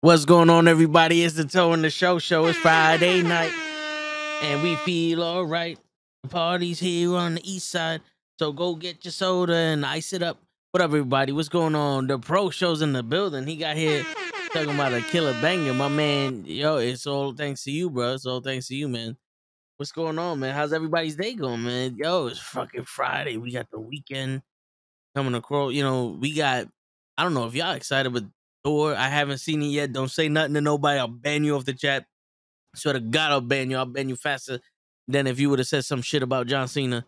[0.00, 1.24] What's going on, everybody?
[1.24, 2.46] It's the Toe in the Show show.
[2.46, 3.50] It's Friday night,
[4.42, 5.76] and we feel all right.
[6.22, 8.02] The party's here on the east side,
[8.38, 10.38] so go get your soda and ice it up.
[10.70, 11.32] What up, everybody?
[11.32, 12.06] What's going on?
[12.06, 13.48] The pro show's in the building.
[13.48, 14.06] He got here
[14.52, 15.74] talking about a killer banger.
[15.74, 18.14] My man, yo, it's all thanks to you, bro.
[18.14, 19.16] It's all thanks to you, man.
[19.78, 20.54] What's going on, man?
[20.54, 21.96] How's everybody's day going, man?
[21.96, 23.36] Yo, it's fucking Friday.
[23.36, 24.42] We got the weekend
[25.16, 25.72] coming across.
[25.72, 26.68] You know, we got.
[27.16, 28.22] I don't know if y'all excited, but
[28.96, 29.92] I haven't seen it yet.
[29.92, 30.98] Don't say nothing to nobody.
[30.98, 32.06] I'll ban you off the chat.
[32.74, 33.76] Swear to God, I'll ban you.
[33.76, 34.60] I'll ban you faster
[35.06, 37.04] than if you would have said some shit about John Cena.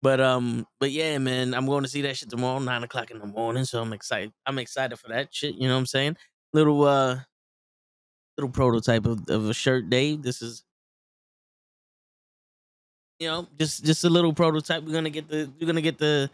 [0.00, 3.18] But um, but yeah, man, I'm going to see that shit tomorrow, nine o'clock in
[3.18, 3.64] the morning.
[3.64, 4.32] So I'm excited.
[4.46, 5.54] I'm excited for that shit.
[5.54, 6.16] You know what I'm saying?
[6.52, 7.18] Little uh,
[8.36, 10.22] little prototype of, of a shirt, Dave.
[10.22, 10.62] This is,
[13.18, 14.84] you know, just just a little prototype.
[14.84, 16.30] We're gonna get the we're gonna get the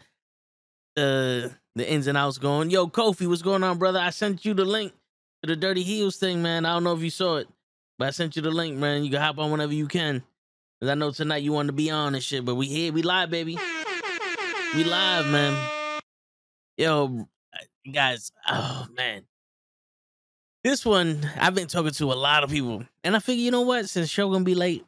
[0.95, 2.69] the the ins and outs going.
[2.69, 3.99] Yo, Kofi, what's going on, brother?
[3.99, 4.93] I sent you the link
[5.43, 6.65] to the Dirty Heels thing, man.
[6.65, 7.47] I don't know if you saw it,
[7.99, 9.03] but I sent you the link, man.
[9.03, 10.23] You can hop on whenever you can.
[10.81, 13.01] Cause I know tonight you want to be on and shit, but we here, we
[13.01, 13.57] live, baby.
[14.75, 16.01] We live, man.
[16.77, 17.27] Yo,
[17.91, 19.23] guys, oh man.
[20.63, 22.83] This one, I've been talking to a lot of people.
[23.03, 23.87] And I figure, you know what?
[23.87, 24.85] Since show gonna be late,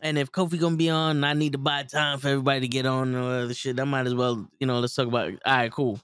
[0.00, 2.86] and if Kofi gonna be on, I need to buy time for everybody to get
[2.86, 3.78] on or other shit.
[3.78, 5.40] I might as well, you know, let's talk about it.
[5.44, 6.00] All right, cool.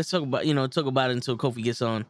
[0.00, 2.06] Let's talk about, you know, talk about it until Kofi gets on.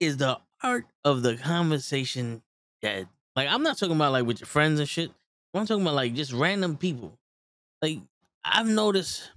[0.00, 2.40] Is the art of the conversation
[2.80, 3.08] dead?
[3.36, 5.10] Like, I'm not talking about like with your friends and shit.
[5.52, 7.12] I'm talking about like just random people.
[7.82, 7.98] Like,
[8.42, 9.32] I've noticed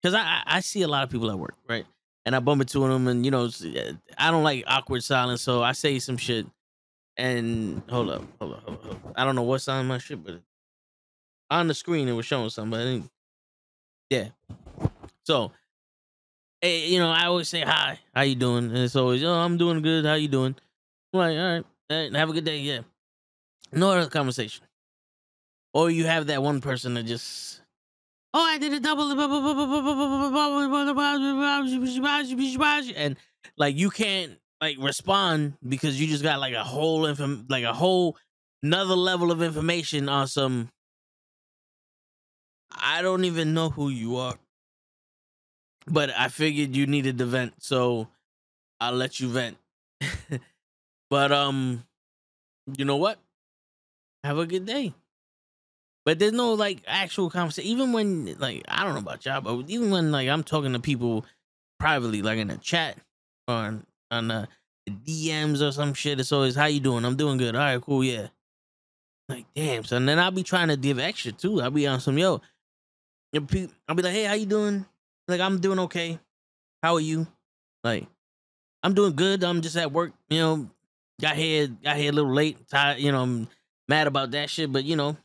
[0.00, 1.84] because I, I see a lot of people at work, right?
[2.24, 5.64] And I bump into them, and you know, uh, I don't like awkward silence, so
[5.64, 6.46] I say some shit.
[7.16, 8.84] And hold up, hold up, hold up.
[8.84, 9.14] Hold up.
[9.16, 10.42] I don't know what's on my shit, but
[11.50, 13.10] on the screen it was showing something.
[14.10, 14.28] Yeah.
[15.24, 15.50] So,
[16.62, 17.98] eh, you know, I always say hi.
[18.14, 18.66] How you doing?
[18.66, 20.04] And it's always, oh, I'm doing good.
[20.04, 20.56] How you doing?
[21.12, 22.58] I'm like, all right, eh, have a good day.
[22.58, 22.80] Yeah.
[23.72, 24.64] No other conversation.
[25.74, 27.60] Or you have that one person that just,
[28.32, 29.10] oh, I did a double,
[32.96, 33.16] and
[33.56, 37.72] like you can't like respond because you just got like a whole inform like a
[37.74, 38.16] whole
[38.62, 40.70] another level of information on some.
[42.70, 44.34] I don't even know who you are,
[45.90, 48.08] but I figured you needed to vent, so
[48.80, 49.56] I'll let you vent.
[51.10, 51.84] but um,
[52.76, 53.18] you know what?
[54.24, 54.94] Have a good day.
[56.04, 57.70] But there's no like actual conversation.
[57.70, 60.80] Even when like I don't know about y'all, but even when like I'm talking to
[60.80, 61.24] people
[61.78, 62.96] privately, like in a chat
[63.46, 64.46] or on, on uh,
[64.86, 67.04] the DMs or some shit, it's always how you doing?
[67.04, 67.54] I'm doing good.
[67.54, 68.28] All right, cool, yeah.
[69.28, 70.06] Like damn, son.
[70.06, 71.60] Then I'll be trying to give extra too.
[71.60, 72.40] I'll be on some yo.
[73.34, 73.68] I'll be
[74.02, 74.86] like, hey, how you doing?
[75.28, 76.18] Like I'm doing okay.
[76.82, 77.26] How are you?
[77.84, 78.06] Like
[78.82, 79.44] I'm doing good.
[79.44, 80.12] I'm just at work.
[80.30, 80.70] You know,
[81.20, 82.66] got here got here a little late.
[82.68, 82.98] Tired.
[82.98, 83.48] You know, I'm
[83.86, 84.72] mad about that shit.
[84.72, 85.16] But you know,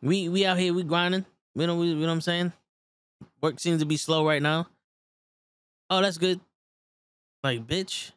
[0.00, 1.26] we we out here we grinding.
[1.56, 2.52] You know, we, you know what I'm saying.
[3.42, 4.68] Work seems to be slow right now.
[5.88, 6.40] Oh, that's good.
[7.42, 8.12] Like, bitch,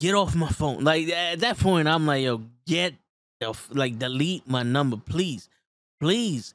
[0.00, 0.84] get off my phone.
[0.84, 2.94] Like at that point, I'm like, yo, get
[3.40, 5.48] the like delete my number, please,
[6.00, 6.54] please.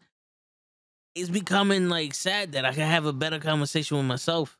[1.17, 4.57] It's becoming like sad that I can have a better conversation with myself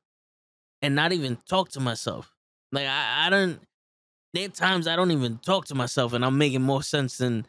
[0.82, 2.34] and not even talk to myself.
[2.72, 3.60] Like I, I don't.
[4.34, 7.46] There are times I don't even talk to myself, and I'm making more sense than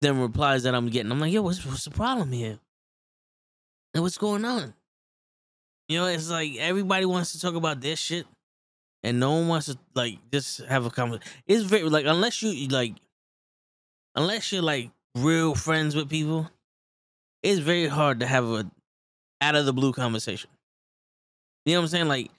[0.00, 1.10] than replies that I'm getting.
[1.10, 2.58] I'm like, yo, what's what's the problem here?
[3.92, 4.74] And what's going on?
[5.88, 8.26] You know, it's like everybody wants to talk about this shit,
[9.02, 11.30] and no one wants to like just have a conversation.
[11.46, 12.94] It's very like unless you like,
[14.14, 16.50] unless you're like real friends with people,
[17.44, 18.68] it's very hard to have a
[19.40, 20.48] out of the blue conversation.
[21.66, 22.08] You know what I'm saying?
[22.08, 22.30] Like,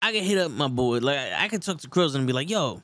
[0.00, 0.98] I can hit up my boy.
[0.98, 2.82] Like, I can talk to Krills and be like, "Yo,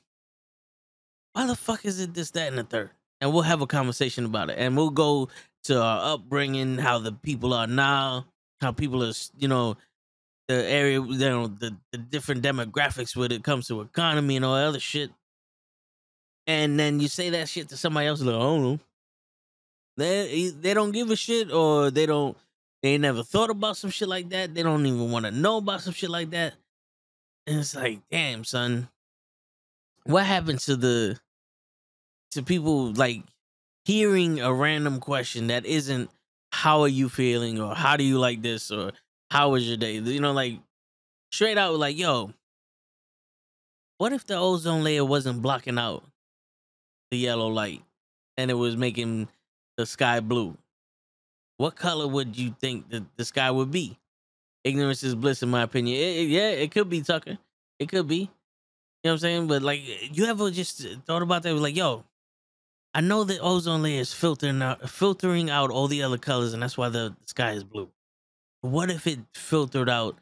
[1.32, 2.90] why the fuck is it this, that, and the third?
[3.20, 5.28] And we'll have a conversation about it, and we'll go
[5.64, 8.26] to our upbringing, how the people are now,
[8.60, 9.76] how people are, you know,
[10.46, 14.54] the area, you know, the, the different demographics when it comes to economy and all
[14.54, 15.10] that other shit.
[16.46, 18.80] And then you say that shit to somebody else, like, I don't know.
[19.98, 22.36] They they don't give a shit, or they don't.
[22.82, 24.54] They never thought about some shit like that.
[24.54, 26.54] They don't even want to know about some shit like that.
[27.48, 28.88] And it's like, damn, son,
[30.04, 31.18] what happened to the
[32.30, 33.24] to people like
[33.84, 36.10] hearing a random question that isn't
[36.52, 38.92] how are you feeling or how do you like this or
[39.32, 39.94] how was your day?
[39.94, 40.60] You know, like
[41.32, 42.32] straight out like, yo,
[43.96, 46.04] what if the ozone layer wasn't blocking out
[47.10, 47.82] the yellow light
[48.36, 49.26] and it was making
[49.78, 50.58] the sky blue?
[51.56, 53.98] What color would you think that the sky would be?
[54.64, 55.96] Ignorance is bliss, in my opinion.
[55.96, 57.38] It- it- yeah, it could be Tucker.
[57.78, 58.16] It could be.
[58.18, 58.28] You
[59.04, 59.46] know what I'm saying?
[59.48, 59.80] But like,
[60.14, 61.54] you ever just thought about that?
[61.54, 62.04] Like, yo,
[62.94, 66.62] I know that ozone layer is filtering out, filtering out all the other colors, and
[66.62, 67.88] that's why the sky is blue.
[68.62, 70.18] But what if it filtered out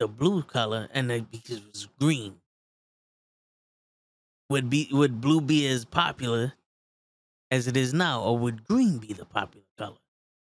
[0.00, 2.40] the blue color and it, because it was green?
[4.50, 6.52] Would be would blue be as popular
[7.52, 9.96] as it is now, or would green be the popular color?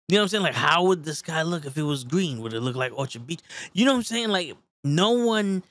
[0.09, 0.43] You know what I'm saying?
[0.43, 2.41] Like, how would the sky look if it was green?
[2.41, 3.39] Would it look like Orchard Beach?
[3.73, 4.29] You know what I'm saying?
[4.29, 4.53] Like,
[4.83, 5.63] no one.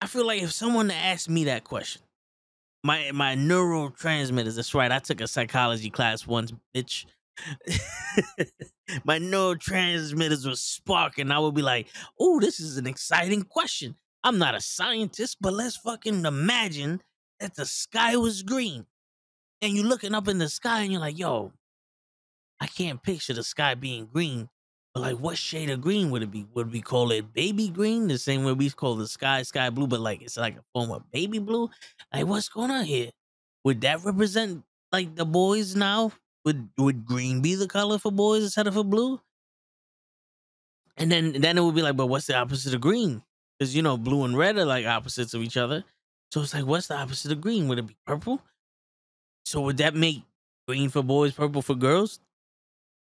[0.00, 2.02] I feel like if someone asked me that question,
[2.82, 4.56] my my neurotransmitters.
[4.56, 4.90] That's right.
[4.90, 7.06] I took a psychology class once, bitch.
[9.04, 11.30] my neurotransmitters were sparking.
[11.30, 11.86] I would be like,
[12.18, 13.94] "Oh, this is an exciting question."
[14.24, 17.02] I'm not a scientist, but let's fucking imagine
[17.40, 18.86] that the sky was green,
[19.62, 21.52] and you're looking up in the sky, and you're like, "Yo,
[22.60, 24.48] I can't picture the sky being green."
[24.94, 26.46] But like, what shade of green would it be?
[26.54, 29.86] Would we call it baby green, the same way we call the sky sky blue?
[29.86, 31.70] But like, it's like a form of baby blue.
[32.12, 33.10] Like, what's going on here?
[33.64, 36.12] Would that represent like the boys now?
[36.44, 39.20] Would would green be the color for boys instead of for blue?
[40.96, 43.22] And then then it would be like, but what's the opposite of green?
[43.58, 45.84] Because you know, blue and red are like opposites of each other.
[46.32, 47.68] So it's like, what's the opposite of green?
[47.68, 48.42] Would it be purple?
[49.44, 50.22] So would that make
[50.66, 52.20] green for boys, purple for girls?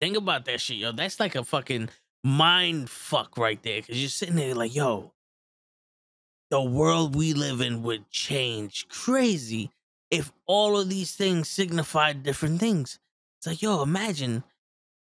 [0.01, 0.91] Think about that shit, yo.
[0.91, 1.89] That's like a fucking
[2.23, 3.81] mind fuck right there.
[3.81, 5.13] Cause you're sitting there like, yo,
[6.49, 9.71] the world we live in would change crazy
[10.11, 12.99] if all of these things signified different things.
[13.39, 14.43] It's like, yo, imagine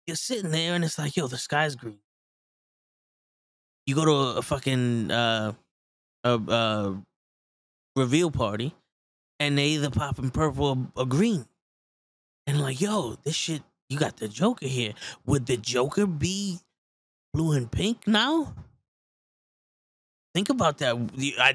[0.07, 1.99] you're sitting there and it's like, yo, the sky's green.
[3.87, 5.53] You go to a fucking uh
[6.25, 6.95] a uh
[7.97, 8.75] reveal party
[9.47, 11.47] and they either popping purple or, or green.
[12.47, 14.93] And like, yo, this shit you got the Joker here.
[15.27, 16.59] Would the Joker be
[17.35, 18.55] blue and pink now?
[20.35, 20.97] Think about that.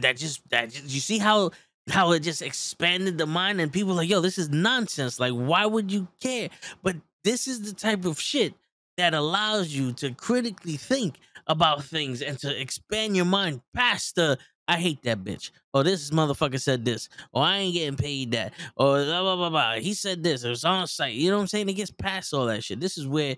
[0.02, 1.52] That just that just, you see how
[1.90, 5.20] how it just expanded the mind and people like, yo, this is nonsense.
[5.20, 6.50] Like, why would you care?
[6.84, 8.54] But this is the type of shit
[8.98, 11.16] that allows you to critically think
[11.48, 14.38] about things and to expand your mind past the
[14.68, 15.52] I hate that bitch.
[15.74, 17.08] Or this motherfucker said this.
[17.32, 18.54] Or I ain't getting paid that.
[18.76, 19.76] Or blah blah blah blah.
[19.76, 20.44] He said this.
[20.44, 21.14] It was on site.
[21.14, 21.70] You know what I'm saying?
[21.70, 22.80] It gets past all that shit.
[22.80, 23.36] This is where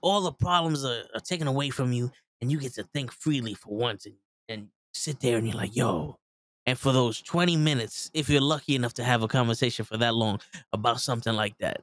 [0.00, 3.54] all the problems are, are taken away from you and you get to think freely
[3.54, 4.16] for once and,
[4.48, 6.18] and sit there and you're like, yo.
[6.66, 10.14] And for those 20 minutes, if you're lucky enough to have a conversation for that
[10.14, 10.40] long
[10.72, 11.82] about something like that,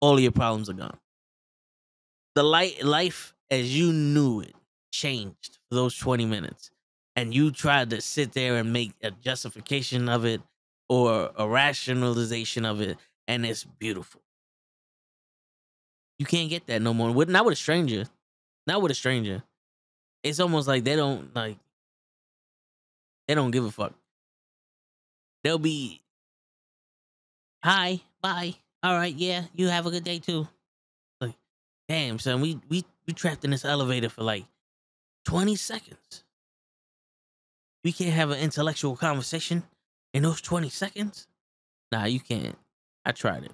[0.00, 0.98] all your problems are gone.
[2.34, 4.54] The light life as you knew it
[4.90, 6.71] changed for those 20 minutes
[7.16, 10.40] and you tried to sit there and make a justification of it
[10.88, 12.98] or a rationalization of it,
[13.28, 14.20] and it's beautiful.
[16.18, 17.10] You can't get that no more.
[17.10, 18.04] With not with a stranger.
[18.66, 19.42] Not with a stranger.
[20.22, 21.56] It's almost like they don't like
[23.26, 23.94] they don't give a fuck.
[25.42, 26.00] They'll be
[27.64, 28.54] hi, bye.
[28.82, 30.46] All right, yeah, you have a good day too.
[31.20, 31.34] Like,
[31.88, 34.44] damn, son, we we we trapped in this elevator for like
[35.24, 36.24] 20 seconds.
[37.84, 39.64] We can't have an intellectual conversation
[40.14, 41.26] in those 20 seconds.
[41.90, 42.56] Nah, you can't.
[43.04, 43.52] I tried it.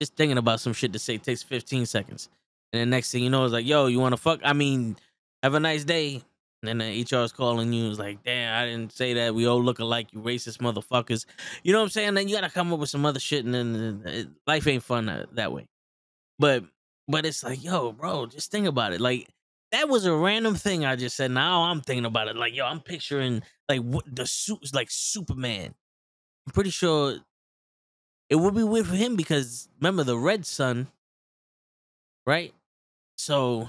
[0.00, 2.28] Just thinking about some shit to say takes 15 seconds.
[2.72, 4.40] And the next thing you know is like, yo, you wanna fuck?
[4.44, 4.96] I mean,
[5.42, 6.22] have a nice day.
[6.62, 7.88] And then the HR is calling you.
[7.88, 9.34] It's like, damn, I didn't say that.
[9.34, 11.24] We all look alike, you racist motherfuckers.
[11.62, 12.14] You know what I'm saying?
[12.14, 15.34] Then you gotta come up with some other shit, and then life ain't fun that,
[15.36, 15.66] that way.
[16.38, 16.64] But
[17.06, 19.00] but it's like, yo, bro, just think about it.
[19.00, 19.28] Like
[19.72, 21.30] that was a random thing I just said.
[21.30, 22.36] Now I'm thinking about it.
[22.36, 25.74] Like, yo, I'm picturing like what the suit is like Superman.
[26.46, 27.18] I'm pretty sure
[28.30, 30.88] it would be weird for him because remember the red sun,
[32.26, 32.54] right?
[33.16, 33.68] So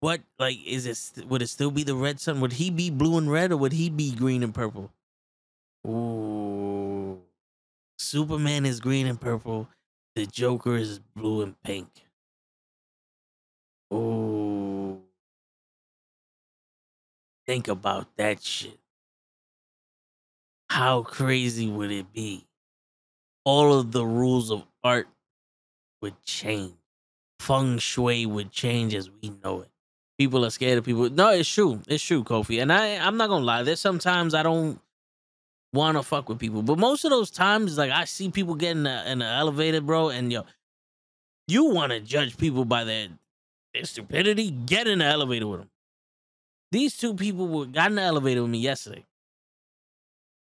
[0.00, 2.40] what like is it would it still be the red sun?
[2.40, 4.92] Would he be blue and red or would he be green and purple?
[5.86, 7.20] Ooh.
[7.98, 9.68] Superman is green and purple.
[10.14, 11.88] The Joker is blue and pink.
[13.90, 15.00] Oh.
[17.46, 18.78] Think about that shit.
[20.70, 22.46] How crazy would it be?
[23.44, 25.06] All of the rules of art
[26.00, 26.74] would change.
[27.38, 29.70] Feng shui would change as we know it.
[30.18, 31.10] People are scared of people.
[31.10, 31.80] No, it's true.
[31.86, 32.62] It's true, Kofi.
[32.62, 33.62] And I, I'm not gonna lie.
[33.62, 34.80] There's sometimes I don't
[35.72, 38.86] want to fuck with people, but most of those times, like I see people getting
[38.86, 40.44] in, an elevator, bro, and yo,
[41.48, 43.08] you want to judge people by their
[43.74, 45.70] their stupidity, get in the elevator with them.
[46.72, 49.04] These two people were got in the elevator with me yesterday.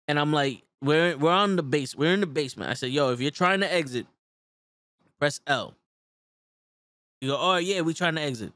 [0.07, 2.69] And I'm like, we're we're on the base, we're in the basement.
[2.69, 4.05] I said, yo, if you're trying to exit,
[5.19, 5.73] press L.
[7.21, 8.51] You go, oh yeah, we trying to exit.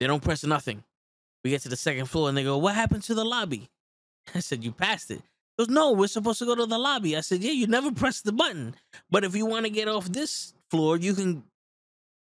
[0.00, 0.84] They don't press nothing.
[1.44, 3.70] We get to the second floor and they go, what happened to the lobby?
[4.34, 5.22] I said, You passed it.
[5.56, 7.16] He goes, No, we're supposed to go to the lobby.
[7.16, 8.74] I said, Yeah, you never press the button.
[9.10, 11.44] But if you want to get off this floor, you can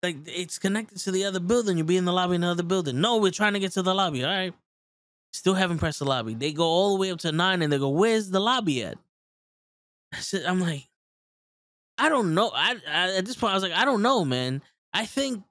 [0.05, 1.77] like it's connected to the other building.
[1.77, 3.01] You'll be in the lobby in the other building.
[3.01, 4.23] No, we're trying to get to the lobby.
[4.23, 4.53] All right.
[5.33, 6.33] Still haven't pressed the lobby.
[6.33, 8.97] They go all the way up to nine and they go, Where's the lobby at?
[10.13, 10.87] I said, I'm like,
[11.97, 12.51] I don't know.
[12.53, 14.61] I, I at this point I was like, I don't know, man.
[14.93, 15.43] I think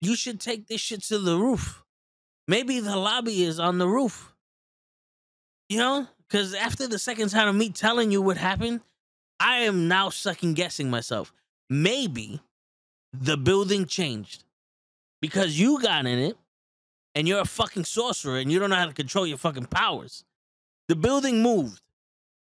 [0.00, 1.82] you should take this shit to the roof.
[2.46, 4.32] Maybe the lobby is on the roof.
[5.68, 6.06] You know?
[6.26, 8.80] Because after the second time of me telling you what happened,
[9.40, 11.32] I am now second guessing myself.
[11.70, 12.40] Maybe
[13.12, 14.44] the building changed
[15.20, 16.36] because you got in it
[17.14, 20.24] and you're a fucking sorcerer and you don't know how to control your fucking powers.
[20.88, 21.82] The building moved.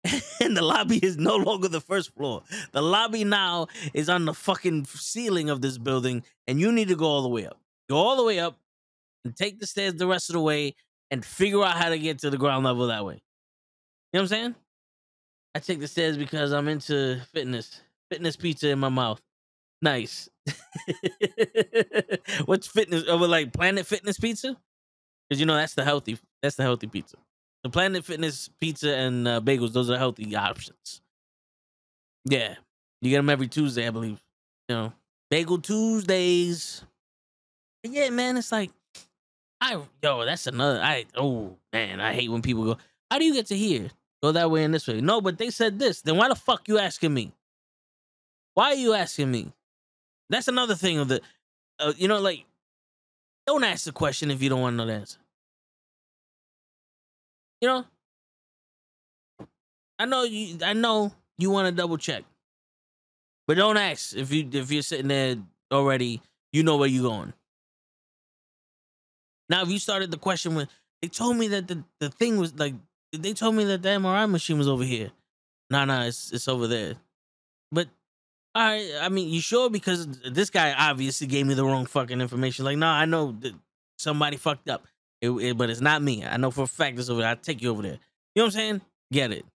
[0.42, 2.44] and the lobby is no longer the first floor.
[2.72, 6.96] The lobby now is on the fucking ceiling of this building, and you need to
[6.96, 7.60] go all the way up.
[7.90, 8.58] Go all the way up
[9.26, 10.76] and take the stairs the rest of the way
[11.12, 13.16] and figure out how to get to the ground level that way.
[13.16, 14.56] You know what I'm saying?
[15.56, 17.82] I take the stairs because I'm into fitness.
[18.10, 19.22] Fitness pizza in my mouth.
[19.82, 20.30] Nice.
[22.46, 24.58] What's fitness over like Planet Fitness pizza?
[25.30, 26.18] Because you know that's the healthy.
[26.42, 27.18] That's the healthy pizza.
[27.64, 31.02] The Planet Fitness pizza and uh, bagels, those are healthy options.
[32.26, 32.56] Yeah,
[33.02, 34.22] you get them every Tuesday, I believe.
[34.68, 34.94] You know,
[35.30, 36.84] Bagel Tuesdays.
[37.84, 38.72] But yeah, man, it's like,
[39.62, 40.82] I yo, that's another.
[40.82, 42.78] I oh man, I hate when people go.
[43.10, 43.90] How do you get to here?
[44.22, 45.00] Go that way and this way.
[45.00, 46.02] No, but they said this.
[46.02, 47.32] Then why the fuck you asking me?
[48.54, 49.54] Why are you asking me?
[50.30, 51.22] That's another thing of the,
[51.80, 52.46] uh, you know, like,
[53.48, 55.20] don't ask the question if you don't want to know the answer.
[57.62, 57.86] You know,
[59.98, 60.58] I know you.
[60.64, 62.24] I know you want to double check,
[63.48, 65.36] but don't ask if you if you're sitting there
[65.72, 66.22] already.
[66.54, 67.34] You know where you're going.
[69.50, 70.68] Now, if you started the question when
[71.02, 72.76] they told me that the, the thing was like
[73.12, 75.12] they told me that the MRI machine was over here.
[75.70, 76.96] Nah, nah, it's it's over there.
[77.72, 77.90] But
[78.64, 79.70] right, I mean, you sure?
[79.70, 82.66] Because this guy obviously gave me the wrong fucking information.
[82.66, 83.54] Like, no, I know that
[83.98, 84.86] somebody fucked up.
[85.22, 86.26] It, it, but it's not me.
[86.26, 87.30] I know for a fact it's over there.
[87.30, 88.00] I'll take you over there.
[88.36, 88.82] You know what I'm saying?
[89.12, 89.46] Get it.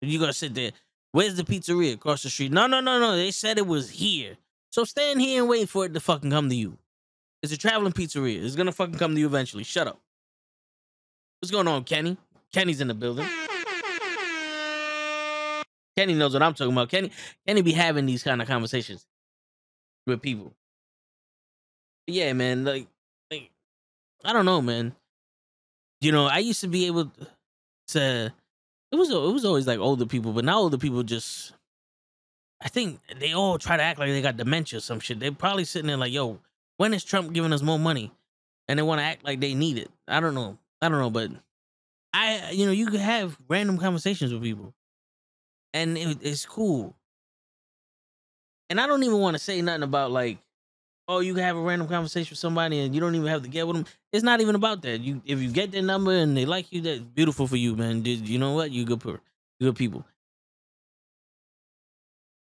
[0.00, 0.70] You gotta sit there.
[1.12, 2.52] Where's the pizzeria across the street?
[2.52, 3.16] No, no, no, no.
[3.16, 4.36] They said it was here.
[4.70, 6.78] So stand here and wait for it to fucking come to you.
[7.42, 8.42] It's a traveling pizzeria.
[8.44, 9.64] It's gonna fucking come to you eventually.
[9.64, 10.00] Shut up.
[11.40, 12.16] What's going on, Kenny?
[12.52, 13.26] Kenny's in the building.
[15.98, 16.90] Kenny knows what I'm talking about.
[16.90, 17.10] Kenny,
[17.44, 19.04] Kenny be having these kind of conversations
[20.06, 20.54] with people.
[22.06, 22.64] But yeah, man.
[22.64, 22.86] Like,
[23.32, 23.50] like
[24.24, 24.94] I don't know, man.
[26.00, 27.10] You know, I used to be able
[27.88, 28.32] to.
[28.92, 31.52] It was it was always like older people, but now older people just.
[32.60, 35.18] I think they all try to act like they got dementia or some shit.
[35.18, 36.38] They're probably sitting there like, "Yo,
[36.76, 38.12] when is Trump giving us more money?"
[38.68, 39.90] And they want to act like they need it.
[40.06, 40.58] I don't know.
[40.80, 41.32] I don't know, but
[42.14, 44.74] I, you know, you could have random conversations with people,
[45.72, 46.94] and it, it's cool.
[48.70, 50.38] And I don't even want to say nothing about like
[51.08, 53.48] oh, you can have a random conversation with somebody and you don't even have to
[53.48, 53.86] get with them.
[54.12, 55.00] It's not even about that.
[55.00, 58.04] You if you get their number and they like you, that's beautiful for you, man.
[58.04, 58.70] You know what?
[58.70, 59.18] You good per,
[59.60, 60.04] good people.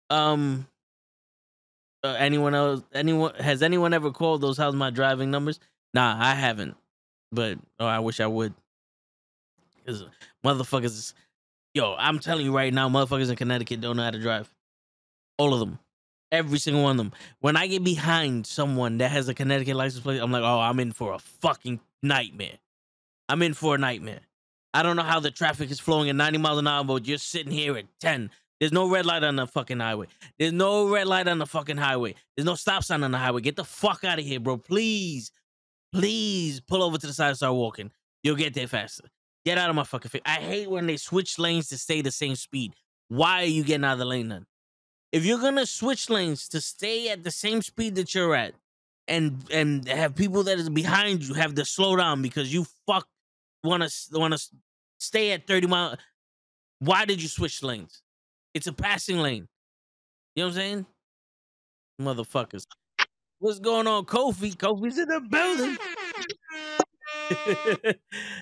[0.09, 0.67] Um.
[2.03, 2.83] Uh, anyone else?
[2.93, 5.59] Anyone has anyone ever called those how's my driving numbers?
[5.93, 6.75] Nah, I haven't.
[7.31, 8.53] But oh, I wish I would.
[9.85, 10.05] Cause
[10.45, 11.13] motherfuckers,
[11.73, 14.49] yo, I'm telling you right now, motherfuckers in Connecticut don't know how to drive.
[15.37, 15.79] All of them.
[16.31, 17.11] Every single one of them.
[17.41, 20.79] When I get behind someone that has a Connecticut license plate, I'm like, oh, I'm
[20.79, 22.57] in for a fucking nightmare.
[23.29, 24.21] I'm in for a nightmare.
[24.73, 27.19] I don't know how the traffic is flowing at 90 miles an hour, but you're
[27.19, 28.31] sitting here at 10.
[28.59, 30.07] There's no red light on the fucking highway.
[30.39, 32.15] There's no red light on the fucking highway.
[32.35, 33.41] There's no stop sign on the highway.
[33.41, 34.57] Get the fuck out of here, bro.
[34.57, 35.31] Please,
[35.93, 37.91] please pull over to the side and start walking.
[38.23, 39.09] You'll get there faster.
[39.45, 40.21] Get out of my fucking face.
[40.25, 42.73] I hate when they switch lanes to stay the same speed.
[43.09, 44.45] Why are you getting out of the lane then?
[45.13, 48.55] if you're gonna switch lanes to stay at the same speed that you're at,
[49.07, 53.07] and and have people that is behind you have to slow down because you fuck
[53.63, 54.39] want to
[54.97, 55.97] stay at 30 miles.
[56.79, 58.01] Why did you switch lanes?
[58.53, 59.47] It's a passing lane.
[60.35, 60.85] You know what I'm saying?
[62.01, 62.65] Motherfuckers.
[63.39, 64.55] What's going on, Kofi?
[64.55, 65.77] Kofi's in the building.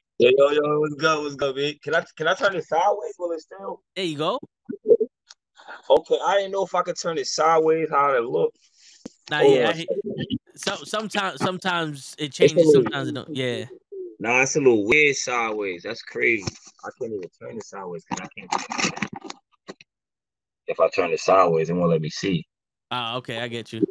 [0.22, 1.24] yo, yo, yo, what's good?
[1.24, 1.74] What's good, man?
[1.84, 3.14] Can I can I turn it sideways?
[3.18, 3.82] Will it still?
[3.96, 4.40] There you go.
[5.90, 8.54] Okay, I didn't know if I could turn it sideways, how it look.
[9.30, 9.74] Nah, yeah.
[10.56, 13.36] so sometimes sometimes it changes, sometimes it don't.
[13.36, 13.66] Yeah.
[14.20, 15.84] Nah, it's a little weird sideways.
[15.84, 16.46] That's crazy.
[16.86, 19.74] I can't even turn it sideways because I can't.
[20.68, 22.46] If I turn it sideways, it won't let me see.
[22.92, 23.82] Ah, okay, I get you.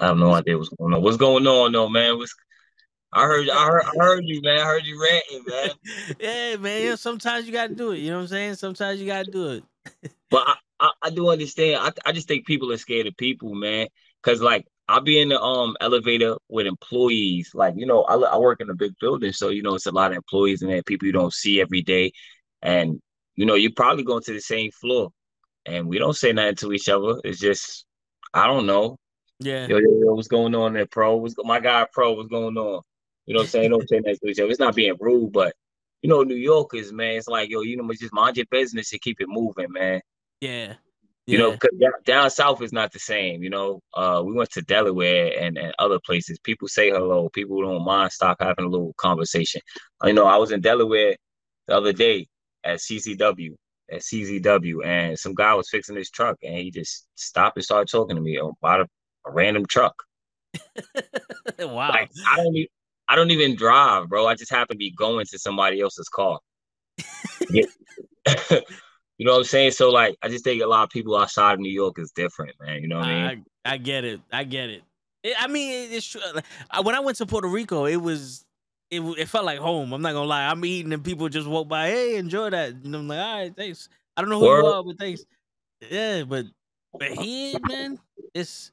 [0.00, 1.02] I have no idea what's going on.
[1.02, 2.18] What's going on, though, man?
[2.18, 2.34] What's
[3.14, 4.58] I heard, I heard, I heard you, man.
[4.58, 5.70] I heard you ranting, man.
[6.20, 6.82] yeah, man.
[6.82, 7.98] You know, sometimes you gotta do it.
[7.98, 8.54] You know what I'm saying?
[8.56, 9.64] Sometimes you gotta do it.
[10.30, 11.76] but I, I, I, do understand.
[11.80, 13.86] I, I just think people are scared of people, man.
[14.22, 17.52] Cause like I'll be in the um elevator with employees.
[17.54, 19.92] Like you know, I, I work in a big building, so you know it's a
[19.92, 22.12] lot of employees and people you don't see every day,
[22.62, 23.00] and
[23.36, 25.10] you know you're probably going to the same floor,
[25.66, 27.20] and we don't say nothing to each other.
[27.22, 27.84] It's just
[28.32, 28.96] I don't know.
[29.40, 29.66] Yeah.
[29.66, 31.16] Yo, yo, yo, what's going on there, pro?
[31.16, 32.14] What's my guy, pro?
[32.14, 32.82] What's going on?
[33.26, 33.70] You know what I'm saying?
[33.70, 34.50] Don't say nothing to each other.
[34.50, 35.54] It's not being rude, but
[36.02, 39.00] you know, New Yorkers, man, it's like yo, you know, just mind your business and
[39.00, 40.00] keep it moving, man.
[40.40, 40.74] Yeah.
[41.26, 41.70] You know, cause
[42.04, 43.42] down south is not the same.
[43.42, 46.38] You know, uh, we went to Delaware and, and other places.
[46.40, 47.30] People say hello.
[47.30, 49.62] People don't mind stop having a little conversation.
[50.02, 51.16] You know, I was in Delaware
[51.66, 52.26] the other day
[52.62, 53.54] at CCW
[53.90, 57.90] at CZW, and some guy was fixing his truck, and he just stopped and started
[57.90, 58.86] talking to me about a,
[59.26, 59.94] a random truck.
[61.58, 61.88] wow!
[61.88, 62.68] Like I don't even
[63.08, 64.26] I don't even drive, bro.
[64.26, 66.38] I just happen to be going to somebody else's car.
[69.18, 69.70] You know what I'm saying?
[69.72, 72.54] So like, I just think a lot of people outside of New York is different,
[72.60, 72.82] man.
[72.82, 73.44] You know what I mean?
[73.64, 74.20] I, I get it.
[74.32, 74.82] I get it.
[75.22, 76.20] it I mean, it's true.
[76.82, 78.44] When I went to Puerto Rico, it was
[78.90, 79.92] it, it felt like home.
[79.92, 80.46] I'm not gonna lie.
[80.46, 81.88] I'm eating and people just walk by.
[81.88, 82.70] Hey, enjoy that.
[82.70, 83.88] And I'm like, all right, thanks.
[84.16, 84.62] I don't know who Word.
[84.62, 85.24] you are, but thanks.
[85.88, 86.46] Yeah, but
[86.98, 87.98] but here, man,
[88.32, 88.72] it's.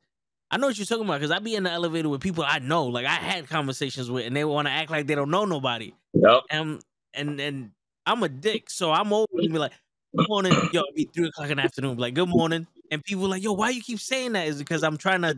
[0.51, 2.59] I know what you're talking about because I be in the elevator with people I
[2.59, 5.45] know, like I had conversations with, and they want to act like they don't know
[5.45, 5.93] nobody.
[6.13, 6.41] Yep.
[6.49, 6.81] And
[7.13, 7.71] and and
[8.05, 9.71] I'm a dick, so I'm to be like,
[10.15, 10.53] good morning.
[10.73, 11.97] Yo, it'd be three o'clock in the afternoon.
[11.97, 12.67] Like, good morning.
[12.91, 14.47] And people like, yo, why you keep saying that?
[14.47, 15.37] Is because I'm trying to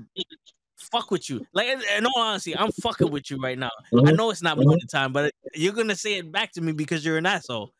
[0.77, 1.45] fuck with you.
[1.53, 3.69] Like, in all honesty, I'm fucking with you right now.
[3.93, 4.07] Mm-hmm.
[4.07, 7.05] I know it's not morning time, but you're gonna say it back to me because
[7.05, 7.71] you're an asshole.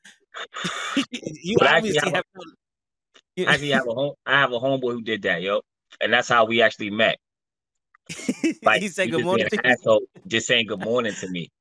[1.12, 4.14] you but obviously have, have I actually have a home.
[4.26, 5.62] I have a homeboy who did that, yo,
[6.02, 7.18] and that's how we actually met.
[8.64, 9.48] Like he said good morning.
[9.64, 11.52] Asshole, just saying good morning to me.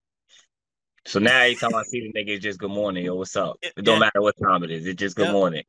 [1.04, 3.56] So now every time I see the nigga, it's just good morning, yo, what's up?
[3.62, 5.32] It don't matter what time it is, it's just good yep.
[5.32, 5.62] morning.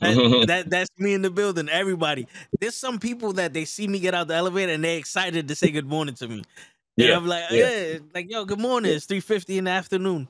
[0.00, 1.68] that, that, that's me in the building.
[1.68, 2.26] Everybody,
[2.60, 5.54] there's some people that they see me get out the elevator and they're excited to
[5.54, 6.44] say good morning to me.
[6.98, 7.70] And yeah, I'm like, yeah.
[7.70, 8.92] yeah, like yo, good morning.
[8.92, 10.28] It's three fifty in the afternoon.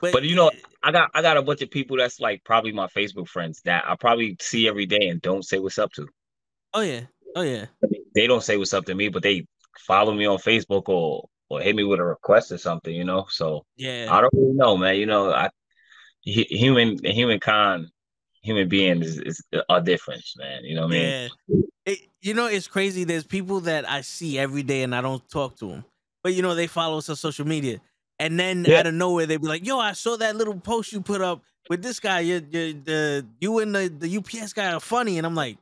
[0.00, 2.42] But, but you know, eh, I got I got a bunch of people that's like
[2.44, 5.92] probably my Facebook friends that I probably see every day and don't say what's up
[5.94, 6.08] to.
[6.74, 7.02] Oh yeah,
[7.36, 7.66] oh yeah.
[8.14, 9.46] They don't say what's up to me, but they
[9.78, 13.26] follow me on Facebook or or hit me with a request or something, you know.
[13.28, 14.96] So yeah, I don't really know, man.
[14.96, 15.50] You know, I
[16.22, 17.88] human humankind
[18.42, 20.64] human beings is, is a difference, man.
[20.64, 21.30] You know what I mean?
[21.48, 21.60] Yeah.
[21.86, 23.04] It, you know, it's crazy.
[23.04, 25.84] There's people that I see every day and I don't talk to them,
[26.22, 27.80] but you know, they follow us on social media,
[28.18, 28.80] and then yeah.
[28.80, 31.42] out of nowhere they be like, "Yo, I saw that little post you put up
[31.68, 32.20] with this guy.
[32.20, 35.56] You, you the you and the the UPS guy are funny," and I'm like,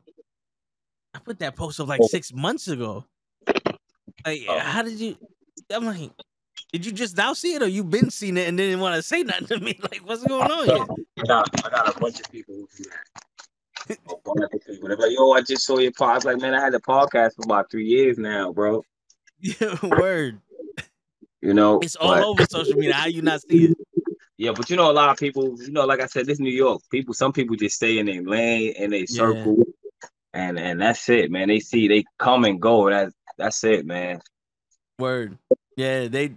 [1.18, 2.06] I put that post up like oh.
[2.06, 3.04] six months ago.
[4.24, 4.58] Like, oh.
[4.60, 5.16] how did you?
[5.68, 6.12] I'm like,
[6.72, 9.02] did you just now see it, or you been seeing it and didn't want to
[9.02, 9.76] say nothing to me?
[9.82, 10.86] Like, what's going on here?
[11.18, 13.98] I got, I got a bunch of people who do that.
[14.08, 14.88] a bunch of people.
[14.88, 16.24] They're like, yo, I just saw your podcast.
[16.24, 18.84] Like, man, I had a podcast for about three years now, bro.
[19.40, 20.40] Yeah, word.
[21.42, 22.94] You know, it's all but, over social media.
[22.94, 23.78] How you not see it?
[24.36, 26.52] Yeah, but you know, a lot of people, you know, like I said, this New
[26.52, 27.12] York people.
[27.12, 29.64] Some people just stay in their lane in a circle, yeah.
[30.34, 31.48] And and that's it, man.
[31.48, 32.90] They see, they come and go.
[32.90, 34.20] That's that's it, man.
[34.98, 35.38] Word.
[35.76, 36.34] Yeah, they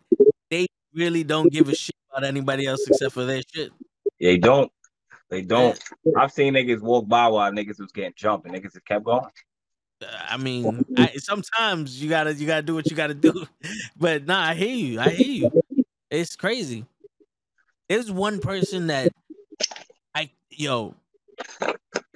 [0.49, 3.71] they really don't give a shit about anybody else except for their shit.
[4.19, 4.71] They don't.
[5.29, 5.79] They don't.
[6.17, 9.25] I've seen niggas walk by while niggas was getting jumped and niggas just kept going.
[10.27, 13.45] I mean, I, sometimes you gotta you gotta do what you gotta do,
[13.97, 14.99] but nah, I hear you.
[14.99, 15.63] I hear you.
[16.09, 16.85] It's crazy.
[17.87, 19.11] There's one person that
[20.15, 20.95] I yo,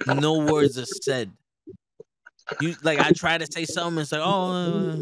[0.06, 1.32] no words are said.
[2.60, 4.96] You like I try to say something, it's like oh, uh,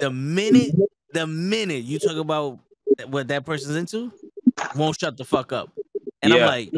[0.00, 0.74] the minute
[1.12, 2.58] the minute you talk about
[3.06, 4.12] what that person's into,
[4.76, 5.72] won't shut the fuck up.
[6.22, 6.40] And yeah.
[6.40, 6.72] I'm like,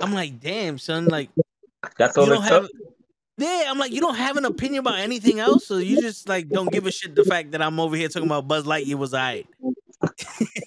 [0.00, 1.30] I'm like, damn, son, like
[1.98, 2.70] that's all you don't.
[3.38, 6.48] Yeah, I'm like, you don't have an opinion about anything else, so you just like
[6.48, 9.12] don't give a shit the fact that I'm over here talking about Buzz Lightyear was
[9.12, 9.46] alright.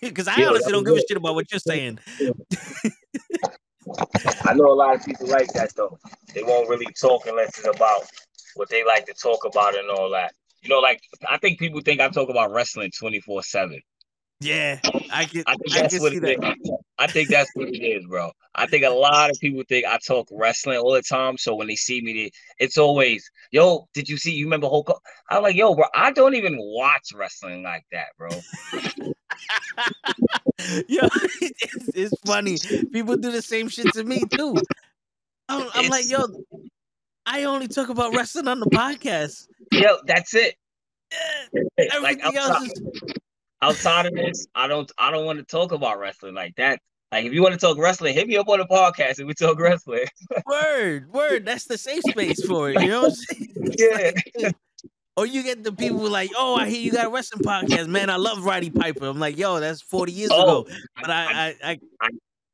[0.02, 2.00] Because I yeah, honestly don't give a shit about what you're saying.
[4.46, 5.98] I know a lot of people like that though.
[6.36, 8.04] They won't really talk unless it's about
[8.56, 10.34] what they like to talk about and all that.
[10.62, 13.82] You know, like I think people think I talk about wrestling twenty four seven.
[14.42, 14.80] Yeah,
[15.12, 15.44] I can.
[15.48, 16.58] I think that's I what it that.
[16.64, 16.72] is.
[16.98, 18.32] I think that's what it is, bro.
[18.56, 21.38] I think a lot of people think I talk wrestling all the time.
[21.38, 24.32] So when they see me, it's always, "Yo, did you see?
[24.32, 24.90] You remember Hulk?"
[25.30, 28.30] I'm like, "Yo, bro, I don't even watch wrestling like that, bro."
[30.88, 31.08] yo,
[31.42, 32.58] it's, it's, funny.
[32.92, 34.56] People do the same shit to me too.
[35.50, 36.26] I'm, I'm like, yo,
[37.26, 39.48] I only talk about wrestling on the podcast.
[39.72, 40.56] Yo, that's it.
[41.12, 42.82] Yeah, everything like, else is
[43.62, 46.80] outside of this, I don't I don't want to talk about wrestling like that.
[47.12, 49.34] Like if you want to talk wrestling, hit me up on the podcast and we
[49.34, 50.06] talk wrestling.
[50.46, 51.46] Word, word.
[51.46, 52.82] That's the safe space for it.
[52.82, 53.76] You know what I'm saying?
[54.38, 54.50] yeah.
[55.18, 58.10] Or you get the people like, oh, I hear you got a wrestling podcast, man.
[58.10, 59.06] I love Roddy Piper.
[59.06, 60.68] I'm like, yo, that's 40 years Oh, ago.
[60.96, 62.10] But I, I, I,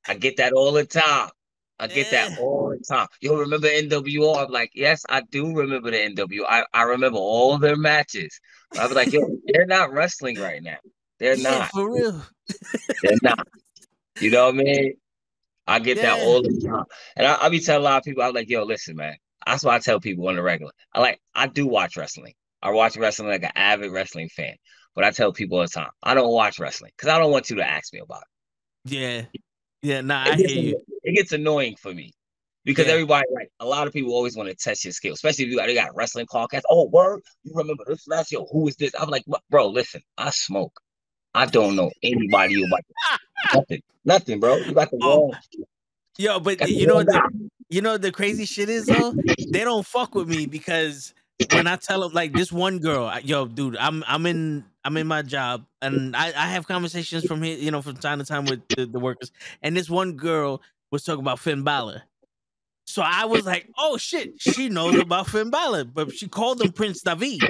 [0.07, 1.29] I get that all the time.
[1.79, 2.29] I get Yeah.
[2.29, 3.07] that all the time.
[3.21, 4.37] You'll remember NWO?
[4.43, 6.45] I'm like, yes, I do remember the NWO.
[6.47, 8.39] I, I remember all their matches.
[8.77, 10.77] I was like, yo, they're not wrestling right now.
[11.19, 11.71] They're yeah, not.
[11.71, 12.21] for real.
[13.01, 13.47] They're not.
[14.19, 14.93] You know what I mean?
[15.67, 16.85] I get that all the time.
[17.15, 19.15] And I, I be telling a lot of people, I'm like, yo, listen, man.
[19.45, 20.71] That's why I tell people on the regular.
[20.93, 22.33] I like, I do watch wrestling.
[22.61, 24.55] I watch wrestling like an avid wrestling fan.
[24.95, 27.49] But I tell people all the time, I don't watch wrestling because I don't want
[27.49, 28.91] you to ask me about it.
[28.91, 29.21] Yeah.
[29.85, 30.81] Yeah, nah, It I gets hear you.
[31.03, 32.11] It gets annoying for me
[32.65, 32.93] because Yeah.
[32.93, 35.57] everybody, like, a lot of people always want to test your skills, especially if you
[35.57, 36.63] got, they got wrestling podcasts.
[36.69, 38.41] Oh, word, you remember this last year?
[38.51, 38.93] Who is this?
[38.99, 40.73] I'm like, bro, listen, I smoke.
[41.35, 42.81] I don't know anybody about
[43.53, 44.63] nothing, nothing, bro.
[44.65, 45.37] You got the Oh, wrong.
[46.17, 47.19] Yo, but you know wrong what guy.
[47.29, 49.15] the, you know the crazy shit is though?
[49.51, 51.13] They don't fuck with me because
[51.51, 55.07] when I tell them like this one girl, yo, dude, I'm I'm in I'm in
[55.07, 58.45] my job and I, I have conversations from here, you know, from time to time
[58.45, 59.31] with the, the workers.
[59.61, 62.03] And this one girl was talking about Finn Balor.
[62.85, 66.71] So I was like, oh shit, she knows about Finn Balor, but she called him
[66.71, 67.41] Prince Devitt.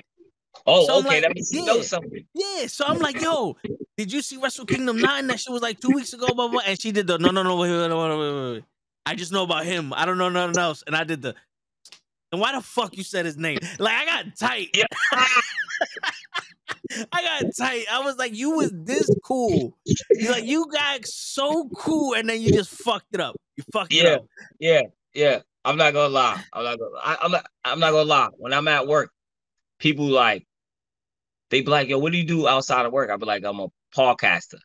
[0.66, 1.82] Oh, So okay, like, that means you know yeah.
[1.84, 2.26] something.
[2.34, 3.58] Yeah, so I'm like, yo,
[3.98, 5.28] did you see Wrestle Kingdom 9?
[5.28, 6.62] That shit was like two weeks ago, blah, blah.
[6.66, 8.64] And she did the no, no, no, wait, wait, wait, wait, wait, wait.
[9.06, 9.94] I just know about him.
[9.94, 10.84] I don't know nothing else.
[10.88, 11.36] And I did the
[12.36, 13.60] and why the fuck you said his name?
[13.80, 14.70] Like I got tight.
[14.76, 14.84] Yeah.
[17.12, 17.86] I got tight.
[17.90, 19.78] I was like, you was this cool.
[20.12, 23.36] You like you got so cool, and then you just fucked it up.
[23.56, 24.10] You fucked it Yeah.
[24.16, 24.26] up.
[24.60, 24.82] Yeah,
[25.14, 25.40] yeah.
[25.64, 26.44] I'm not gonna lie.
[26.52, 26.92] I'm not gonna.
[27.02, 27.46] I, I'm not.
[27.64, 28.30] I'm not gonna lie.
[28.38, 29.12] When I'm at work,
[29.80, 30.46] people like
[31.50, 33.60] they be like, "Yo, what do you do outside of work?" I be like, "I'm
[33.62, 34.60] a podcaster,"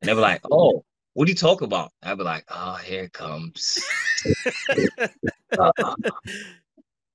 [0.00, 3.04] and they be like, "Oh, what do you talk about?" I be like, "Oh, here
[3.04, 3.84] it comes."
[5.58, 5.72] Uh,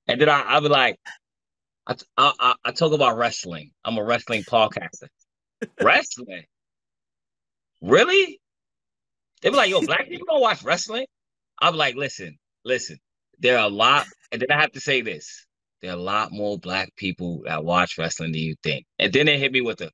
[0.06, 0.98] and then I, I be like,
[1.86, 3.72] I, I I talk about wrestling.
[3.84, 5.08] I'm a wrestling podcaster.
[5.82, 6.44] wrestling,
[7.82, 8.40] really?
[9.42, 11.06] They be like, "Yo, black people don't watch wrestling."
[11.60, 12.98] I'm like, "Listen, listen.
[13.38, 15.46] There are a lot," and then I have to say this:
[15.82, 18.86] there are a lot more black people that watch wrestling than you think.
[18.98, 19.90] And then they hit me with the,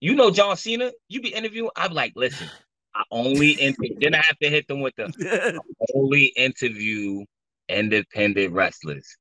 [0.00, 0.90] "You know John Cena?
[1.08, 2.48] You be interviewing?" I'm like, "Listen,
[2.94, 3.94] I only inter-.
[4.00, 5.60] then I have to hit them with the
[5.94, 7.24] only interview
[7.68, 9.16] independent wrestlers.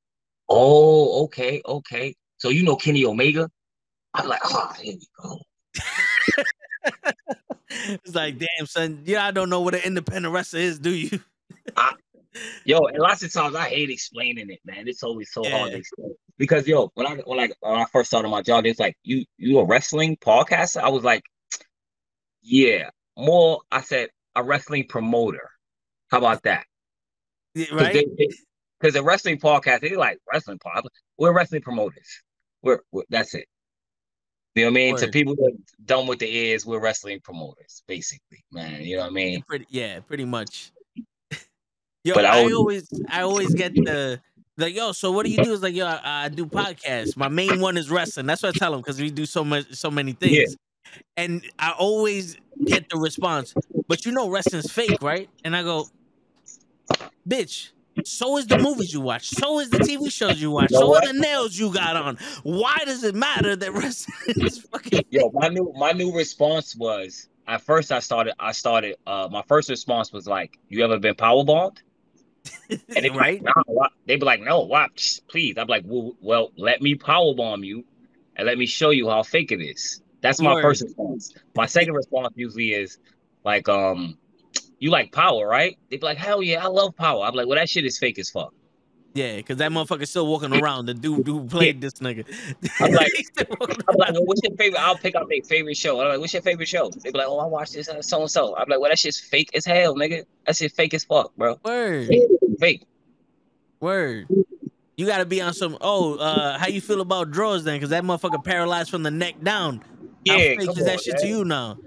[0.50, 2.16] Oh, okay, okay.
[2.38, 3.50] So you know Kenny Omega?
[4.14, 5.40] I'm like, oh, here we go.
[7.70, 11.20] it's like, damn, son, yeah, I don't know what an independent wrestler is, do you?
[12.66, 14.88] Yo, and lots of times I hate explaining it, man.
[14.88, 16.16] It's always so hard to explain.
[16.38, 19.26] Because yo, when I when I when I first started my job, it's like, you
[19.38, 20.82] you a wrestling podcaster?
[20.82, 21.24] I was like,
[22.42, 22.90] yeah.
[23.18, 25.50] More, I said a wrestling promoter.
[26.10, 26.66] How about that?
[27.56, 28.06] Yeah, Right?
[28.80, 30.84] because a wrestling podcast, they like wrestling pod.
[31.18, 32.22] We're wrestling promoters.
[32.62, 33.48] We're, we're that's it.
[34.56, 34.96] You know what I mean?
[34.98, 35.12] To Word.
[35.12, 38.82] people that dumb with the ears, we're wrestling promoters, basically, man.
[38.84, 39.42] You know what I mean?
[39.48, 40.72] Pretty, yeah, pretty much.
[42.04, 44.22] Yo, But I I always, I always get the
[44.58, 44.92] like, yo.
[44.92, 45.52] So what do you do?
[45.52, 47.18] Is like, yo, I, I do podcasts.
[47.18, 48.26] My main one is wrestling.
[48.28, 50.56] That's what I tell them because we do so much, so many things.
[51.18, 53.54] And I always get the response,
[53.88, 55.30] but you know, wrestling's fake, right?
[55.44, 55.88] And I go,
[57.28, 57.72] bitch.
[58.04, 59.30] So is the movies you watch.
[59.30, 60.72] So is the TV shows you watch.
[60.72, 61.04] You know So what?
[61.08, 62.18] are the nails you got on.
[62.44, 65.06] Why does it matter that wrestling is fucking?
[65.10, 69.44] Yo, my new my new response was at first I started I started uh my
[69.48, 71.78] first response was like, "You ever been powerbombed?"
[72.96, 73.42] And they be right?
[73.44, 74.68] like, "Nah, why?" they be like, "No?
[74.68, 77.86] Psh, Please." I'm like, "Well, well, let me powerbomb you,
[78.36, 80.62] and let me show you how fake it is." That's my Word.
[80.62, 81.34] first response.
[81.56, 82.98] My second response usually is
[83.44, 84.18] like, um,
[84.86, 87.58] "You like power, right?" They'd be like, "Hell yeah, I love power." I'm like, "Well,
[87.58, 88.54] that shit is fake as fuck."
[89.16, 90.86] Yeah, because that motherfucker's still walking around.
[90.88, 92.26] The dude who played this nigga.
[92.82, 94.80] I'm like- He's still walking I'm like, well, what's your favorite?
[94.82, 96.02] I'll pick out their favorite show.
[96.02, 96.90] I'm like, what's your favorite show?
[97.02, 98.56] They be like, oh, I watched this so and so.
[98.58, 100.24] I'm like, well, that shit's fake as hell, nigga.
[100.46, 101.58] That shit fake as fuck, bro.
[101.64, 102.10] Word,
[102.60, 102.84] Fake.
[103.80, 104.28] word.
[104.98, 105.78] You gotta be on some.
[105.82, 107.76] Oh, uh, how you feel about Droz then?
[107.78, 109.78] Because that motherfucker paralyzed from the neck down.
[110.28, 111.22] How Yeah, fake come is that on, shit man.
[111.24, 111.78] to you now,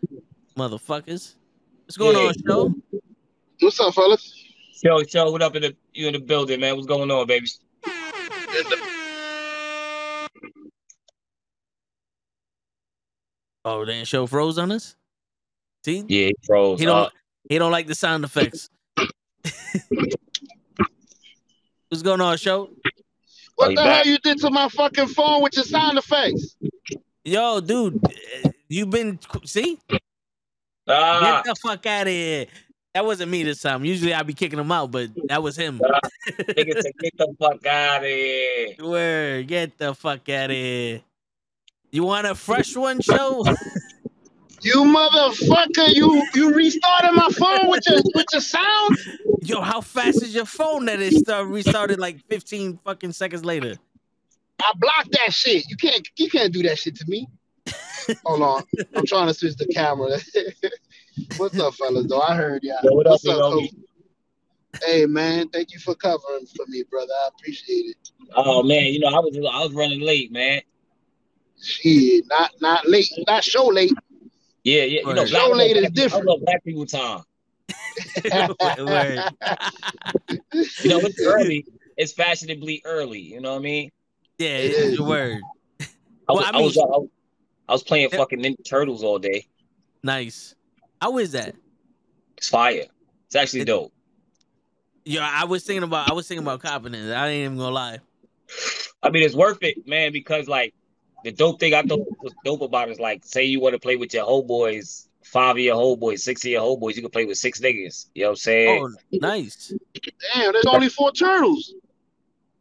[0.56, 1.34] motherfuckers?
[1.87, 2.22] What's going Yeah.
[2.24, 2.74] on, show?
[3.61, 4.35] What's up, fellas?
[4.83, 6.75] Yo, yo, what up in the you in the building, man?
[6.77, 7.49] What's going on, baby?
[13.64, 14.94] Oh, then show froze on us.
[15.85, 16.79] See, Yeah, he froze.
[16.81, 16.97] he don't.
[17.07, 17.11] Uh,
[17.49, 18.68] He don't like the sound effects.
[21.88, 22.68] What's going on, show?
[23.57, 24.05] What he the back.
[24.05, 26.57] hell you did to my fucking phone with your sound effects?
[27.25, 27.99] Yo, dude,
[28.44, 29.79] eh, You've been see?
[30.87, 32.47] Ah, Get the fuck out of here.
[32.98, 33.84] That wasn't me this time.
[33.84, 35.78] Usually I'd be kicking him out, but that was him.
[36.26, 38.74] nigga said, get the fuck out of here.
[38.80, 41.02] Word, get the fuck out of here.
[41.92, 43.44] You want a fresh one, show?
[44.61, 45.94] You motherfucker!
[45.94, 48.98] You you restarted my phone with your with your sound.
[49.42, 53.76] Yo, how fast is your phone that it start restarted like 15 fucking seconds later?
[54.61, 55.70] I blocked that shit.
[55.70, 57.28] You can't you can't do that shit to me.
[58.26, 58.64] Hold on,
[58.96, 60.18] I'm trying to switch the camera.
[61.37, 62.07] What's up, fellas?
[62.07, 62.78] Though I heard y'all.
[62.83, 63.70] Yo, what up, What's big up, homie?
[64.85, 67.12] Hey man, thank you for covering for me, brother.
[67.24, 68.11] I appreciate it.
[68.35, 70.61] Oh man, you know I was I was running late, man.
[71.61, 73.92] Shit, not not late, not show late.
[74.64, 75.00] Yeah, yeah.
[75.00, 75.31] You know, Right.
[75.31, 76.28] black, Show late is different.
[76.28, 77.22] I love black people time.
[78.78, 79.24] Word.
[80.83, 81.64] You know, it's early.
[81.96, 83.18] It's fashionably early.
[83.20, 83.90] You know what I mean?
[84.38, 84.98] Yeah, It it's is.
[84.98, 85.40] your word.
[86.28, 87.09] I was, I I, mean- was, I was,
[87.68, 89.46] I was playing fucking Ninja Turtles all day.
[90.04, 90.54] Nice.
[91.00, 91.54] How is that?
[92.37, 92.87] It's fire.
[93.26, 93.92] It's actually It- dope.
[95.04, 97.11] Yo, I was thinking about I was thinking about copping it.
[97.11, 97.98] I ain't even gonna lie.
[99.02, 100.74] I mean, it's worth it, man, because like
[101.24, 103.96] the dope thing I thought was dope about is like, say you want to play
[103.96, 107.24] with your whole boys, five year old boys, six year old boys, you can play
[107.24, 108.06] with six niggas.
[108.14, 108.82] You know what I'm saying?
[108.82, 109.72] Oh, nice.
[110.34, 111.74] Damn, there's only four turtles.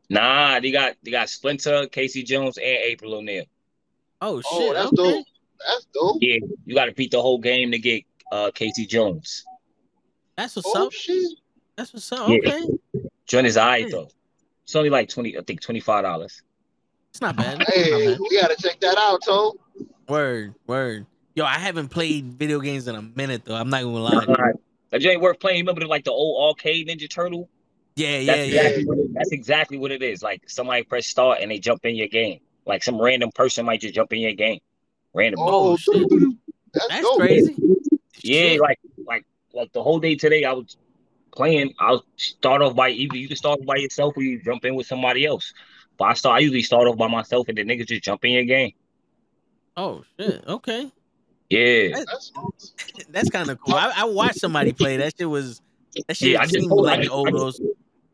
[0.10, 3.44] Nah, they got they got Splinter, Casey Jones, and April O'Neil.
[4.22, 4.70] Oh, oh shit.
[4.70, 4.96] Oh, that's okay.
[4.96, 5.26] dope.
[5.68, 6.18] That's dope.
[6.22, 9.46] Yeah, you got to beat the whole game to get uh Casey Jones.
[10.36, 10.94] That's what's Oh up.
[10.94, 11.32] shit.
[11.76, 12.30] That's what's up.
[12.30, 12.36] Yeah.
[12.38, 12.68] Okay.
[13.26, 13.98] Join is alright Yeah.
[13.98, 14.10] though.
[14.64, 16.42] It's only like twenty, I think twenty five dollars.
[17.12, 17.64] It's not bad.
[17.68, 18.20] Hey, not bad.
[18.20, 19.56] we gotta check that out, Toe.
[20.08, 21.06] Word, word.
[21.36, 23.56] Yo, I haven't played video games in a minute though.
[23.56, 24.26] I'm not gonna lie.
[24.90, 25.60] That ain't worth playing.
[25.60, 27.50] Remember the, like the old arcade Ninja Turtle?
[27.96, 28.62] Yeah, yeah, That's yeah.
[28.62, 30.22] exactly what it, that's exactly what it is.
[30.24, 32.40] Like somebody press start and they jump in your game.
[32.66, 34.60] Like some random person might just jump in your game.
[35.14, 35.40] Random.
[35.42, 36.08] Oh, Oh, shit.
[36.74, 37.56] that's, That's crazy.
[38.22, 40.78] Yeah, like like like the whole day today I was
[41.36, 41.74] playing.
[41.80, 44.88] I'll start off by either you can start by yourself or you jump in with
[44.88, 45.54] somebody else.
[45.98, 48.32] But I start I usually start off by myself and the niggas just jump in
[48.32, 48.72] your game.
[49.76, 50.44] Oh shit.
[50.48, 50.92] Okay.
[51.50, 51.90] Yeah.
[52.06, 52.32] That's
[53.10, 53.76] That's kind of cool.
[53.76, 54.98] I, I watched somebody play.
[54.98, 55.62] That shit was
[56.08, 57.62] that shit Yeah, I just seemed posted- like I just- old I just-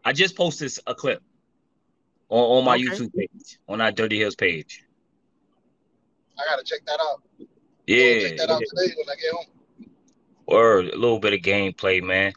[0.05, 1.21] I just posted a clip
[2.29, 2.83] on, on my Okay.
[2.83, 4.83] YouTube page, on our Dirty Hills page.
[6.37, 7.21] I gotta check that out.
[7.39, 7.45] I'll
[7.87, 8.19] Yeah.
[8.27, 9.45] check that out today when I get home.
[10.45, 12.33] Or a little bit of gameplay, man.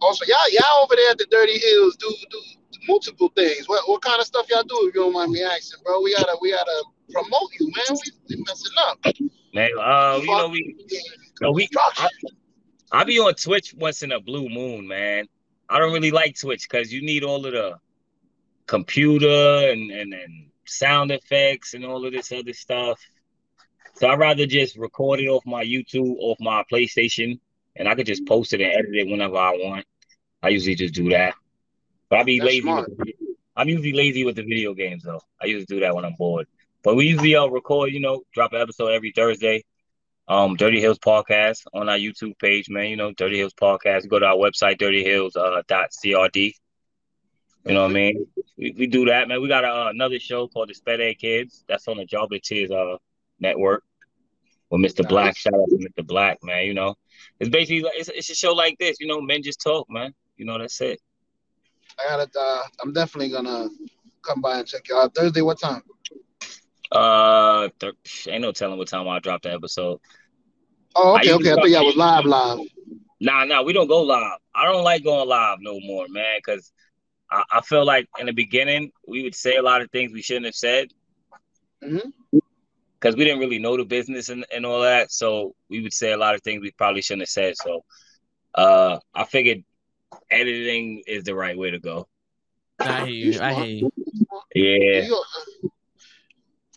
[0.00, 2.40] Also, y'all y'all over there at the Dirty Hills do do
[2.88, 3.68] multiple things.
[3.68, 6.02] What what kind of stuff y'all do if you don't mind me asking, bro?
[6.02, 7.98] We gotta we gotta promote you, man.
[8.28, 8.98] We, we messing up.
[9.54, 10.76] Man, uh, you know we
[11.40, 12.08] no, we I,
[12.90, 15.26] I be on Twitch once in a blue moon, man.
[15.68, 17.78] I don't really like Twitch because you need all of the
[18.66, 23.00] computer and, and and sound effects and all of this other stuff.
[23.94, 27.38] So I'd rather just record it off my YouTube, off my PlayStation,
[27.76, 29.86] and I could just post it and edit it whenever I want.
[30.42, 31.34] I usually just do that.
[32.08, 32.60] But I be That's lazy.
[32.62, 32.88] smart.
[32.88, 33.14] With the,
[33.56, 35.20] I'm usually lazy with the video games though.
[35.40, 36.46] I usually do that when I'm bored.
[36.82, 39.64] But we usually uh, record, you know, drop an episode every Thursday.
[40.28, 42.86] Um, Dirty Hills Podcast on our YouTube page, man.
[42.88, 44.08] You know, Dirty Hills Podcast.
[44.08, 46.54] Go to our website, dirtyhills uh, dot crd.
[47.64, 48.26] You know what I mean?
[48.56, 49.40] We, we do that, man.
[49.40, 51.64] We got uh, another show called the Sped Ed Kids.
[51.68, 52.96] That's on the Job It Tears uh
[53.42, 53.84] network
[54.70, 55.06] with Mr.
[55.06, 55.36] Black.
[55.36, 56.06] Shout out to Mr.
[56.06, 56.64] Black, man.
[56.66, 56.94] You know,
[57.40, 58.96] it's basically like- it's, it's a show like this.
[59.00, 60.14] You know, men just talk, man.
[60.38, 60.98] You know, that's it.
[61.98, 63.68] I gotta uh, I'm definitely gonna
[64.22, 65.14] come by and check you out.
[65.14, 65.82] Thursday, what time?
[66.90, 67.94] Uh, th-
[68.28, 69.98] ain't no telling what time I'll drop the episode.
[70.94, 71.52] Oh, I okay, okay.
[71.52, 72.58] I thought y'all was live live.
[73.20, 74.38] Nah, nah, we don't go live.
[74.54, 76.72] I don't like going live no more, man, because
[77.30, 80.22] I, I feel like in the beginning we would say a lot of things we
[80.22, 80.88] shouldn't have said
[81.82, 82.12] Mhm.
[83.02, 85.10] Because we didn't really know the business and, and all that.
[85.10, 87.56] So we would say a lot of things we probably shouldn't have said.
[87.56, 87.84] So
[88.54, 89.64] uh, I figured
[90.30, 92.06] editing is the right way to go.
[92.78, 93.40] I hear you.
[93.40, 93.90] I hear you.
[94.54, 95.02] Yeah.
[95.02, 95.24] You,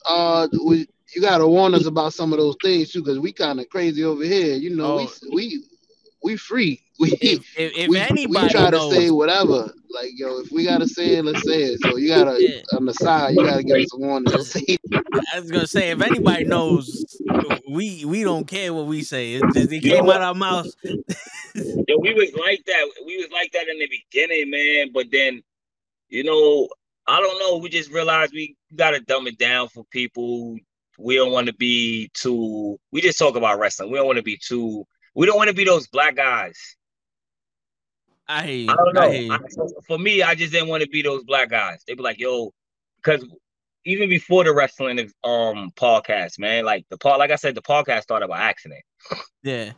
[0.10, 3.60] uh, we, you gotta warn us about some of those things too, because we kind
[3.60, 4.56] of crazy over here.
[4.56, 5.08] You know, Oh.
[5.32, 5.64] we we
[6.24, 6.82] we free.
[7.00, 9.74] We If, if, if we, anybody we try knows, to say whatever.
[9.90, 11.82] Like yo, if we gotta say it, let's say it.
[11.82, 12.62] So you gotta Yeah.
[12.74, 14.32] on the side, you gotta give us a warning.
[14.32, 14.78] Don't say
[15.34, 17.06] I was gonna say if anybody knows,
[17.70, 19.34] we we don't care what we say.
[19.34, 20.18] It just it came what?
[20.18, 20.76] out our mouths.
[21.56, 22.90] Yo, we was like that.
[23.06, 24.92] We was like that in the beginning, man.
[24.94, 25.42] But then,
[26.10, 26.70] you know,
[27.08, 27.58] I don't know.
[27.58, 30.58] We just realized we gotta dumb it down for people.
[30.98, 32.78] We don't want to be too.
[32.92, 33.92] We just talk about wrestling.
[33.92, 34.86] We don't want to be too.
[35.14, 36.76] We don't want to be those black guys.
[38.28, 38.70] I you.
[38.70, 39.36] I don't know.
[39.36, 39.40] I-
[39.88, 41.84] for me, I just didn't want to be those black guys.
[41.88, 42.52] They'd be like, yo,
[42.98, 43.26] because
[43.86, 46.66] even before the wrestling um podcast, man.
[46.66, 48.84] Like the part, like I said, the podcast started by accident.
[49.44, 49.74] Yeah.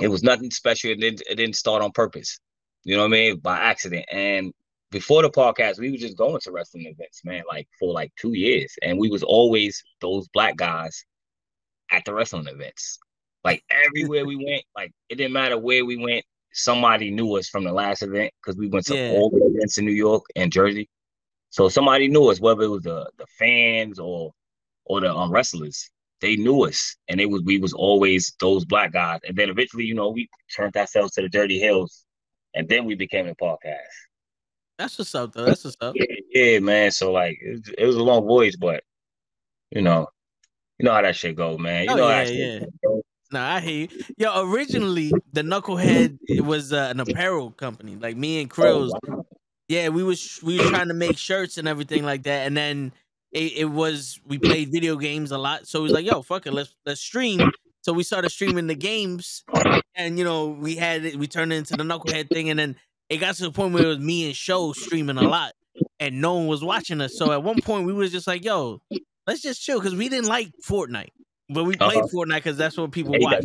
[0.00, 0.90] It was nothing special.
[0.90, 2.38] It didn't, it didn't start on purpose.
[2.84, 3.38] You know what I mean?
[3.38, 4.06] By accident.
[4.10, 4.52] And
[4.90, 8.32] before the podcast, we were just going to wrestling events, man, like for like two
[8.32, 8.74] years.
[8.82, 11.04] And we was always those black guys
[11.92, 12.98] at the wrestling events.
[13.44, 17.64] Like everywhere we went, like it didn't matter where we went, somebody knew us from
[17.64, 19.12] the last event because we went to Yeah.
[19.12, 20.88] all the events in New York and Jersey.
[21.50, 24.32] So somebody knew us, whether it was the the fans or
[24.84, 25.90] or the um, wrestlers.
[26.20, 29.20] They knew us, and it was we was always those black guys.
[29.26, 32.04] And then eventually, you know, we turned ourselves to the Dirty Hills,
[32.54, 33.78] and then we became a podcast.
[34.78, 35.44] That's what's up though.
[35.44, 35.94] That's what's up.
[35.96, 36.90] Yeah, yeah, man.
[36.90, 38.82] So like, it was, it was a long voyage, but
[39.70, 40.08] you know,
[40.78, 41.84] you know how that shit go, man.
[41.84, 42.66] You Oh, know how yeah, that shit yeah.
[42.84, 43.02] go.
[43.32, 43.88] No, I hear you.
[44.18, 47.96] Yo, originally the Knucklehead it was uh, an apparel company.
[47.96, 49.26] Like me and Krills, Oh, wow.
[49.68, 52.46] yeah, we was we were trying to make shirts and everything like that.
[52.46, 52.92] And then
[53.32, 55.68] it, it was we played video games a lot.
[55.68, 57.40] So it was like, yo, fuck it, let's let's stream.
[57.82, 59.44] So we started streaming the games,
[59.94, 61.16] and you know we had it.
[61.16, 62.76] We turned it into the Knucklehead thing, and then
[63.08, 65.52] it got to the point where it was me and Show streaming a lot,
[66.00, 67.16] and no one was watching us.
[67.16, 68.82] So at one point we was just like, yo,
[69.26, 71.10] let's just chill because we didn't like Fortnite.
[71.52, 72.06] But we played Uh-huh.
[72.12, 73.44] Fortnite because that's what people watch.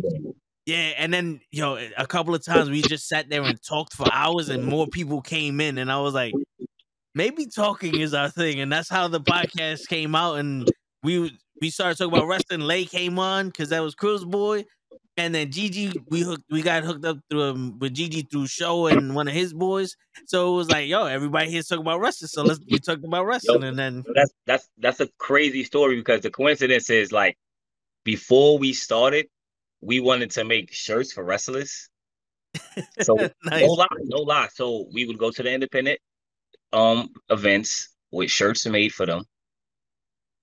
[0.64, 4.06] Yeah, and then yo, a couple of times we just sat there and talked for
[4.12, 6.34] hours, and more people came in, and I was like,
[7.14, 10.68] maybe talking is our thing, and that's how the podcast came out, and
[11.02, 12.60] we we started talking about wrestling.
[12.60, 14.64] Lay came on because that was Cruz Boy,
[15.16, 18.88] and then Gigi we hooked we got hooked up through um, with Gigi through show
[18.88, 22.28] and one of his boys, so it was like, yo, everybody here's talking about wrestling,
[22.28, 26.22] so let's we talked about wrestling, and then that's that's that's a crazy story because
[26.22, 27.36] the coincidence is like
[28.06, 29.26] before we started,
[29.80, 31.90] we wanted to make shirts for wrestlers.
[33.02, 34.48] So nice, no lie, no lie.
[34.54, 35.98] So we would go to the independent
[36.72, 39.24] um events with shirts made for them,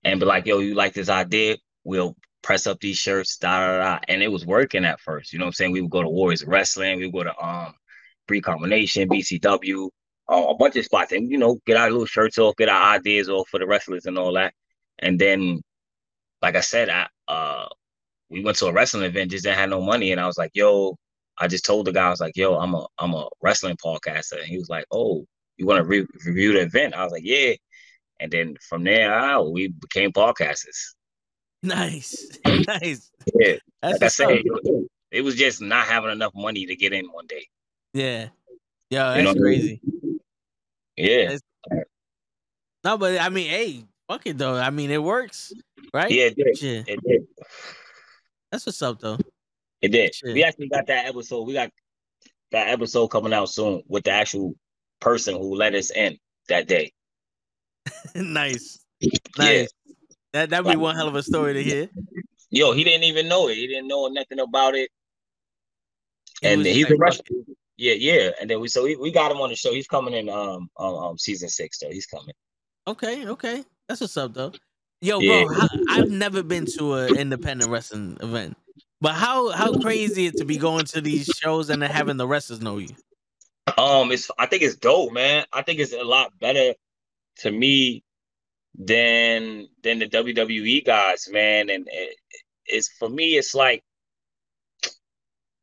[0.04, 1.56] and be like, "Yo, you like this idea?
[1.84, 3.98] We'll press up these shirts." Da da da.
[4.08, 5.32] And it was working at first.
[5.32, 5.72] You know what I'm saying?
[5.72, 6.98] We would go to Warriors Wrestling.
[6.98, 7.74] We would go to um
[8.28, 9.88] Free Combination, BCW,
[10.30, 12.94] uh, a bunch of spots, and you know, get our little shirts off, get our
[12.94, 14.52] ideas off for the wrestlers and all that.
[14.98, 15.62] And then,
[16.44, 17.66] like I said, I uh
[18.30, 20.52] we went to a wrestling event, just didn't have no money, and I was like,
[20.54, 20.96] "Yo."
[21.36, 24.38] I just told the guy, I was like, yo, I'm a I'm a wrestling podcaster.
[24.38, 25.26] And he was like, Oh,
[25.56, 26.94] you want to re- review the event?
[26.94, 27.54] I was like, Yeah.
[28.20, 30.94] And then from there out, we became podcasters.
[31.64, 33.10] nice, nice.
[33.40, 33.56] Yeah.
[33.82, 37.06] That's Like I said, it, it was just not having enough money to get in
[37.06, 37.48] one day.
[37.94, 38.28] Yeah.
[38.90, 39.60] Yo, You know that's what I mean?
[39.60, 39.80] crazy.
[40.96, 41.38] Yeah.
[42.84, 44.56] No, but I mean, hey, fuck it though.
[44.56, 45.52] I mean, it works,
[45.92, 46.10] right?
[46.10, 46.58] Yeah, it did.
[46.58, 46.88] Shit.
[46.88, 47.26] It did.
[48.50, 49.18] That's what's up though.
[49.82, 50.14] It did.
[50.14, 50.34] Shit.
[50.34, 51.42] We actually got that episode.
[51.42, 51.70] We got
[52.52, 54.54] that episode coming out soon with the actual
[55.00, 56.92] person who let us in that day.
[58.14, 58.78] nice.
[59.00, 59.64] Yeah.
[60.32, 61.88] That that'd be one hell of a story to hear.
[62.50, 63.56] Yo, he didn't even know it.
[63.56, 64.90] He didn't know nothing about it.
[66.40, 67.14] He and he's a like.
[67.14, 67.26] "Fuck
[67.76, 68.30] Yeah, yeah.
[68.40, 69.72] And then we so we, we got him on the show.
[69.72, 71.90] He's coming in um um, um season six though.
[71.90, 72.34] He's coming.
[72.86, 73.64] Okay, okay.
[73.88, 74.54] That's what's up though.
[75.00, 75.44] Yo, Yeah.
[75.44, 78.56] bro, how, I've never been to an independent wrestling event.
[79.00, 82.26] But how how crazy it to be going to these shows and then having the
[82.26, 82.96] wrestlers know you?
[83.76, 85.44] Um, it's I think it's dope, man.
[85.52, 86.74] I think it's a lot better
[87.38, 88.02] to me
[88.74, 91.70] than than the WWE guys, man.
[91.70, 92.16] And it,
[92.66, 93.82] it's for me, it's like,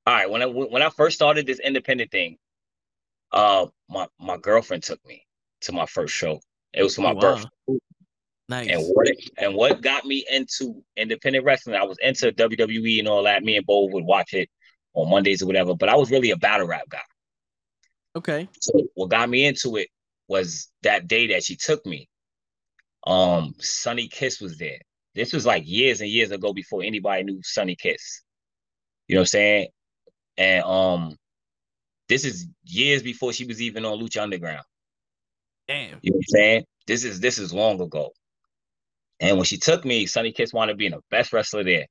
[0.06, 2.38] all right, when I when I first started this independent thing,
[3.32, 5.26] uh, my my girlfriend took me
[5.62, 6.40] to my first show.
[6.74, 7.22] It was for my Oh, wow.
[7.22, 7.50] birthday.
[8.52, 8.68] Nice.
[8.68, 13.24] And what and what got me into independent wrestling, I was into WWE and all
[13.24, 13.44] that.
[13.44, 14.50] Me and Bo would watch it
[14.94, 17.00] on Mondays or whatever, but I was really a battle rap guy.
[18.14, 18.50] Okay.
[18.60, 19.88] So what got me into it
[20.28, 22.10] was that day that she took me.
[23.08, 24.80] Um, Sonny Kiss was there.
[25.16, 28.22] This was like years and years ago before anybody knew Sonny Kiss.
[29.08, 29.68] You know what I'm saying?
[30.36, 31.16] And um,
[32.10, 34.66] this is years before she was even on Lucha Underground.
[35.70, 36.00] Damn.
[36.02, 36.66] You know what I'm saying?
[36.86, 38.12] This is this is long ago.
[39.22, 41.86] And when she took me, Sonny Kiss wanted to be the best wrestler there.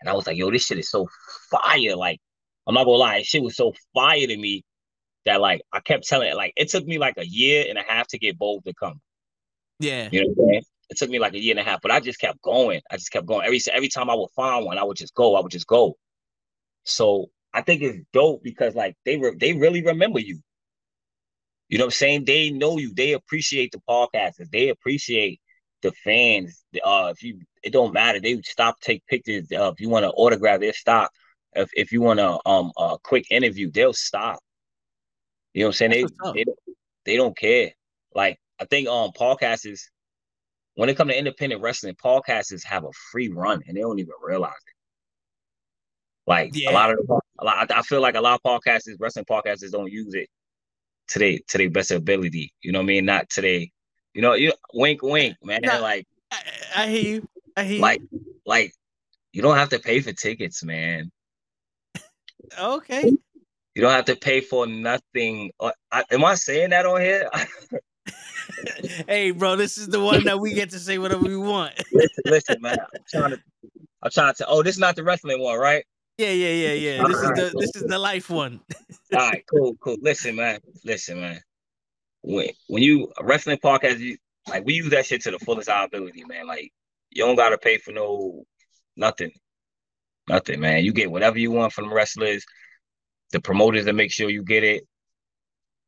[0.00, 1.08] And I was like, yo, this shit is so
[1.50, 1.96] fire.
[1.96, 2.20] Like,
[2.66, 4.62] I'm not gonna lie, shit was so fire to me
[5.24, 7.82] that like I kept telling it, like it took me like a year and a
[7.82, 9.00] half to get bold to come.
[9.80, 10.10] Yeah.
[10.12, 10.62] You know what I'm saying?
[10.90, 12.80] It took me like a year and a half, but I just kept going.
[12.90, 13.46] I just kept going.
[13.46, 15.34] Every every time I would find one, I would just go.
[15.34, 15.96] I would just go.
[16.84, 20.40] So I think it's dope because like they re- they really remember you.
[21.68, 22.24] You know what I'm saying?
[22.26, 22.94] They know you.
[22.94, 24.50] They appreciate the podcasters.
[24.52, 25.40] They appreciate
[25.82, 26.64] the fans.
[26.82, 28.20] Uh, if you, it don't matter.
[28.20, 29.50] They would stop, take pictures.
[29.52, 31.10] Uh, if you want to autograph their stock,
[31.54, 34.40] if if you want to um a quick interview, they'll stop.
[35.54, 35.90] You know what I'm saying?
[35.90, 36.04] They
[36.34, 36.58] they don't
[37.04, 37.70] they don't care.
[38.14, 39.80] Like I think um podcasters
[40.74, 44.12] when it comes to independent wrestling, podcasters have a free run and they don't even
[44.22, 44.74] realize it.
[46.30, 46.70] Like Yeah.
[46.70, 46.98] a lot of
[47.38, 50.28] a lot, I feel like a lot of podcasters, wrestling podcasters, don't use it
[51.08, 52.52] today to their best ability.
[52.62, 53.04] You know what I mean?
[53.06, 53.70] Not today.
[54.16, 55.60] You know, you wink, wink, man.
[55.62, 56.38] Like, I,
[56.74, 57.28] I hear you.
[57.54, 58.00] I hear like,
[58.46, 58.72] like,
[59.34, 61.12] you don't have to pay for tickets, man.
[62.58, 63.14] Okay.
[63.74, 65.50] You don't have to pay for nothing.
[65.60, 67.28] Uh, I, am I saying that on here?
[69.06, 71.74] hey, bro, this is the one that we get to say whatever we want.
[71.92, 72.78] listen, listen, man.
[72.80, 73.40] I'm trying to.
[74.02, 74.46] I'm trying to.
[74.48, 75.84] Oh, this is not the wrestling one, right?
[76.16, 77.06] Yeah, yeah, yeah, yeah.
[77.06, 77.60] This is Alright, the cool.
[77.60, 78.60] this is the life one.
[79.12, 79.98] All right, cool, cool.
[80.00, 80.60] Listen, man.
[80.86, 81.38] Listen, man.
[82.26, 84.16] When when you wrestling podcast, you
[84.48, 86.48] like we use that shit to the fullest our ability, man.
[86.48, 86.72] Like
[87.10, 88.42] you don't gotta pay for no
[88.96, 89.30] nothing,
[90.28, 90.84] nothing, man.
[90.84, 92.44] You get whatever you want from the wrestlers,
[93.30, 94.82] the promoters to make sure you get it.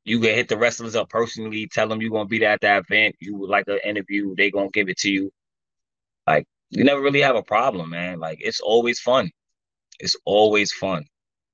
[0.05, 2.85] You can hit the wrestlers up personally, tell them you're gonna be there at that
[2.89, 3.17] event.
[3.19, 5.33] You would like an interview, they gonna give it to you.
[6.25, 8.21] Like you never really have a problem, man.
[8.21, 9.29] Like it's always fun.
[9.99, 11.05] It's always fun.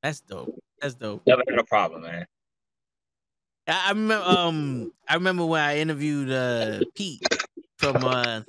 [0.03, 0.63] That's dope.
[0.83, 1.23] That's dope.
[1.27, 2.27] Never had a problem, man.
[3.67, 7.27] I, I remember um I remember when I interviewed uh Pete
[7.79, 8.43] from uh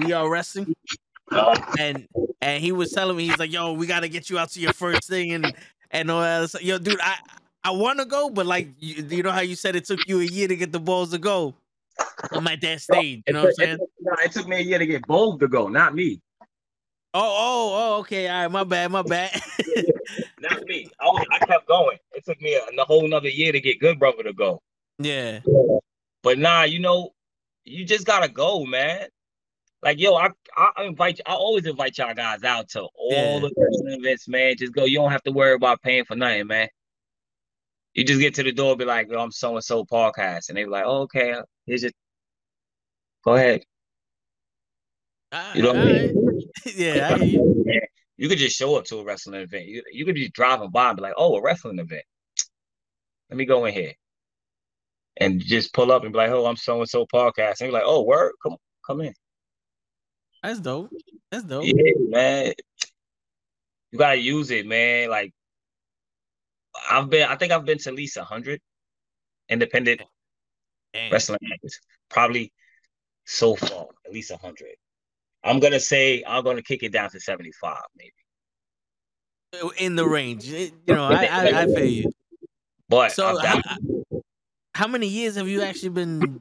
[0.00, 0.74] VR Wrestling
[1.78, 2.08] and
[2.40, 4.72] and he was telling me he's like, yo, we gotta get you out to your
[4.72, 5.52] first thing and
[5.90, 6.62] and all that.
[6.62, 7.16] Yo, dude, I
[7.64, 10.20] I want to go, but like you, you know how you said it took you
[10.20, 11.54] a year to get the balls to go.
[12.30, 13.78] I'm at that stage, you know what I'm saying?
[14.00, 16.20] No, it took me a year to get bold to go, not me.
[17.14, 19.30] Oh, oh, oh, okay, all right, my bad, my bad.
[20.40, 20.88] Not me.
[21.00, 21.98] I, was, I kept going.
[22.12, 24.62] It took me a, a whole nother year to get Good Brother to go.
[24.98, 25.40] yeah,
[26.22, 27.10] But nah, you know,
[27.64, 29.08] you just gotta go, man.
[29.82, 33.48] Like yo, I I invite I always invite y'all guys out to all Yeah.
[33.48, 34.56] the events, man.
[34.58, 34.84] Just go.
[34.84, 36.68] You don't have to worry about paying for nothing, man.
[37.94, 40.56] You just get to the door, be like, yo, I'm so and so podcast, and
[40.58, 41.34] they be like, oh, okay,
[41.66, 41.92] here's your.
[43.24, 43.62] Go ahead.
[45.54, 46.48] You know what I mean?
[46.76, 47.18] yeah, I
[48.18, 48.28] you.
[48.28, 49.66] Could just show up to a wrestling event.
[49.66, 52.04] You, you could be driving by and be like, oh, a wrestling event.
[53.30, 53.92] Let me go in here.
[55.16, 57.60] And just pull up and be like, oh, I'm so and so podcast.
[57.60, 58.56] And be like, oh, word, come
[58.86, 59.14] come in.
[60.42, 60.90] That's dope.
[61.30, 61.64] That's dope.
[61.64, 62.52] Yeah, man.
[63.90, 65.08] You gotta use it, man.
[65.08, 65.32] Like
[66.90, 68.60] I've been I think I've been to at least hundred
[69.48, 70.02] independent
[71.10, 71.80] wrestling matches.
[72.08, 72.52] Probably
[73.24, 74.76] so far, at least hundred.
[75.44, 78.12] I'm gonna say I'm gonna kick it down to 75, maybe.
[79.78, 80.46] in the range.
[80.46, 82.10] You know, I, I, I feel you.
[82.88, 83.60] But So, how,
[84.74, 86.40] how many years have you actually been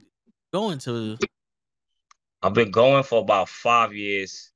[0.54, 1.18] going to?
[2.42, 4.52] I've been going for about five years,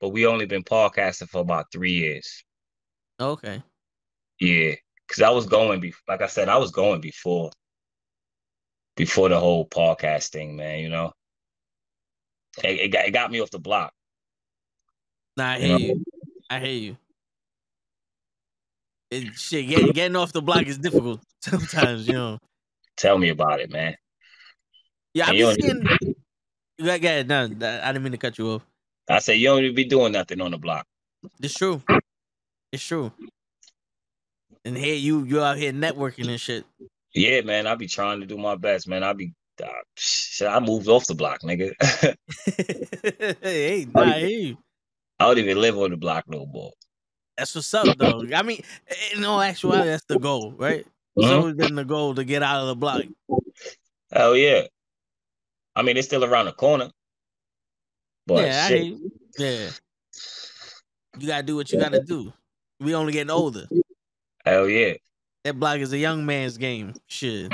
[0.00, 2.44] but we only been podcasting for about three years.
[3.20, 3.62] Okay,
[4.40, 4.74] Yeah,
[5.06, 7.50] because I was going be like I said, I was going before
[8.96, 10.80] before the whole podcast thing, man.
[10.80, 11.12] You know,
[12.64, 13.92] it, it got it got me off the block.
[15.36, 16.04] nah, I hear you.
[16.50, 16.96] I hear you.
[19.10, 22.06] It, shit, get, getting off the block is difficult sometimes.
[22.08, 22.38] You know.
[22.96, 23.96] Tell me about it, man.
[25.14, 26.16] Yeah, I've been seeing.
[26.78, 27.46] Yeah, yeah, no, I
[27.92, 28.66] didn't mean to cut you off.
[29.08, 30.86] I say you don't even be doing nothing on the block.
[31.40, 31.82] It's true.
[32.72, 33.12] It's true.
[34.64, 36.64] And here you you out here networking and shit.
[37.14, 39.02] Yeah, man, I be trying to do my best, man.
[39.02, 39.32] I be
[39.62, 41.72] uh, shit, I moved off the block, nigga.
[43.42, 44.58] hey, nah, I hear you.
[45.18, 46.72] I don't even live on the block no more.
[47.36, 48.22] That's what's up, though.
[48.34, 48.62] I mean,
[49.14, 50.86] in all actuality, that's the goal, right?
[51.16, 51.36] It's Mhm.
[51.38, 53.02] always been the goal to get out of the block.
[54.12, 54.62] Hell yeah.
[55.74, 56.90] I mean, it's still around the corner.
[58.26, 58.84] But yeah, I shit.
[58.84, 59.12] you.
[59.38, 59.70] yeah.
[61.18, 62.32] You gotta do what you gotta do.
[62.80, 63.66] We only getting older.
[64.44, 64.94] Hell yeah.
[65.44, 66.94] That block is a young man's game.
[67.06, 67.52] Shit.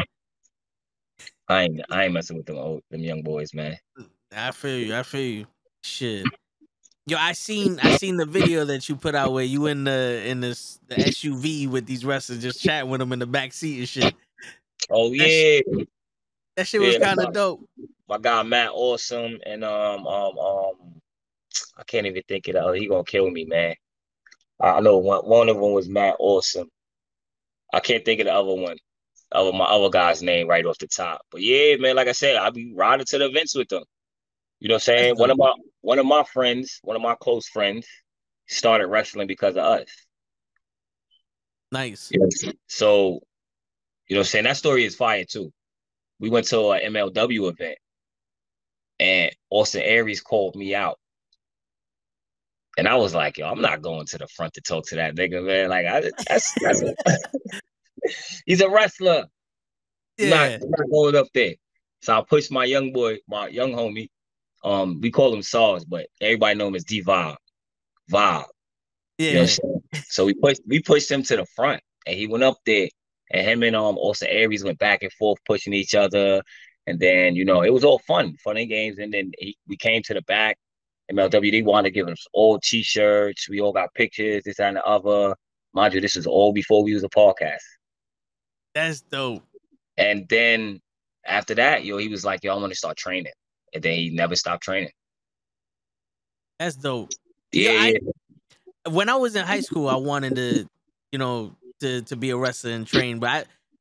[1.52, 3.76] I ain't I ain't messing with them old them young boys, man.
[4.34, 4.94] I feel you.
[4.94, 5.46] I feel you.
[5.82, 6.30] Shit.
[7.06, 10.22] Yo, I seen I seen the video that you put out where you in the
[10.24, 13.78] in this the SUV with these wrestlers just chatting with them in the back seat
[13.80, 14.14] and shit.
[14.90, 15.84] Oh That yeah.
[16.56, 17.68] That shit was Yeah, kind of dope.
[18.08, 20.74] My guy Matt Awesome and um um um
[21.76, 22.80] I can't even think of it.
[22.80, 23.74] He gonna kill me, man.
[24.60, 26.68] I I know one one of them was Matt Awesome.
[27.72, 28.76] I can't think of the other one.
[29.34, 31.22] Other my other guy's name right off the top.
[31.30, 33.84] But yeah, man, like I said, I be riding to the events with them.
[34.60, 35.14] You know what I'm saying?
[35.16, 37.86] One of my one of my friends, one of my close friends,
[38.46, 39.88] started wrestling because of us.
[41.70, 42.12] Nice.
[42.66, 43.20] So
[44.08, 44.44] you know what I'm saying?
[44.44, 45.52] That story is fire too.
[46.20, 47.78] We went to a MLW event
[49.00, 50.98] and Austin Aries called me out.
[52.78, 55.14] And I was like, yo, I'm not going to the front to talk to that
[55.14, 55.68] nigga, man.
[55.68, 56.82] Like, I, that's, that's
[58.46, 59.26] he's a wrestler.
[60.18, 60.58] Yeah.
[60.58, 61.54] not, not going up there.
[62.02, 64.08] So I pushed my young boy, my young homie.
[64.64, 67.36] Um, we call him Saws, but everybody know him as D Vibe.
[68.10, 68.44] Vibe.
[69.18, 69.28] Yeah.
[69.28, 69.48] You know what I'm
[69.92, 70.04] saying?
[70.08, 72.88] So we pushed we pushed him to the front and he went up there
[73.30, 76.42] and him and um Austin Aries went back and forth pushing each other.
[76.86, 78.98] And then, you know, it was all fun, fun and games.
[78.98, 80.58] And then he, we came to the back.
[81.12, 83.48] MLWD wanted to give us all t-shirts.
[83.48, 85.36] We all got pictures, this and the other.
[85.74, 87.60] Mind you, this is all before we was a podcast.
[88.74, 89.42] That's dope.
[89.96, 90.80] And then
[91.26, 93.32] after that, yo, he was like, yo, I want to start training.
[93.74, 94.90] And then he never stopped training.
[96.58, 97.10] That's dope.
[97.52, 97.98] Yeah, Yeah, I- yeah.
[98.90, 100.66] When I was in high school, I wanted to,
[101.12, 103.30] you know, to to be a wrestler and train, but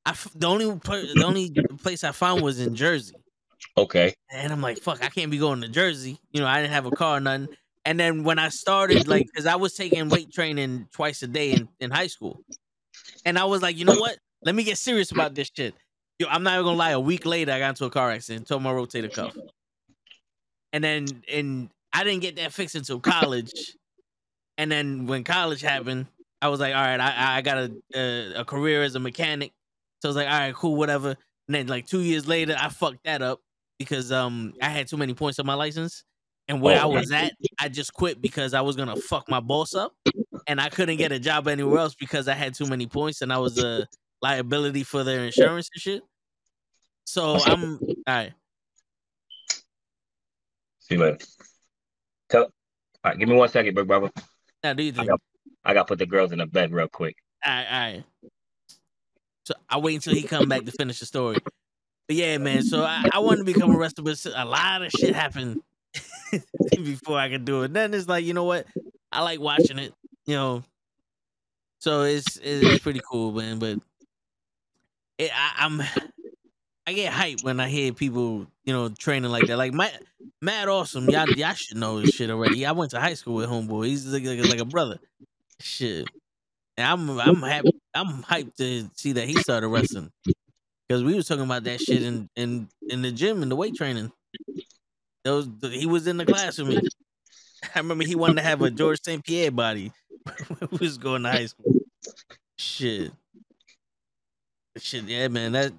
[0.06, 1.50] I, I the only the only
[1.82, 3.16] place I found was in Jersey.
[3.76, 4.14] Okay.
[4.32, 6.20] And I'm like, fuck, I can't be going to Jersey.
[6.32, 7.48] You know, I didn't have a car, or nothing.
[7.84, 11.54] And then when I started, like, because I was taking weight training twice a day
[11.54, 12.40] in, in high school.
[13.26, 14.18] And I was like, you know what?
[14.44, 15.76] Let me get serious about this shit.
[16.20, 18.48] Yo, I'm not even gonna lie, a week later I got into a car accident,
[18.48, 19.36] tore my rotator cuff.
[20.74, 23.76] And then and I didn't get that fixed until college.
[24.58, 26.08] And then when college happened,
[26.42, 29.52] I was like, all right, I I got a a, a career as a mechanic.
[30.02, 31.10] So I was like, all right, cool, whatever.
[31.48, 33.42] And then like two years later, I fucked that up
[33.80, 36.04] because um I had too many points on my license.
[36.48, 36.90] And where I Oh.
[36.90, 39.94] was at, I just quit because I was gonna fuck my boss up,
[40.48, 43.32] and I couldn't get a job anywhere else because I had too many points and
[43.34, 43.88] I was a
[44.22, 46.02] liability for their insurance and shit.
[47.06, 48.34] So I'm all right.
[50.80, 51.18] See you later.
[52.30, 52.44] Tell.
[52.44, 52.50] All
[53.06, 54.12] right, give me one second, big brother.
[54.64, 55.10] Now do you I think?
[55.10, 55.22] got,
[55.66, 57.16] I got to put the girls in the bed real quick.
[57.44, 58.04] All right, all right.
[59.46, 61.38] So I wait until he come back to finish the story.
[62.08, 62.62] But yeah, man.
[62.64, 65.62] So I, I wanted to become a wrestler, but a lot of shit happened
[66.72, 67.74] before I could do it.
[67.74, 68.68] Then it's like, you know what?
[69.12, 69.94] I like watching it.
[70.26, 70.64] You know.
[71.80, 73.58] So it's it's pretty cool, man.
[73.58, 73.80] But
[75.22, 75.82] it, I, I'm
[76.88, 79.58] I get hyped when I hear people, you know, training like that.
[79.58, 79.92] Like my
[80.42, 82.66] Matt Awesome, y'all y'all should know this shit already.
[82.66, 83.88] I went to high school with Homeboy.
[83.88, 85.00] He's like, like, like a brother.
[85.60, 86.10] Shit.
[86.78, 90.12] And I'm I'm happy I'm hyped to see that he started wrestling.
[90.90, 93.76] Cause we was talking about that shit in in, in the gym in the weight
[93.76, 94.12] training.
[95.24, 96.82] Those he was in the class with me.
[97.76, 99.24] I remember he wanted to have a George St.
[99.24, 99.94] Pierre body
[100.48, 101.74] when we was going to high school.
[102.58, 103.12] Shit.
[104.78, 105.52] Shit, yeah, man.
[105.52, 105.74] That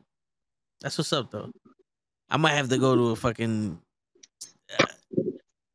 [0.81, 1.51] that's what's up though.
[2.29, 3.79] I might have to go to a fucking
[4.79, 4.87] uh,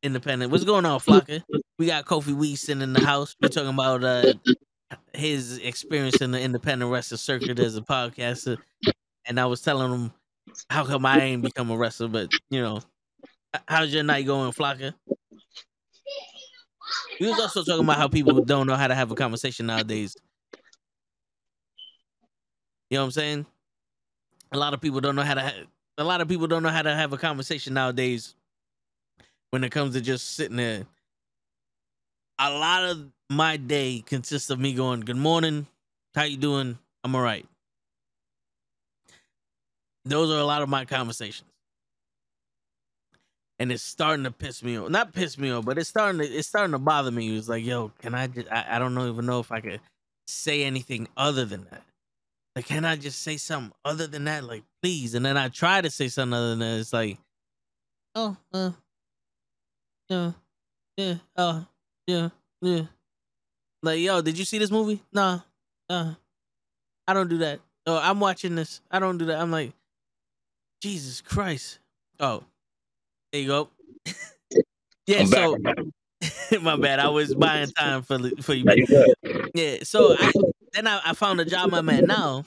[0.02, 0.50] independent.
[0.52, 1.42] What's going on, Flocka?
[1.78, 3.34] We got Kofi Weeson in the house.
[3.40, 4.34] We're talking about uh
[5.12, 8.58] his experience in the independent wrestling circuit as a podcaster.
[9.26, 10.12] And I was telling him
[10.70, 12.80] how come I ain't become a wrestler, but you know,
[13.66, 14.94] how's your night going, Flocka?
[17.20, 20.16] We was also talking about how people don't know how to have a conversation nowadays.
[22.90, 23.46] You know what I'm saying?
[24.52, 25.42] A lot of people don't know how to.
[25.42, 25.64] Ha-
[25.98, 28.34] a lot of people don't know how to have a conversation nowadays.
[29.50, 30.86] When it comes to just sitting there,
[32.38, 35.66] a lot of my day consists of me going, "Good morning,
[36.14, 36.78] how you doing?
[37.04, 37.46] I'm all right."
[40.04, 41.50] Those are a lot of my conversations,
[43.58, 44.90] and it's starting to piss me off.
[44.90, 47.36] Not piss me off, but it's starting to it's starting to bother me.
[47.36, 48.48] It's like, yo, can I just?
[48.50, 49.80] I, I don't know, even know if I could
[50.26, 51.82] say anything other than that.
[52.58, 54.42] Like, can I just say something other than that?
[54.42, 55.14] Like, please.
[55.14, 56.80] And then I try to say something other than that.
[56.80, 57.16] It's like,
[58.16, 58.72] oh, uh,
[60.08, 60.32] yeah,
[60.96, 61.66] yeah, oh,
[62.08, 62.30] yeah,
[62.60, 62.80] yeah.
[63.80, 65.00] Like, yo, did you see this movie?
[65.12, 65.38] Nah,
[65.88, 66.14] uh,
[67.06, 67.60] I don't do that.
[67.86, 68.80] Oh, I'm watching this.
[68.90, 69.38] I don't do that.
[69.38, 69.72] I'm like,
[70.82, 71.78] Jesus Christ.
[72.18, 72.42] Oh,
[73.30, 73.68] there you go.
[75.06, 75.56] yeah, I'm so
[76.60, 76.98] my bad.
[76.98, 78.64] I was buying time for for you.
[78.64, 79.50] Now you good.
[79.54, 79.76] Yeah.
[79.84, 80.32] So I,
[80.72, 82.44] then I, I found a job I'm at now,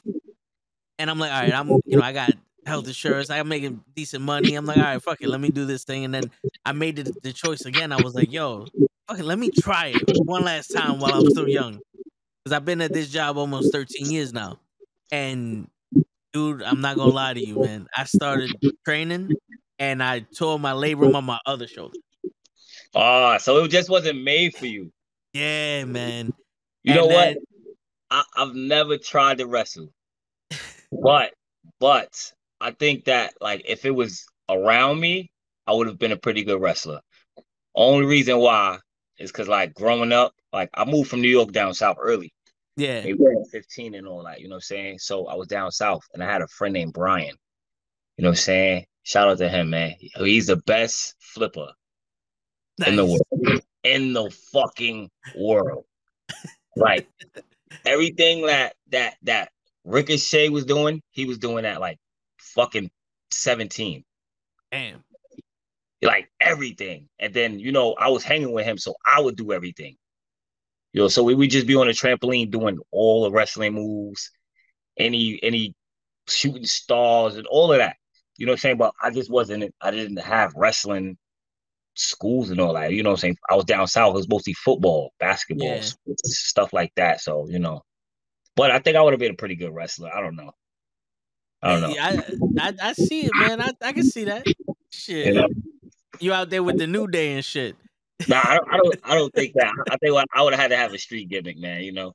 [1.00, 2.32] and I'm like, all right, I'm you know I got
[2.66, 4.56] health insurance, I'm making decent money.
[4.56, 6.06] I'm like, all right, fuck it, let me do this thing.
[6.06, 6.24] And then
[6.66, 7.92] I made the, the choice again.
[7.92, 8.68] I was like, yo,
[9.08, 11.80] fuck it, let me try it one last time while I'm still young,
[12.44, 14.60] because I've been at this job almost 13 years now,
[15.12, 15.68] and
[16.34, 17.88] dude, I'm not gonna lie to you, man.
[17.96, 18.52] I started
[18.86, 19.32] training,
[19.80, 21.98] and I tore my labrum on my other shoulder.
[22.94, 24.92] Ah, so it just wasn't made for you.
[25.34, 26.34] Yeah, man.
[26.84, 27.38] You know And what?
[28.12, 29.92] I, I've never tried to wrestle,
[30.92, 31.34] but
[31.80, 35.32] but I think that like if it was around me,
[35.66, 37.00] I would have been a pretty good wrestler.
[37.74, 38.80] Only reason why
[39.18, 42.34] is because like growing up, like I moved from New York down south early,
[42.76, 43.02] Yeah.
[43.02, 43.18] maybe
[43.52, 44.42] 15 and all that.
[44.42, 45.00] You know what I'm saying?
[45.00, 47.36] So I was down south, and I had a friend named Brian.
[48.18, 48.86] You know what I'm saying?
[49.04, 49.96] Shout out to him, man.
[50.00, 51.70] He's the best flipper
[52.86, 53.62] in the world.
[53.84, 55.86] In the fucking world.
[56.76, 57.08] Like
[57.86, 59.52] everything that that that
[59.84, 61.98] Ricochet was doing, he was doing at like
[62.40, 62.90] fucking
[63.32, 64.04] 17.
[64.72, 65.04] Damn.
[66.02, 67.10] like everything.
[67.20, 69.96] And then, you know, I was hanging with him, so I would do everything.
[70.94, 74.30] You know, so we would just be on a trampoline doing all the wrestling moves,
[74.98, 75.74] any any
[76.28, 77.96] shooting stars and all of that.
[78.38, 78.78] You know what I'm saying?
[78.78, 81.18] But I just wasn't I didn't have wrestling
[81.96, 82.94] schools and all that.
[82.94, 83.38] You know what I'm saying?
[83.50, 86.14] I was down south, it was mostly football, basketball, Yeah.
[86.26, 87.22] stuff like that.
[87.22, 87.82] So, you know.
[88.56, 90.12] But I think I would have been a pretty good wrestler.
[90.14, 90.52] I don't know.
[91.62, 91.96] I don't know.
[91.96, 92.24] Yeah,
[92.60, 93.62] I, I I see it, man.
[93.62, 94.46] I, I can see that.
[94.90, 95.28] Shit.
[95.28, 95.48] You know?
[96.20, 97.76] You out there with the new day and shit.
[98.28, 99.00] Nah, I don't, I don't.
[99.04, 99.74] I don't think that.
[99.92, 101.84] I think I would have had to have a street gimmick, man.
[101.84, 102.14] You know.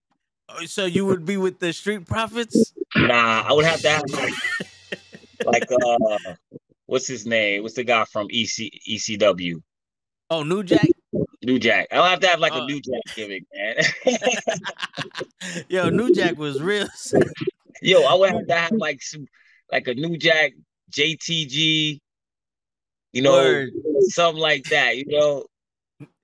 [0.48, 2.72] Oh, So you would be with the street profits?
[2.96, 4.34] Nah, I would have to have like,
[5.44, 6.18] like uh,
[6.86, 7.62] what's his name?
[7.62, 9.62] What's the guy from EC ECW?
[10.30, 10.88] Oh, New Jack?
[11.44, 11.88] New Jack.
[11.92, 12.62] I'll have to have like Oh.
[12.64, 13.76] a New Jack gimmick, man.
[15.68, 16.88] Yo, New Jack was real.
[17.82, 19.26] Yo, I would have to have like some,
[19.70, 20.52] like a New Jack
[20.90, 22.00] JTG.
[23.12, 23.70] You know, Word.
[24.08, 24.96] something like that.
[24.96, 25.44] You know,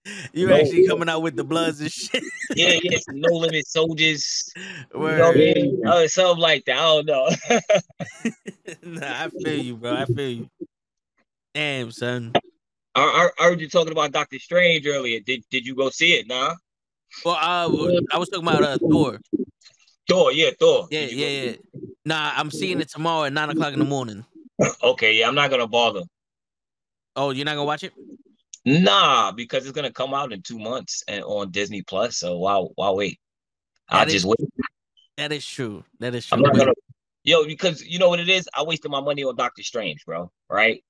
[0.32, 0.56] You No.
[0.56, 2.22] actually coming out with the bloods and shit.
[2.56, 4.52] yeah, yeah, no limit soldiers.
[4.92, 5.80] You know I mean?
[5.86, 6.76] Oh, something like that.
[6.78, 7.28] I don't know.
[9.00, 9.94] nah, I feel you, bro.
[9.94, 10.48] I feel you.
[11.54, 12.32] Damn, son.
[12.94, 15.20] I, I, I heard you talking about Doctor Strange earlier.
[15.20, 16.26] Did Did you go see it?
[16.26, 16.54] Nah.
[17.24, 19.20] Well, uh, I was talking about uh, Thor.
[20.08, 20.88] Thor, yeah, Thor.
[20.90, 21.56] Yeah, Did you go yeah, yeah.
[22.04, 24.24] Nah, I'm seeing it tomorrow at nine o'clock in the morning.
[24.82, 26.02] Okay, yeah, I'm not gonna bother.
[27.14, 27.92] Oh, you're not gonna watch it?
[28.64, 32.18] Nah, because it's gonna come out in two months and on Disney Plus.
[32.18, 33.18] So why why wait?
[33.88, 34.38] I'll just wait.
[35.16, 35.84] That is true.
[36.00, 36.38] That is true.
[36.38, 36.72] I'm not gonna
[37.24, 38.48] yo because you know what it is.
[38.54, 40.30] I wasted my money on Doctor Strange, bro.
[40.48, 40.82] Right,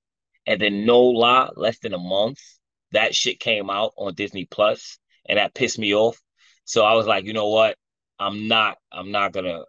[0.45, 2.39] and then no lie, less than a month,
[2.91, 6.19] that shit came out on Disney Plus, and that pissed me off.
[6.65, 7.75] So I was like, you know what?
[8.19, 8.77] I'm not.
[8.91, 9.63] I'm not gonna.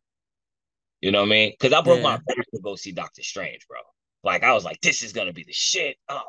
[1.00, 1.52] You know what I mean?
[1.58, 2.18] Because I broke my Yeah.
[2.26, 3.78] back to go see Doctor Strange, bro.
[4.22, 5.96] Like I was like, this is gonna be the shit.
[6.08, 6.22] Oh,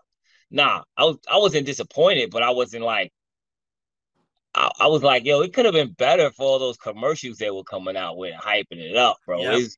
[0.51, 3.11] nah, I was I wasn't disappointed, but I wasn't like.
[4.53, 7.51] I, I was like, yo, it could have been better for all those commercials they
[7.51, 9.41] were coming out with, hyping it up, bro.
[9.41, 9.53] Yep.
[9.53, 9.77] It's-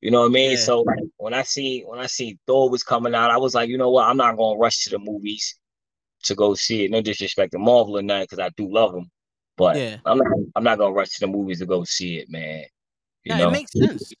[0.00, 0.50] you know what I mean?
[0.52, 0.56] Yeah.
[0.56, 3.68] So like when I see when I see Thor was coming out, I was like,
[3.68, 4.06] you know what?
[4.08, 5.58] I'm not gonna rush to the movies
[6.24, 6.90] to go see it.
[6.90, 9.10] No disrespect to Marvel or nothing, because I do love them,
[9.56, 9.98] but Yeah.
[10.04, 10.26] I'm not
[10.56, 12.64] I'm not gonna rush to the movies to go see it, man.
[13.24, 13.48] You Yeah, know?
[13.48, 14.12] it makes sense.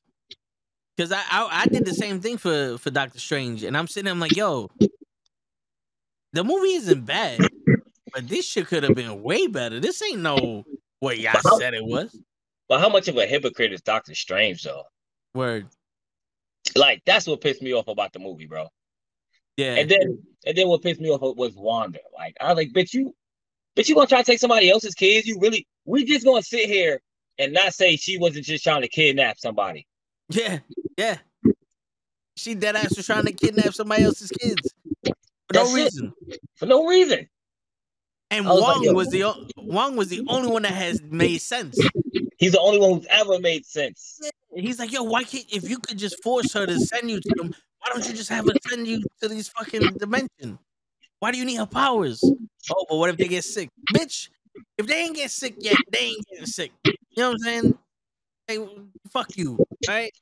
[0.98, 4.06] Cause I, I I did the same thing for for Doctor Strange, and I'm sitting
[4.06, 4.68] there I'm like, yo,
[6.32, 7.48] the movie isn't bad,
[8.12, 9.78] but this shit could have been way better.
[9.80, 10.64] This ain't no
[11.00, 12.18] what y'all how- said it was.
[12.68, 14.82] but how much of a hypocrite is Doctor Strange though?
[15.38, 15.68] Word.
[16.76, 18.66] Like that's what pissed me off about the movie, bro.
[19.56, 19.76] Yeah.
[19.76, 22.00] And then and then what pissed me off was Wanda.
[22.16, 23.14] Like I was like, bitch, you
[23.76, 25.26] bitch, you gonna try to take somebody else's kids?
[25.26, 27.00] You really we just gonna sit here
[27.38, 29.86] and not say she wasn't just trying to kidnap somebody.
[30.28, 30.58] yeah.
[30.96, 31.18] Yeah.
[32.36, 34.74] She dead ass was trying to kidnap somebody else's kids
[35.04, 35.14] for
[35.52, 35.84] That's no it.
[35.84, 36.12] reason.
[36.56, 37.28] For no reason.
[38.30, 38.92] And was like, Wong yo.
[38.92, 41.78] was the Wong was the only one that has made sense.
[42.38, 44.20] He's the only one who's ever made sense.
[44.58, 47.20] And he's like, yo, why can't if you could just force her to send you
[47.20, 50.58] to them, why don't you just have her send you to these fucking dimension?
[51.20, 52.20] Why do you need her powers?
[52.68, 53.70] Oh, but what if they get sick?
[53.94, 54.30] Bitch,
[54.76, 56.72] if they ain't get sick yet, they ain't getting sick.
[56.84, 57.78] You know what I'm saying?
[58.48, 58.66] Hey,
[59.12, 59.64] fuck you.
[59.86, 60.12] Right?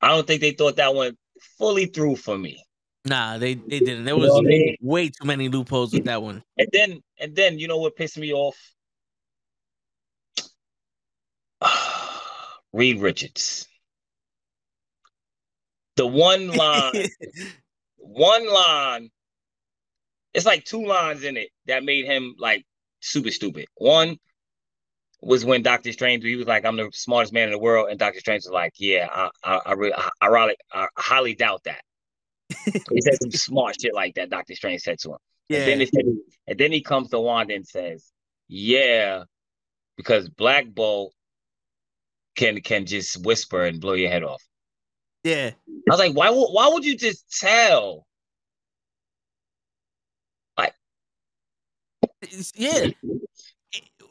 [0.00, 1.16] I don't think they thought that one
[1.58, 2.64] fully through for me.
[3.04, 4.04] Nah, they, they didn't.
[4.04, 4.76] There You know was I mean?
[4.80, 6.44] way too many loopholes with that one.
[6.56, 8.56] And then and then you know what pissed me off?
[12.72, 13.66] Reed Richards.
[15.96, 17.06] The one line,
[17.96, 19.10] one line,
[20.34, 22.64] it's like two lines in it that made him like
[23.00, 23.66] super stupid.
[23.76, 24.18] One
[25.20, 27.88] was when Doctor Strange, he was like, I'm the smartest man in the world.
[27.90, 31.62] And Doctor Strange was like, Yeah, I I I, really, I, I, I highly doubt
[31.64, 31.82] that.
[32.64, 35.18] he said some smart shit like that, Doctor Strange said to him.
[35.50, 35.86] And then yeah.
[35.92, 36.16] it
[36.46, 38.10] and then he comes to Wanda and says,
[38.48, 39.24] "Yeah,
[39.96, 41.12] because Black Bolt
[42.36, 44.42] can can just whisper and blow your head off."
[45.24, 45.50] Yeah.
[45.68, 46.30] I was like, "Why?
[46.30, 48.06] would Why would you just tell?"
[50.58, 50.74] Like
[52.54, 52.90] yeah.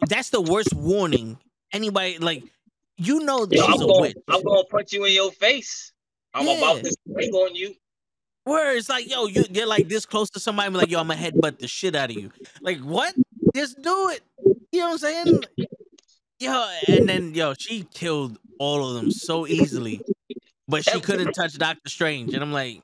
[0.08, 1.38] That's the worst warning.
[1.74, 2.44] Anybody like
[2.98, 4.18] you know that Yo, I'm a going, witch.
[4.28, 5.92] I'm to punch you in your face.
[6.34, 6.58] I'm Yeah.
[6.58, 7.76] about to spring on you.
[8.44, 11.08] Where it's like, yo, you you're like this close to somebody, be like, yo, I'm
[11.08, 12.32] gonna headbutt the shit out of you.
[12.62, 13.14] Like, what?
[13.56, 14.22] Just do it.
[14.72, 15.44] You know what I'm saying?
[16.40, 20.02] Yo, and then yo, she killed all of them so easily,
[20.72, 22.82] but she couldn't touch Doctor Strange, and I'm like,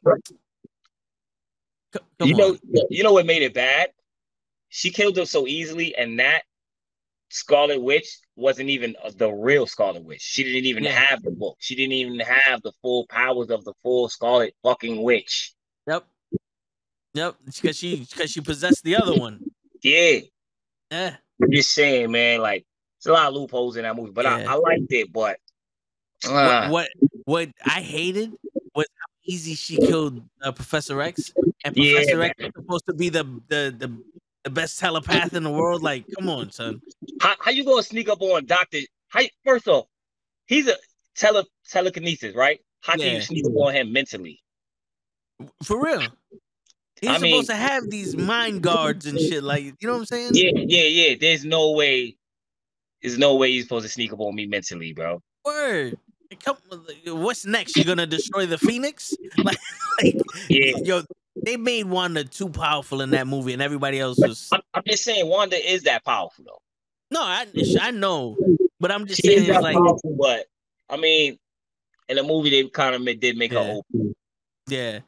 [2.21, 2.37] you on.
[2.37, 2.57] know,
[2.89, 3.89] you know what made it bad?
[4.69, 6.43] She killed him so easily, and that
[7.29, 10.21] Scarlet Witch wasn't even uh, the real Scarlet Witch.
[10.21, 10.91] She didn't even Yeah.
[10.91, 11.57] have the book.
[11.59, 15.53] She didn't even have the full powers of the full Scarlet fucking Witch.
[15.87, 16.05] Yep.
[17.13, 19.43] Yep, because she because she possessed the other one.
[19.81, 20.19] Yeah,
[20.91, 22.41] Yeah, I'm just saying, man.
[22.41, 22.65] Like,
[22.97, 24.45] it's a lot of loopholes in that movie, but Yeah.
[24.47, 25.11] I, I liked it.
[25.11, 25.37] But
[26.25, 26.89] uh, what
[27.25, 28.31] what I hated
[28.75, 31.33] was how easy she killed uh, Professor X,
[31.65, 34.03] and Yeah, Professor X is supposed to be the the the
[34.43, 35.83] the best telepath in the world.
[35.83, 36.81] Like, come on, son.
[37.21, 38.79] how, how you gonna sneak up on Doctor?
[39.09, 39.85] How first off,
[40.45, 40.75] he's a
[41.15, 42.59] tele telekinesis, right?
[42.81, 44.39] How can you sneak up on him mentally?
[45.63, 46.01] For real.
[46.99, 49.43] He's I supposed mean- to have these mind guards and shit.
[49.43, 50.31] Like, you know what I'm saying?
[50.33, 51.15] Yeah, yeah, yeah.
[51.19, 52.15] There's no way.
[53.03, 55.21] There's no way he's supposed to sneak up on me mentally, bro.
[55.45, 55.97] Word.
[56.43, 56.57] Come,
[57.05, 57.77] what's next?
[57.77, 59.17] You're gonna destroy the Phoenix?
[59.43, 59.57] Like,
[59.99, 60.17] like
[60.49, 60.77] Yeah.
[60.83, 61.01] yo,
[61.43, 65.03] they made Wanda too powerful in that movie, and everybody else was I'm, I'm just
[65.03, 66.59] saying, Wanda is that powerful though.
[67.11, 67.21] no.
[67.21, 67.45] I
[67.79, 68.37] I know,
[68.79, 70.45] but I'm just She saying like powerful, but
[70.89, 71.37] I mean,
[72.09, 73.63] in the movie they kind of did make Yeah.
[73.63, 73.85] her OP.
[74.67, 74.99] yeah.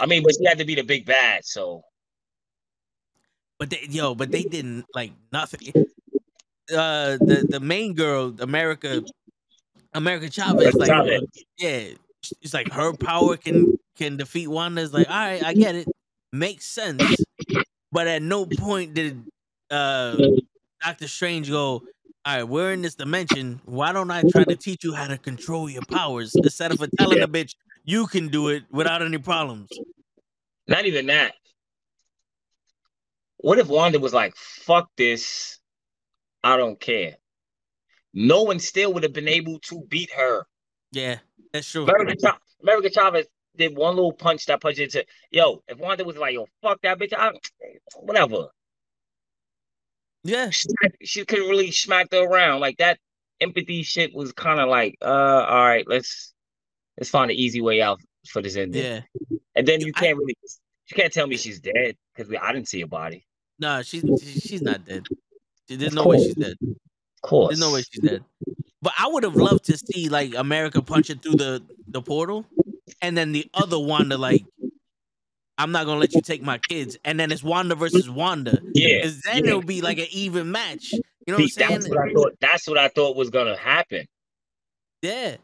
[0.00, 1.84] I mean, but she had to be the big bad, so
[3.58, 5.72] But they, yo, but they didn't like nothing.
[6.70, 9.02] Uh, the the main girl, America,
[9.98, 11.22] America Chavez, like, Chavez.
[11.58, 11.88] yeah,
[12.40, 14.80] it's like her power can can defeat Wanda.
[14.82, 15.88] It's like, all right, I get it,
[16.32, 17.02] makes sense.
[17.90, 19.22] But at no point did
[19.70, 20.16] uh
[20.84, 21.82] Doctor Strange go, all
[22.26, 23.60] right, we're in this dimension.
[23.64, 27.18] Why don't I try to teach you how to control your powers instead of telling
[27.18, 27.24] Yeah.
[27.24, 29.68] a bitch you can do it without any problems?
[30.68, 31.34] not even that.
[33.38, 35.58] What if Wanda was like, "Fuck this,
[36.44, 37.16] I don't care."
[38.14, 40.44] No one still would have been able to beat her.
[40.92, 41.18] Yeah,
[41.52, 41.84] that's true.
[41.84, 45.04] America, Cha- America Chavez did one little punch that punched into.
[45.30, 47.32] Yo, if Wanda was like, "Yo, fuck that bitch," I,
[47.96, 48.48] whatever.
[50.24, 50.66] Yeah, She,
[51.02, 52.98] she could really smack her around like that.
[53.40, 56.34] Empathy shit was kind of like, uh, all right, let's
[56.98, 58.84] let's find an easy way out for this ending.
[58.84, 59.00] yeah.
[59.54, 62.80] And then you can't really, you can't tell me she's dead because I didn't see
[62.80, 63.26] a body.
[63.60, 64.02] No, she's
[64.44, 65.06] she's not dead.
[65.68, 66.56] There's no way she's dead.
[67.22, 67.48] Of course.
[67.48, 68.24] There's no way she's dead.
[68.80, 72.46] But I would have loved to see like America punch it through the the portal,
[73.02, 74.44] and then the other Wanda like,
[75.56, 78.60] I'm not gonna let you take my kids, and then it's Wanda versus Wanda.
[78.74, 78.98] Yeah.
[78.98, 79.50] Because then yeah.
[79.50, 80.92] it'll be like an even match.
[80.92, 81.94] You know what I'm See, that's saying?
[81.94, 82.32] what I thought.
[82.40, 84.06] That's what I thought was gonna happen.
[85.02, 85.36] Yeah.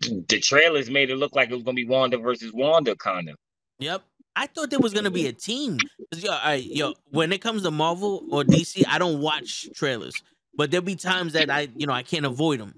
[0.00, 3.36] The trailers made it look like it was gonna be Wanda versus Wanda, kind of.
[3.78, 4.02] Yep.
[4.34, 5.78] I thought there was gonna be a team.
[6.16, 10.14] Yo, right, yo, when it comes to Marvel or DC, I don't watch trailers,
[10.56, 12.74] but there'll be times that I, you know, I can't avoid them,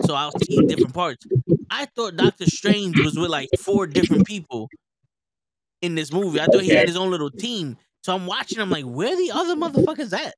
[0.00, 1.26] so I'll see different parts.
[1.70, 4.68] I thought Doctor Strange was with like four different people
[5.82, 6.40] in this movie.
[6.40, 7.76] I thought he had his own little team.
[8.02, 8.60] So I'm watching.
[8.60, 10.34] I'm like, where the other motherfuckers at?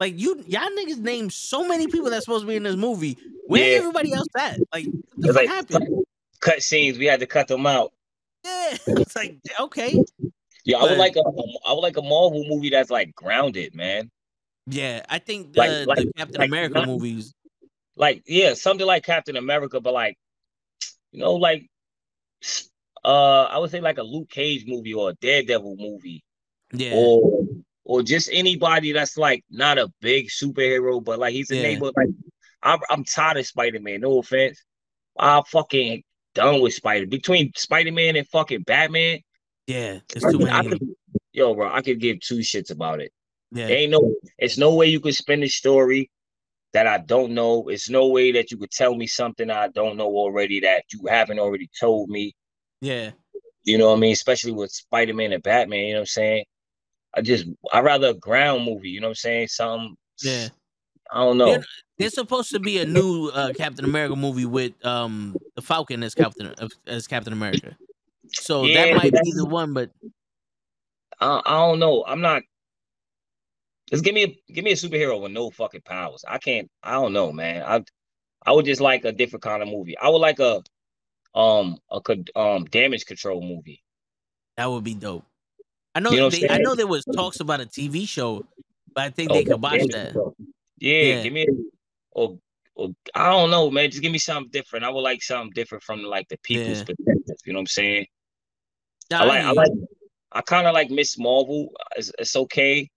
[0.00, 3.16] Like you, y'all niggas named so many people that's supposed to be in this movie.
[3.46, 3.78] Where Yeah.
[3.78, 4.58] everybody else at?
[4.72, 4.86] Like,
[5.16, 6.04] what like happened?
[6.40, 6.98] cut scenes.
[6.98, 7.92] We had to cut them out.
[8.44, 10.02] Yeah, it's like okay.
[10.64, 11.20] Yeah, I would like a,
[11.66, 14.10] I would like a Marvel movie that's like grounded, man.
[14.68, 17.32] Yeah, I think the, Like- like- the Captain like America not- movies.
[17.98, 20.18] Like, yeah, something like Captain America, but like,
[21.12, 21.66] you know, like,
[23.04, 26.22] uh, I would say like a Luke Cage movie or a Daredevil movie.
[26.72, 27.46] Yeah, or
[27.84, 31.62] or just anybody that's like not a big superhero, but like he's a Yeah.
[31.62, 31.90] neighbor.
[31.96, 32.08] Like
[32.62, 34.00] I'm, I'm tired of Spider Man.
[34.00, 34.62] No offense,
[35.16, 36.02] I'm fucking
[36.34, 37.06] done with Spider.
[37.06, 39.20] Between Spider Man and fucking Batman,
[39.68, 40.00] yeah.
[40.08, 40.68] There's I too many.
[40.70, 40.96] could-
[41.32, 43.12] yo, bro, I could give two shits about it.
[43.52, 46.10] Yeah, Ain't no, it's no way you could spin a story
[46.72, 47.68] that I don't know.
[47.68, 51.06] It's no way that you could tell me something I don't know already that you
[51.08, 52.34] haven't already told me.
[52.80, 53.12] yeah,
[53.64, 54.12] You know what I mean?
[54.12, 55.86] Especially with Spider Man and Batman.
[55.86, 56.44] You know what I'm saying?
[57.14, 58.90] I just I rather a ground movie.
[58.90, 59.48] You know what I'm saying?
[59.48, 59.96] Something.
[60.22, 60.48] yeah.
[61.10, 61.62] I don't know.
[61.98, 66.14] There's supposed to be a new uh, Captain America movie with um the Falcon as
[66.14, 66.54] Captain
[66.86, 67.76] as Captain America.
[68.32, 69.90] So Yeah, that might be the one, but
[71.20, 72.04] I, I don't know.
[72.06, 72.42] I'm not.
[73.90, 76.24] Just give me a give me a superhero with no fucking powers.
[76.26, 76.68] I can't.
[76.82, 77.62] I don't know, man.
[77.62, 77.84] I
[78.44, 79.96] I would just like a different kind of movie.
[79.98, 80.62] I would like a
[81.34, 82.00] um a
[82.34, 83.82] um damage control movie.
[84.56, 85.24] that would be dope.
[85.94, 88.44] I know You know they, I know there was talks about a TV show,
[88.94, 90.14] but I think Oh, they could watch that.
[90.78, 91.22] Yeah, Yeah.
[91.22, 91.52] give me a,
[92.10, 92.38] or
[92.74, 93.90] or I don't know, man.
[93.90, 94.84] Just give me something different.
[94.84, 96.84] I would like something different from like the people's Yeah.
[96.84, 97.36] perspective.
[97.46, 98.06] You know what I'm saying?
[99.10, 99.54] Nah, I like I you.
[99.54, 99.72] like
[100.32, 101.70] I kind of like Miss Marvel.
[101.96, 102.90] It's, it's okay.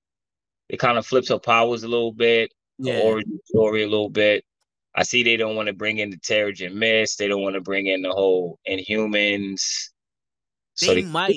[0.70, 4.10] It kind of flips her powers a little bit, the yeah, origin story a little
[4.10, 4.46] bit.
[4.96, 7.20] I see they don't want to bring in the Terrigen Mist.
[7.20, 9.90] They don't want to bring in the whole Inhumans.
[10.76, 11.36] So they they, might.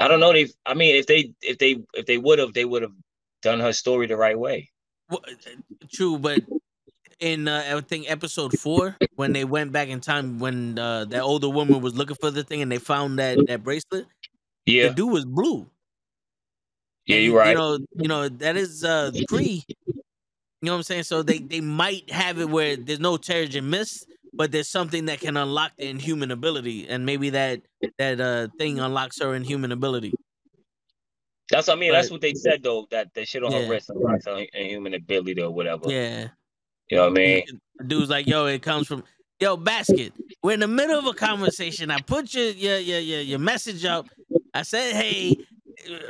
[0.00, 0.32] I don't know.
[0.32, 2.92] They, I mean, if they, if they, if they would have, they would have
[3.42, 4.70] done her story the right way.
[5.08, 5.20] Well,
[5.92, 6.42] True, but
[7.20, 11.22] in uh, I think episode four, when they went back in time, when uh, that
[11.22, 14.06] older woman was looking for the thing and they found that that bracelet,
[14.66, 15.66] Yeah, The dude was blue.
[17.06, 17.50] Yeah, you're right.
[17.50, 19.64] You know, you know that is uh pre.
[19.66, 19.94] You
[20.62, 21.02] know what I'm saying?
[21.02, 25.20] So they they might have it where there's no Terrigen mist, but there's something that
[25.20, 27.60] can unlock the inhuman ability, and maybe that
[27.98, 30.14] that uh thing unlocks her inhuman ability.
[31.50, 31.92] That's what I mean.
[31.92, 32.86] That's what they said though.
[32.90, 33.62] That the shit on Yeah.
[33.64, 35.90] her wrist unlocks her human ability or whatever.
[35.90, 36.28] Yeah.
[36.90, 37.44] You know what I mean?
[37.86, 39.04] Dude's like, yo, it comes from
[39.40, 40.12] yo, basket.
[40.42, 41.90] We're in the middle of a conversation.
[41.90, 44.08] I put your your your your, your message up.
[44.54, 45.36] I said, hey,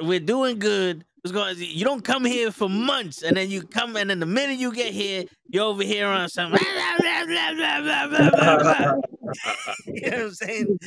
[0.03, 1.05] we're doing good.
[1.23, 4.27] What's going you don't come here for months, and then you come, and then the
[4.27, 6.53] minute you get here, you're over here on some.
[6.53, 6.59] you
[10.11, 10.79] know what I'm saying?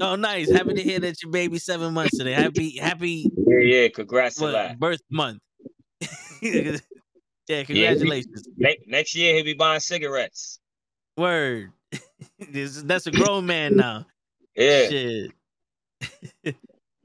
[0.00, 0.50] Oh, nice.
[0.50, 2.32] Happy to hear that your baby seven months today.
[2.32, 3.88] Happy, happy Yeah, yeah.
[3.88, 5.40] Congrats what, birth month.
[6.42, 6.78] yeah,
[7.46, 8.48] congratulations.
[8.56, 10.58] Next, next year he'll be buying cigarettes.
[11.16, 11.70] Word.
[12.52, 14.06] That's a grown man now.
[14.56, 14.88] Yeah.
[14.88, 15.30] Shit.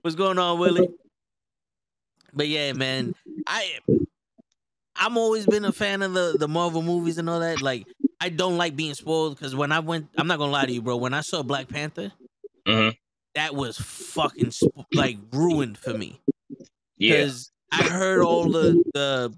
[0.02, 0.90] What's going on, Willie?
[2.36, 3.14] But yeah, man,
[3.48, 3.80] I
[4.96, 7.62] I'm always been a fan of the the Marvel movies and all that.
[7.62, 7.88] Like,
[8.20, 10.82] I don't like being spoiled because when I went, I'm not gonna lie to you,
[10.82, 10.98] bro.
[10.98, 12.12] When I saw Black Panther,
[12.68, 12.90] hmm
[13.36, 16.22] that was fucking sp- like ruined for me
[16.98, 17.26] Yeah.
[17.26, 19.38] because I heard all the the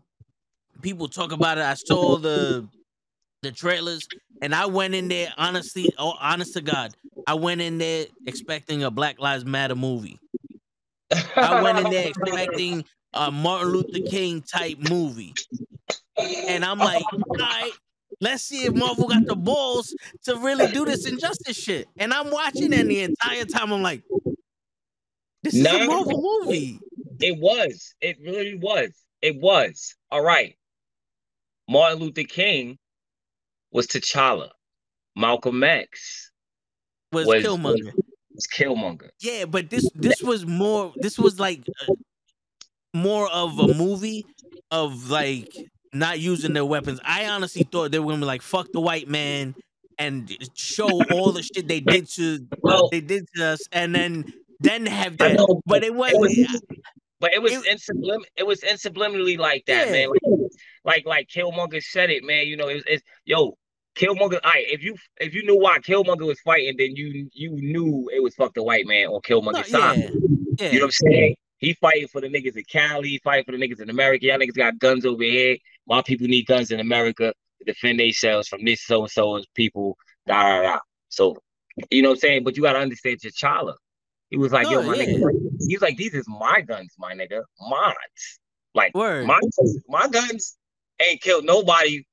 [0.82, 1.64] people talk about it.
[1.64, 2.68] I saw the
[3.44, 4.10] the trailers,
[4.42, 6.96] and I went in there honestly, oh, honest to God,
[7.28, 10.20] I went in there expecting a Black Lives Matter movie.
[11.36, 12.84] I went in there expecting
[13.14, 15.34] a Martin Luther King type movie,
[16.18, 17.72] and I'm like, all right.
[18.20, 19.94] Let's see if Marvel got the balls
[20.24, 21.88] to really do this injustice shit.
[21.98, 24.02] And I'm watching, and the entire time I'm like,
[25.44, 25.84] "This is Nah.
[25.84, 26.80] a Marvel movie."
[27.20, 27.94] It was.
[28.02, 28.90] It really was.
[29.22, 29.94] It was.
[30.10, 30.56] All right.
[31.70, 32.80] Martin Luther King
[33.72, 34.50] was T'Challa.
[35.16, 36.32] Malcolm X
[37.12, 37.94] Was, Was- Killmonger?
[38.38, 39.10] Was Killmonger.
[39.22, 40.94] Yeah, but this this was more.
[40.98, 41.94] This was like uh,
[42.94, 44.26] more of a movie
[44.72, 45.54] of like
[45.94, 47.00] not using their weapons.
[47.04, 49.56] I honestly thought they were gonna be like fuck the white man
[50.00, 54.32] and show all the shit they did to Well, they did to us, and then
[54.60, 55.38] then have that.
[55.38, 56.22] know, But it it wasn't.
[56.22, 56.62] was,
[57.20, 60.08] but it was it- in sublim- it was in subliminally like that, Yeah.
[60.08, 60.48] man.
[60.86, 62.48] Like like Killmonger said it, man.
[62.48, 63.58] You know, it's, it's yo,
[63.98, 64.40] Killmonger.
[64.44, 68.10] All right, if you if you knew why Killmonger was fighting, then you you knew
[68.14, 70.12] it was fuck the white man on No, Killmonger's yeah, side.
[70.60, 70.72] yeah.
[70.72, 71.36] You know what I'm saying?
[71.60, 74.26] He fighting for the niggas in Cali, he fighting for the niggas in America.
[74.26, 75.58] Y'all niggas got guns over here.
[75.88, 79.98] My people need guns in America to defend themselves from this so and so's people.
[80.28, 80.80] Da, da, da.
[81.10, 81.36] So,
[81.90, 82.44] you know what I'm saying?
[82.44, 83.74] But you gotta understand T'Challa.
[84.30, 85.06] He was like, yo, my yeah.
[85.06, 85.32] nigga.
[85.68, 87.42] He was like, these is my guns, my nigga.
[87.70, 87.94] Mine.
[88.76, 89.26] Like Word.
[89.26, 89.40] my
[89.88, 90.58] my guns
[91.06, 92.04] ain't killed nobody,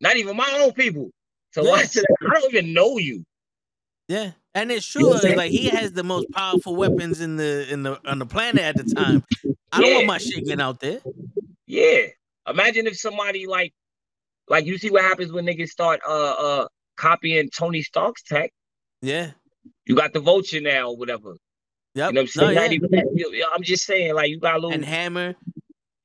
[0.00, 1.10] not even my own people.
[1.56, 1.70] So Yeah.
[1.70, 3.24] why should I, I don't even know you.
[4.08, 5.08] Yeah, and it's You true.
[5.10, 8.18] what I'm it's like he has the most powerful weapons in the in the on
[8.18, 9.24] the planet at the time.
[9.72, 11.00] I don't want my shit getting out there.
[11.66, 12.08] Yeah.
[12.46, 13.72] Imagine if somebody like
[14.48, 18.52] like you see what happens when niggas start uh uh copying Tony Stark's tech.
[19.00, 19.30] Yeah.
[19.86, 21.36] You got the vulture now or whatever.
[21.94, 22.10] Yep.
[22.10, 22.70] You know what I'm No, saying?
[22.70, 22.76] yeah.
[22.76, 23.06] Even that.
[23.14, 25.34] You- you- I'm just saying, like you got a little And Hammer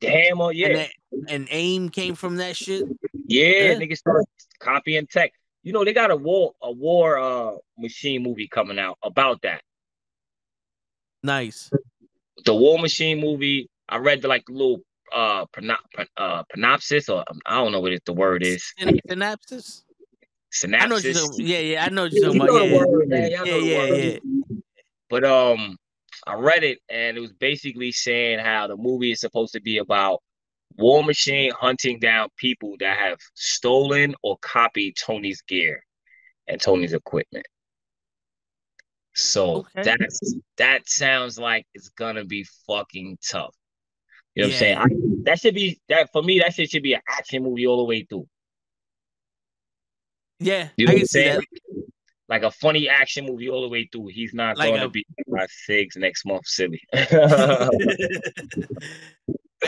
[0.01, 0.67] hammer, yeah.
[0.67, 0.89] and that,
[1.27, 2.83] and AIM came from that shit.
[3.27, 3.73] yeah, Yeah.
[3.75, 4.25] niggas start
[4.59, 5.33] copying tech.
[5.63, 9.61] You know, they got a war a war uh machine movie coming out about that.
[11.23, 11.69] Nice.
[12.45, 14.81] The War Machine movie, I read the like little
[15.13, 15.45] uh,
[16.17, 18.73] uh synopsis or um, I don't know what it, the word is.
[18.77, 19.83] Syn- Synapses.
[20.63, 21.29] I know you're Synopsis.
[21.29, 21.47] talking.
[21.47, 21.85] Yeah, yeah.
[21.85, 22.65] I know you're talking about.
[22.65, 24.19] Yeah, word, yeah, yeah, yeah.
[25.09, 25.77] But um,
[26.25, 29.77] I read it and it was basically saying how the movie is supposed to be
[29.77, 30.21] about
[30.77, 35.83] War Machine hunting down people that have stolen or copied Tony's gear
[36.47, 37.45] and Tony's equipment.
[39.13, 39.83] So Okay.
[39.83, 43.53] that's that sounds like it's gonna be fucking tough.
[44.35, 44.77] You know what I'm saying?
[44.77, 44.85] I,
[45.25, 46.39] that should be that for me.
[46.39, 48.27] That shit should be an action movie all the way through.
[50.39, 51.39] Yeah, You know I what I'm saying?
[51.39, 51.45] that.
[52.29, 54.07] Like a funny action movie all the way through.
[54.07, 56.81] He's not Like going to a- be my figs next month, silly.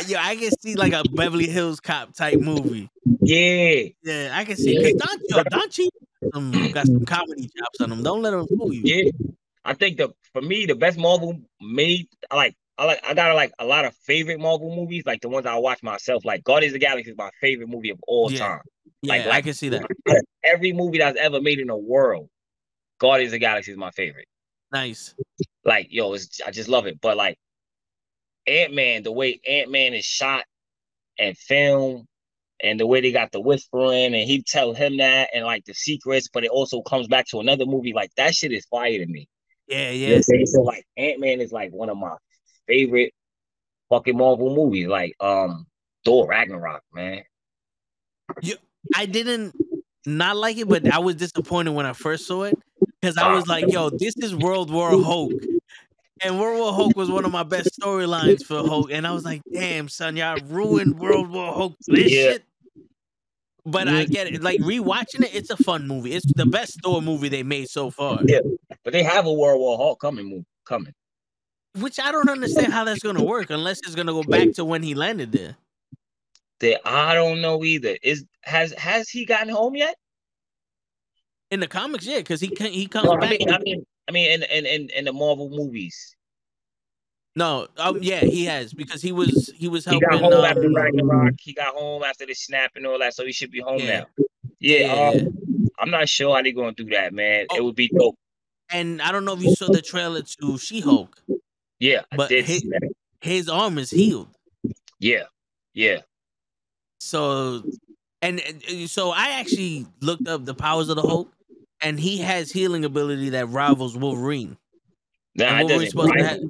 [0.08, 2.89] yeah, I can see like a Beverly Hills Cop type movie.
[3.22, 5.91] yeah, Yeah, I can see because Don, yo, Don Cheadle
[6.34, 8.04] um, got some comedy chops on him.
[8.04, 8.82] Don't let him fool you.
[8.84, 9.12] yeah.
[9.66, 12.08] I think the for me the best Marvel made.
[12.30, 12.56] I like.
[12.78, 13.00] I like.
[13.08, 16.26] I got like a lot of favorite Marvel movies, like the ones I watch myself.
[16.26, 18.39] Like Guardians of the Galaxy is my favorite movie of all Yeah.
[18.39, 18.62] time.
[19.04, 19.86] Yeah, Like- I can see that.
[20.44, 22.30] Every movie that's ever made in the world,
[23.00, 24.28] Guardians of the Galaxy is my favorite.
[24.74, 25.14] Nice.
[25.64, 27.00] Like yo, it's, I just love it.
[27.00, 27.38] But like
[28.48, 30.46] Ant Man, the way Ant Man is shot
[31.18, 32.06] and filmed,
[32.62, 35.74] and the way they got the whispering, and he tell him that, and like the
[35.74, 37.94] secrets, but it also comes back to another movie.
[37.94, 39.28] Like that shit is fire to me.
[39.68, 40.22] Yeah, You yeah.
[40.34, 40.46] I'm?
[40.46, 42.16] So like Ant Man is like one of my
[42.68, 43.14] favorite
[43.89, 44.88] fucking Marvel movies.
[44.88, 45.66] Like um
[46.06, 47.24] Thor Ragnarok, man.
[48.96, 49.56] I didn't
[50.06, 52.58] not like it, but I was disappointed when I first saw it
[53.02, 55.32] because I was like, "Yo, this is World War Hulk,"
[56.24, 59.26] and World War Hulk was one of my best storylines for Hulk, and I was
[59.26, 62.32] like, "Damn, son, y'all ruined World War Hulk this Yeah.
[62.32, 62.43] shit."
[63.65, 64.41] But I get it.
[64.41, 66.13] Like rewatching it, it's a fun movie.
[66.13, 68.21] It's the best Thor movie they made so far.
[68.28, 68.39] Yeah.
[68.84, 70.93] But they have a World War Hulk coming move coming.
[71.80, 74.84] Which I don't understand how that's gonna work unless it's gonna go back to when
[74.84, 75.55] he landed there.
[76.59, 77.97] That I don't know either.
[78.03, 79.95] Is has has he gotten home yet?
[81.49, 83.30] In the comics, yeah, because he can, he comes No, I back.
[83.32, 86.16] mean, I mean, I mean, in in in, in the Marvel movies,
[87.36, 90.08] no, um, yeah, he has because he was he was helping.
[90.12, 91.34] he got home after um, Ragnarok.
[91.39, 93.99] He got home after the snap and all that, so he should be home Yeah.
[93.99, 94.06] now.
[94.60, 97.47] Yeah, Yeah, um, I'm not sure how they gonna do that, man.
[97.49, 97.58] Oh.
[97.58, 98.16] It would be dope.
[98.70, 101.22] and I don't know if you saw the trailer to She Hulk.
[101.80, 102.91] Yeah, I But did he- see that.
[103.22, 104.28] His arm is healed,
[104.99, 105.24] Yeah,
[105.74, 105.99] yeah.
[106.99, 107.64] so
[108.22, 111.32] and, and so I actually looked up the powers of the Hulk,
[111.84, 114.57] and he has healing ability that rivals Wolverine.
[115.36, 115.89] Nah, And it doesn't.
[115.89, 116.29] supposed to right?
[116.31, 116.41] have-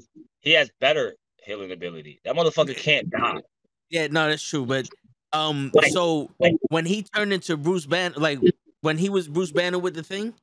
[0.42, 2.20] He has better healing ability.
[2.26, 3.42] That motherfucker can't die.
[3.90, 4.66] Yeah, no, that's true.
[4.66, 4.88] But
[5.32, 8.40] um, Like- so like- when he turned into Bruce Banner, like
[8.82, 10.34] when he was Bruce Banner with the thing,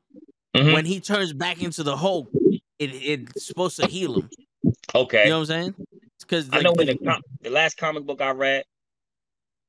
[0.57, 0.73] Mhm.
[0.73, 2.29] when he turns back into the Hulk,
[2.79, 4.31] it it's supposed to heal him.
[4.95, 5.25] Okay.
[5.25, 5.75] You know what I'm saying?
[6.21, 8.65] Because I know in the com- the last comic book I read,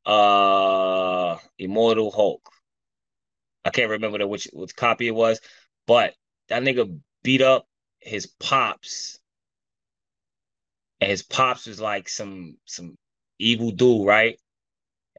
[0.05, 2.49] uh, Immortal Hulk.
[3.65, 5.39] I can't remember the which which copy it was,
[5.87, 6.15] but
[6.49, 7.67] that nigga beat up
[7.99, 9.19] his pops,
[10.99, 12.97] and his pops was like some some
[13.39, 14.39] evil dude, right?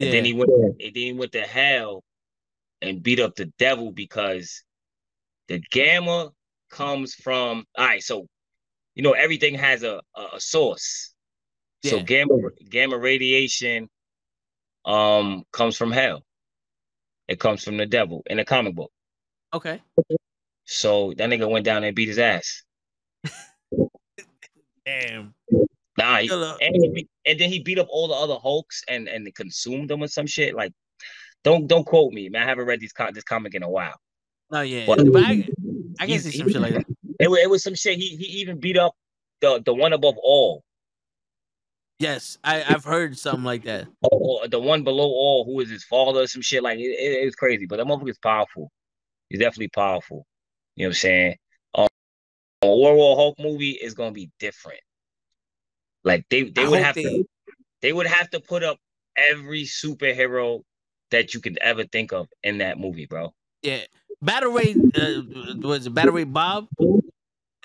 [0.01, 2.03] And then he went and then he went to hell
[2.81, 4.65] and beat up the devil because
[5.49, 6.33] the gamma
[6.71, 8.27] comes from all right, so
[8.95, 11.15] you know everything has a a, a source.
[11.83, 12.35] So gamma
[12.71, 13.89] gamma radiation
[14.85, 16.25] um comes from hell.
[17.33, 18.93] It comes from the devil in the comic book.
[19.55, 19.81] okay,
[20.65, 22.63] So that nigga went down there and beat his ass.
[24.85, 25.35] damn,
[25.97, 29.09] Nah, he- and, he beat- and then he beat up all the other Hulks and
[29.09, 30.55] and consumed them or some shit.
[30.55, 30.73] Like,
[31.45, 32.43] don't don't quote me, man.
[32.43, 33.99] I haven't read these co- this comic in a while.
[34.51, 35.31] no, yeah, But- but I,
[36.01, 36.87] I can He's- see he- some shit like that.
[37.19, 37.97] It, it was some shit.
[37.99, 38.95] He he even beat up
[39.41, 40.65] the the one above all,
[42.03, 43.87] Yes, I I've heard something like that.
[44.03, 47.25] or, or the one below all, who is his father, some shit like it, it-
[47.27, 47.65] it's crazy.
[47.65, 48.73] But that motherfucker's powerful.
[49.29, 50.27] He's definitely powerful.
[50.75, 51.37] You know what I'm saying?
[51.77, 51.87] Um,
[52.63, 54.81] a War Hulk movie is gonna be different.
[56.03, 57.25] Like they they I would have they- to
[57.83, 58.79] they would have to put up
[59.17, 60.63] every superhero
[61.13, 63.33] that you could ever think of in that movie, bro.
[63.63, 63.83] Yeah,
[64.21, 65.23] Battle Ray uh,
[65.61, 66.67] was it Battle Ray Bob,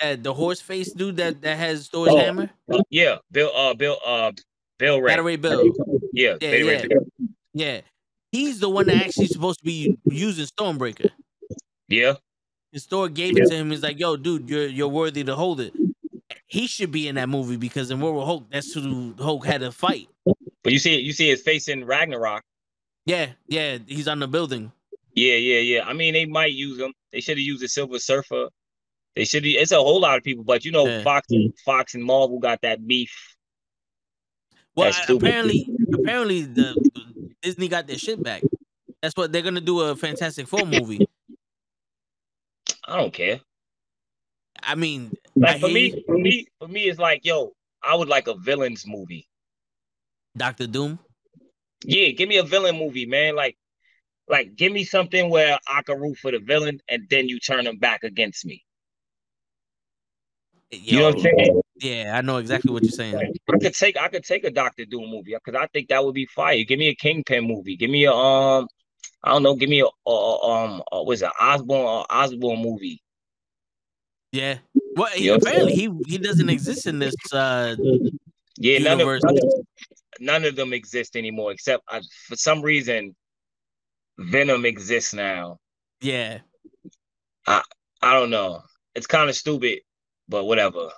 [0.02, 2.50] uh, the horse face dude that that has Thor's Oh, hammer.
[2.90, 4.32] Yeah, Bill uh Bill uh
[4.80, 5.12] Bill Ray.
[5.12, 5.66] Battle Ray Bill.
[6.14, 6.86] Yeah, Yeah, Bill yeah.
[6.88, 7.08] Bill.
[7.54, 7.82] Yeah,
[8.32, 11.10] he's the one that actually supposed to be using Stormbreaker.
[11.88, 12.16] Yeah.
[12.72, 13.72] His Thor gave it to him.
[13.72, 15.74] He's like, "Yo, dude, you're you're worthy to hold it."
[16.46, 19.62] He should be in that movie because in World War Hulk, that's who Hulk had
[19.62, 20.08] to fight.
[20.64, 22.44] But you see you see his face in Ragnarok.
[23.06, 24.72] Yeah, yeah, he's on the building.
[25.14, 25.84] Yeah, yeah, yeah.
[25.86, 26.94] I mean, they might use him.
[27.12, 28.50] They should have used the Silver Surfer.
[29.18, 29.48] They should.
[29.48, 31.02] It's a whole lot of people, but you know, Yeah.
[31.02, 33.36] Fox, and Fox and Marvel got that beef.
[34.76, 36.76] Well, I- apparently, apparently the
[37.42, 38.44] Disney got their shit back.
[39.02, 41.08] That's what they're gonna do a Fantastic Four movie.
[42.88, 43.42] I don't care.
[44.62, 48.08] I mean, Like I for me, for me, for me, it's like, yo, I would
[48.10, 49.28] like a villains movie.
[50.38, 51.00] Doctor Doom.
[51.84, 53.36] Yeah, give me a villain movie, man.
[53.36, 53.58] Like,
[54.28, 57.66] like, give me something where I can root for the villain, and then you turn
[57.66, 58.64] them back against me.
[60.72, 61.62] You know what I'm saying?
[61.80, 63.16] Yeah, I know exactly what you're saying.
[63.16, 66.16] I could take, I could take a Doctor Doom movie because I think that would
[66.16, 66.64] be fire.
[66.64, 67.78] Give me a Kingpin movie.
[67.78, 68.68] Give me a um,
[69.24, 69.56] I don't know.
[69.56, 73.02] Give me a, a um, a, was it Osborne uh, Osborne movie?
[74.32, 74.58] Yeah.
[74.96, 77.16] Well, he, You know apparently he he doesn't exist in this.
[77.32, 77.76] uh
[78.58, 79.66] Yeah, none of, none of
[80.20, 83.16] none of them exist anymore except uh, for some reason
[84.18, 85.60] Venom exists now.
[86.02, 86.40] Yeah.
[87.46, 87.62] I
[88.02, 88.62] I don't know.
[88.96, 89.80] It's kind of stupid,
[90.30, 90.90] but whatever.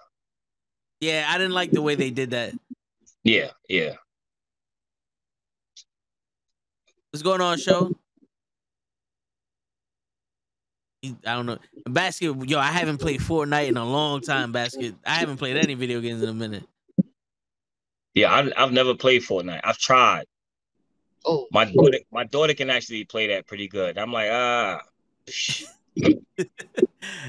[1.01, 2.53] Yeah, I didn't like the way they did that.
[3.23, 3.93] Yeah, yeah.
[7.11, 7.95] What's going on, show?
[11.03, 11.57] I don't know.
[11.88, 14.51] Basket, yo, I haven't played Fortnite in a long time.
[14.51, 16.63] Basket, I haven't played any video games in a minute.
[18.13, 19.61] Yeah, I've, I've never played Fortnite.
[19.63, 20.25] I've tried.
[21.25, 23.97] Oh, My daughter, my daughter can actually play that pretty good.
[23.97, 24.82] I'm like, ah,
[25.25, 25.65] psh.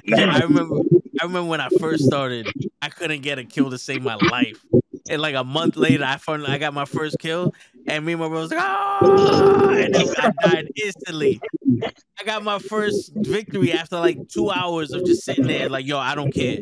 [0.04, 0.80] Yeah, I remember.
[1.20, 2.48] I remember when I first started,
[2.80, 4.64] I couldn't get a kill to save my life.
[5.08, 7.52] And like a month later, I finally I got my first kill,
[7.86, 11.40] and me and my brother was like, "Oh!" And I died instantly.
[11.82, 15.98] I got my first victory after like two hours of just sitting there, like, "Yo,
[15.98, 16.58] I don't care."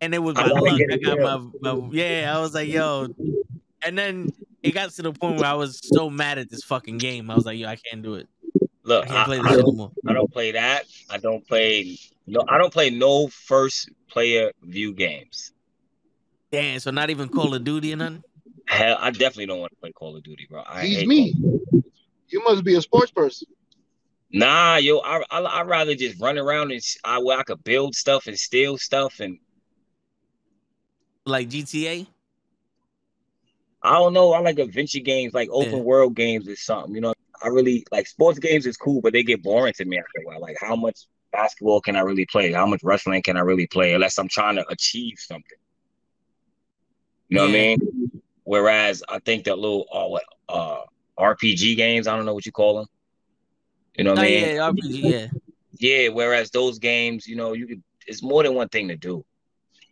[0.00, 0.80] And it was my luck.
[0.90, 2.32] I got my, my yeah.
[2.34, 3.08] I was like, "Yo,"
[3.84, 4.30] and then
[4.62, 7.30] it got to the point where I was so mad at this fucking game.
[7.30, 8.28] I was like, "Yo, I can't do it.
[9.00, 9.76] I Look, can't I, play I this don't.
[10.06, 10.84] I don't play that.
[11.10, 12.44] I don't play no.
[12.48, 15.52] I don't play no first player view games.
[16.50, 16.78] Damn.
[16.80, 18.24] So not even Call of Duty or nothing.
[18.66, 20.62] Hell, I definitely don't want to play Call of Duty, bro.
[20.66, 21.34] I He's me.
[22.28, 23.48] You must be a sports person.
[24.32, 27.62] Nah, yo, I I I rather just run around and s- I where I could
[27.64, 29.38] build stuff and steal stuff and
[31.24, 32.06] Like GTA.
[33.82, 34.32] I don't know.
[34.32, 35.84] I like adventure games, like open Yeah.
[35.84, 36.94] world games or something.
[36.94, 37.14] You know,
[37.44, 40.26] I really like sports games is cool, but they get boring to me after a
[40.26, 40.40] while.
[40.40, 42.52] Like, how much basketball can I really play?
[42.52, 43.94] How much wrestling can I really play?
[43.94, 45.58] Unless I'm trying to achieve something.
[47.28, 47.78] You know what I mean?
[48.44, 50.80] Whereas I think that little uh, what uh
[51.18, 52.86] RPG games, I don't know what you call them.
[53.96, 54.44] You know what Oh I mean?
[54.54, 55.00] yeah, RPG.
[55.00, 55.28] Yeah.
[55.78, 59.24] Yeah, whereas those games, you know, you could it's more than one thing to do.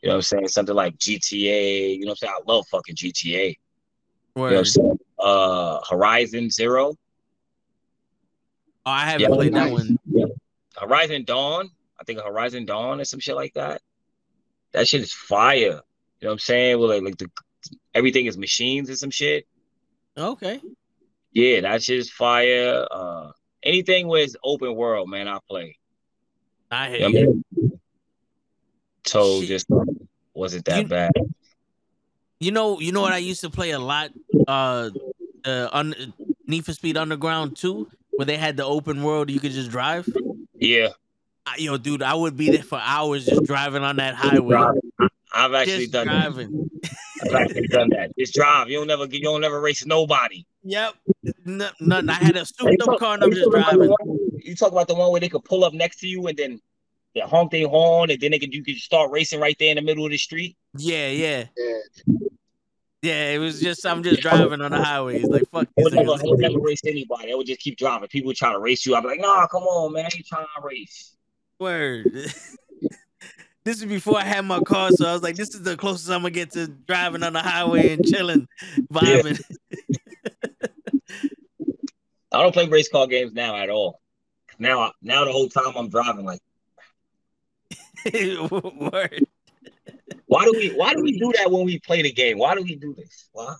[0.02, 0.48] You know what I'm saying?
[0.48, 2.34] Something like GTA, you know what I'm saying?
[2.38, 3.48] I love fucking GTA.
[3.48, 4.98] You know what I'm saying?
[5.18, 6.94] Uh Horizon Zero.
[8.86, 9.34] Oh, I haven't Yeah.
[9.36, 9.72] played that Nice.
[9.72, 9.98] one.
[10.76, 11.70] Horizon Dawn.
[11.98, 13.82] I think Horizon Dawn or some shit like that.
[14.72, 15.56] That shit is fire.
[15.58, 15.80] You know
[16.28, 16.78] what I'm saying?
[16.78, 17.30] Well, like, like the
[17.94, 19.46] everything is machines and some shit.
[20.16, 20.60] Okay.
[21.32, 22.86] Yeah, that shit is fire.
[22.90, 25.76] Uh anything where it's open world, man, I play.
[26.70, 27.44] I hear You know what I you.
[27.62, 27.80] mean?
[29.06, 29.48] So Shit.
[29.48, 29.66] just
[30.34, 31.12] wasn't that You- bad.
[32.38, 34.12] You know, you know what I used to play a lot.
[34.48, 34.90] Uh,
[35.44, 36.14] uh, un-
[36.46, 37.90] Need for Speed Underground 2,
[38.20, 40.06] where they had the open world you could just drive.
[40.54, 40.88] Yeah.
[41.46, 44.62] I, yo, dude, I would be there for hours just driving on that highway.
[45.32, 46.68] I've actually Just done driving.
[46.82, 46.90] that.
[47.22, 48.10] I've actually done that.
[48.18, 48.68] Just drive.
[48.68, 49.20] You don't never get.
[49.20, 50.44] you don't never race nobody.
[50.64, 50.96] Yep.
[51.46, 52.10] No, nothing.
[52.10, 54.40] I had a You souped up car and I'm just talk about the driving.
[54.44, 56.60] You talk about the one where they could pull up next to you and then
[57.14, 59.76] they honk their horn and then they could you could start racing right there in
[59.76, 60.58] the middle of the street.
[60.76, 61.44] Yeah, yeah.
[61.56, 61.78] Yeah.
[63.02, 65.24] Yeah, it was just, I'm just driving on the highways.
[65.24, 67.32] Like, fuck I would never, I would never race anybody.
[67.32, 68.08] I would just keep driving.
[68.08, 68.94] People would try to race you.
[68.94, 70.04] I'd be like, nah, come on, man.
[70.04, 71.16] I ain't trying to race.
[71.58, 72.12] Word.
[73.64, 76.10] this is before I had my car, so I was like, this is the closest
[76.10, 78.46] I'm gonna get to driving on the highway and chilling,
[78.92, 79.40] vibing.
[82.32, 84.00] I don't play race car games now at all.
[84.58, 86.40] Now, now the whole time I'm driving, like,
[88.12, 89.26] Word.
[90.30, 92.38] Why do we, why do we do that when we play the game?
[92.38, 93.28] Why do we do this?
[93.32, 93.52] Why?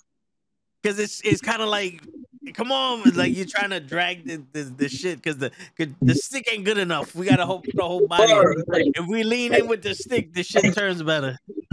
[0.81, 2.01] Because it's it's kind of like,
[2.55, 5.51] come on, like you're trying to drag the the, the shit because the
[6.01, 7.13] the stick ain't good enough.
[7.13, 8.33] We gotta hope the whole body.
[8.33, 11.37] If we lean in with the stick, the shit turns better.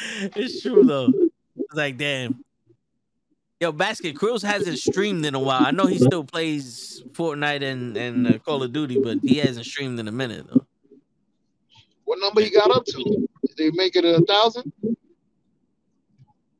[0.00, 1.12] it's true though.
[1.56, 2.44] It's like damn.
[3.60, 5.64] Yo, Basket Krills hasn't streamed in a while.
[5.64, 9.66] I know he still plays Fortnite and and uh, Call of Duty, but he hasn't
[9.66, 10.66] streamed in a minute though.
[12.06, 13.28] What number you got up to?
[13.46, 14.72] Did they make it a thousand?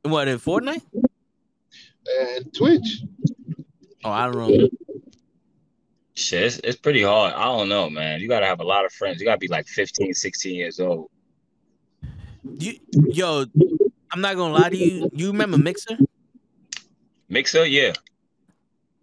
[0.03, 0.83] What in Fortnite?
[0.93, 3.03] Uh, and Twitch.
[4.03, 4.69] Oh, I don't know.
[6.13, 7.33] Shit, it's, it's pretty hard.
[7.33, 8.19] I don't know, man.
[8.19, 9.19] You gotta have a lot of friends.
[9.19, 11.09] You gotta be like 15, 16 years old.
[12.59, 13.45] You, yo,
[14.11, 15.09] I'm not gonna lie to you.
[15.13, 15.97] You remember Mixer?
[17.29, 17.93] Mixer, yeah.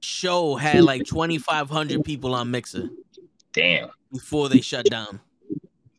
[0.01, 2.91] Show had like 2,500 people on Mixer
[3.53, 3.91] Damn.
[4.13, 5.21] before they shut down.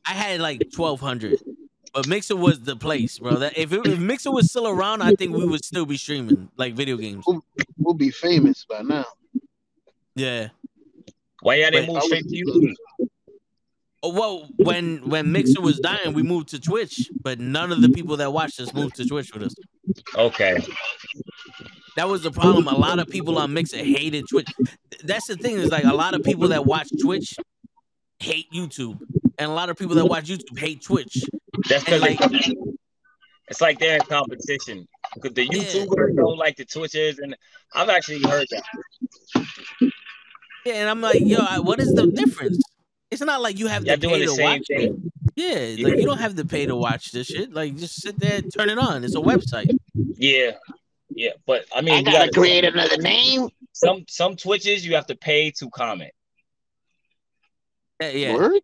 [0.08, 1.40] I had like 1,200,
[1.94, 3.36] but Mixer was the place, bro.
[3.36, 6.50] That if, it, if Mixer was still around, I think we would still be streaming
[6.58, 7.26] like video games.
[7.78, 9.06] We'll be famous by now.
[10.16, 10.50] Yeah.
[11.42, 12.74] Why y'all Wait, didn't move straight to YouTube?
[14.04, 17.90] Oh, well, when when Mixer was dying, we moved to Twitch, but none of the
[17.90, 19.56] people that watched us moved to Twitch with us.
[20.16, 20.58] Okay.
[21.96, 22.68] That was the problem.
[22.68, 24.48] A lot of people on Mixer hated Twitch.
[25.04, 27.36] That's the thing is like a lot of people that watch Twitch
[28.26, 29.00] hate YouTube,
[29.38, 31.24] and a lot of people that watch YouTube hate Twitch.
[31.70, 32.20] That's because like-
[33.48, 34.88] it's like they're in competition.
[35.14, 35.60] Because the Yeah.
[35.64, 37.36] YouTubers don't like the Twitchers, and
[37.74, 38.64] I've actually heard that.
[40.66, 42.60] Yeah, and I'm like, yo, what is the difference?
[43.12, 44.92] It's not like you have Y'all to doing pay the to same watch it.
[45.36, 45.88] Yeah, Yeah.
[45.88, 47.54] like you don't have to pay to watch this shit.
[47.54, 49.04] Like just sit there, turn it on.
[49.04, 49.70] It's a website.
[50.18, 50.52] Yeah.
[51.10, 51.32] Yeah.
[51.46, 53.50] But I mean, I you gotta gotta- create another name.
[53.74, 56.12] some some Twitches you have to pay to comment.
[58.02, 58.34] Yeah, yeah.
[58.34, 58.62] Word?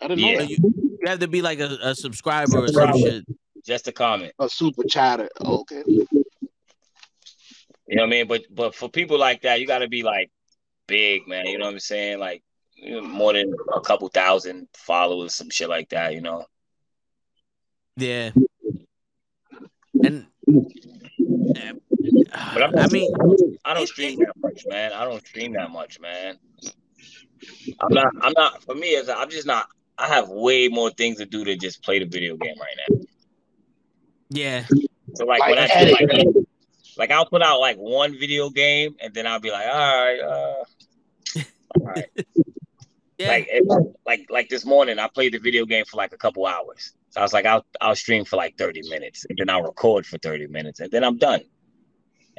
[0.00, 0.32] I didn't Yeah.
[0.32, 0.50] know that.
[0.50, 3.24] you, you have to be like a, a subscriber or some shit.
[3.66, 4.32] Just to comment.
[4.38, 5.28] A super chatter.
[5.40, 5.82] Oh, okay.
[5.86, 6.06] You
[7.96, 8.26] know what I mean?
[8.26, 10.30] But but for people like that, you gotta be like
[10.86, 11.46] big, man.
[11.46, 12.18] You know what I'm saying?
[12.18, 12.42] Like
[13.02, 16.14] more than a couple thousand followers, some shit like that.
[16.14, 16.46] You know.
[17.96, 18.30] Yeah.
[20.02, 20.26] And
[22.54, 23.12] But I'm I mean,
[23.64, 24.92] I don't stream that much, man.
[24.92, 26.38] I don't stream that much, man.
[27.80, 28.12] I'm not.
[28.20, 28.62] I'm not.
[28.62, 29.66] For me, it's, I'm just not.
[29.98, 32.96] I have way more things to do than just play the video game right now.
[34.30, 34.64] yeah,
[35.14, 36.38] So like, Like when I an like, addict.
[36.96, 39.72] like I'll put out like one video game and then I'll be like, all
[40.04, 40.64] right, uh,
[41.80, 42.06] all right.
[43.18, 43.48] yeah, Like,
[44.06, 46.92] like, like this morning, I played the video game for like a couple hours.
[47.10, 50.06] So I was like, I'll, I'll stream for like 30 minutes and then I'll record
[50.06, 51.40] for 30 minutes and then I'm done.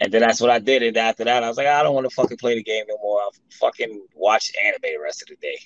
[0.01, 0.81] And then that's what I did.
[0.81, 2.97] And after that, I was like, I don't want to fucking play the game no
[3.01, 3.21] more.
[3.21, 5.57] I'll fucking watch anime the rest of the day.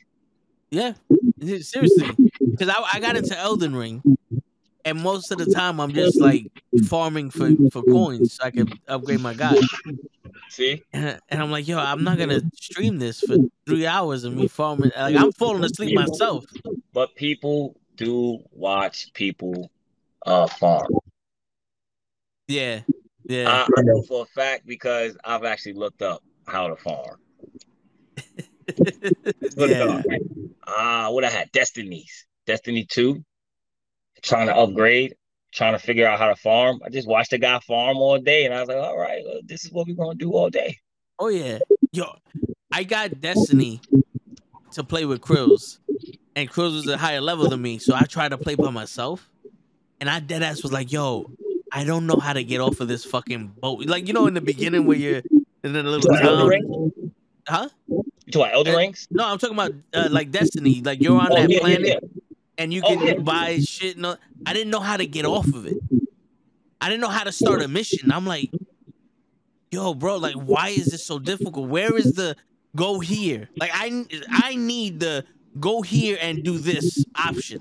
[0.70, 0.94] yeah.
[1.62, 2.10] Seriously,
[2.40, 4.02] because I, I got into Elden Ring,
[4.84, 6.50] and most of the time I'm just like
[6.88, 9.56] farming for for coins so I can upgrade my guy.
[10.50, 10.82] See?
[10.94, 13.36] And, and I'm like, yo, I'm not gonna stream this for
[13.66, 14.92] three hours of me farming.
[14.98, 16.46] Like I'm falling asleep myself.
[16.94, 19.70] But people do watch people
[20.26, 20.88] uh farm.
[22.48, 22.82] Yeah,
[23.28, 23.50] yeah.
[23.50, 27.20] I, I know for a fact because I've actually looked up how to farm.
[29.58, 29.84] Look yeah.
[29.84, 30.06] up.
[30.68, 33.24] Ah, what I had Destinies, Destiny two,
[34.22, 35.16] trying to upgrade,
[35.54, 36.82] trying to figure out how to farm.
[36.84, 39.42] I just watched the guy farm all day, and I was like, all right, well,
[39.44, 40.78] this is what we're gonna do all day.
[41.20, 41.60] Oh yeah,
[41.92, 42.16] yo,
[42.72, 43.82] I got Destiny
[44.72, 45.80] to play with Krills,
[46.36, 49.30] and Krills was a higher level than me, so I tried to play by myself,
[50.00, 51.32] and I dead ass was like, yo,
[51.76, 53.86] I don't know how to get off of this fucking boat.
[53.86, 55.22] Like you know, in the beginning where you're
[55.64, 56.92] in a little town,
[57.48, 57.68] huh?
[58.32, 59.08] To about Elden Uh, Rings?
[59.12, 60.82] No, I'm talking about uh, like Destiny.
[60.82, 62.00] Like you're on Oh that yeah, yeah, planet yeah.
[62.58, 63.14] and you Oh, can yeah.
[63.16, 63.98] buy shit.
[63.98, 64.16] No,
[64.46, 65.78] I didn't know how to get off of it.
[66.80, 68.10] I didn't know how to start a mission.
[68.12, 68.52] I'm like,
[69.72, 71.68] yo, bro, like, why is this so difficult?
[71.70, 72.36] Where is the
[72.76, 73.50] go here?
[73.58, 75.26] Like, I I need the
[75.60, 77.60] go here and do this option.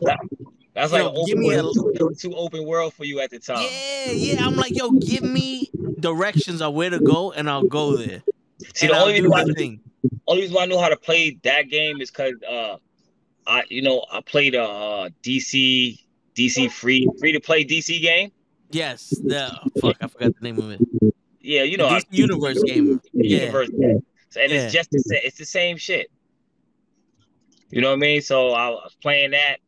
[0.74, 3.38] That's Yo, like give open me a- world, too, open world for you at the
[3.38, 3.62] time.
[3.62, 4.44] Yeah, yeah.
[4.46, 5.70] I'm like, yo, give me
[6.00, 8.22] directions on where to go, and I'll go there.
[8.74, 9.80] See, and the only reason, why, thing.
[10.26, 12.76] only reason why I knew how to play that game is because uh,
[13.46, 15.98] I you know I played a uh, DC
[16.34, 18.32] DC free free to play DC game.
[18.70, 19.10] Yes.
[19.10, 20.80] The fuck, I forgot the name of it.
[21.40, 23.00] Yeah, you know, I- Universe game.
[23.12, 23.40] Yeah.
[23.42, 23.68] Universe.
[23.68, 24.04] game.
[24.30, 24.62] So, and Yeah.
[24.64, 26.10] it's just the same, it's the same shit.
[27.70, 28.20] You know what I mean?
[28.22, 29.58] So I was playing that.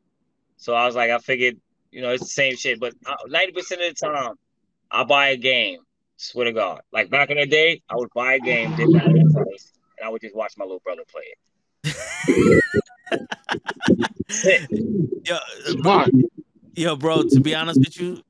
[0.56, 1.56] So I was like, I figured,
[1.90, 2.80] you know, it's the same shit.
[2.80, 4.34] But uh, ninety percent of the time,
[4.90, 5.80] I buy a game.
[6.18, 9.12] Swear to God, like back in the day, I would buy a game, didn't matter
[9.12, 11.36] the price, and I would just watch my little brother play it.
[15.24, 16.10] Yo, Smart.
[16.74, 18.22] Yo, bro, to be honest with you,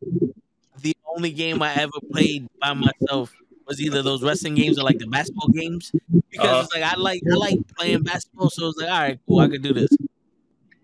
[0.80, 3.32] the only game I ever played by myself
[3.66, 5.92] was either those wrestling games or like the basketball games.
[6.30, 6.60] Because Uh-huh.
[6.64, 9.48] it's like I like I like playing basketball, so it's like, all right, cool, I
[9.48, 9.88] could do this.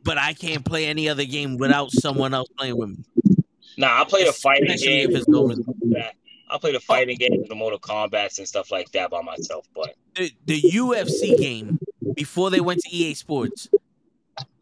[0.05, 3.05] But I can't play any other game without someone else playing with me.
[3.77, 5.11] Nah, I played a fighting Especially game.
[5.11, 5.55] if it's over.
[6.51, 6.81] I played a oh.
[6.81, 9.67] fighting game, the Mortal Kombat's and stuff like that by myself.
[9.75, 11.79] But The, the UFC game
[12.15, 13.69] before they went to EA Sports,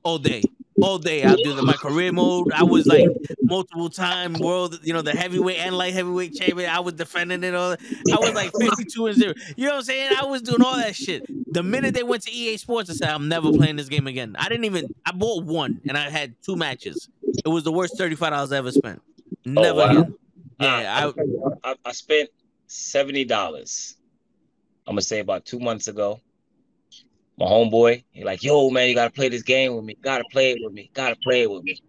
[0.03, 0.43] all day,
[0.83, 1.25] all day.
[1.25, 2.53] I do the my career mode.
[2.53, 3.09] I was like
[3.43, 6.71] multiple time world, you know, the heavyweight and light heavyweight champion.
[6.71, 7.73] I was defending it all.
[7.73, 9.35] I was like fifty two and zero.
[9.57, 10.13] You know what I'm saying?
[10.21, 11.25] I was doing all that shit.
[11.53, 14.37] The minute they went to EA Sports, I said I'm never playing this game again.
[14.39, 14.95] I didn't even.
[15.07, 17.09] I bought one and I had two matches.
[17.23, 19.01] It was the worst thirty five dollars I ever spent.
[19.45, 19.91] Never wow.
[19.91, 20.15] again.
[20.61, 21.13] uh, Yeah,
[21.65, 22.31] I, I, I spent
[22.67, 23.97] seventy dollars.
[24.87, 26.21] I'm gonna say about two months ago.
[27.41, 29.97] My homeboy, he like, yo, man, you gotta play this game with me.
[30.03, 30.91] Gotta play it with me.
[30.93, 31.81] Gotta play it with me.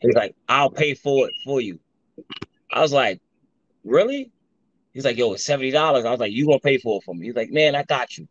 [0.00, 1.80] He's like, I'll pay for it for you.
[2.72, 3.20] I was like,
[3.84, 4.30] really?
[4.94, 6.04] He's like, yo, it's seventy dollars.
[6.04, 7.26] I was like, you gonna pay for it for me?
[7.26, 8.28] He's like, man, I got you.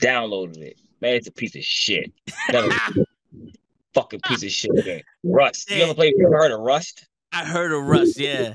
[0.00, 0.80] Downloaded it.
[1.00, 2.12] Man, it's a piece of shit.
[3.94, 5.02] Fucking piece of shit game.
[5.22, 5.70] Rust.
[5.70, 6.14] You ever played?
[6.16, 7.06] You ever heard of Rust?
[7.32, 8.18] I heard of Russ.
[8.18, 8.54] Yeah.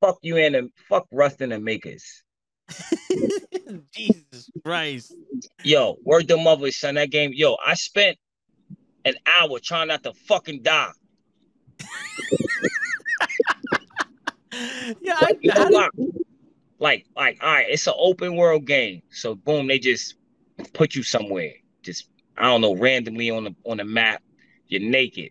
[0.00, 2.24] Fuck you and the fuck Rust and the makers.
[3.94, 5.14] Jesus Christ.
[5.62, 6.94] Yo, word the mother, son.
[6.94, 8.18] That game, yo, I spent
[9.04, 10.90] an hour trying not to fucking die.
[15.00, 15.88] Yeah, I, You know I, why?
[16.78, 19.02] Like, like, all right, it's an open world game.
[19.10, 20.16] So boom, they just
[20.74, 21.52] put you somewhere.
[21.82, 24.22] Just I don't know, randomly on the on the map.
[24.68, 25.30] You're naked.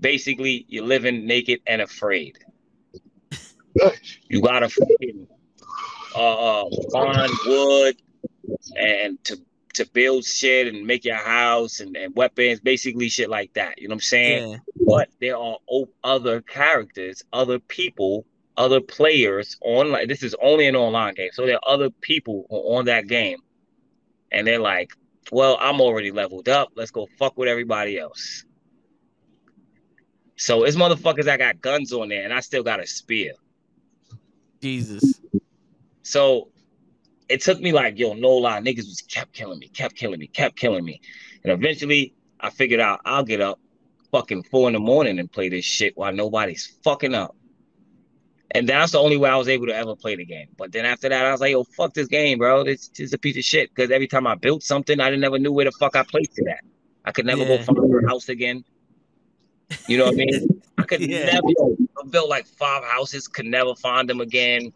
[0.00, 2.38] Basically, you're living naked and afraid.
[4.28, 5.26] You gotta fucking
[6.14, 7.96] uh, uh find wood
[8.76, 9.38] and to
[9.74, 13.80] to build shit and make your house and, and weapons, basically shit like that.
[13.80, 14.50] You know what I'm saying?
[14.52, 14.58] yeah.
[14.86, 15.58] but there are
[16.02, 18.24] other characters, other people,
[18.56, 20.08] other players online.
[20.08, 23.38] This is only an online game, so there are other people on that game,
[24.30, 24.92] and they're like,
[25.32, 26.70] well, I'm already leveled up.
[26.76, 28.44] Let's go fuck with everybody else.
[30.36, 33.32] So it's motherfuckers that got guns on there, and I still got a spear.
[34.60, 35.20] Jesus.
[36.04, 36.50] So
[37.28, 40.28] it took me like, yo, no lie, niggas was kept killing me, kept killing me,
[40.28, 41.00] kept killing me.
[41.42, 43.58] And eventually I figured out I'll get up
[44.12, 47.34] fucking four in the morning and play this shit while nobody's fucking up.
[48.50, 50.46] And that's the only way I was able to ever play the game.
[50.56, 52.62] But then after that, I was like, yo, fuck this game, bro.
[52.62, 53.70] This, this is a piece of shit.
[53.74, 56.38] Because every time I built something, I didn't never knew where the fuck I placed
[56.38, 56.60] it at.
[57.04, 57.56] I could never Yeah.
[57.56, 58.62] go find your house again.
[59.88, 60.62] You know what I mean?
[60.78, 61.24] I could Yeah.
[61.26, 61.48] never
[61.98, 64.72] I built like five houses, could never find them again.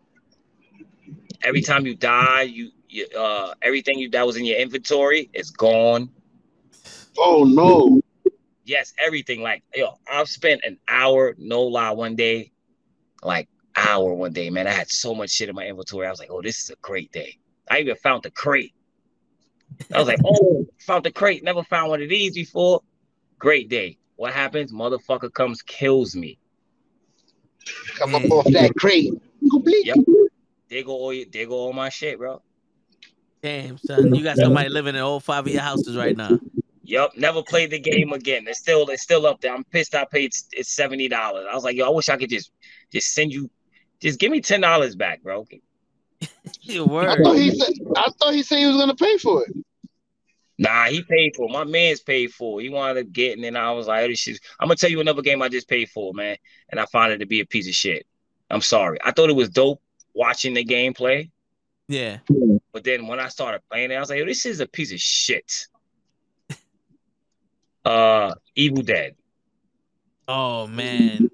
[1.43, 5.51] Every time you die, you, you uh everything you that was in your inventory is
[5.51, 6.11] gone.
[7.17, 8.01] Oh no.
[8.65, 9.41] Yes, everything.
[9.41, 12.53] Like, yo, I've spent an hour, no lie, one day,
[13.23, 14.67] like hour one day, man.
[14.67, 16.07] I had so much shit in my inventory.
[16.07, 17.39] I was like, oh, this is a great day.
[17.71, 18.75] I even found the crate.
[19.95, 21.43] I was like, oh, found the crate.
[21.43, 22.83] Never found one of these before.
[23.39, 23.97] Great day.
[24.17, 24.73] What happens?
[24.73, 26.39] Motherfucker comes, kills me.
[27.97, 29.13] Come up off that crate.
[29.51, 29.87] Complete.
[29.87, 29.99] Yep.
[30.69, 32.43] There go all your, there go all my shit, bro.
[33.43, 34.15] Damn, son.
[34.15, 36.41] You got somebody living in all five of your houses right now.
[36.83, 38.47] Yup, never played the game again.
[38.49, 39.55] It's still it's still up there.
[39.55, 39.95] I'm pissed.
[39.95, 41.47] I paid it's seventy dollars.
[41.51, 42.51] I was like, yo, I wish I could just
[42.91, 43.51] just send you,
[44.01, 45.47] just give me ten dollars back, bro.
[46.63, 49.55] Your I thought he said I thought he said he was gonna pay for it.
[50.59, 51.53] Nah, he paid for it.
[51.53, 52.65] My man's paid for it.
[52.65, 54.41] He wanted to get, and then I was like, oh, this shit.
[54.59, 56.37] I'm gonna tell you another game I just paid for, man.
[56.71, 58.07] And I found it to be a piece of shit.
[58.51, 58.99] I'm sorry.
[59.05, 59.81] I thought it was dope
[60.19, 61.31] watching the gameplay,
[61.87, 62.19] Yeah.
[62.73, 65.01] but then when I started playing it, I was like, this is a piece of
[65.01, 65.67] shit.
[67.85, 69.15] Uh, Evil Dead.
[70.27, 71.31] Oh man.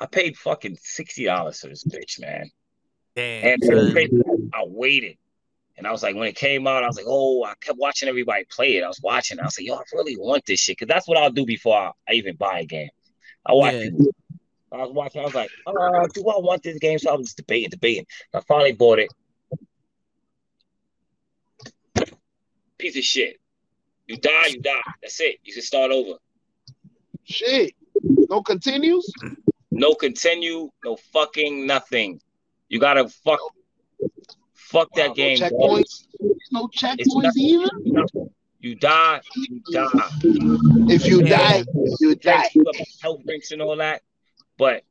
[0.00, 2.50] I paid fucking sixty dollars for this bitch, man.
[3.16, 3.58] Damn.
[3.62, 4.22] And.
[4.54, 5.16] I waited.
[5.76, 8.08] And I was like, when it came out, I was like, oh, I kept watching
[8.08, 8.84] everybody play it.
[8.84, 9.40] I was watching.
[9.40, 10.78] I was like, yo, I really want this shit.
[10.78, 12.88] Cause that's what I'll do before I, I even buy a game.
[13.44, 13.90] I watch Yeah.
[13.90, 14.06] people.
[14.74, 16.98] I was watching, I was like, uh, do I want this game?
[16.98, 18.06] So I was just debating, debating.
[18.32, 19.08] I finally bought it.
[22.78, 23.38] Piece of shit.
[24.06, 24.80] You die, you die.
[25.02, 25.36] That's it.
[25.44, 26.18] You can start over.
[27.24, 27.72] Shit.
[28.02, 29.10] No continues?
[29.70, 32.20] No continue, no fucking nothing.
[32.68, 33.40] You gotta fuck
[34.52, 35.38] fuck that no game.
[35.38, 35.50] dog.
[35.52, 36.06] checkpoints.
[36.52, 37.42] No checkpoints nothing.
[37.42, 37.70] either.
[38.60, 39.88] You die, you die.
[40.22, 41.36] If you Yeah.
[41.62, 41.64] die,
[42.00, 42.50] you die.
[42.54, 44.02] You have health drinks and all that,
[44.58, 44.82] but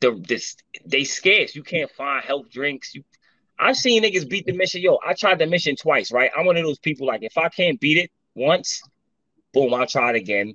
[0.00, 1.54] the this they scarce.
[1.54, 2.94] You can't find health drinks.
[2.94, 3.04] You,
[3.58, 4.82] I've seen niggas beat the mission.
[4.82, 6.12] Yo, I tried the mission twice.
[6.12, 7.06] Right, I'm one of those people.
[7.06, 8.82] Like, if I can't beat it once,
[9.52, 10.54] boom, I'll try it again.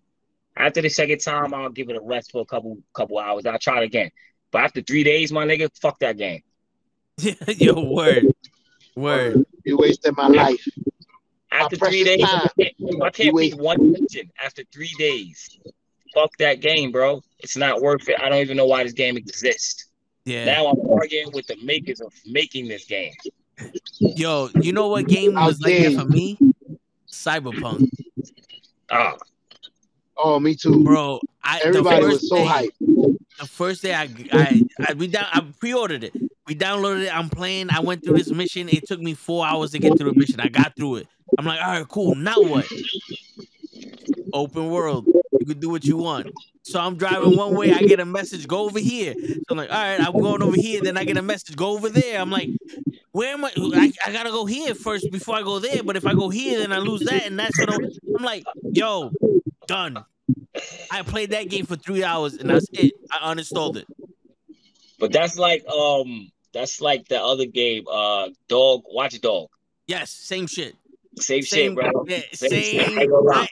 [0.56, 3.46] After the second time, I'll give it a rest for a couple couple hours.
[3.46, 4.12] I'll try it again.
[4.52, 6.42] But after three days, my nigga, fuck that game.
[7.48, 8.34] Yo, word.
[8.96, 9.46] Word.
[9.64, 10.68] You wasted my life.
[11.52, 12.50] After My three days, time.
[12.58, 15.60] I can't, I can't beat one mission after three days.
[16.14, 17.24] Fuck that game, bro.
[17.40, 18.20] It's not worth it.
[18.22, 19.86] I don't even know why this game exists.
[20.26, 20.46] Yeah.
[20.46, 23.14] Now I'm arguing with the makers of making this game.
[24.00, 26.38] Yo, you know what game was like that for me?
[27.10, 27.90] Cyberpunk.
[28.90, 29.16] Ah,
[30.24, 30.84] Oh, me too.
[30.84, 33.18] Bro, I Everybody was so day- hyped.
[33.40, 36.14] the first day I I, I we down I pre-ordered it.
[36.46, 37.16] We downloaded it.
[37.16, 37.70] I'm playing.
[37.72, 38.70] I went through this mission.
[38.70, 40.40] It took me four hours to get through the mission.
[40.40, 41.08] I got through it.
[41.40, 42.14] I'm like, all right, cool.
[42.14, 42.68] Now what?
[44.34, 45.08] Open world.
[45.52, 46.32] Can do what you want.
[46.64, 47.74] So I'm driving one way.
[47.74, 48.48] I get a message.
[48.48, 49.14] Go over here.
[49.18, 50.82] So I'm like, all right, I'm going over here.
[50.82, 51.56] Then I get a message.
[51.56, 52.20] Go over there.
[52.22, 52.50] I'm like,
[53.12, 53.52] where am I?
[53.58, 55.84] I, I gotta go here first before I go there.
[55.84, 57.82] But if I go here, then I lose that, and that's what I'm,
[58.18, 59.12] I'm like, yo,
[59.68, 60.06] done.
[60.92, 62.94] I played that game for three hours, and that's it.
[63.12, 63.88] I uninstalled it.
[65.00, 69.50] but that's like um, that's like the other game, uh, Dog Watch Dog.
[69.88, 70.76] Yes, same shit.
[71.18, 72.06] Same, Same, shit, bro.
[72.08, 72.64] yeah, Same same.
[72.64, 72.98] shit.
[72.98, 73.48] I ain't gonna lie.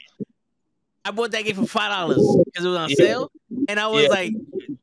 [1.05, 2.95] I, bought that game for five dollars because it was on Yeah.
[2.97, 3.31] sale,
[3.67, 4.09] and I was Yeah.
[4.09, 4.33] like,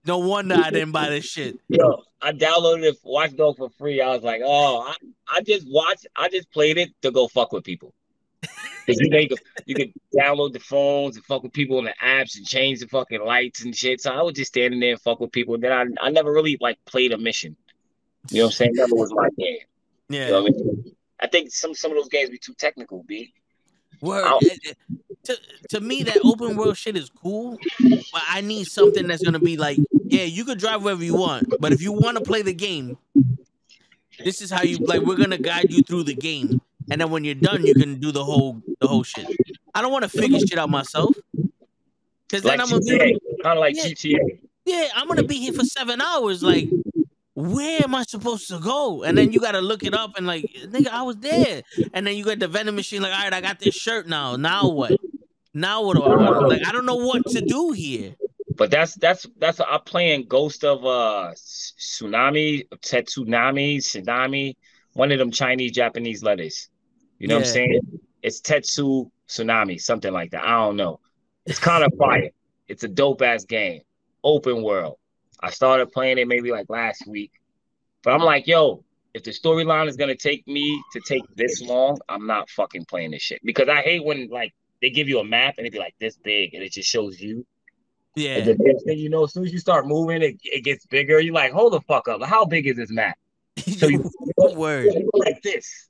[0.06, 1.58] no wonder I didn't buy this shit.
[1.68, 4.00] Yo, I downloaded it, Watch Dog for free.
[4.00, 4.94] I was like, oh, I,
[5.28, 7.92] I just watched, I just played it to go fuck with people.
[8.86, 11.86] Cause you, know, you, could, you could download the phones and fuck with people in
[11.86, 14.00] the apps and change the fucking lights and shit.
[14.00, 15.54] So I was just standing there and fuck with people.
[15.54, 17.56] And Then I, I never really like played a mission.
[18.30, 18.70] You know what I'm saying?
[18.74, 19.58] Never was my game.
[20.08, 20.94] Yeah, You know what I mean?
[21.18, 23.32] I think some some of those games be too technical, B.
[24.00, 24.24] word.
[25.28, 25.32] Ow.
[25.32, 29.06] It- it- To, to me, that open world shit is cool, but I need something
[29.06, 32.16] that's gonna be like, yeah, you could drive wherever you want, but if you want
[32.18, 32.96] to play the game,
[34.24, 35.02] this is how you like.
[35.02, 38.12] We're gonna guide you through the game, and then when you're done, you can do
[38.12, 39.26] the whole the whole shit.
[39.74, 41.14] I don't want to figure shit out myself,
[42.28, 43.84] because then Like I'm gonna be GTA, kind of like Yeah.
[43.88, 44.38] GTA.
[44.64, 46.42] Yeah, I'm gonna be here for seven hours.
[46.42, 46.68] Like,
[47.34, 49.02] where am I supposed to go?
[49.02, 51.62] And then you gotta look it up and like, nigga, I was there.
[51.92, 54.36] And then you got the vending machine, like, all right, I got this shirt now.
[54.36, 54.92] Now what?
[55.56, 56.66] Now what do I like?
[56.66, 58.14] I don't know what to do here.
[58.56, 64.56] But that's that's that's I'm playing Ghost of uh Tsunami, Tetsunami, Tsunami,
[64.92, 66.68] one of them Chinese Japanese letters.
[67.18, 67.80] You know what I'm saying?
[68.22, 70.44] It's Tetsu Tsunami, something like that.
[70.44, 71.00] I don't know.
[71.46, 72.28] It's kind of fire.
[72.68, 73.80] It's a dope ass game.
[74.22, 74.98] Open world.
[75.40, 77.32] I started playing it maybe like last week.
[78.02, 78.84] But I'm like, yo,
[79.14, 83.12] if the storyline is gonna take me to take this long, I'm not fucking playing
[83.12, 83.40] this shit.
[83.42, 86.16] Because I hate when like they give you a map and it'd be like this
[86.16, 87.46] big and it just shows you.
[88.14, 88.36] Yeah.
[88.38, 90.86] And the next thing you know, as soon as you start moving, it, it gets
[90.86, 91.20] bigger.
[91.20, 92.22] You're like, hold the fuck up.
[92.24, 93.16] How big is this map?
[93.78, 94.10] So you
[94.54, 94.86] Word.
[94.94, 95.88] you go like this.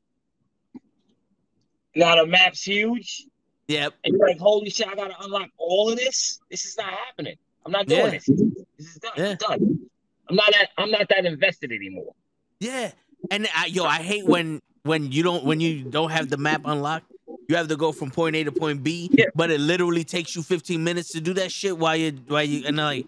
[1.94, 3.24] Now the map's huge.
[3.68, 3.94] Yep.
[4.04, 6.38] And you're like, holy shit, I gotta unlock all of this.
[6.50, 7.36] This is not happening.
[7.64, 8.10] I'm not doing Yeah.
[8.10, 8.26] this.
[8.26, 9.12] This is done.
[9.16, 9.30] Yeah.
[9.30, 9.80] I'm done.
[10.28, 12.12] I'm not that I'm not that invested anymore.
[12.60, 12.92] Yeah.
[13.30, 16.62] And I, yo, I hate when when you don't when you don't have the map
[16.64, 17.10] unlocked.
[17.48, 19.26] You have to go from point A to point B, Yeah.
[19.34, 22.66] but it literally takes you 15 minutes to do that shit while you while you
[22.66, 23.06] and like,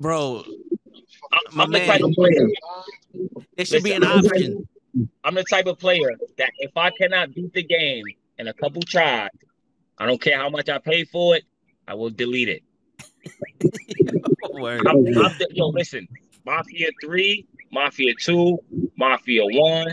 [0.00, 0.44] bro,
[1.32, 1.86] I'm, My I'm the man.
[1.88, 2.48] type of player.
[3.56, 4.68] it should be an I'm the type- option.
[5.24, 8.04] I'm the type of player that if I cannot beat the game
[8.38, 9.28] in a couple tries,
[9.98, 11.44] I don't care how much I pay for it,
[11.88, 12.62] I will delete it.
[14.52, 14.86] Word.
[14.86, 15.04] I'm, I'm
[15.38, 16.08] the, yo, listen,
[16.46, 18.58] Mafia 3, Mafia 2,
[18.96, 19.86] Mafia 1.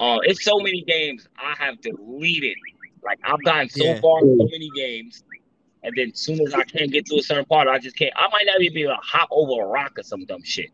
[0.00, 2.56] Uh, it's so many games I have deleted.
[3.04, 4.00] Like I've gotten so Yeah.
[4.00, 5.22] far in so many games,
[5.82, 8.12] and then as soon as I can't get to a certain part, I just can't.
[8.16, 10.70] I might not even be able to hop over a rock or some dumb shit.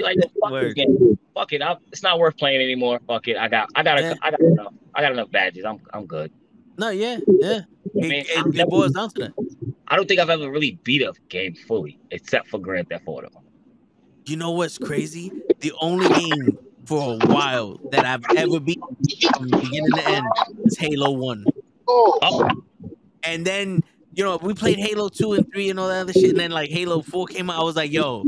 [0.00, 1.18] Like, fuck this game.
[1.34, 1.62] Fuck it.
[1.62, 3.00] I, it's not worth playing anymore.
[3.06, 3.36] Fuck it.
[3.36, 4.14] I got, I got, Yeah.
[4.20, 4.74] I got enough.
[4.94, 5.64] I got enough badges.
[5.64, 6.32] I'm, I'm good.
[6.76, 7.60] No, yeah, yeah.
[7.60, 9.32] I mean, It, it, it boils down to that.
[9.86, 13.28] I don't think I've ever really beat a game fully, except for Grand Theft Auto.
[14.26, 15.30] You know what's crazy?
[15.60, 16.58] The only game
[16.90, 18.80] for a while that I've ever beat
[19.36, 20.26] from beginning to end
[20.64, 21.44] is Halo One.
[21.86, 22.50] Oh,
[23.22, 26.30] And then, you know, we played Halo 2 and 3 and all that other shit.
[26.30, 27.60] And then like Halo 4 came out.
[27.60, 28.24] I was like, yo,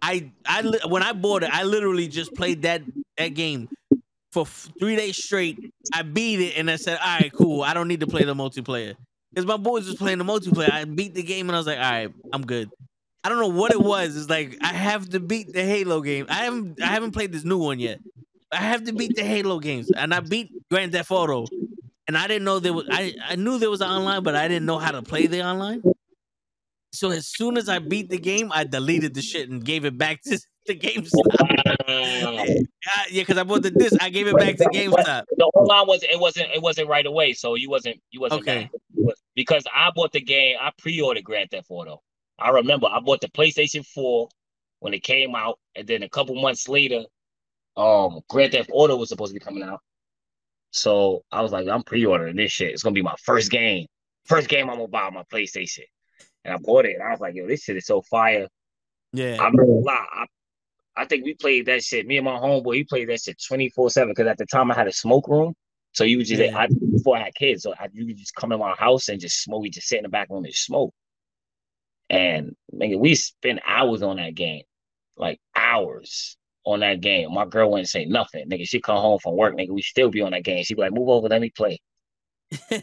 [0.00, 2.80] I I when I bought it, I literally just played that
[3.18, 3.68] that game
[4.32, 5.58] for three days straight.
[5.92, 7.62] I beat it and I said, all right, cool.
[7.62, 8.94] I don't need to play the multiplayer.
[9.30, 10.72] Because my boys was playing the multiplayer.
[10.72, 12.70] I beat the game and I was like, all right, I'm good.
[13.24, 14.16] I don't know what it was.
[14.16, 16.26] It's like I have to beat the Halo game.
[16.28, 17.98] I haven't I haven't played this new one yet.
[18.52, 19.90] I have to beat the Halo games.
[19.90, 21.46] And I beat Grand Theft Auto
[22.06, 24.46] and I didn't know there was I, I knew there was an online, but I
[24.46, 25.82] didn't know how to play the online.
[26.92, 29.98] So as soon as I beat the game, I deleted the shit and gave it
[29.98, 31.10] back to the GameStop.
[33.10, 35.24] yeah, because I bought the disc, I gave it back to GameStop.
[35.36, 38.70] the online was it wasn't it wasn't right away, so you wasn't you wasn't Okay.
[38.96, 39.14] mad.
[39.34, 40.56] because I bought the game.
[40.60, 42.02] I pre-ordered Grand Theft Auto.
[42.38, 44.28] I remember I bought the PlayStation 4
[44.80, 47.04] when it came out, and then a couple months later,
[47.76, 49.80] um, Grand Theft Auto was supposed to be coming out.
[50.70, 52.72] So I was like, I'm pre-ordering this shit.
[52.72, 53.86] It's gonna be my first game,
[54.26, 55.84] first game I'm gonna buy on my PlayStation.
[56.44, 58.48] And I bought it, and I was like, yo, this shit is so fire.
[59.12, 60.06] Yeah, I'm gonna lie.
[60.12, 60.26] I,
[60.96, 62.06] I think we played that shit.
[62.06, 64.74] Me and my homeboy, he played that shit 24 7 because at the time I
[64.74, 65.54] had a smoke room.
[65.92, 66.58] So you would just, Yeah.
[66.58, 69.20] I, before I had kids, so I, you would just come in my house and
[69.20, 69.62] just smoke.
[69.62, 70.92] We just sit in the back room and smoke.
[72.14, 74.62] And nigga, we spent hours on that game,
[75.16, 77.34] like hours on that game.
[77.34, 78.48] My girl wouldn't say nothing.
[78.48, 80.62] Nigga, she come home from work, nigga, we still be on that game.
[80.62, 81.80] She'd be like, move over, let me play.
[82.52, 82.78] For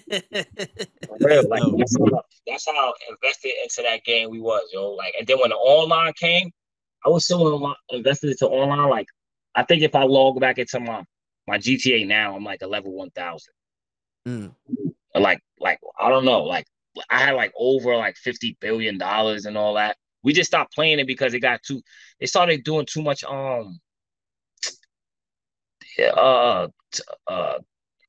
[1.21, 4.91] real, like that's how, that's how invested into that game we was, yo.
[4.91, 6.51] Like, and then when the online came,
[7.05, 8.89] I was so invested into online.
[8.89, 9.07] Like,
[9.55, 11.05] I think if I log back into my
[11.47, 13.53] my GTA now, I'm like a level one thousand.
[14.27, 14.55] Mm.
[15.15, 16.65] Like, like I don't know, like
[17.09, 19.97] I had like over like fifty billion dollars and all that.
[20.23, 21.81] We just stopped playing it because it got too.
[22.19, 23.23] They started doing too much.
[23.23, 23.79] Um.
[25.97, 26.67] yeah, Uh.
[27.27, 27.57] Uh.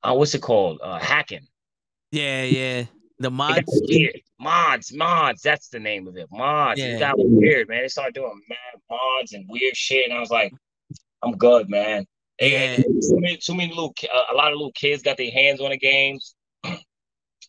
[0.03, 0.81] uh what's it called?
[0.83, 1.47] Uh, hacking.
[2.11, 2.85] yeah, yeah.
[3.19, 3.63] The mods.
[3.89, 4.21] weird.
[4.41, 6.27] Mods, mods, that's the name of it.
[6.33, 6.81] Mods.
[6.81, 6.97] Yeah.
[6.97, 7.83] It got weird, man.
[7.83, 10.53] They started doing mad mods and weird shit, and I was like,
[11.23, 12.05] I'm good, man.
[12.41, 15.61] And Too many, too many little, uh, a lot of little kids got their hands
[15.61, 16.35] on the games,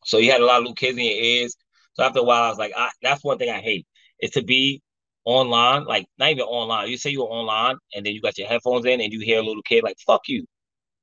[0.05, 1.55] so you had a lot of little kids in your ears.
[1.93, 3.85] So after a while, I was like, I, that's one thing I hate
[4.19, 4.81] is to be
[5.25, 6.89] online, like not even online.
[6.89, 9.43] You say you're online, and then you got your headphones in, and you hear a
[9.43, 10.45] little kid like "fuck you,"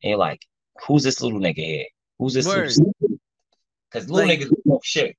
[0.03, 0.41] and you're like,
[0.87, 1.87] "Who's this little nigga here?
[2.19, 5.17] Who's this?" Because little Like- niggas don't shit.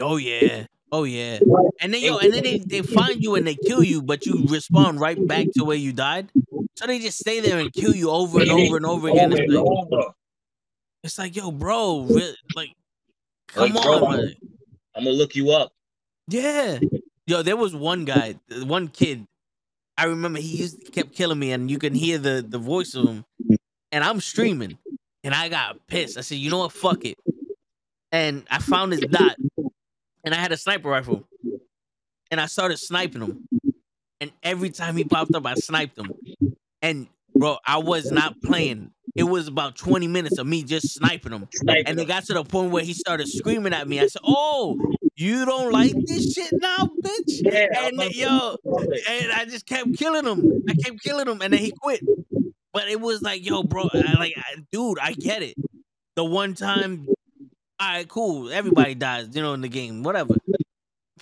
[0.00, 0.66] Oh yeah.
[0.90, 1.38] Oh yeah.
[1.80, 4.44] And then yo, and then they, they find you and they kill you, but you
[4.48, 6.28] respond right back to where you died.
[6.76, 9.32] So they just stay there and kill you over and over and over again.
[9.32, 10.14] It's like,
[11.04, 12.74] it's like yo, bro, re- like,
[13.48, 14.34] come Like, bro, on, man.
[14.94, 15.72] I'm gonna look you up.
[16.28, 16.78] Yeah.
[17.26, 19.26] Yo, there was one guy, one kid.
[19.96, 22.94] I remember he used he kept killing me, and you can hear the the voice
[22.94, 23.24] of him.
[23.90, 24.78] And I'm streaming,
[25.22, 26.16] and I got pissed.
[26.18, 26.72] I said, "You know what?
[26.72, 27.18] Fuck it."
[28.10, 29.36] And I found his dot,
[30.24, 31.26] and I had a sniper rifle,
[32.30, 33.48] and I started sniping him.
[34.20, 36.12] And every time he popped up, I sniped him.
[36.80, 38.92] And bro, I was not playing.
[39.14, 41.46] It was about 20 minutes of me just sniping him.
[41.86, 44.00] And it got to the point where he started screaming at me.
[44.00, 44.78] I said, "Oh,
[45.16, 50.24] you don't like this shit now, bitch?" Yeah, And yo, and I just kept killing
[50.24, 50.62] him.
[50.68, 52.00] I kept killing him, and then he quit.
[52.72, 55.56] But it was like, yo, bro, I, like, I, dude, I get it.
[56.16, 57.06] The one time,
[57.78, 58.50] all right, cool.
[58.50, 60.36] Everybody dies, you know, in the game, whatever.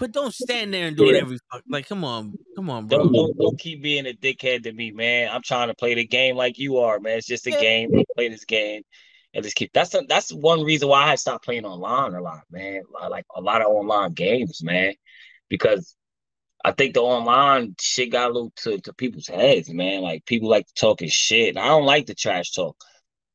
[0.00, 1.62] But don't stand there and do it every fuck.
[1.68, 2.98] Like, come on, come on, bro.
[2.98, 5.28] Don't, don't don't keep being a dickhead to me, man.
[5.30, 7.18] I'm trying to play the game like you are, man.
[7.18, 7.60] It's just a Yeah.
[7.60, 7.90] game.
[8.16, 8.82] Play this game
[9.34, 9.74] and just keep.
[9.74, 12.80] That's the, that's one reason why I stopped playing online a lot, man.
[13.10, 14.94] Like a lot of online games, man,
[15.50, 15.94] because
[16.64, 20.00] I think the online shit got a little to, to people's heads, man.
[20.00, 21.58] Like people like talking shit.
[21.58, 22.76] I don't like the trash talk.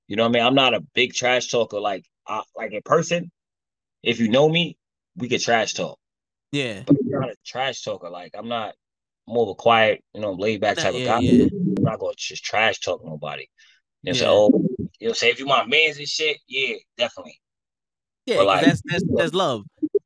[0.07, 0.47] You know what I mean?
[0.47, 1.79] I'm not a big trash talker.
[1.79, 3.31] Like I, like in person,
[4.01, 4.77] if you know me,
[5.15, 5.99] we can trash talk.
[6.51, 8.09] Yeah, But I'm not a trash talker.
[8.09, 8.75] Like I'm not
[9.27, 11.19] more of a quiet, you know, laid back type of guy.
[11.19, 11.43] yeah.
[11.45, 13.47] I'm not gonna just trash talk nobody.
[14.03, 14.21] You know, Yeah.
[14.21, 14.65] say, oh,
[14.99, 17.39] you know, say if you want mans and shit, yeah, definitely.
[18.25, 18.41] yeah.
[18.41, 19.63] Like- that's that's that's love.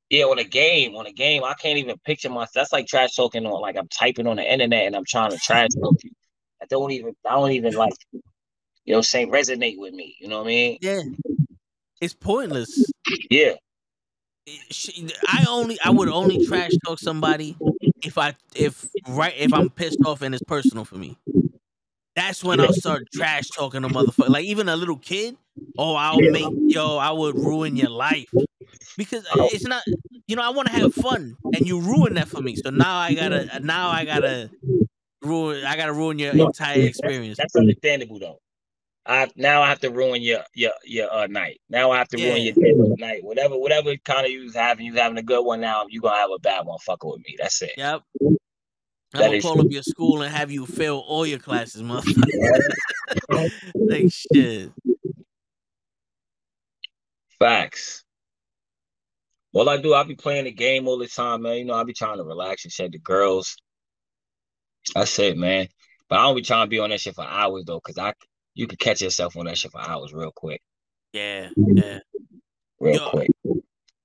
[0.10, 2.50] Yeah, on a game, on a game, I can't even picture myself.
[2.56, 5.38] That's like trash talking on like I'm typing on the internet and I'm trying to
[5.38, 6.12] trash talk you.
[6.62, 7.94] I don't even I don't even like
[8.86, 10.16] you know saying resonate with me.
[10.20, 10.78] You know what I mean?
[10.82, 11.02] Yeah,
[12.02, 12.92] it's pointless.
[13.30, 13.54] Yeah.
[14.46, 17.58] It- sh- I only I would only trash talk somebody
[18.04, 21.18] if I if right if I'm pissed off and it's personal for me.
[22.16, 24.30] That's when I'll start trash talking to motherfucker.
[24.30, 25.38] Like even a little kid.
[25.78, 26.98] Oh, I'll make yo.
[26.98, 28.34] I would ruin your life
[28.98, 29.84] because uh, it's not.
[30.28, 32.56] You know, I want to have fun, and you ruin that for me.
[32.56, 33.56] So now I gotta.
[33.56, 34.50] Uh, now I gotta
[35.22, 35.64] ruin.
[35.66, 37.38] I gotta ruin your entire experience.
[37.38, 38.40] That's understandable though.
[39.10, 41.60] I now I have to ruin your your your uh, night.
[41.68, 43.24] Now I have to ruin your day night.
[43.24, 45.62] Whatever whatever kind of you was having, you was having a good one.
[45.62, 46.78] Now you gonna have a bad one.
[46.86, 47.36] Fucking with me.
[47.40, 47.72] That's it.
[47.76, 48.04] Yep.
[48.22, 48.38] I'm
[49.14, 49.64] gonna call true.
[49.64, 53.50] up your school and have you fail all your classes, motherfucker.
[53.74, 54.72] like shit.
[57.40, 58.04] Facts.
[59.54, 61.58] All I do, I be playing the game all the time, man.
[61.58, 62.92] You know, I be trying to relax and shit.
[62.92, 63.56] The girls.
[64.94, 65.68] That's it, man.
[66.08, 68.14] But I don't be trying to be on that shit for hours though, cause I
[68.60, 70.62] you could catch yourself on that shit for hours real quick,
[71.14, 72.00] Yeah, yeah.
[72.80, 73.30] real Yo, quick.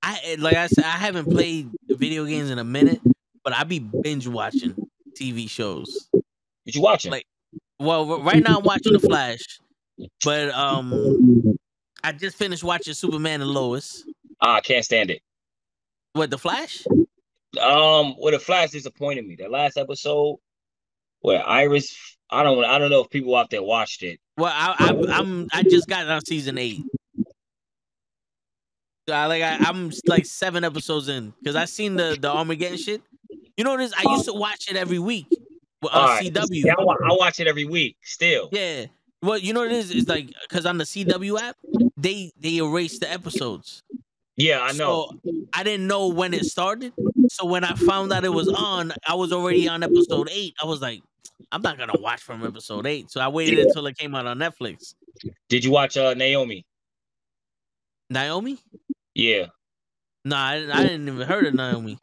[0.01, 3.01] I eh, like I said, I haven't played video games in a minute,
[3.43, 4.77] but I be binge watching
[5.19, 6.09] TV shows.
[6.13, 7.11] What you watching?
[7.11, 7.27] Like-
[7.81, 9.59] Well, right now I'm watching The Flash,
[10.25, 11.57] but um,
[12.05, 14.05] I just finished watching Superman and Lois.
[14.41, 15.21] Ah, I can't stand it.
[16.13, 16.87] What The Flash?
[17.61, 19.35] Um, well, the Flash disappointed me.
[19.35, 20.39] The last episode
[21.23, 21.97] where Iris,
[22.31, 24.21] I don't, I don't know if people out there watched it.
[24.37, 26.83] Well, I, I I'm I just got on season eight.
[29.09, 32.79] So I like I, I'm like seven episodes in because I seen the the Armageddon
[32.79, 33.03] shit.
[33.57, 33.93] You know this?
[33.97, 35.27] I used to watch it every week
[35.83, 36.33] on uh, All right.
[36.33, 36.65] CW.
[36.65, 37.97] Yeah, I, I watch it every week.
[38.03, 38.87] Still, Yeah.
[39.23, 39.91] Well, you know what it is?
[39.91, 41.57] It's like because on the CW app,
[41.97, 43.83] they they erase the episodes.
[44.37, 45.11] yeah, I know.
[45.23, 46.93] So I didn't know when it started.
[47.29, 50.55] So when I found out it was on, I was already on episode eight.
[50.63, 51.03] I was like,
[51.53, 53.11] I'm not gonna watch from episode eight.
[53.11, 53.65] So I waited Yeah.
[53.65, 54.95] until it came out on Netflix.
[55.49, 56.67] Did you watch uh Naomi?
[58.11, 58.59] Naomi?
[59.15, 59.47] Yeah,
[60.25, 61.99] No, I, didn't- I didn't even heard of Naomi.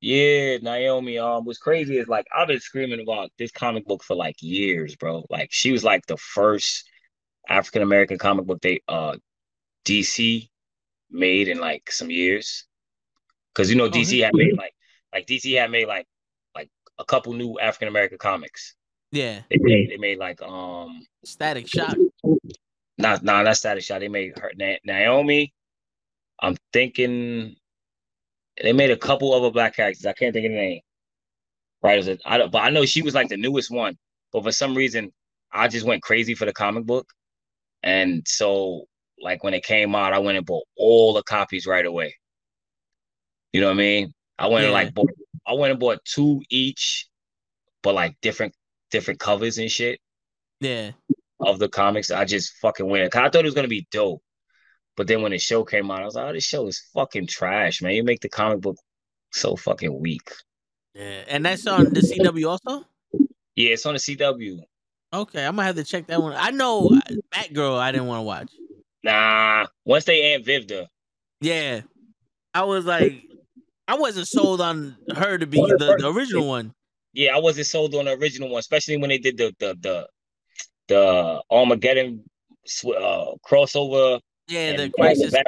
[0.00, 1.18] yeah, Naomi.
[1.18, 4.94] Um, what's crazy is like I've been screaming about this comic book for like years,
[4.96, 5.24] bro.
[5.30, 6.88] Like she was like the first
[7.48, 9.16] African American comic book they uh
[9.84, 10.48] DC
[11.10, 12.64] made in like some years.
[13.54, 14.74] Cause you know Oh, DC had made like
[15.12, 16.06] like DC had made like
[16.98, 18.74] a couple new African American comics.
[19.10, 21.96] Yeah, They made they made like um Static Shock.
[22.98, 24.00] not nah, not Static Shot.
[24.00, 25.52] They made her Na- Naomi.
[26.40, 27.54] I'm thinking
[28.62, 30.06] they made a couple other black characters.
[30.06, 30.80] I can't think of the name.
[31.82, 32.22] Right, is it?
[32.24, 33.98] I don't, but I know she was like the newest one.
[34.32, 35.12] But for some reason,
[35.52, 37.06] I just went crazy for the comic book,
[37.82, 38.84] and so
[39.20, 42.14] like when it came out, I went and bought all the copies right away.
[43.52, 44.14] You know what I mean?
[44.38, 45.10] I went and like bought,
[45.46, 47.08] I went and bought two each,
[47.82, 48.54] but like different
[48.90, 50.00] different covers and shit
[50.60, 50.92] Yeah,
[51.40, 52.10] of the comics.
[52.10, 53.14] I just fucking went.
[53.16, 54.22] I thought it was gonna be dope,
[54.96, 57.26] but then when the show came out, I was like, "Oh, this show is fucking
[57.28, 57.92] trash, man!
[57.94, 58.76] You make the comic book
[59.32, 60.30] so fucking weak."
[60.94, 62.86] yeah, and that's on the CW also.
[63.56, 64.60] Yeah, it's on the CW.
[65.14, 66.34] Okay, I'm gonna have to check that one.
[66.36, 66.98] I know
[67.34, 67.78] Batgirl.
[67.78, 68.50] I didn't want to watch.
[69.04, 70.86] Nah, once they Aunt Vivda,
[71.40, 71.82] Yeah,
[72.54, 73.24] I was like,
[73.88, 76.72] I wasn't sold on her to be the, the original one.
[77.12, 80.08] yeah, I wasn't sold on the original one, especially when they did the the the
[80.88, 82.24] the Armageddon
[82.86, 84.20] uh, crossover.
[84.48, 85.32] Yeah, the crisis.
[85.32, 85.46] Back,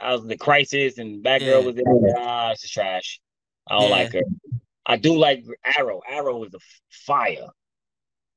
[0.00, 1.58] I was the crisis and Batgirl Yeah.
[1.58, 1.84] was there.
[2.18, 3.20] Ah, it's just trash.
[3.68, 3.96] I don't Yeah.
[3.96, 4.22] like her.
[4.86, 5.44] I do like
[5.78, 6.00] Arrow.
[6.08, 6.58] Arrow was a
[6.90, 7.46] fire.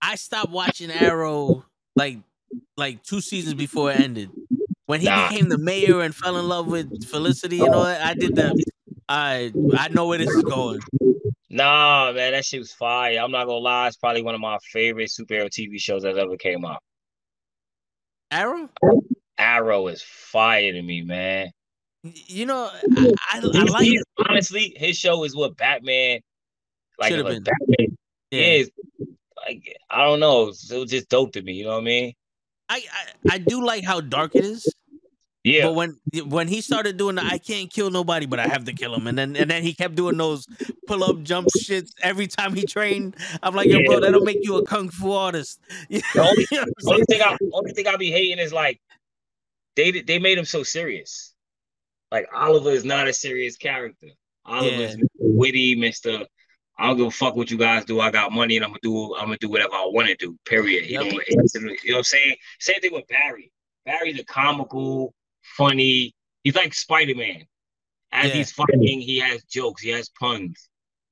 [0.02, 1.66] I stopped watching Arrow
[1.96, 2.18] like
[2.78, 4.30] like two seasons before it ended.
[4.86, 5.30] When he Nah.
[5.30, 8.54] became the mayor and fell in love with Felicity and all that, I did the
[9.10, 10.80] I I know where this is going.
[11.50, 13.20] Nah, man, that shit was fire.
[13.20, 16.36] I'm not gonna lie, it's probably one of my favorite superhero TV shows that ever
[16.36, 16.82] came out.
[18.32, 18.70] Arrow?
[19.38, 21.52] Arrow is fire to me, man.
[22.04, 26.22] You know, I, I, I like he's- honestly, his show is what Batman
[27.00, 27.44] like Should've been.
[27.44, 27.98] Batman
[28.32, 28.42] yeah.
[28.42, 28.72] is
[29.46, 32.14] like I don't know, it was just dope to me, you know what I mean?
[32.70, 34.68] I, I I do like how dark it is.
[35.44, 35.66] Yeah.
[35.68, 35.98] But when
[36.28, 39.08] when he started doing the I can't kill nobody, but I have to kill him,
[39.08, 40.48] and then and then he kept doing those
[40.88, 43.16] pull up jump shits every time he trained.
[43.42, 44.00] I'm like, yo, bro, Yeah.
[44.02, 45.60] that'll make you a kung fu artist.
[45.90, 48.80] The only- know what only thing I only thing I be hating is like
[49.76, 51.34] they they made him so serious.
[52.12, 54.08] Like Oliver is not a serious character.
[54.46, 55.04] Oliver's Yeah.
[55.20, 56.26] witty, Mister.
[56.78, 58.00] I don't give a fuck what you guys do.
[58.00, 60.38] I got money and I'm gonna do I'm gonna do whatever I want to do.
[60.46, 60.86] Period.
[60.90, 61.02] Yep.
[61.04, 61.44] don't you know
[61.96, 62.36] what I'm saying?
[62.60, 63.52] Same thing with Barry.
[63.86, 65.14] Barry's a comical,
[65.58, 66.14] funny.
[66.44, 67.46] He's like Spider Man.
[68.12, 68.36] As Yeah.
[68.36, 69.82] he's fighting, he has jokes.
[69.82, 70.70] He has puns.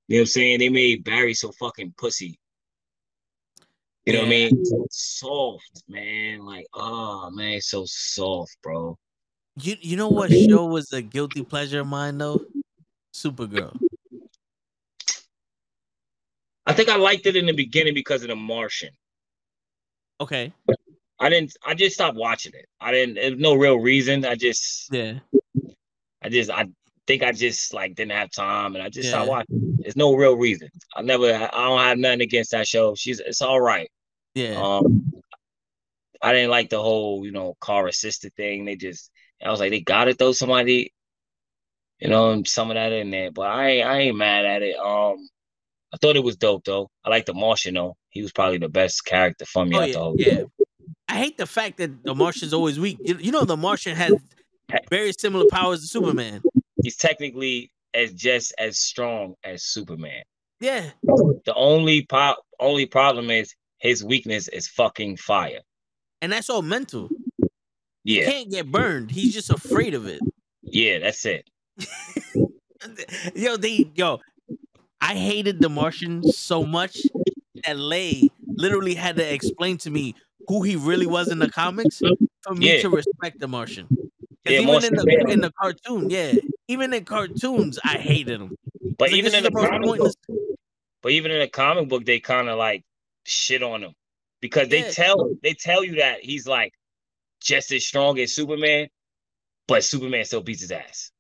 [0.07, 0.59] You know what I'm saying?
[0.59, 2.37] They made Barry so fucking pussy.
[4.05, 4.65] You know what I mean?
[4.65, 6.39] So soft, man.
[6.39, 8.97] Like, oh man, so soft, bro.
[9.61, 12.41] You you know what show was a guilty pleasure of mine though?
[13.13, 13.77] Supergirl.
[16.65, 18.91] I think I liked it in the beginning because of the Martian.
[20.19, 20.53] Okay.
[21.21, 21.55] I didn't.
[21.65, 22.65] I just stopped watching it.
[22.79, 23.39] I didn't.
[23.39, 24.25] No real reason.
[24.25, 24.91] I just.
[24.91, 25.19] Yeah.
[26.23, 26.49] I just.
[26.49, 26.65] I
[27.07, 29.31] think I just like didn't have time, and I just stopped Yeah.
[29.31, 29.77] watching.
[29.79, 30.69] There's no real reason.
[30.95, 31.27] I never.
[31.31, 32.95] I don't have nothing against that show.
[32.95, 33.19] She's.
[33.19, 33.89] It's all right.
[34.35, 34.59] Yeah.
[34.61, 35.13] Um.
[36.23, 38.65] I didn't like the whole, you know, car assisted thing.
[38.65, 39.11] They just.
[39.43, 40.91] I was like, they got to throw somebody.
[41.99, 43.67] You know, and some of that in there, but I.
[43.69, 44.75] ain't- I ain't mad at it.
[44.77, 45.27] Um.
[45.93, 46.89] I thought it was dope though.
[47.05, 47.95] I like the Martian though.
[48.09, 50.15] He was probably the best character for me Oh yeah, whole.
[50.17, 50.43] yeah.
[51.11, 52.97] I hate the fact that the Martian's always weak.
[53.03, 54.13] You, you know, the Martian has
[54.89, 56.41] very similar powers to Superman.
[56.83, 60.23] He's technically as just as strong as Superman.
[60.61, 60.91] Yeah.
[61.03, 65.59] The only po- only problem is his weakness is fucking fire.
[66.21, 67.09] And that's all mental.
[68.03, 69.11] Yeah, He can't get burned.
[69.11, 70.21] He's just afraid of it.
[70.63, 71.49] yeah, that's it.
[73.35, 74.19] Yo, they yo,
[75.01, 76.97] I hated the Martian so much
[77.65, 80.15] that Lay literally had to explain to me
[80.47, 82.01] who he really was in the comics
[82.43, 82.81] for me Yeah.
[82.81, 83.89] to respect the Martian.
[84.45, 88.53] Yeah, even in the in the cartoon, yeah, even in cartoons, I hated him.
[88.97, 90.15] But even in the comic book,
[91.01, 92.83] but even in the comic book, they kind of like
[93.23, 93.93] shit on him
[94.41, 94.91] because they Yeah.
[94.91, 96.73] tell they tell you that he's like
[97.39, 98.87] just as strong as Superman,
[99.67, 101.11] but Superman still beats his ass.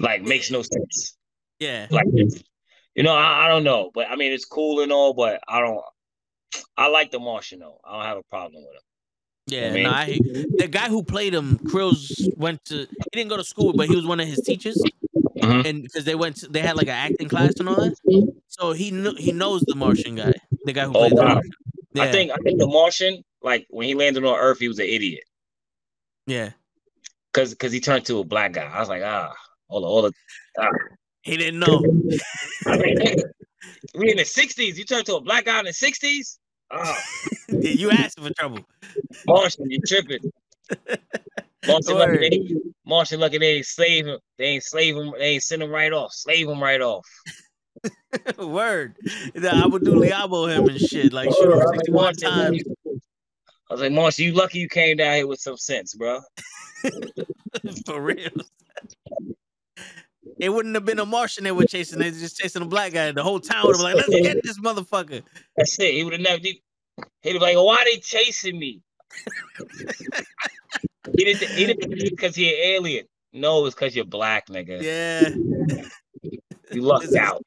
[0.00, 1.16] Like makes no sense.
[1.58, 2.06] Yeah, Like
[2.94, 5.60] you know, I, I don't know, but I mean it's cool and all, but I
[5.60, 5.82] don't.
[6.76, 7.78] I like the Martian though.
[7.84, 8.82] I don't have a problem with him.
[9.46, 9.72] yeah.
[9.72, 10.18] mean- No, I
[10.56, 11.58] the guy who played him.
[11.58, 12.86] Krills went to.
[12.86, 14.80] He didn't go to school, but he was one of his teachers,
[15.38, 15.64] Mhm.
[15.66, 17.94] and because they went, to, they had like an acting class and all that.
[18.48, 20.32] So he knew he knows the Martian guy,
[20.64, 21.22] the guy who Oh, played the.
[21.24, 21.50] Martian.
[21.94, 24.78] Yeah, I think I think the Martian, like when he landed on Earth, he was
[24.78, 25.24] an idiot
[26.26, 26.50] yeah.
[27.32, 28.64] because because he turned to a black guy.
[28.70, 29.32] I was like, ah,
[29.68, 30.12] all the all the.
[31.22, 31.82] He didn't know.
[32.66, 32.96] I mean,
[33.94, 34.76] we in the '60s.
[34.76, 36.38] You turned to a black guy in the '60s.
[36.70, 37.02] Ah,
[37.48, 38.60] Yeah, you asking for trouble.
[39.26, 40.32] Martian, you tripping.
[41.66, 42.56] Martian lucky they,
[42.86, 44.18] Martian lucky they ain't slave him.
[44.38, 45.12] They ain't slave him.
[45.18, 46.12] They ain't send him right off.
[46.12, 47.06] Slave him right off.
[48.38, 48.96] Word.
[49.34, 51.12] The Amadou Diallo him and shit.
[51.12, 52.62] Like shoot him I was like, 61 times.
[53.68, 56.20] I was like, Martian, you lucky you came down here with some sense, bro.
[57.86, 58.30] For real.
[60.40, 61.98] It wouldn't have been a Martian they were chasing.
[61.98, 63.12] They just chasing a black guy.
[63.12, 65.22] The whole town would have been like, let's get this motherfucker.
[65.56, 65.94] That's it.
[65.94, 66.40] He would have never.
[66.42, 68.80] He'd be like, why they chasing me?
[71.16, 71.48] he didn't.
[71.50, 73.06] He didn't because he an alien.
[73.32, 74.82] No, it's because you're black, nigga.
[74.82, 75.28] Yeah,
[76.72, 77.42] You lucked out.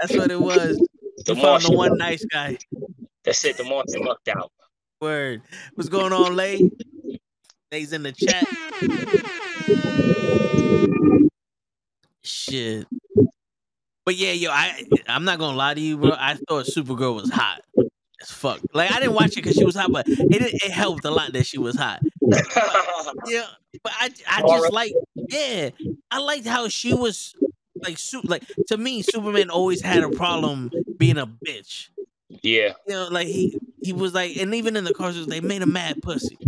[0.00, 0.78] that's what it was.
[1.26, 2.58] The You found the one nice guy.
[3.24, 3.56] That's it.
[3.56, 4.50] The Martian lucked out.
[5.00, 5.42] Word.
[5.74, 6.70] What's going on, Lay?
[7.70, 8.46] Lay's in the chat.
[12.24, 12.86] Shit.
[14.04, 16.12] But yeah, yo, I I'm not gonna lie to you, bro.
[16.12, 17.62] I thought Supergirl was hot
[18.20, 18.60] as fuck.
[18.74, 20.18] Like I didn't watch it because she was hot, but it
[20.64, 22.00] it helped a lot that she was hot.
[23.26, 23.44] Yeah,
[23.84, 25.70] but I I just like yeah,
[26.10, 27.34] I liked how she was
[27.82, 31.88] like su- like to me, Superman always had a problem being a bitch.
[32.42, 32.72] Yeah.
[32.86, 35.72] You know, like he he was like, and even in the cars, they made him
[35.72, 36.38] mad pussy.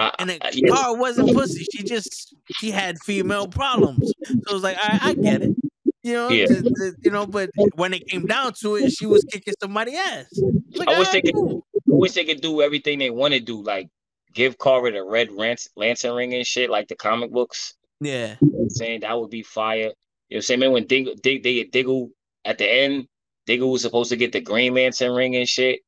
[0.00, 0.74] I, And it, I- yeah.
[0.74, 1.64] Kara wasn't pussy.
[1.72, 4.12] She just she had female problems.
[4.26, 5.56] So it was like, I, I get it.
[6.02, 6.46] You know, Yeah.
[6.46, 9.94] the- the- you know, but when it came down to it, she was kicking somebody
[9.96, 10.26] ass.
[10.74, 13.34] Like, I wish "Ah, they could- cool." I wish they could do everything they want
[13.34, 13.88] to do, like
[14.32, 17.74] give Kara the red rant- lantern ring and shit, like the comic books.
[18.00, 19.76] Yeah, You know I'm saying that would be fire.
[19.76, 19.92] You know
[20.28, 20.60] what I'm saying?
[20.60, 22.10] Man, when Dig, they get Diggle
[22.46, 23.06] at the end,
[23.46, 25.80] Diggle was supposed to get the Green Lantern ring and shit.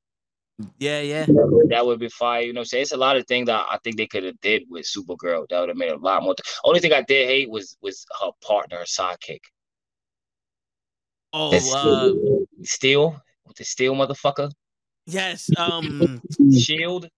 [0.78, 1.26] Yeah, yeah.
[1.68, 2.42] That would be fire.
[2.42, 4.64] You know what It's a lot of things that I think they could have did
[4.68, 5.48] with Supergirl.
[5.48, 6.34] That would have made a lot more.
[6.64, 9.40] Only thing I did hate was was her partner, her sidekick.
[11.32, 12.12] Oh, That's uh,
[12.62, 14.50] Steel with the Steel motherfucker.
[15.06, 15.50] yes.
[15.56, 16.22] Um,
[16.56, 17.08] Shield.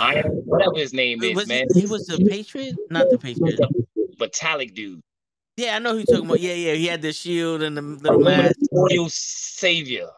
[0.00, 1.66] Iron, whatever his name is, was man.
[1.72, 3.58] he, he was the Patriot, not the Patriot.
[4.18, 5.00] Metallic dude.
[5.56, 6.40] Yeah, I know who you're talking about.
[6.40, 6.74] Yeah, yeah.
[6.74, 8.56] He had the shield and the little mask.
[8.70, 10.08] Royal savior.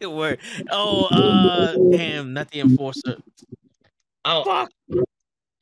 [0.02, 0.38] Word.
[0.70, 3.16] Oh, uh, damn, not the enforcer.
[4.24, 4.70] Oh, Fuck.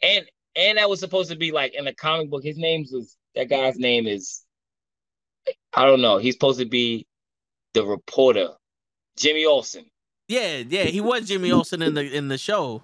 [0.02, 0.24] and
[0.56, 2.42] and that was supposed to be like in the comic book.
[2.42, 4.42] His name's was that guy's name is
[5.72, 6.18] I don't know.
[6.18, 7.06] He's supposed to be
[7.74, 8.50] the reporter,
[9.16, 9.86] Jimmy Olsen.
[10.28, 10.84] Yeah, yeah.
[10.84, 12.82] He was Jimmy Olsen in the in the show.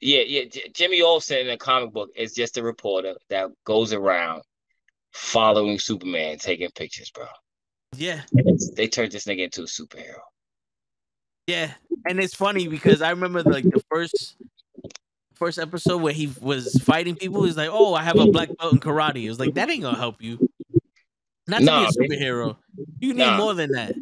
[0.00, 0.44] Yeah, yeah.
[0.44, 4.42] J- Jimmy Olsen in the comic book is just a reporter that goes around
[5.12, 7.26] following Superman, taking pictures, bro.
[7.96, 8.22] Yeah,
[8.76, 10.20] they turned this nigga into a superhero.
[11.46, 11.72] yeah.
[12.08, 14.36] And it's funny because I remember like the first
[15.34, 17.44] first episode where he was fighting people.
[17.44, 19.82] He's like, "Oh, I have a black belt in karate." It was like that ain't
[19.82, 20.48] gonna help you.
[21.46, 22.56] Not to Nah, be a superhero.
[23.00, 23.36] You need Nah.
[23.36, 23.94] more than that.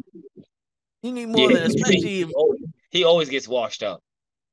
[1.01, 2.61] You need more Yeah, than, especially he, always,
[2.91, 4.01] he always gets washed up.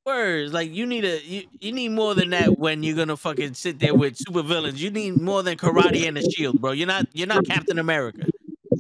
[0.07, 0.53] words.
[0.53, 3.79] Like you need a you, you need more than that when you're gonna fucking sit
[3.79, 4.83] there with super villains.
[4.83, 6.73] You need more than karate and a shield, bro.
[6.73, 8.27] You're not you're not Captain America.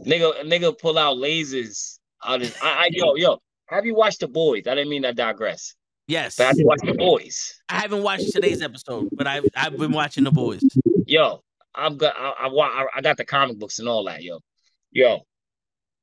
[0.06, 2.56] Nigga, nigga pull out lasers out his.
[2.62, 3.38] I, I yo yo.
[3.66, 4.62] Have you watched the boys?
[4.66, 5.74] I didn't mean to digress.
[6.06, 6.36] Yes.
[6.36, 7.60] But have you watched the boys?
[7.68, 10.62] I haven't watched today's episode, but I've I've been watching the boys.
[11.06, 11.42] Yo,
[11.74, 14.22] I'm got I, I I got the comic books and all that.
[14.22, 14.38] Yo,
[14.92, 15.20] yo.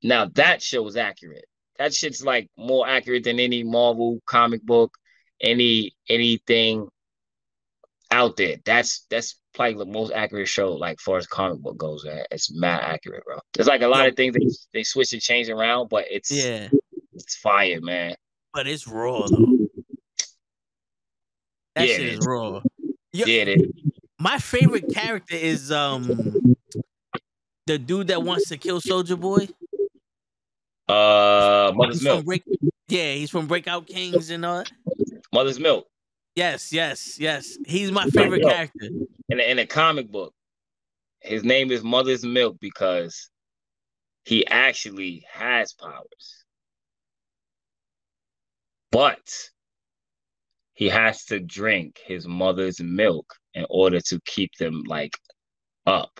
[0.03, 1.45] Now that show is accurate.
[1.79, 4.97] That shit's like more accurate than any Marvel comic book,
[5.41, 6.87] any anything
[8.11, 8.57] out there.
[8.65, 12.03] That's that's probably the most accurate show, like far as comic book goes.
[12.05, 12.23] Man.
[12.31, 13.39] It's mad accurate, bro.
[13.53, 16.69] There's like a lot of things they they switch and change around, but it's Yeah.
[17.13, 18.15] it's fire, man.
[18.53, 19.67] But it's raw though.
[21.75, 22.61] That Yeah, shit it is raw.
[23.13, 23.71] Yo, Yeah, it is.
[24.19, 26.55] My favorite character is um
[27.65, 29.47] the dude that wants to kill Soldier Boy.
[30.87, 32.25] Uh, Mother's He's Milk.
[32.25, 32.43] Break-
[32.89, 34.71] yeah, he's from Breakout Kings and all that.
[35.33, 35.87] Mother's Milk.
[36.35, 37.57] Yes, yes, yes.
[37.65, 38.49] He's my favorite yo.
[38.49, 38.89] character.
[39.29, 40.33] in a, in a comic book,
[41.19, 43.29] his name is Mother's Milk because
[44.25, 46.45] he actually has powers.
[48.91, 49.49] But
[50.73, 55.17] he has to drink his mother's milk in order to keep them like
[55.85, 56.19] up.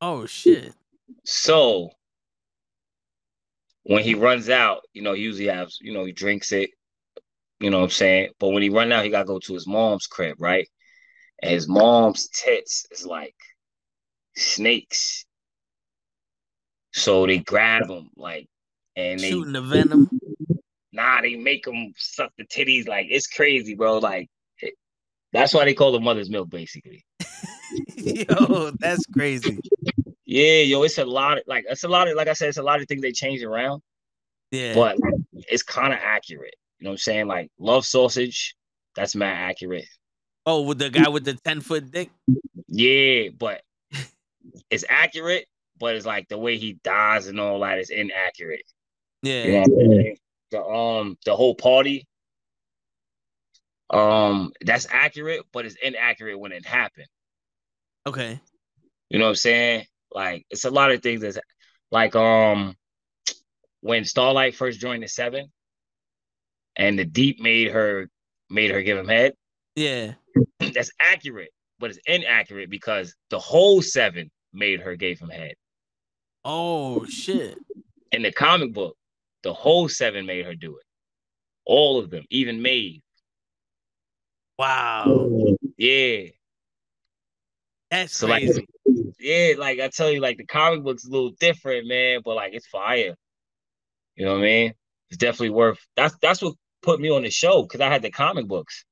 [0.00, 0.74] Oh shit.
[1.24, 1.90] So
[3.82, 6.70] when he runs out, you know, he usually has, you know, he drinks it,
[7.60, 8.30] you know what I'm saying?
[8.38, 10.68] But when he run out, he gotta go to his mom's crib, right?
[11.42, 13.34] And his mom's tits is like
[14.36, 15.24] snakes.
[16.92, 18.48] So they grab him, like,
[18.96, 20.10] and they Shooting the venom.
[20.92, 23.98] nah, they make him suck the titties, like it's crazy, bro.
[23.98, 24.28] Like
[24.60, 24.74] it-
[25.32, 27.04] that's why they call the mother's milk, basically.
[27.96, 29.60] Yo, that's crazy.
[30.24, 32.58] Yeah, yo, it's a lot of like it's a lot of like I said, it's
[32.58, 33.82] a lot of things they change around.
[34.52, 34.74] Yeah.
[34.74, 34.96] but
[35.48, 36.54] it's kind of accurate.
[36.80, 37.26] You know what I'm saying?
[37.26, 38.56] Like love sausage,
[38.96, 39.84] that's mad accurate.
[40.46, 42.10] oh, with the guy with the 10 foot dick.
[42.68, 43.60] Yeah, but
[44.70, 45.46] it's accurate,
[45.78, 48.62] but it's like the way he dies and all that is inaccurate.
[49.22, 49.44] Yeah.
[49.44, 50.16] You know what I'm saying?
[50.52, 52.06] The um the whole party,
[53.90, 57.06] um, that's accurate, but it's inaccurate when it happened.
[58.06, 58.40] Okay.
[59.10, 59.84] You know what I'm saying?
[60.12, 61.38] Like it's a lot of things that's
[61.90, 62.74] like um
[63.82, 65.52] when Starlight first joined the seven
[66.76, 68.08] and the deep made her
[68.48, 69.34] made her give him head.
[69.76, 70.14] Yeah.
[70.74, 75.54] that's accurate, but it's inaccurate because the whole seven made her gave him head.
[76.44, 77.56] Oh shit.
[78.12, 78.96] In the comic book,
[79.42, 80.84] the whole seven made her do it.
[81.66, 83.00] All of them, even Maeve.
[84.58, 85.56] Wow.
[85.78, 86.26] Yeah.
[87.90, 88.66] That's So like crazy.
[89.18, 92.54] yeah, like I tell you, like the comic book's a little different, man, but like
[92.54, 93.14] it's fire.
[94.16, 94.74] You know what I mean?
[95.10, 98.10] It's definitely worth that's that's what put me on the show because I had the
[98.10, 98.84] comic books.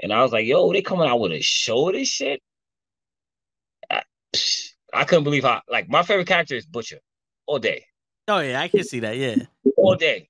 [0.00, 2.40] And I was like, yo, they coming out with a show of this shit.
[3.90, 4.02] I,
[4.92, 6.98] I couldn't believe how like my favorite character is Butcher
[7.46, 7.84] all day,
[8.26, 9.16] Oh yeah, I can see that.
[9.16, 9.36] Yeah,
[9.76, 10.28] all day.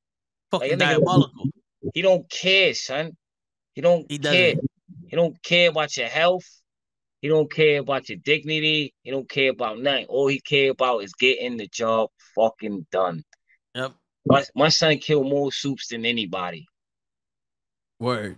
[0.50, 1.46] fucking nigga- diabolical.
[1.92, 3.16] He don't care, son.
[3.74, 4.54] He don't He care.
[5.06, 6.46] He don't care about your health.
[7.20, 8.94] He don't care about your dignity.
[9.02, 10.06] He don't care about nothing.
[10.06, 13.22] All he care about is getting the job fucking done.
[13.74, 13.92] Yep.
[14.26, 16.66] My, my son killed more soups than anybody.
[17.98, 18.36] Word.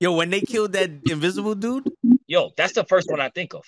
[0.00, 1.88] Yo, when they killed that invisible dude,
[2.26, 3.64] Yo, that's the first one I think of.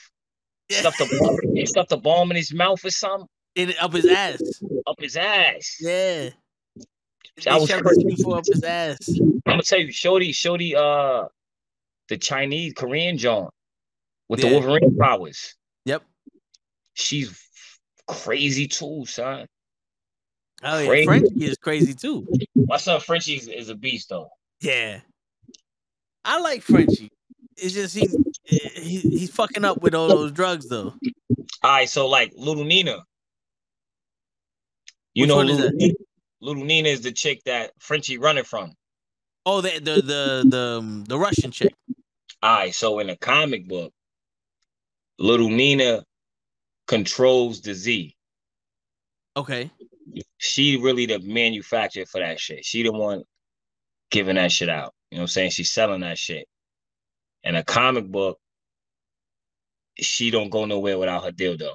[0.71, 4.07] Stuffed the bomb, he stuffed the bomb in his mouth or something in up his
[4.07, 4.41] ass.
[4.87, 5.77] up his ass.
[5.81, 6.31] Yeah.
[7.45, 8.05] That They was shoved crazy.
[8.05, 8.99] the C4 up his ass.
[9.21, 11.25] I'm gonna tell you, Shorty, Shorty, uh,
[12.09, 13.51] the Chinese Korean John
[14.29, 15.55] with the Wolverine powers.
[15.85, 16.03] Yep.
[16.95, 17.39] She's
[18.07, 19.47] crazy too, son.
[20.63, 21.05] Oh yeah, Crazy.
[21.05, 22.27] Frenchie is crazy too.
[22.55, 24.31] My son Frenchie is, is a beast though.
[24.61, 25.01] Yeah.
[26.25, 27.11] I like Frenchie.
[27.57, 30.95] It's just he's he, he's fucking up with all those drugs though.
[31.63, 33.05] All right, so like Little Nina.
[35.15, 35.71] You Which know Little?
[35.71, 35.95] Nina,
[36.41, 38.73] Little Nina is the chick that Frenchie running from.
[39.45, 41.73] Oh, the the the the, um, the Russian chick.
[42.43, 43.93] All right, so in the comic book,
[45.19, 46.05] Little Nina
[46.87, 48.15] controls the Z.
[49.37, 49.71] Okay.
[50.39, 52.65] She really the manufacturer for that shit.
[52.65, 53.23] She the one
[54.11, 54.93] giving that shit out.
[55.11, 55.51] You know what I'm saying?
[55.51, 56.47] She's selling that shit.
[57.45, 58.39] And a comic book,
[59.99, 61.75] she don't go nowhere without her dildo.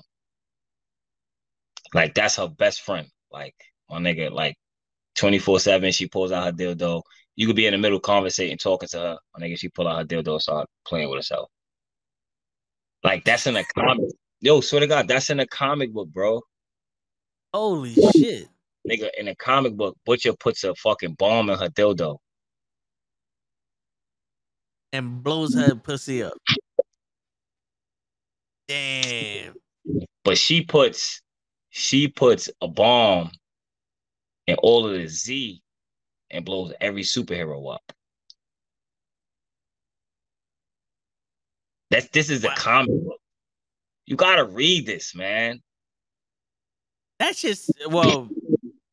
[1.93, 3.07] Like that's her best friend.
[3.31, 3.55] Like
[3.89, 4.55] my nigga, like
[5.17, 7.01] 24-7, she pulls out her dildo.
[7.35, 9.17] You could be in the middle conversating, talking to her.
[9.37, 11.49] My nigga, she pull out her dildo start playing with herself.
[13.03, 14.09] Like that's in a comic.
[14.41, 16.41] Yo, swear to God, that's in a comic book, bro.
[17.53, 18.47] Holy shit.
[18.89, 22.17] Nigga, in a comic book, Butcher puts a fucking bomb in her dildo.
[24.93, 26.33] And blows her pussy up.
[28.67, 29.55] Damn.
[30.23, 31.21] But she puts
[31.69, 33.31] she puts a bomb
[34.47, 35.61] in all of the Z
[36.29, 37.93] and blows every superhero up.
[41.89, 42.55] That's this is a Wow.
[42.57, 43.19] comic book.
[44.05, 45.61] You gotta read this, man.
[47.21, 48.29] That's just well,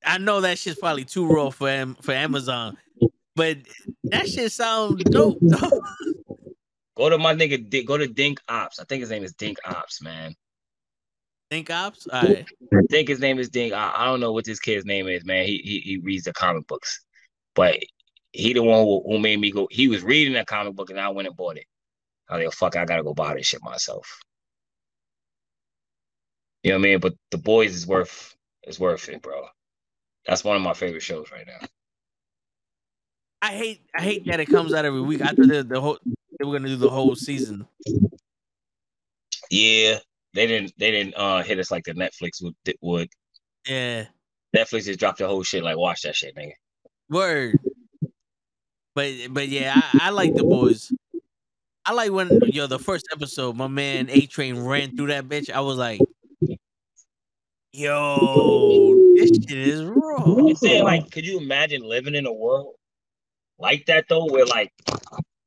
[0.04, 2.76] I know that shit's probably too raw for for Amazon,
[3.34, 3.56] but
[4.04, 5.38] that shit sounds dope.
[6.98, 8.80] Go to my nigga, go to Dink Ops.
[8.80, 10.34] I think his name is Dink Ops, man.
[11.48, 12.08] Dink ops.
[12.08, 12.44] All right.
[12.74, 13.72] I think his name is Dink.
[13.72, 15.46] I, I don't know what this kid's name is, man.
[15.46, 17.00] He he, he reads the comic books,
[17.54, 17.78] but
[18.32, 19.68] he the one who, who made me go.
[19.70, 21.64] He was reading that comic book, and I went and bought it.
[22.28, 24.06] I was like, fuck, I gotta go buy this shit myself.
[26.62, 27.00] You know what I mean?
[27.00, 29.46] But the boys is worth is worth it, bro.
[30.26, 31.66] That's one of my favorite shows right now.
[33.40, 35.22] I hate I hate that it comes out every week.
[35.22, 35.98] I thought the, the whole
[36.38, 37.66] they were gonna do the whole season.
[39.50, 39.98] Yeah,
[40.34, 43.08] they didn't they didn't uh hit us like the Netflix would would.
[43.66, 44.06] Yeah.
[44.56, 45.62] Netflix just dropped the whole shit.
[45.62, 46.52] Like, watch that shit, nigga.
[47.10, 47.58] Word.
[48.94, 50.92] But but yeah, I, I like the boys.
[51.84, 55.50] I like when yo the first episode, my man A Train ran through that bitch.
[55.50, 56.00] I was like,
[57.72, 60.24] yo, this shit is raw.
[60.24, 62.74] I'm saying, like, could you imagine living in a world
[63.58, 64.72] like that though, where like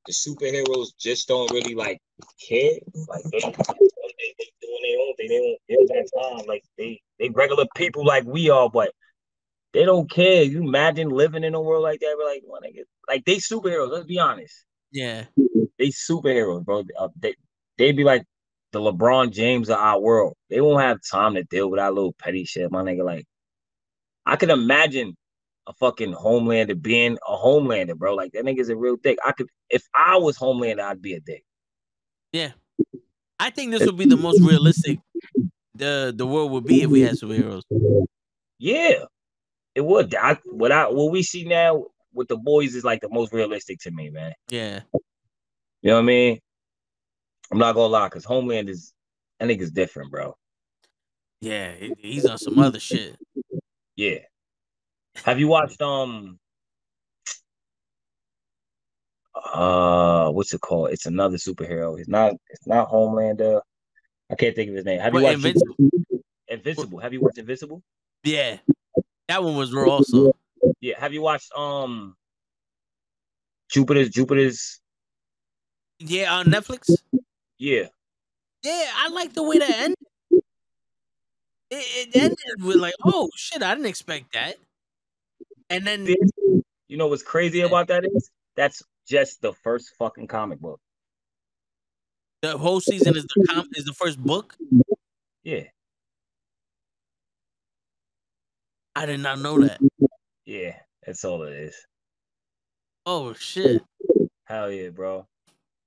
[0.05, 1.99] the superheroes just don't really like
[2.47, 2.73] care?
[3.07, 5.29] Like they, they, they doing their own thing.
[5.29, 6.47] They don't give that time.
[6.47, 8.91] Like they they regular people like we are, but
[9.73, 10.43] they don't care.
[10.43, 12.15] You imagine living in a world like that?
[12.17, 13.91] We're like, well, nigga, like they superheroes.
[13.91, 14.65] Let's be honest.
[14.91, 15.25] Yeah.
[15.79, 16.83] They superheroes, bro.
[16.99, 17.35] Uh, They
[17.77, 18.23] they be like
[18.71, 20.35] the LeBron James of our world.
[20.49, 23.03] They won't have time to deal with that little petty shit, my nigga.
[23.03, 23.25] Like,
[24.25, 25.15] I could imagine
[25.67, 28.15] a fucking Homelander being a Homelander, bro.
[28.15, 29.17] Like that nigga's a real dick.
[29.25, 31.43] I could, if I was Homelander, I'd be a dick.
[32.31, 32.51] Yeah.
[33.39, 34.99] I think this would be the most realistic
[35.73, 37.63] the the world would be if we had superheroes.
[38.59, 39.05] Yeah,
[39.73, 40.13] it would.
[40.15, 43.79] I what I what we see now with the boys is like the most realistic
[43.79, 44.33] to me, man.
[44.49, 44.81] Yeah.
[45.81, 46.39] You know what I mean?
[47.51, 48.93] I'm not gonna lie, cause Homeland is
[49.39, 50.35] I think it's different, bro.
[51.41, 51.73] Yeah.
[51.97, 53.17] He's on some other shit.
[53.95, 54.19] Yeah.
[55.25, 56.39] Have you watched um
[59.35, 60.91] uh what's it called?
[60.91, 61.99] It's another superhero.
[61.99, 63.61] It's not it's not Homelander.
[64.29, 64.99] I can't think of his name.
[64.99, 65.75] Have you What, watched Invincible?
[66.47, 66.99] Invincible?
[66.99, 67.81] Have you watched Invincible?
[68.23, 68.57] Yeah.
[69.27, 70.33] That one was raw also.
[70.79, 70.99] Yeah.
[70.99, 72.15] Have you watched um
[73.69, 74.79] Jupiter's Jupiter's
[75.99, 76.89] Yeah, on Netflix.
[77.61, 77.89] Yeah.
[78.63, 79.97] Yeah, I like the way that ended.
[80.31, 80.41] It,
[81.69, 84.55] it ended with like, oh shit, I didn't expect that.
[85.69, 86.07] And then
[86.87, 90.79] you know what's crazy about that is that's just the first fucking comic book.
[92.41, 94.57] The whole season is the com- is the first book.
[95.43, 95.65] Yeah.
[98.95, 99.79] I did not know that.
[100.45, 101.75] Yeah, that's all it is.
[103.05, 103.83] Oh shit.
[104.45, 105.27] Hell yeah, bro.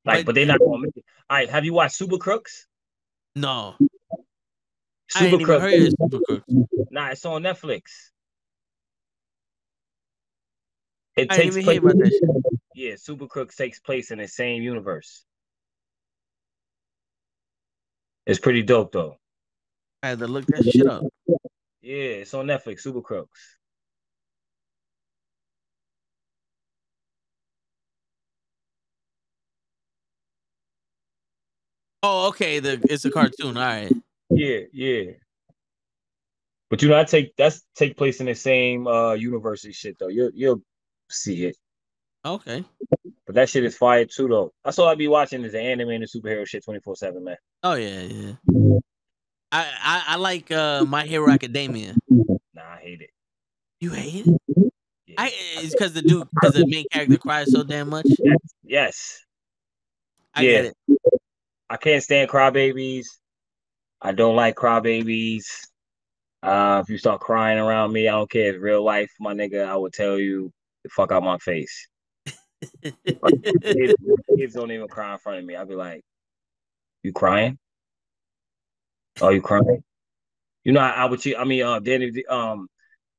[0.04, 1.04] Like, But- but they're not gonna make it.
[1.30, 2.66] All right, have you watched Super Crooks?
[3.34, 3.76] No.
[5.14, 5.94] I Super Crooks.
[6.00, 6.44] Super Crooks.
[6.90, 7.82] Nah, it's on Netflix.
[11.16, 11.80] It I takes place.
[12.74, 15.24] Yeah, Super Crooks takes place in the same universe.
[18.26, 19.18] It's pretty dope though.
[20.02, 21.04] I had to look that shit up.
[21.80, 22.80] Yeah, it's on Netflix.
[22.80, 23.58] Super Crooks.
[32.06, 32.58] Oh, okay.
[32.58, 33.56] The it's a cartoon.
[33.56, 33.90] All right.
[34.30, 35.12] Yeah, yeah.
[36.68, 39.96] But you know, I take that's take place in the same uh universe and shit
[39.98, 40.08] though.
[40.08, 40.60] You'll you'll
[41.08, 41.56] see it.
[42.26, 42.62] Okay.
[43.26, 44.52] But that shit is fire too though.
[44.64, 47.36] That's all I be watching is the anime and the superhero shit 24-7, man.
[47.62, 48.32] Oh yeah, yeah.
[49.50, 51.94] I I, I like uh My Hero Academia.
[52.10, 52.26] Nah,
[52.62, 53.10] I hate it.
[53.80, 54.40] You hate it?
[55.06, 55.14] Yeah.
[55.18, 58.08] I it's because the dude because the main character cries so damn much.
[58.62, 59.22] yes.
[60.34, 60.50] I Yeah.
[60.50, 60.76] get it.
[61.68, 63.06] I can't stand crybabies.
[64.00, 65.44] I don't like crybabies.
[66.42, 68.54] Uh, if you start crying around me, I don't care.
[68.54, 71.88] If real life, my nigga, I will tell you the fuck out my face.
[73.62, 73.94] Kids,
[74.36, 75.56] kids don't even cry in front of me.
[75.56, 76.02] I'd be like,
[77.02, 77.58] "You crying?
[79.20, 79.82] Oh, you crying?
[80.64, 81.20] You know, I, I would.
[81.20, 82.68] cheat- I mean, uh, Danny, um,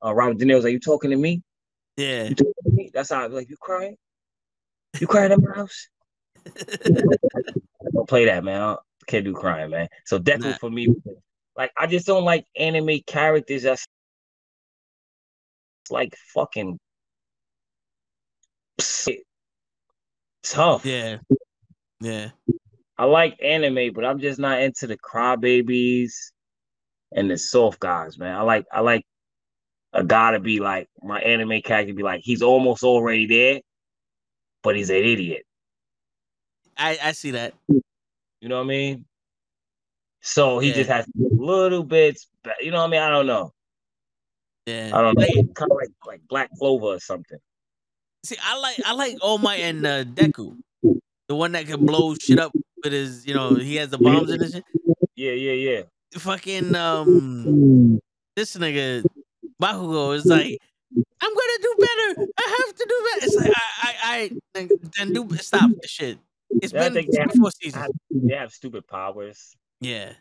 [0.03, 1.41] uh, Robert De Niro's like, "You talking to me?
[1.97, 2.25] yeah.
[2.25, 3.95] You talking to me?" That's how I'd be like, "You crying?
[4.99, 5.87] You crying in my house?"
[7.93, 8.61] Don't play that, man.
[8.61, 8.75] I
[9.07, 9.87] can't do crying, man.
[10.05, 10.57] So Deku Nah.
[10.57, 10.87] for me,
[11.57, 13.85] like I just don't like anime characters that's
[15.89, 16.79] like fucking
[20.43, 20.85] tough.
[20.85, 21.17] yeah.
[22.01, 22.29] Yeah.
[22.97, 26.13] I like anime, but I'm just not into the crybabies
[27.13, 28.35] and the soft guys, man.
[28.35, 29.03] I like I like
[29.93, 33.61] a guy to be like my anime character be like he's almost already there,
[34.63, 35.43] but he's an idiot.
[36.77, 37.53] I I see that.
[37.69, 39.05] You know what I mean?
[40.21, 40.75] So he Yeah.
[40.75, 43.01] just has little bits, but you know what I mean?
[43.01, 43.51] I don't know.
[44.65, 44.91] Yeah.
[44.93, 45.21] I don't know.
[45.21, 47.37] Like, Kind of like like Black Clover or something.
[48.23, 50.57] see, I like I like All Might and uh, Deku,
[51.27, 52.51] the one that can blow shit up
[52.83, 54.63] with his, you know, he has the bombs in his shit.
[55.15, 55.81] Yeah, yeah, yeah.
[56.19, 57.99] Fucking um,
[58.35, 59.05] this nigga
[59.61, 60.57] Bakugo is like,
[61.21, 62.27] I'm gonna do better.
[62.37, 63.25] I have to do better.
[63.25, 66.17] It's like I I, I then do stop the shit.
[66.49, 67.91] It's Yeah, I been think they have- four seasons.
[68.09, 69.55] They have stupid powers.
[69.81, 70.13] Yeah,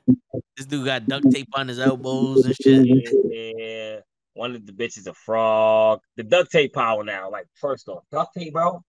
[0.56, 2.86] this dude got duct tape on his elbows and shit.
[3.30, 4.00] Yeah.
[4.34, 6.00] One of the bitches a frog.
[6.16, 7.30] The duct tape power now.
[7.30, 8.82] Like, first off, duct tape, bro.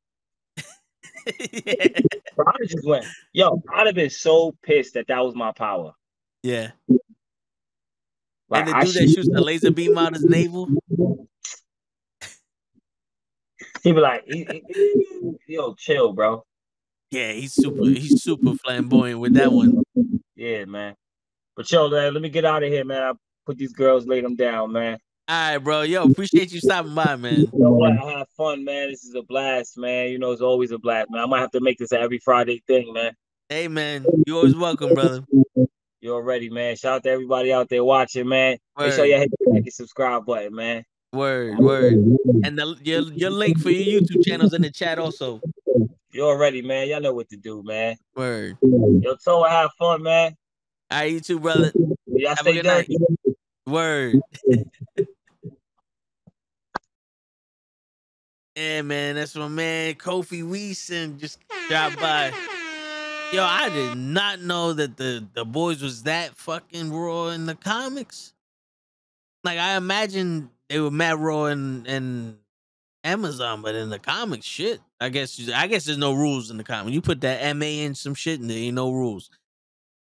[0.58, 1.88] yeah.
[2.36, 5.94] Bro, I just went, yo, I'd have been so pissed that that was my power.
[6.42, 6.72] yeah.
[8.50, 10.68] Like, and the I dude that should- shoots the laser beam out his navel.
[13.84, 16.44] He'd be like, he- he- he- yo, chill, bro.
[17.12, 17.84] Yeah, he's super.
[17.86, 19.84] He's super flamboyant with that one.
[20.36, 20.96] Yeah, man.
[21.56, 23.02] But yo, man, let me get out of here, man.
[23.02, 23.12] I
[23.46, 24.98] put these girls, lay them down, man.
[25.28, 25.82] All right, bro.
[25.82, 27.40] Yo, appreciate you stopping by, man.
[27.40, 27.94] You know what?
[27.94, 28.92] I had fun, man.
[28.92, 30.10] This is a blast, man.
[30.10, 31.22] You know, it's always a blast, man.
[31.22, 33.14] I might have to make this an every Friday thing, man.
[33.50, 34.06] Hey, man.
[34.28, 35.24] You're always welcome, brother.
[36.02, 36.76] You already, man.
[36.76, 38.58] Shout out to everybody out there watching, man.
[38.78, 39.08] Make sure Word.
[39.08, 40.84] you hit the like and subscribe button, man.
[41.12, 41.94] Word, word.
[42.44, 45.40] And the, your your link for your YouTube channel's in the chat also.
[46.12, 46.88] You already, man.
[46.88, 47.98] Y'all know what to do, man.
[48.16, 48.58] Word.
[48.62, 50.36] Yo, so have fun, man.
[50.92, 51.74] All right, you too, brother.
[52.06, 52.98] Y'all stay dirty.
[53.68, 54.22] Word.
[58.56, 62.32] yeah, man, that's my man Kofi Weeson just dropped by.
[63.34, 67.56] Yo, I did not know that the the boys was that fucking raw in the
[67.56, 68.34] comics.
[69.44, 72.38] Like I imagine they were mad raw and in
[73.06, 74.82] Amazon, but in the comics, shit.
[75.00, 76.94] I guess I guess there's no rules in the comic.
[76.94, 79.30] You put that MA in some shit, and there ain't no rules.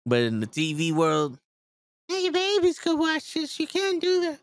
[0.05, 1.37] But in the TV world,
[2.07, 3.59] hey, babies could watch this.
[3.59, 4.39] You can't do that.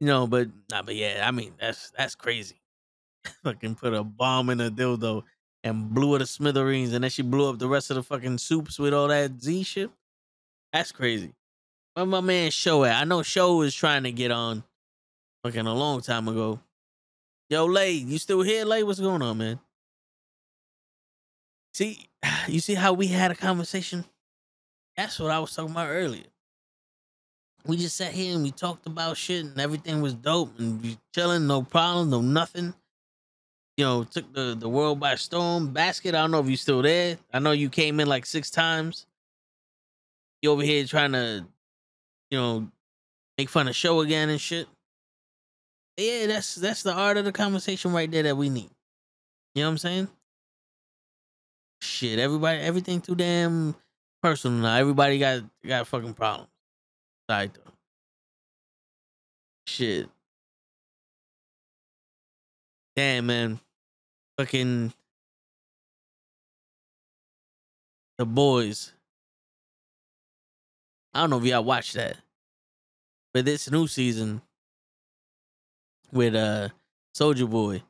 [0.00, 2.60] You know, but nah, but yeah, I mean that's that's crazy.
[3.42, 5.24] fucking put a bomb in a dildo
[5.64, 8.38] and blew it to smithereens, and then she blew up the rest of the fucking
[8.38, 9.90] soups with all that Z shit.
[10.72, 11.34] That's crazy.
[11.94, 13.00] Where my man Show at?
[13.00, 14.62] I know Show was trying to get on
[15.42, 16.60] fucking a long time ago.
[17.50, 18.82] Yo, Lay, you still here, Lay?
[18.82, 19.58] What's going on, man?
[21.72, 22.06] See,
[22.48, 24.04] you see how we had a conversation?
[24.96, 26.24] That's what I was talking about earlier.
[27.64, 30.98] We just sat here and we talked about shit and everything was dope and we
[31.14, 32.74] chilling, no problem, no nothing.
[33.76, 35.72] You know, took the, the world by storm.
[35.72, 37.16] Basket, I don't know if you're still there.
[37.32, 39.06] I know you came in like six times.
[40.42, 41.46] You over here trying to,
[42.30, 42.68] you know,
[43.36, 44.66] make fun of show again and shit.
[45.98, 48.70] Yeah, that's that's the art of the conversation right there that we need.
[49.56, 50.08] You know what I'm saying?
[51.82, 53.74] Shit, everybody, everything too damn
[54.22, 54.76] personal now.
[54.76, 56.50] Everybody got got fucking problems.
[57.28, 57.72] Sorry though.
[59.66, 60.08] Shit.
[62.94, 63.58] Damn man.
[64.38, 64.92] Fucking
[68.18, 68.92] the boys.
[71.12, 72.18] I don't know if y'all watched that.
[73.34, 74.42] But this new season
[76.12, 76.68] with uh
[77.14, 77.82] Soldier Boy.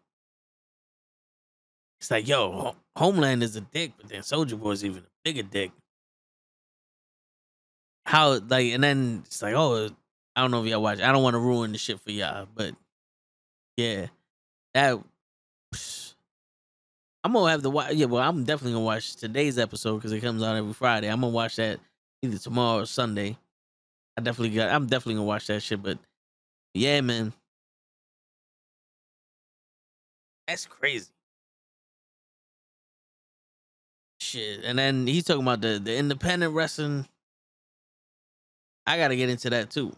[2.00, 5.72] It's like, yo, Homeland is a dick, but then Soldier Boy's even a bigger dick.
[8.06, 9.90] How like and then it's like, oh,
[10.34, 11.00] I don't know if y'all watch.
[11.00, 12.74] I don't want to ruin the shit for y'all, but
[13.76, 14.06] yeah,
[14.74, 14.98] that
[17.24, 17.92] I'm gonna have to watch.
[17.94, 21.08] Yeah, well, I'm definitely gonna watch today's episode because it comes out every Friday.
[21.08, 21.80] I'm gonna watch that
[22.22, 23.36] either tomorrow or Sunday.
[24.16, 24.70] I definitely got.
[24.70, 25.82] I'm definitely gonna watch that shit.
[25.82, 25.98] But
[26.74, 27.32] yeah, man,
[30.48, 31.10] that's crazy.
[34.20, 37.06] Shit, and then he's talking about the the independent wrestling.
[38.86, 39.94] I gotta get into that too.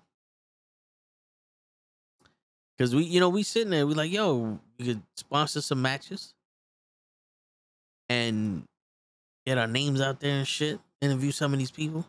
[2.79, 6.33] Cause we, you know, we sitting there, we like, yo, we could sponsor some matches
[8.09, 8.65] and
[9.47, 10.81] get our names out there and shit.
[11.03, 12.07] Interview some of these people.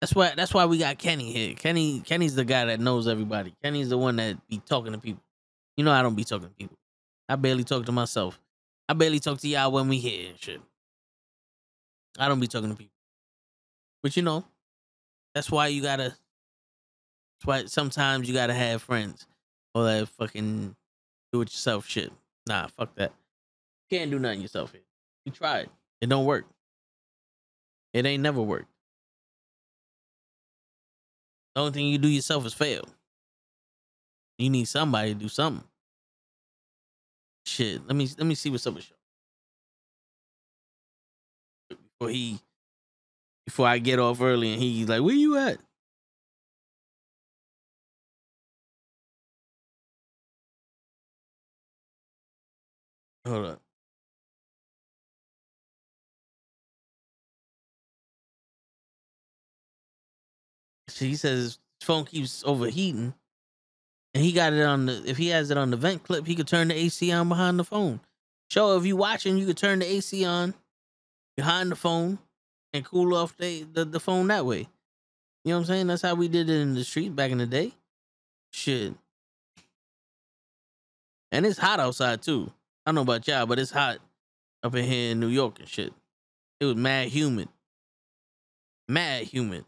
[0.00, 0.34] That's why.
[0.36, 1.54] That's why we got Kenny here.
[1.54, 3.54] Kenny, Kenny's the guy that knows everybody.
[3.62, 5.22] Kenny's the one that be talking to people.
[5.76, 6.76] You know, I don't be talking to people.
[7.28, 8.38] I barely talk to myself.
[8.88, 10.60] I barely talk to y'all when we here and shit.
[12.18, 12.92] I don't be talking to people.
[14.02, 14.44] But you know,
[15.34, 16.14] that's why you gotta.
[17.34, 19.26] That's why sometimes you gotta have friends
[19.74, 20.76] or that fucking
[21.32, 22.12] do it yourself shit.
[22.46, 23.12] Nah, fuck that.
[23.90, 24.82] You can't do nothing yourself here.
[25.24, 25.68] You tried.
[26.00, 26.46] It don't work.
[27.94, 28.68] It ain't never worked.
[31.54, 32.84] The only thing you do yourself is fail.
[34.38, 35.64] You need somebody to do something.
[37.46, 37.86] Shit.
[37.86, 38.96] Let me let me see what's up with you.
[41.98, 42.40] Before he
[43.46, 45.58] before I get off early and he's like, where you at?
[53.26, 53.62] Hold up.
[60.88, 63.14] So he says his phone keeps overheating.
[64.14, 66.36] And he got it on the if he has it on the vent clip, he
[66.36, 68.00] could turn the AC on behind the phone.
[68.48, 70.54] So if you watching, you could turn the AC on
[71.36, 72.18] behind the phone
[72.72, 74.68] and cool off the, the, the phone that way.
[75.44, 75.86] You know what I'm saying?
[75.88, 77.72] That's how we did it in the street back in the day.
[78.52, 78.94] Shit.
[81.32, 82.52] And it's hot outside too.
[82.86, 83.98] I don't know about y'all, but it's hot
[84.62, 85.92] up in here in New York and shit.
[86.60, 87.48] It was mad humid.
[88.88, 89.64] Mad humid.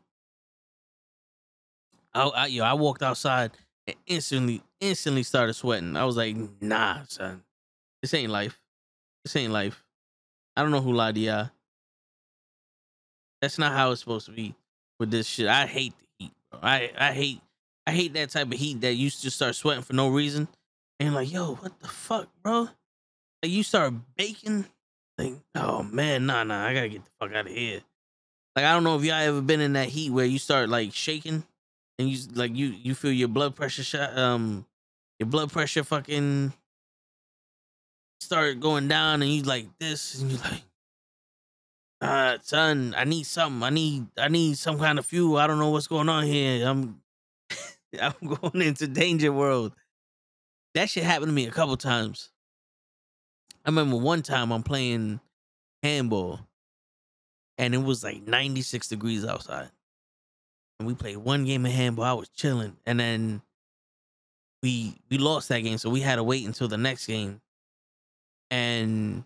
[2.15, 3.51] I, I yo, I walked outside
[3.87, 5.97] and instantly, instantly started sweating.
[5.97, 7.43] I was like, nah, son.
[8.03, 8.61] This ain't life.
[9.25, 9.85] This ain't life.
[10.57, 11.51] I don't know who lied to y'all.
[13.43, 14.55] That's not how it's supposed to be
[14.99, 15.47] with this shit.
[15.47, 16.61] I hate the heat, bro.
[16.63, 17.41] I, I hate
[17.87, 20.49] I hate that type of heat that you just start sweating for no reason.
[20.99, 22.63] And like, yo, what the fuck, bro?
[23.43, 24.67] Like you start baking.
[25.19, 27.81] Like, oh man, nah, nah, I gotta get the fuck out of here.
[28.57, 30.93] Like, I don't know if y'all ever been in that heat where you start like
[30.93, 31.45] shaking
[31.99, 34.67] and you like you you feel your blood pressure shot um
[35.19, 36.53] your blood pressure fucking
[38.21, 40.63] start going down and you like this and you like
[42.03, 43.63] uh son i need something.
[43.63, 45.37] I need i need some kind of fuel.
[45.39, 46.67] I don't know what's going on here.
[46.67, 47.01] I'm
[48.01, 49.73] i'm going into danger world.
[50.75, 52.31] That shit happened to me a couple times.
[53.65, 55.21] I remember one time i'm playing
[55.83, 56.41] handball
[57.59, 59.71] and it was like 96 degrees outside
[60.79, 62.05] and we played one game of handball.
[62.05, 63.43] I was chilling, and then
[64.63, 67.41] we we lost that game, so we had to wait until the next game.
[68.51, 69.25] And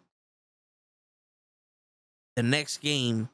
[2.36, 3.28] the next game,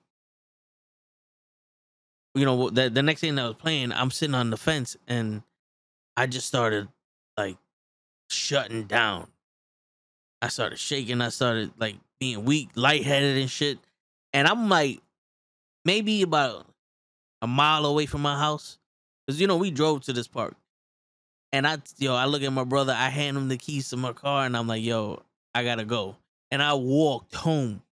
[2.35, 4.97] you know, the the next game that I was playing, I'm sitting on the fence,
[5.07, 5.43] and
[6.17, 6.89] I just started
[7.37, 7.57] like
[8.31, 9.29] shutting down.
[10.43, 11.21] I started shaking.
[11.21, 13.79] I started like being weak, lightheaded, and shit.
[14.33, 15.01] And I'm like,
[15.85, 16.67] maybe about
[17.47, 18.77] a mile away from my house.
[19.29, 20.57] Cause you know, we drove to this park.
[21.53, 24.13] And I yo, I look at my brother, I hand him the keys to my
[24.13, 25.23] car, and I'm like, yo,
[25.55, 26.17] I gotta go.
[26.51, 27.83] And I walked home.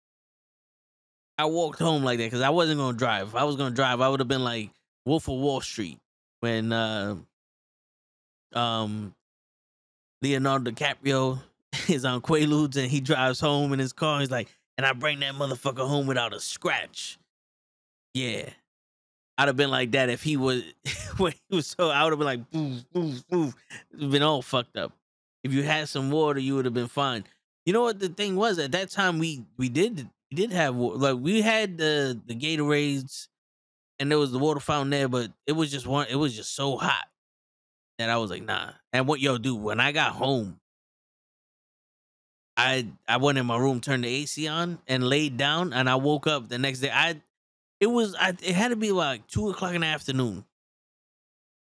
[1.38, 3.28] I walked home like that because I wasn't gonna drive.
[3.28, 4.70] If I was gonna drive, I would have been like
[5.06, 5.98] Wolf of Wall Street
[6.40, 7.16] when uh
[8.52, 9.14] um
[10.20, 11.40] Leonardo DiCaprio
[11.88, 14.18] is on Quaaludes and he drives home in his car.
[14.20, 17.18] He's like, and I bring that motherfucker home without a scratch.
[18.14, 18.50] Yeah,
[19.36, 20.62] I'd have been like that if he was
[21.16, 21.90] when he was so.
[21.90, 23.54] I would have been like, boof, boof, boof.
[23.98, 24.92] Been all fucked up.
[25.42, 27.24] If you had some water, you would have been fine.
[27.66, 29.18] You know what the thing was at that time?
[29.18, 33.28] We we did we did have like we had the the Gatorades,
[33.98, 36.06] and there was the water fountain there, but it was just one.
[36.08, 37.06] It was just so hot
[37.98, 38.70] that I was like, nah.
[38.92, 39.60] And what yo, dude?
[39.60, 40.60] When I got home,
[42.56, 45.96] I I went in my room, turned the AC on, and laid down, and I
[45.96, 46.90] woke up the next day.
[46.92, 47.20] I
[47.84, 50.42] it was I it had to be like two o'clock in the afternoon.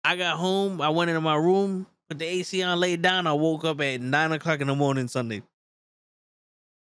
[0.05, 3.27] I got home, I went into my room, put the AC on, laid down.
[3.27, 5.43] I woke up at nine o'clock in the morning Sunday.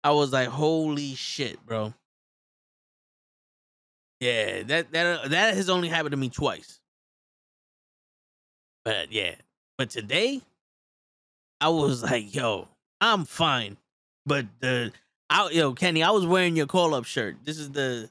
[0.03, 1.93] I was like, holy shit, bro.
[4.19, 6.81] Yeah, that that uh, that has only happened to me twice.
[8.83, 9.35] But yeah,
[9.77, 10.41] but today,
[11.61, 12.67] I was like, yo,
[12.99, 13.77] I'm fine.
[14.25, 14.91] But the
[15.29, 17.37] I, yo, Kenny, I was wearing your call up shirt.
[17.45, 18.09] This is the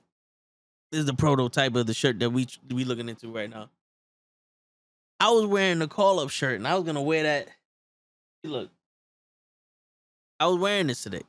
[0.91, 3.69] this is the prototype of the shirt that we we looking into right now.
[5.21, 7.49] I was wearing the call up shirt, and I was gonna wear that.
[8.43, 8.71] Look,
[10.39, 11.23] I was wearing this today,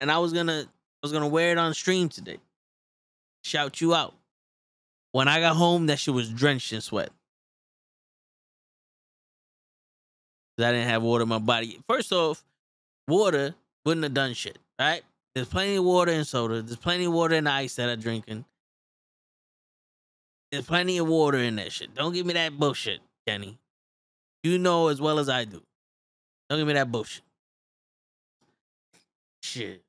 [0.00, 2.38] and I was gonna I was gonna wear it on stream today.
[3.42, 4.14] Shout you out.
[5.12, 7.10] When I got home, that shit was drenched in sweat.
[10.58, 11.80] I didn't have water in my body.
[11.88, 12.44] First off,
[13.08, 15.02] water wouldn't have done shit, right?
[15.34, 16.60] There's plenty of water in soda.
[16.60, 18.44] There's plenty of water in the ice that I'm drinking.
[20.50, 21.94] There's plenty of water in that shit.
[21.94, 23.58] Don't give me that bullshit, Kenny.
[24.42, 25.62] You know as well as I do.
[26.48, 27.22] Don't give me that bullshit.
[29.42, 29.82] Shit.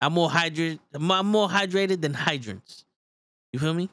[0.00, 0.78] I'm more hydrated.
[0.94, 2.84] I'm more hydrated than hydrants.
[3.52, 3.88] You feel me?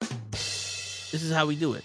[0.00, 1.84] This is how we do it.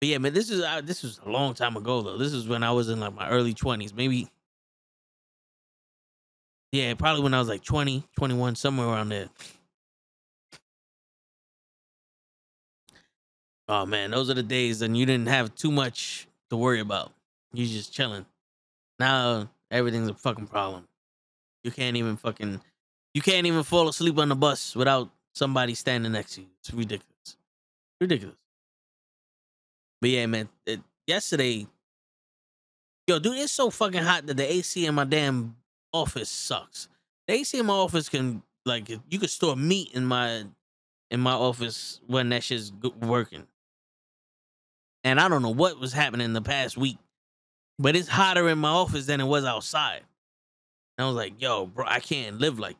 [0.00, 2.18] But yeah, man, this is uh, this was a long time ago though.
[2.18, 4.28] This is when I was in like my early 20s, maybe
[6.72, 9.28] yeah, probably when I was like 20, 21, somewhere around there.
[13.68, 17.12] Oh man, those are the days and you didn't have too much to worry about.
[17.52, 18.26] You just chilling.
[18.98, 20.86] Now everything's a fucking problem.
[21.64, 22.60] You can't even fucking
[23.14, 26.46] you can't even fall asleep on the bus without somebody standing next to you.
[26.60, 27.36] It's ridiculous.
[28.00, 28.36] Ridiculous.
[30.00, 31.66] But yeah, man, it, yesterday,
[33.06, 35.56] yo, dude, it's so fucking hot that the AC in my damn
[35.92, 36.88] office sucks.
[37.26, 40.44] The AC in my office can like you could store meat in my
[41.10, 43.46] in my office when that shit's working.
[45.06, 46.98] And I don't know what was happening in the past week,
[47.78, 50.02] but it's hotter in my office than it was outside.
[50.98, 52.76] And I was like, yo, bro, I can't live like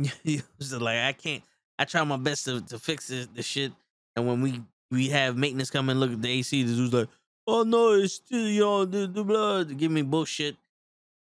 [0.00, 0.42] this.
[0.58, 1.44] was like I can't.
[1.78, 3.70] I try my best to, to fix this, the shit.
[4.16, 7.08] And when we we have maintenance come and look at the AC, the dude's like,
[7.46, 9.78] oh no, it's still y'all the blood.
[9.78, 10.56] Give me bullshit.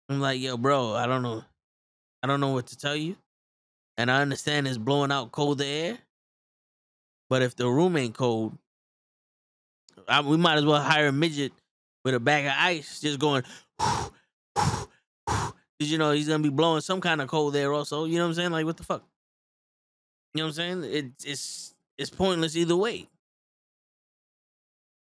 [0.09, 1.45] I'm like, yo, bro, I don't know.
[2.25, 3.15] I don't know what to tell you.
[3.97, 5.97] And I understand it's blowing out cold air.
[7.31, 8.59] But if the room ain't cold,
[10.09, 11.53] I, we might as well hire a midget
[12.05, 13.43] with a bag of ice just going
[13.79, 14.89] because
[15.79, 18.05] you know he's gonna be blowing some kind of cold air also.
[18.05, 18.51] You know what I'm saying?
[18.53, 19.05] Like what the fuck?
[20.35, 20.85] You know what I'm saying?
[20.85, 23.09] It, it's it's pointless either way.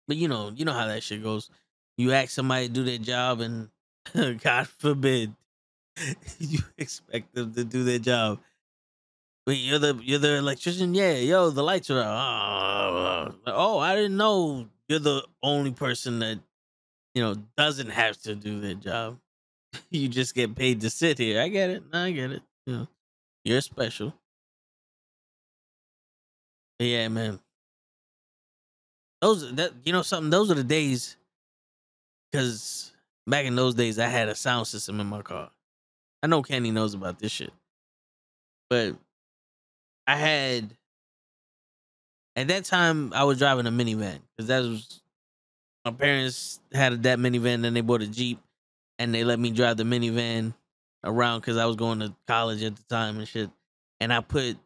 [0.09, 1.51] But you know, you know how that shit goes.
[1.97, 3.70] You ask somebody to do their job, and
[4.43, 5.35] God forbid,
[6.39, 8.40] you expect them to do their job.
[9.47, 10.94] Wait, you're the you're the electrician?
[10.94, 13.35] Yeah, yo, the lights are out.
[13.47, 16.39] Oh, I didn't know you're the only person that
[17.15, 19.19] you know doesn't have to do their job.
[19.91, 21.41] you just get paid to sit here.
[21.41, 21.83] I get it.
[21.93, 22.43] I get it.
[22.67, 22.89] You know,
[23.45, 24.15] you're special.
[26.79, 27.41] But yeah, man.
[29.23, 30.31] Those that you know something.
[30.31, 31.17] Those are the days.
[32.31, 32.93] Because
[33.27, 35.51] back in those days, I had a sound system in my car.
[36.23, 37.53] I know Kenny knows about this shit,
[38.69, 38.97] but
[40.07, 40.77] I had
[42.35, 45.01] at that time I was driving a minivan that was
[45.85, 47.63] my parents had a that minivan.
[47.63, 48.41] Then they bought a jeep,
[48.99, 50.55] and they let me drive the minivan
[51.05, 53.51] around because I was going to college at the time and shit.
[54.01, 54.57] And I put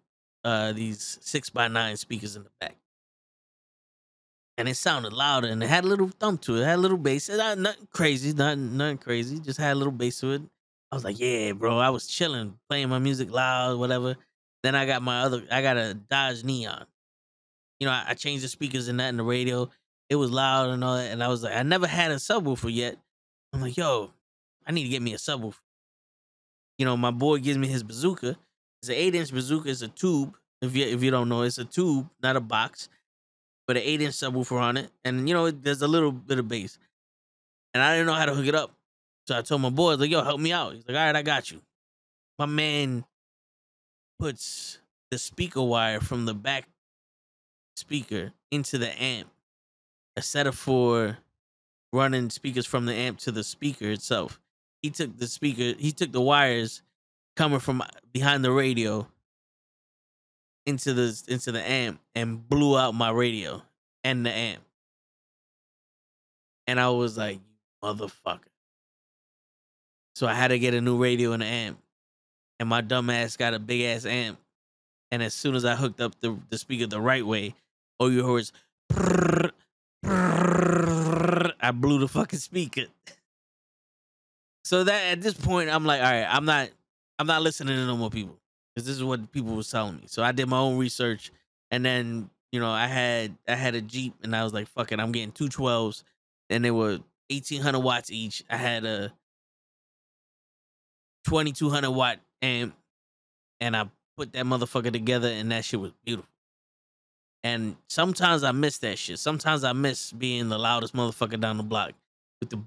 [0.45, 2.77] uh these six by nine speakers in the back.
[4.59, 6.61] And it sounded louder and it had a little thump to it.
[6.61, 7.29] It had a little bass.
[7.29, 9.39] It nothing crazy, nothing, nothing crazy.
[9.39, 10.43] Just had a little bass to it.
[10.93, 11.79] I was like, yeah, bro.
[11.79, 14.17] I was chilling, playing my music loud, whatever.
[14.63, 16.85] Then I got my other, I got a Dodge Neon.
[17.81, 19.69] You know, I, I changed the speakers and that in the radio.
[20.09, 21.11] It was loud and all that.
[21.11, 22.97] And I was like, I never had a subwoofer yet.
[23.53, 24.11] I'm like, yo,
[24.67, 25.61] I need to get me a subwoofer.
[26.79, 28.37] You know, my boy gives me his bazooka.
[28.83, 29.69] It's an eight inch bazooka.
[29.69, 30.37] It's a tube.
[30.63, 32.89] If you if you don't know, it's a tube, not a box,
[33.67, 34.91] but an eight inch subwoofer on it.
[35.05, 36.79] And you know, there's a little bit of bass.
[37.73, 38.73] And I didn't know how to hook it up.
[39.27, 40.75] So I told my boy, like, yo, help me out.
[40.75, 41.61] He's like, all right, I got you.
[42.39, 43.05] My man
[44.19, 44.81] puts
[45.11, 46.67] the speaker wire from the back
[47.81, 49.29] speaker into the amp
[50.17, 51.19] instead of for
[51.93, 54.39] running speakers from the amp to the speaker itself.
[54.83, 56.83] He took the speaker, he took the wires
[57.37, 59.09] coming from uh, behind the radio
[60.67, 63.63] into the into the amp and blew out my radio
[64.05, 64.63] and the amp.
[66.67, 67.41] And I was like,
[67.83, 68.41] motherfucker.
[70.15, 71.79] So I had to get a new radio and an amp.
[72.59, 74.39] And my dumb ass got a big ass amp.
[75.11, 77.55] And as soon as I hooked up the, the speaker the right way,
[78.01, 78.23] all you
[78.93, 79.53] prrr,
[81.61, 82.87] I blew the fucking speaker.
[84.65, 86.71] So that at this point, I'm like, all right, I'm not
[87.19, 88.39] I'm not listening to no more people.
[88.75, 90.05] Because this is what people was telling me.
[90.07, 91.31] So I did my own research
[91.71, 94.91] and then, you know, I had I had a Jeep and I was like, fuck
[94.93, 96.03] it, I'm getting two twelves
[96.49, 98.43] and they were eighteen hundred watts each.
[98.49, 99.13] I had a
[101.25, 102.75] twenty two hundred watt amp,
[103.61, 106.31] and I put that motherfucker together, and that shit was beautiful.
[107.43, 109.19] And sometimes I miss that shit.
[109.19, 111.93] Sometimes I miss being the loudest motherfucker down the block
[112.41, 112.59] with the,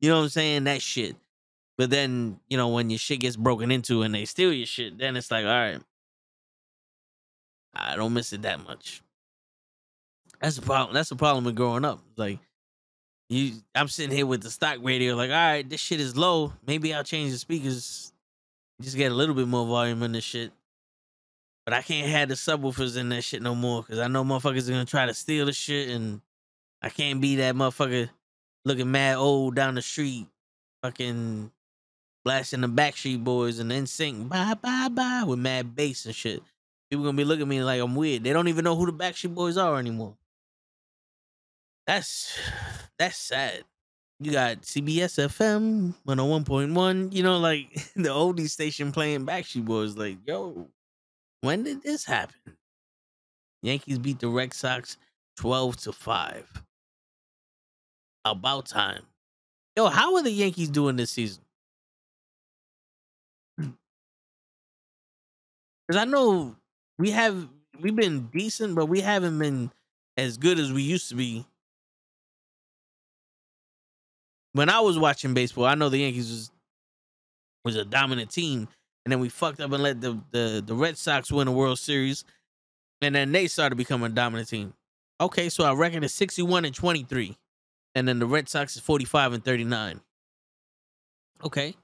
[0.00, 0.64] you know what I'm saying?
[0.64, 1.16] That shit.
[1.78, 4.98] But then, you know, when your shit gets broken into and they steal your shit,
[4.98, 5.80] then it's like, all right,
[7.74, 9.02] I don't miss it that much.
[10.40, 10.94] That's the problem.
[10.94, 12.00] That's the problem with growing up.
[12.16, 12.38] Like,
[13.28, 16.52] you, I'm sitting here with the stock radio, like, all right, this shit is low.
[16.66, 18.12] Maybe I'll change the speakers,
[18.80, 20.52] just get a little bit more volume in this shit.
[21.64, 24.68] But I can't have the subwoofers in that shit no more because I know motherfuckers
[24.68, 26.20] are gonna try to steal the shit, and
[26.82, 28.10] I can't be that motherfucker
[28.64, 30.26] looking mad old down the street,
[30.82, 31.50] fucking
[32.24, 36.42] blasting the Backstreet Boys and then sing bye bye bye with mad bass and shit.
[36.90, 38.24] People gonna be looking at me like I'm weird.
[38.24, 40.16] They don't even know who the Backstreet Boys are anymore.
[41.86, 42.38] That's
[42.98, 43.64] that's sad.
[44.20, 49.96] You got CBS FM 101.1, you know, like the oldie station playing Backstreet Boys.
[49.96, 50.68] Like, yo,
[51.44, 52.56] when did this happen?
[53.62, 54.96] Yankees beat the Red Sox
[55.36, 56.62] 12 to 5.
[58.24, 59.02] About time.
[59.76, 61.42] Yo, how are the Yankees doing this season?
[63.58, 63.70] Hmm.
[65.86, 66.56] Because I know
[66.98, 67.48] we have
[67.78, 69.70] we've been decent, but we haven't been
[70.16, 71.44] as good as we used to be.
[74.52, 76.50] When I was watching baseball, I know the Yankees was
[77.64, 78.68] was a dominant team,
[79.04, 81.78] and then we fucked up and let the the, the Red Sox win the World
[81.78, 82.24] Series,
[83.02, 84.74] and then they started becoming a dominant team.
[85.20, 87.36] Okay, so I reckon it's 61 and 23.
[87.94, 90.00] And then the Red Sox is 45 and 39.
[91.44, 91.74] Okay.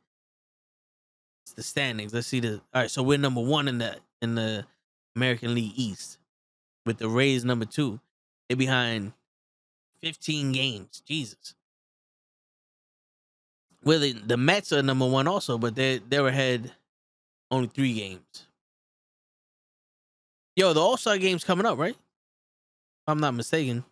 [1.44, 2.12] It's the standings.
[2.12, 2.90] Let's see the all right.
[2.90, 4.66] So we're number one in the in the
[5.14, 6.18] American League East
[6.86, 8.00] with the Rays number two.
[8.48, 9.12] They're behind
[10.02, 11.02] 15 games.
[11.06, 11.54] Jesus.
[13.82, 16.72] Well, the, the Mets are number one also, but they they're ahead
[17.50, 18.46] only three games.
[20.56, 21.94] Yo, the All Star game's coming up, right?
[21.94, 23.84] If I'm not mistaken.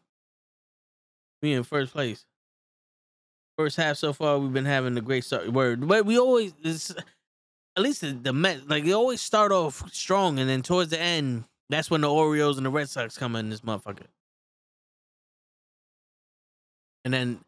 [1.41, 2.25] We in first place.
[3.57, 5.53] First half so far, we've been having a great start.
[5.53, 6.53] Word, but we always,
[7.77, 8.33] at least the, the
[8.69, 12.57] like they always start off strong, and then towards the end, that's when the Orioles
[12.57, 13.51] and the Red Sox come in.
[13.51, 14.07] This motherfucker,
[17.05, 17.41] and then,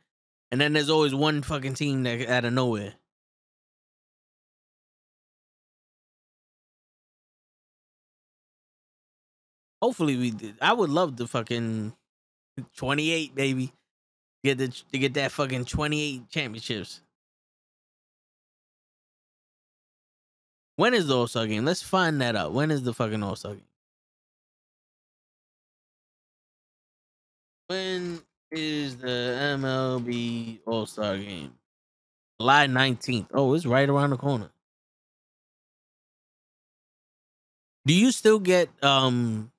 [0.51, 2.95] and then there's always one fucking team that out of nowhere.
[9.81, 10.31] Hopefully, we.
[10.31, 10.57] Did.
[10.61, 11.93] I would love the fucking
[12.77, 13.73] 28, baby.
[14.45, 17.01] Get the to get that fucking 28 championships.
[20.77, 21.65] When is the All Star game?
[21.65, 22.55] Let's find that out.
[22.55, 23.65] When is the fucking All Star game?
[27.67, 31.53] When is the MLB All Star game?
[32.41, 33.27] July 19th.
[33.35, 34.51] Oh, it's right around the corner.
[37.85, 39.53] Do you still get um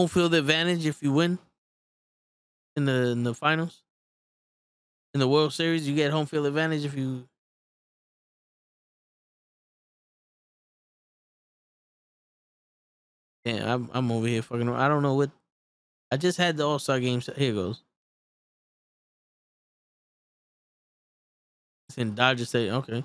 [0.00, 1.38] home field advantage if you win
[2.74, 3.82] in the in the finals?
[5.12, 7.28] In the World Series, you get home field advantage if you
[13.44, 14.68] Yeah, I'm I'm over here fucking.
[14.70, 15.30] I don't know what.
[16.10, 17.28] I just had the All Star games.
[17.36, 17.82] Here goes.
[21.88, 22.44] It's in Dodger.
[22.54, 23.04] Okay,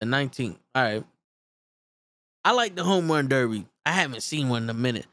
[0.00, 0.56] the 19th.
[0.74, 1.04] All right.
[2.44, 3.66] I like the home run derby.
[3.84, 5.06] I haven't seen one in a minute,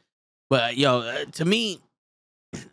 [0.50, 1.80] but yo, uh, to me,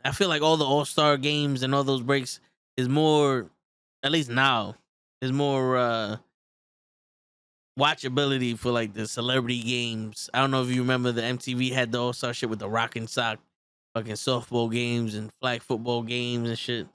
[0.04, 2.40] I feel like all the All Star games and all those breaks
[2.78, 3.50] is more,
[4.04, 4.76] at least now,
[5.22, 6.18] is more uh
[7.80, 10.30] watchability for like the celebrity games.
[10.34, 12.70] I don't know if you remember the MTV had the All Star shit with the
[12.70, 13.40] rock and sock
[13.94, 16.88] fucking softball games and flag football games and shit.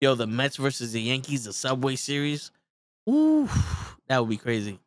[0.00, 2.50] Yo, the Mets versus the Yankees, the Subway Series.
[3.08, 3.48] Ooh,
[4.08, 4.78] that would be crazy.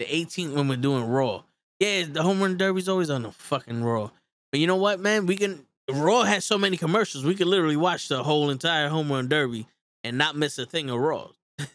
[0.00, 1.42] The 18th when we're doing Raw.
[1.78, 4.10] Yeah, the home run derby's always on the fucking Raw.
[4.50, 5.26] But you know what, man?
[5.26, 7.22] We can Raw has so many commercials.
[7.22, 9.66] We could literally watch the whole entire home run derby
[10.02, 11.28] and not miss a thing of Raw.
[11.58, 11.66] you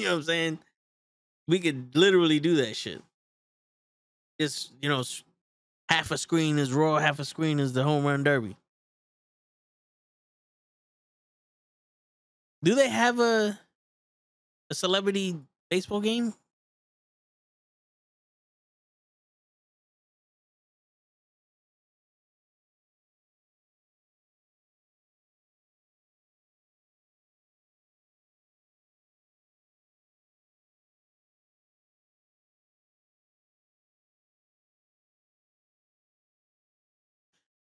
[0.00, 0.58] know what I'm saying?
[1.46, 3.00] We could literally do that shit.
[4.40, 5.04] Just you know,
[5.88, 8.56] half a screen is Raw, half a screen is the home run derby.
[12.64, 13.56] Do they have a
[14.68, 15.36] a celebrity
[15.70, 16.34] baseball game?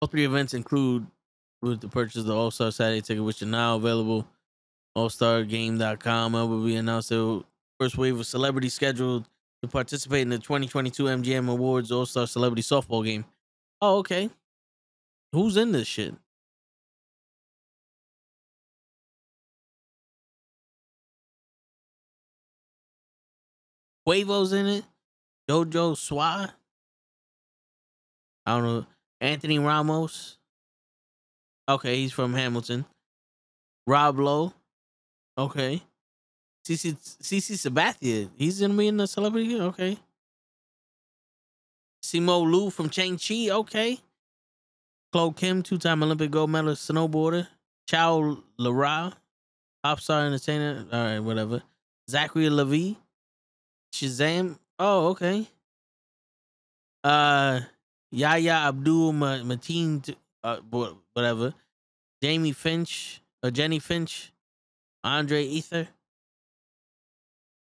[0.02, 1.06] All three events include
[1.62, 4.26] with the purchase of the All Star Saturday ticket, which are now available.
[4.98, 7.44] AllStarGame.com will be announced the
[7.80, 9.28] first wave of celebrities scheduled
[9.62, 13.26] to participate in the 2022 MGM Awards All Star Celebrity Softball Game.
[13.82, 14.30] Oh, okay.
[15.34, 16.16] Who's in this shit?
[24.08, 24.86] Quavo's in it.
[25.50, 26.52] JoJo Siwa.
[28.46, 28.86] I don't know.
[29.22, 30.38] Anthony Ramos.
[31.68, 32.86] Okay, he's from Hamilton.
[33.86, 34.54] Rob Lowe.
[35.38, 35.82] Okay.
[36.66, 38.30] CC CC Sabathia.
[38.38, 39.60] He's gonna be in the celebrity.
[39.60, 39.98] Okay.
[42.04, 43.50] Simu Liu from Shang-Chi.
[43.50, 44.00] Okay.
[45.12, 47.48] Chloe Kim, two-time Olympic gold medalist snowboarder.
[47.88, 49.14] Chow Lara,
[49.84, 50.86] pop star entertainer.
[50.92, 51.64] All right, whatever.
[52.10, 52.96] Zachary Levi.
[53.94, 54.58] Shazam.
[54.78, 55.48] Oh, okay.
[57.04, 57.62] Uh,
[58.12, 60.16] Yahya Abdul Ma- Mateen.
[60.44, 60.58] Uh,
[61.14, 61.54] whatever.
[62.22, 63.22] Jamie Finch.
[63.44, 64.32] Or Jennie Finch.
[65.04, 65.88] Andre Ethier.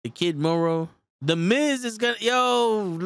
[0.04, 0.90] The Kid Mero.
[1.22, 3.00] The Miz is gonna yo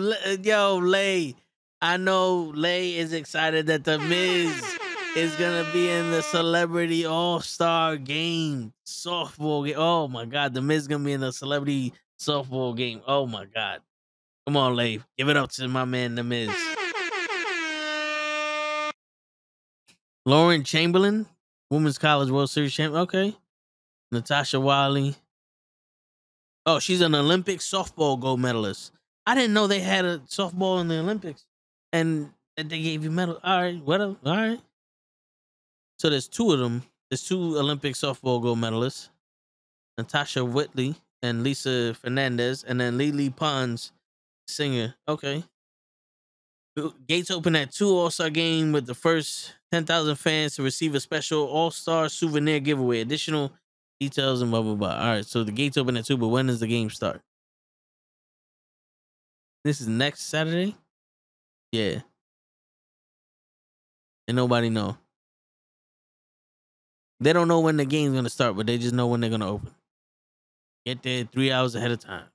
[0.43, 1.35] yo Lay.
[1.81, 4.77] I know Lay is excited that the Miz
[5.15, 9.76] is gonna be in the Celebrity All Star Game softball game.
[9.77, 13.01] Oh my God, the Miz is gonna be in the Celebrity softball game.
[13.07, 13.80] Oh my God,
[14.45, 16.49] come on, Lay, give it up to my man, the Miz.
[20.26, 21.26] Lauren Chamberlain,
[21.69, 23.02] Women's College World Series champion.
[23.02, 23.35] Okay,
[24.11, 25.15] Natasha Watley.
[26.65, 28.91] Oh, she's an Olympic softball gold medalist.
[29.26, 31.45] I didn't know they had a softball in the Olympics,
[31.91, 33.39] and that they gave you medal.
[33.43, 34.15] All right, whatever.
[34.26, 34.60] All right.
[35.99, 36.84] So there's two of them.
[37.10, 39.10] There's two Olympic softball gold medalists,
[39.98, 43.91] Natasha Watley and Lisa Fernandez, and then Lily Pons,
[44.48, 44.95] singer.
[45.07, 45.43] Okay.
[47.07, 50.99] Gates open at two All Star game with the first 10,000 fans to receive a
[50.99, 53.02] special All Star souvenir giveaway.
[53.02, 53.53] Additional
[53.99, 54.95] details and blah blah blah.
[54.95, 57.22] All right, so the gates open at two, but when does the game start?
[59.64, 60.76] This is next Saturday.
[61.72, 62.02] Yeah,
[64.27, 64.98] and nobody know.
[67.19, 69.49] They don't know when the game's gonna start, but they just know when they're gonna
[69.52, 69.73] open.
[70.85, 72.26] Get there three hours ahead of time.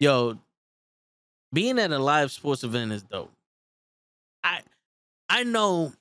[0.00, 0.38] Yo,
[1.52, 3.32] being at a live sports event is dope.
[4.44, 4.60] I
[5.28, 5.92] I know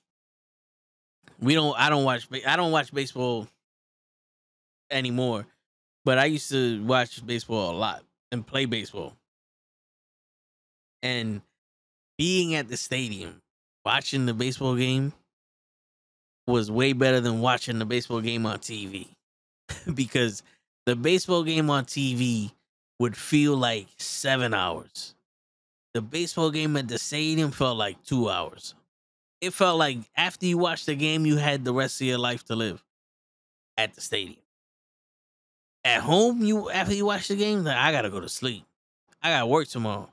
[1.40, 3.48] we don't I don't watch I don't watch baseball
[4.90, 5.46] anymore,
[6.06, 9.14] but I used to watch baseball a lot and play baseball.
[11.02, 11.42] And
[12.18, 13.42] being at the stadium
[13.86, 15.14] watching the baseball game
[16.46, 19.08] was way better than watching the baseball game on TV
[19.94, 20.44] because
[20.86, 22.52] the baseball game on TV
[23.00, 25.16] would feel like 7 hours
[25.94, 28.76] the baseball game at the stadium felt like two hours.
[29.42, 32.44] It felt like after you watched the game, you had the rest of your life
[32.46, 32.84] to live
[33.78, 34.38] at the stadium.
[35.84, 38.64] At home, you after you watch the game, like I gotta go to sleep.
[39.22, 40.10] I gotta work tomorrow.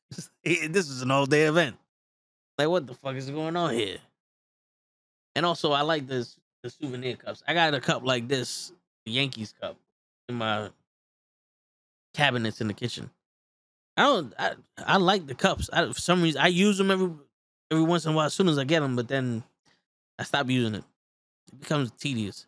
[0.44, 1.76] this is an all day event.
[2.56, 3.98] Like what the fuck is going on here?
[5.36, 7.42] And also, I like this the souvenir cups.
[7.46, 8.72] I got a cup like this,
[9.04, 9.76] the Yankees cup,
[10.28, 10.70] in my
[12.14, 13.10] cabinets in the kitchen.
[14.00, 14.34] I don't.
[14.38, 15.68] I, I like the cups.
[15.70, 17.10] I, for some reason, I use them every
[17.70, 18.24] every once in a while.
[18.24, 19.44] As soon as I get them, but then
[20.18, 20.84] I stop using it.
[21.52, 22.46] It becomes tedious.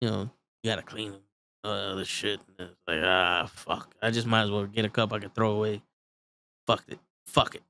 [0.00, 0.30] You know,
[0.64, 1.20] you gotta clean them.
[1.62, 2.40] Uh, other shit.
[2.58, 3.94] It's like ah, fuck.
[4.02, 5.82] I just might as well get a cup I can throw away.
[6.66, 6.98] Fuck it.
[7.26, 7.62] Fuck it.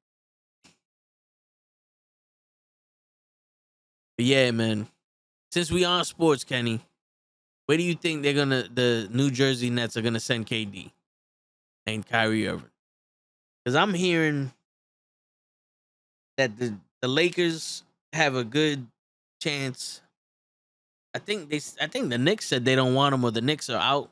[4.16, 4.88] But yeah, man.
[5.50, 6.80] Since we on sports, Kenny,
[7.66, 10.92] where do you think they're gonna the New Jersey Nets are gonna send KD
[11.86, 12.71] and Kyrie Irving?
[13.64, 14.52] Because I'm hearing
[16.36, 18.86] that the, the Lakers have a good
[19.40, 20.00] chance.
[21.14, 21.60] I think they.
[21.80, 24.10] I think the Knicks said they don't want him, or the Knicks are out.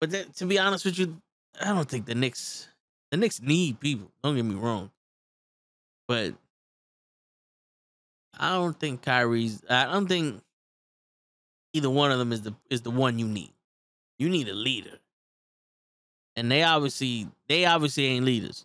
[0.00, 1.20] But that, to be honest with you,
[1.60, 2.68] I don't think the Knicks.
[3.10, 4.10] The Knicks need people.
[4.22, 4.90] Don't get me wrong.
[6.06, 6.34] But
[8.38, 9.62] I don't think Kyrie's.
[9.68, 10.40] I don't think
[11.72, 13.52] either one of them is the is the one you need.
[14.18, 14.98] You need a leader,
[16.38, 18.64] and they obviously they obviously ain't leaders.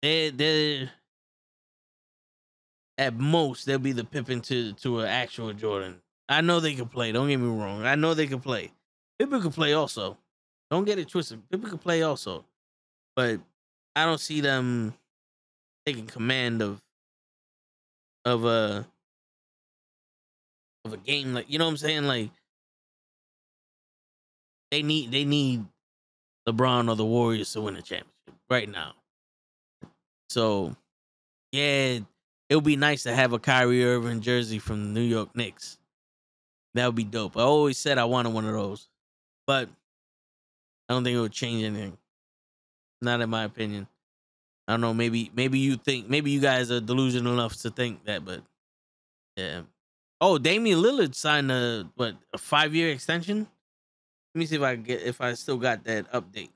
[0.00, 0.88] They they
[2.98, 6.00] at most they'll be the Pippen to to an actual Jordan.
[6.28, 7.12] I know they can play.
[7.12, 7.84] Don't get me wrong.
[7.84, 8.72] I know they can play.
[9.18, 10.16] Pippen can play also.
[10.70, 11.42] Don't get it twisted.
[11.50, 12.44] Pippen can play also,
[13.16, 13.40] but
[13.96, 14.94] I don't see them
[15.84, 16.80] taking command of
[18.24, 18.86] of a
[20.84, 22.30] of a game like you know what I'm saying like
[24.70, 25.64] they need they need
[26.48, 28.10] LeBron or the Warriors to win a championship
[28.50, 28.94] right now.
[30.28, 30.74] So
[31.52, 31.98] yeah,
[32.48, 35.78] it would be nice to have a Kyrie Irving jersey from the New York Knicks.
[36.74, 37.36] That would be dope.
[37.36, 38.88] I always said I wanted one of those,
[39.46, 39.68] but
[40.88, 41.98] I don't think it would change anything.
[43.02, 43.86] Not in my opinion.
[44.66, 44.94] I don't know.
[44.94, 48.42] Maybe maybe you think maybe you guys are delusional enough to think that, but
[49.36, 49.62] yeah.
[50.20, 53.48] Oh, Damian Lillard signed a what a five year extension.
[54.34, 56.50] Let me see if I get if I still got that update.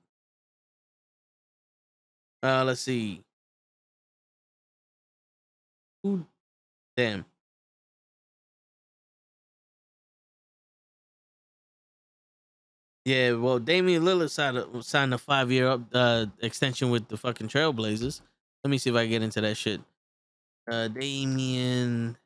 [2.42, 3.22] Uh, let's see.
[6.02, 6.24] Who?
[6.96, 7.26] Damn.
[13.04, 17.16] Yeah, well, Damian Lillard signed a, signed a five year up uh, extension with the
[17.16, 18.20] fucking Trailblazers.
[18.64, 19.80] Let me see if I get into that shit.
[20.70, 22.16] Uh, Damian.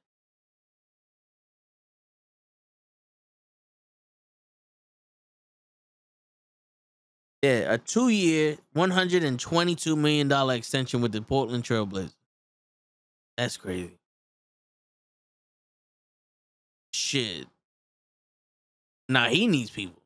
[7.42, 12.14] Yeah, a two year, $122 million extension with the Portland Trailblazers.
[13.38, 13.96] That's crazy.
[16.92, 17.46] Shit.
[19.08, 20.00] Nah, he needs people.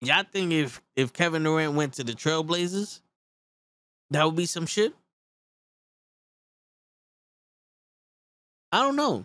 [0.00, 3.00] Y'all think if if Kevin Durant went to the Trailblazers,
[4.10, 4.92] that would be some shit?
[8.72, 9.24] I don't know.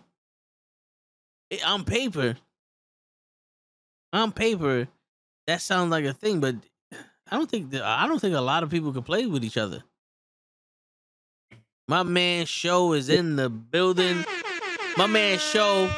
[1.50, 2.36] It, on paper,
[4.12, 4.88] on paper,
[5.46, 6.56] that sounds like a thing, but
[7.30, 9.56] I don't think that, I don't think a lot of people can play with each
[9.56, 9.82] other.
[11.88, 14.24] My man Show is in the building.
[14.96, 15.90] My man Show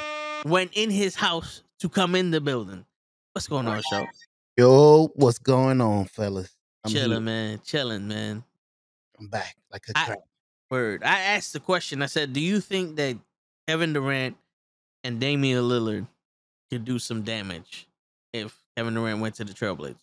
[0.45, 2.85] went in his house to come in the building.
[3.33, 4.07] What's going on, Show?
[4.57, 6.55] Yo, what's going on, fellas?
[6.85, 7.21] I'm chilling, here.
[7.21, 7.61] man.
[7.65, 8.45] Chilling, man.
[9.19, 10.19] I'm back like a trap.
[10.71, 11.03] Word.
[11.05, 12.01] I asked the question.
[12.03, 13.17] I said, "Do you think that
[13.69, 14.37] Kevin Durant
[15.05, 16.07] and Damian Lillard
[16.71, 17.87] could do some damage
[18.33, 19.97] if Kevin Durant went to the Trailblazers?"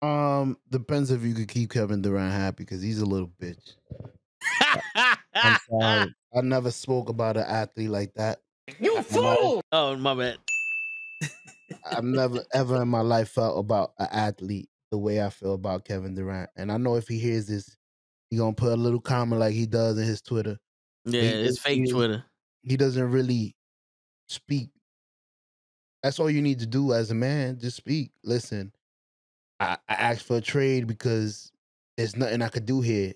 [0.00, 3.74] Um, depends if you could keep Kevin Durant happy because he's a little bitch.
[5.34, 6.14] I'm sorry.
[6.36, 8.38] I never spoke about an athlete like that.
[8.78, 9.62] You fool!
[9.72, 10.38] Oh my bad.
[11.90, 15.84] I've never ever in my life felt about an athlete the way I feel about
[15.84, 16.50] Kevin Durant.
[16.56, 17.76] And I know if he hears this,
[18.30, 20.58] he gonna put a little comment like he does in his Twitter.
[21.04, 22.24] Yeah, he, it's fake he, Twitter.
[22.62, 23.56] He doesn't really
[24.28, 24.70] speak.
[26.02, 27.58] That's all you need to do as a man.
[27.58, 28.12] Just speak.
[28.22, 28.72] Listen,
[29.58, 31.50] I, I asked for a trade because
[31.96, 33.14] there's nothing I could do here.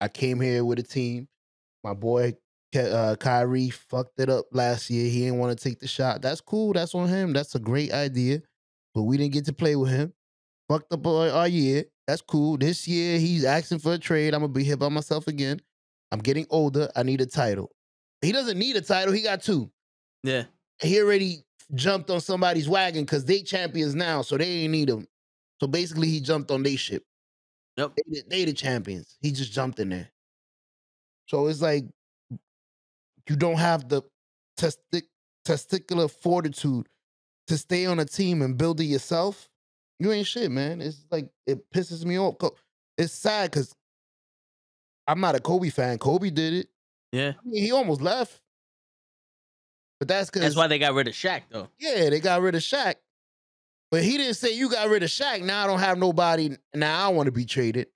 [0.00, 1.28] I came here with a team.
[1.84, 2.34] My boy
[2.76, 5.08] uh, Kyrie fucked it up last year.
[5.08, 6.22] He didn't want to take the shot.
[6.22, 6.72] That's cool.
[6.72, 7.32] That's on him.
[7.32, 8.42] That's a great idea.
[8.94, 10.12] But we didn't get to play with him.
[10.68, 11.84] Fucked up our year.
[12.06, 12.56] That's cool.
[12.58, 14.34] This year he's asking for a trade.
[14.34, 15.60] I'm gonna be here by myself again.
[16.10, 16.90] I'm getting older.
[16.96, 17.70] I need a title.
[18.22, 19.12] He doesn't need a title.
[19.12, 19.70] He got two.
[20.22, 20.44] Yeah.
[20.80, 21.44] He already
[21.74, 25.06] jumped on somebody's wagon because they champions now, so they ain't need him.
[25.60, 27.04] So basically, he jumped on their ship.
[27.76, 27.92] Yep.
[27.96, 29.16] They, they the champions.
[29.20, 30.10] He just jumped in there.
[31.26, 31.84] So it's like
[33.28, 34.02] you don't have the
[34.58, 35.02] testic,
[35.46, 36.88] testicular fortitude
[37.46, 39.48] to stay on a team and build it yourself.
[39.98, 40.80] You ain't shit, man.
[40.80, 42.36] It's like it pisses me off.
[42.96, 43.74] It's sad because
[45.08, 45.98] I'm not a Kobe fan.
[45.98, 46.68] Kobe did it.
[47.12, 47.32] Yeah.
[47.38, 48.40] I mean, he almost left.
[49.98, 51.68] But that's because that's why they got rid of Shaq, though.
[51.80, 52.94] Yeah, they got rid of Shaq.
[53.90, 55.42] But he didn't say you got rid of Shaq.
[55.42, 56.56] Now I don't have nobody.
[56.74, 57.88] Now I want to be traded.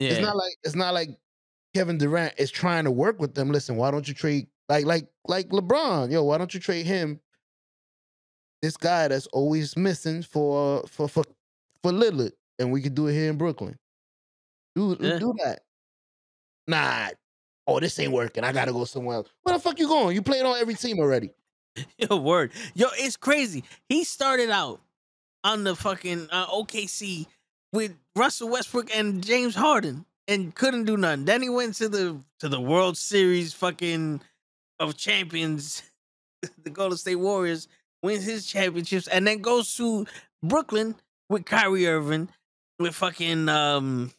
[0.00, 0.10] Yeah.
[0.10, 1.10] It's not like it's not like
[1.74, 3.50] Kevin Durant is trying to work with them.
[3.50, 6.10] Listen, why don't you trade like like like LeBron?
[6.10, 7.20] Yo, why don't you trade him?
[8.62, 11.24] This guy that's always missing for for for
[11.82, 13.78] for Lillard, and we could do it here in Brooklyn.
[14.74, 15.18] Do yeah.
[15.18, 15.60] do that.
[16.66, 17.08] Nah.
[17.66, 18.44] Oh, this ain't working.
[18.44, 19.28] I gotta go somewhere else.
[19.42, 20.14] Where the fuck you going?
[20.14, 21.30] You played on every team already.
[21.98, 22.52] Yo, word.
[22.74, 23.64] Yo, it's crazy.
[23.88, 24.80] He started out
[25.44, 27.26] on the fucking uh, OKC
[27.72, 31.24] with Russell Westbrook and James Harden and couldn't do nothing.
[31.24, 34.20] Then he went to the to the World Series fucking
[34.78, 35.82] of champions,
[36.64, 37.68] the Golden State Warriors,
[38.02, 40.06] wins his championships, and then goes to
[40.42, 40.94] Brooklyn
[41.28, 42.28] with Kyrie Irving,
[42.78, 44.12] with fucking um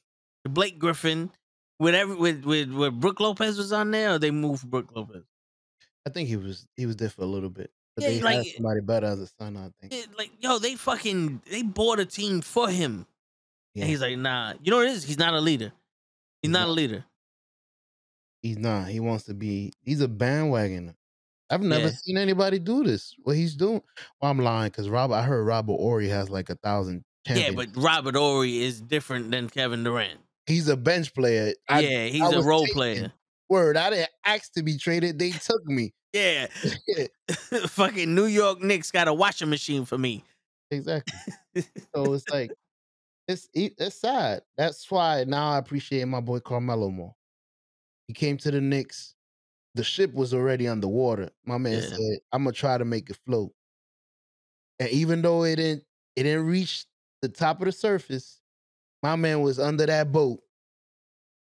[0.48, 1.32] Blake Griffin,
[1.80, 5.24] with every with with with Brooke Lopez was on there, or they moved Brooke Lopez.
[6.06, 8.36] I think he was he was there for a little bit, but Yeah, they like-
[8.38, 9.58] had somebody better as a son.
[9.58, 9.94] I think.
[9.94, 13.06] It- like yo, they fucking they bought a team for him,
[13.74, 13.84] Yeah.
[13.84, 14.54] and he's like, nah.
[14.62, 15.04] You know what it is?
[15.04, 15.72] He's not a leader.
[16.42, 16.70] He's He's not not.
[16.70, 17.06] a leader.
[18.42, 18.88] He's not.
[18.88, 19.74] He wants to be.
[19.82, 20.96] He's a bandwagoner.
[21.50, 21.92] I've never Yeah.
[21.92, 23.16] seen anybody do this.
[23.24, 23.82] What he's doing.
[24.22, 25.16] Well, I'm lying because Robert.
[25.16, 27.04] I heard Robert Horry has like a thousand.
[27.28, 30.20] Yeah, but Robert Horry is different than Kevin Durant.
[30.48, 31.54] He's a bench player.
[31.70, 32.74] I, yeah, he's I a role taken.
[32.74, 33.14] player.
[33.50, 33.78] Word.
[33.78, 35.20] I didn't ask to be traded.
[35.20, 35.94] They took me.
[36.14, 36.48] Yeah,
[37.68, 40.24] fucking New York Knicks got a washing machine for me.
[40.72, 41.20] exactly.
[41.96, 42.54] So it's like
[43.28, 44.44] it's it's sad.
[44.58, 47.16] That's why now I appreciate my boy Carmelo more.
[48.08, 49.16] He came to the Knicks.
[49.76, 51.32] The ship was already underwater.
[51.46, 51.90] My man Yeah.
[51.98, 53.54] said, "I'm gonna try to make it float."
[54.80, 55.84] And even though it didn't,
[56.16, 56.86] it didn't reach
[57.22, 58.42] the top of the surface.
[59.08, 60.42] My man was under that boat.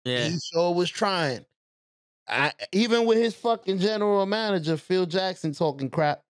[0.06, 1.46] Yeah, He sure was trying.
[2.26, 6.22] I even with his fucking general manager Phil Jackson talking crap,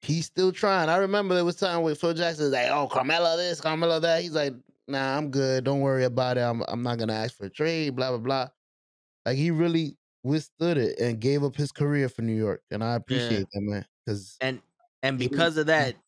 [0.00, 0.88] he's still trying.
[0.88, 4.20] I remember there was time where Phil Jackson was like, "Oh, Carmelo this, Carmelo that."
[4.20, 4.52] He's like,
[4.88, 5.62] "Nah, I'm good.
[5.62, 6.40] Don't worry about it.
[6.40, 8.48] I'm I'm not gonna ask for a trade." Blah blah blah.
[9.24, 12.96] Like he really withstood it and gave up his career for New York, and I
[12.96, 14.60] appreciate that man because and
[15.04, 16.00] and because of that, mm.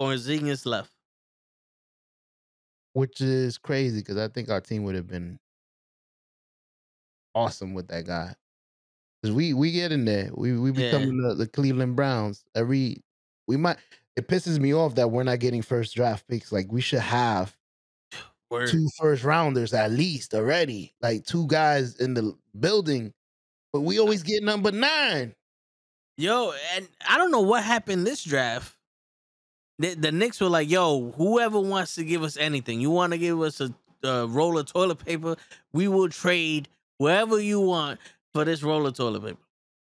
[0.00, 0.95] Porzingis left.
[2.96, 5.38] Which is crazy because I think our team would have been
[7.34, 8.34] awesome with that guy.
[9.22, 10.92] Cause we we get in there, we we Yeah.
[10.92, 12.42] the, the Cleveland Browns.
[12.54, 13.02] Every
[13.46, 13.76] we might.
[14.16, 16.52] It pisses me off that we're not getting first draft picks.
[16.52, 17.54] Like we should have
[18.50, 18.68] Word.
[18.68, 20.94] two first rounders at least already.
[21.02, 23.12] Like two guys in the building,
[23.74, 25.34] but we always get number nine.
[26.16, 28.75] Yo, and I don't know what happened this draft.
[29.78, 33.18] The, the Knicks were like, "Yo, whoever wants to give us anything, you want to
[33.18, 35.36] give us a, a roll of toilet paper,
[35.72, 38.00] we will trade wherever you want
[38.32, 39.38] for this roll of toilet paper.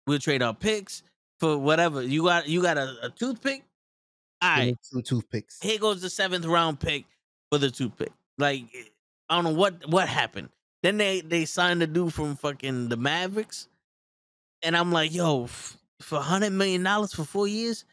[0.06, 1.02] We'll trade our picks
[1.38, 2.48] for whatever you got.
[2.48, 3.64] You got a, a toothpick.
[4.42, 5.58] All Give two toothpicks.
[5.62, 7.04] here goes the seventh round pick
[7.50, 8.12] for the toothpick.
[8.38, 8.82] Like, eh,
[9.28, 10.50] I don't know what what happened.
[10.82, 13.68] Then they they signed a dude from fucking the Mavericks,
[14.62, 17.84] and I'm like, yo, f- for hundred million dollars for four years,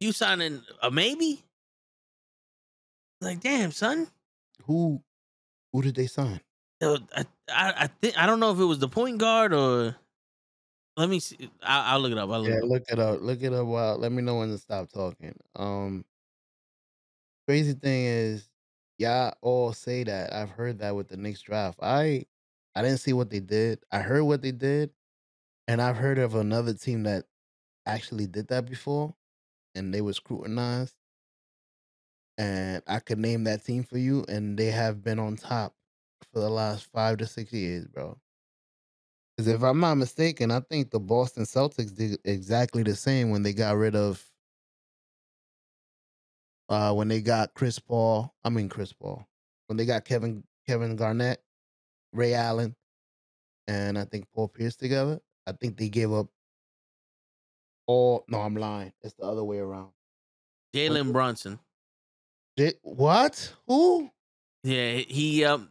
[0.00, 1.44] you signing a maybe?
[3.20, 4.08] Like, damn, son.
[4.66, 5.02] Who
[5.72, 6.42] who did they sign?
[6.82, 6.96] I
[7.48, 9.96] I, I think I don't know if it was the point guard or.
[10.96, 11.50] Let me see.
[11.62, 12.28] I, I'll look it up.
[12.28, 12.68] I'll look Yeah, it up.
[12.68, 13.20] look it up.
[13.20, 13.66] Look it up.
[13.66, 15.38] While let me know when to stop talking.
[15.54, 16.04] Um,
[17.46, 18.50] crazy thing is,
[18.98, 20.32] y'all all say that.
[20.32, 21.78] I've heard that with the Knicks draft.
[21.82, 22.26] I,
[22.74, 23.82] I didn't see what they did.
[23.90, 24.92] I heard what they did,
[25.68, 27.26] and I've heard of another team that
[27.86, 29.14] actually did that before,
[29.74, 30.94] and they were scrutinized.
[32.36, 35.74] And I could name that team for you, and they have been on top
[36.32, 38.16] for the last five to six years, bro.
[39.36, 43.42] Because if I'm not mistaken, I think the Boston Celtics did exactly the same when
[43.42, 44.24] they got rid of
[46.68, 48.34] uh when they got Chris Paul.
[48.44, 49.24] I mean Chris Paul.
[49.68, 51.40] When they got Kevin Kevin Garnett,
[52.12, 52.74] Ray Allen,
[53.68, 55.20] and I think Paul Pierce together.
[55.46, 56.28] I think they gave up
[57.88, 58.92] all no, I'm lying.
[59.02, 59.90] It's the other way around.
[60.76, 61.58] Jalen Brunson.
[62.82, 63.52] What?
[63.66, 64.10] Who?
[64.62, 65.70] Yeah, he um.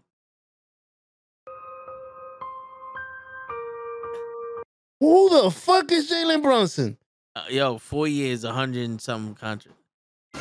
[5.00, 6.98] Who the fuck is Jalen Brunson?
[7.36, 9.78] Uh, yo, four years, a hundred and something contract.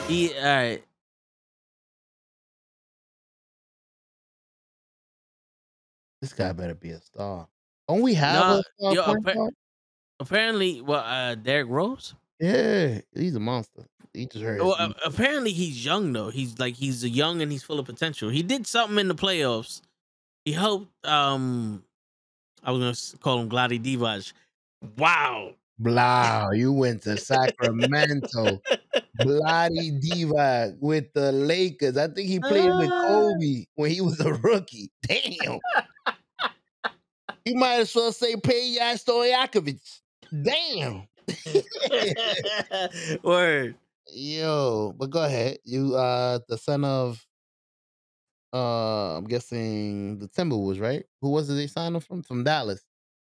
[0.09, 0.83] He all right.
[6.23, 7.47] This guy better be a star.
[7.87, 9.51] Don't we have Nah, a star yo, appa-?
[10.21, 12.15] Apparently, well, uh, Derrick Rose.
[12.41, 13.85] Yeah, he's a monster.
[14.13, 14.63] He just hurt.
[14.63, 16.31] Well, uh, apparently he's young though.
[16.31, 18.29] He's like he's young and he's full of potential.
[18.31, 19.83] He did something in the playoffs.
[20.45, 20.89] He helped.
[21.07, 21.85] Um,
[22.63, 24.33] I was gonna call him Vlade Divac.
[24.97, 25.53] Wow.
[25.79, 28.63] Blah, you went to Sacramento.
[29.19, 31.99] Bloody diva with the Lakers.
[31.99, 33.07] I think he played with Ah.
[33.09, 34.91] Kobe when he was a rookie.
[35.03, 35.59] Damn.
[37.45, 40.01] you might as well say Peja Stojakovic.
[40.43, 41.09] Damn.
[43.23, 43.77] Word.
[44.13, 45.59] Yo, but go ahead.
[45.65, 47.25] You uh the son of
[48.53, 51.05] uh I'm guessing the Timberwolves, right?
[51.21, 52.23] Who was it they signed him from?
[52.23, 52.85] From Dallas.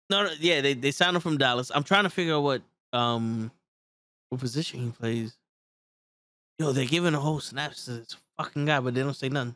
[0.10, 1.72] No, no, yeah, they they signed him from Dallas.
[1.74, 2.62] I'm trying to figure out what
[2.94, 3.52] um
[4.30, 5.38] what position he plays.
[6.60, 9.56] Yo, they're giving a whole snaps to this fucking guy, but they don't say nothing.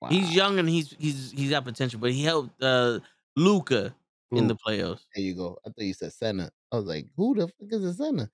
[0.00, 0.08] Wow.
[0.08, 3.00] He's young and he's he's he's got potential, but he helped uh
[3.36, 3.94] Luka
[4.38, 5.00] in the playoffs.
[5.14, 5.58] There you go.
[5.64, 6.50] I thought you said center.
[6.72, 8.30] I was like, who the fuck is a center?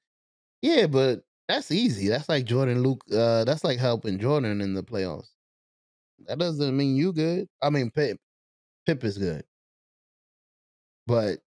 [0.62, 2.09] Yeah, but that's easy.
[2.09, 3.02] That's like Jordan Luke.
[3.12, 5.31] Uh, that's like helping Jordan in the playoffs.
[6.27, 7.49] That doesn't mean you good.
[7.62, 8.18] I mean, Pip,
[8.86, 9.44] Pip is good,
[11.07, 11.39] but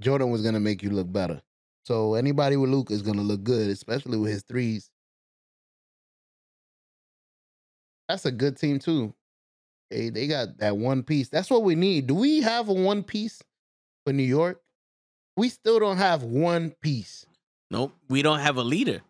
[0.00, 1.40] Jordan was gonna make you look better.
[1.84, 4.90] So anybody with Luke is gonna look good, especially with his threes.
[8.08, 9.14] That's a good team too.
[9.90, 11.28] They they got that one piece.
[11.28, 12.06] That's what we need.
[12.06, 13.42] Do we have a one piece
[14.06, 14.60] for New York?
[15.36, 17.24] We still don't have one piece.
[17.70, 19.00] Nope, we don't have a leader.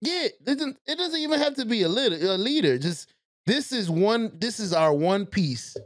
[0.00, 2.16] Yeah, it doesn't it doesn't even have to be a leader.
[2.32, 2.76] A leader.
[2.78, 3.08] Just
[3.46, 4.32] this is one.
[4.38, 5.76] This is our one piece.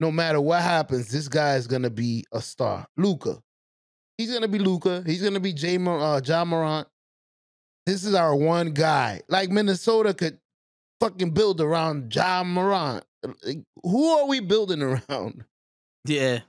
[0.00, 2.86] No matter what happens, this guy is gonna be a star.
[2.96, 3.38] Luka.
[4.18, 5.02] He's gonna be Luka.
[5.06, 6.88] He's gonna be Jay Mor- uh, Ja Morant.
[7.86, 9.22] This is our one guy.
[9.28, 10.38] Like Minnesota could
[11.00, 13.04] fucking build around Ja Morant.
[13.44, 15.44] Like, who are we building around?
[16.04, 16.40] Yeah.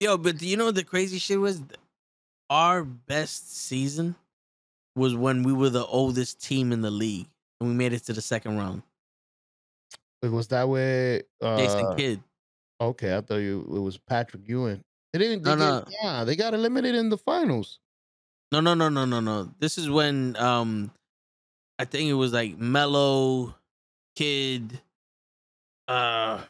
[0.00, 1.60] Yo, but do you know what the crazy shit was?
[2.50, 4.14] Our best season
[4.96, 7.26] was when we were the oldest team in the league
[7.60, 8.82] and we made it to the second round.
[10.22, 12.20] It Was that way uh, Jason Kidd.
[12.80, 14.82] Okay, I thought you it was Patrick Ewing.
[15.12, 15.42] They didn't.
[15.42, 17.78] They No, get- Yeah, they got eliminated in the finals.
[18.50, 19.50] No, no, no, no, no, no.
[19.58, 20.90] This is when um
[21.78, 23.54] I think it was like Melo,
[24.16, 24.80] Kidd,
[25.86, 26.40] uh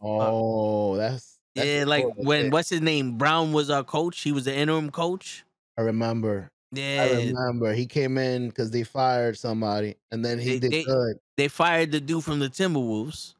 [0.00, 2.50] Oh, that's, that's yeah, like when there.
[2.50, 3.18] what's his name?
[3.18, 4.20] Brown was our coach.
[4.20, 5.44] He was the interim coach.
[5.76, 6.50] I remember.
[6.72, 10.72] Yeah, I remember he came in because they fired somebody, and then he They- did
[10.72, 11.18] they- good.
[11.36, 13.34] They fired the dude from the Timberwolves.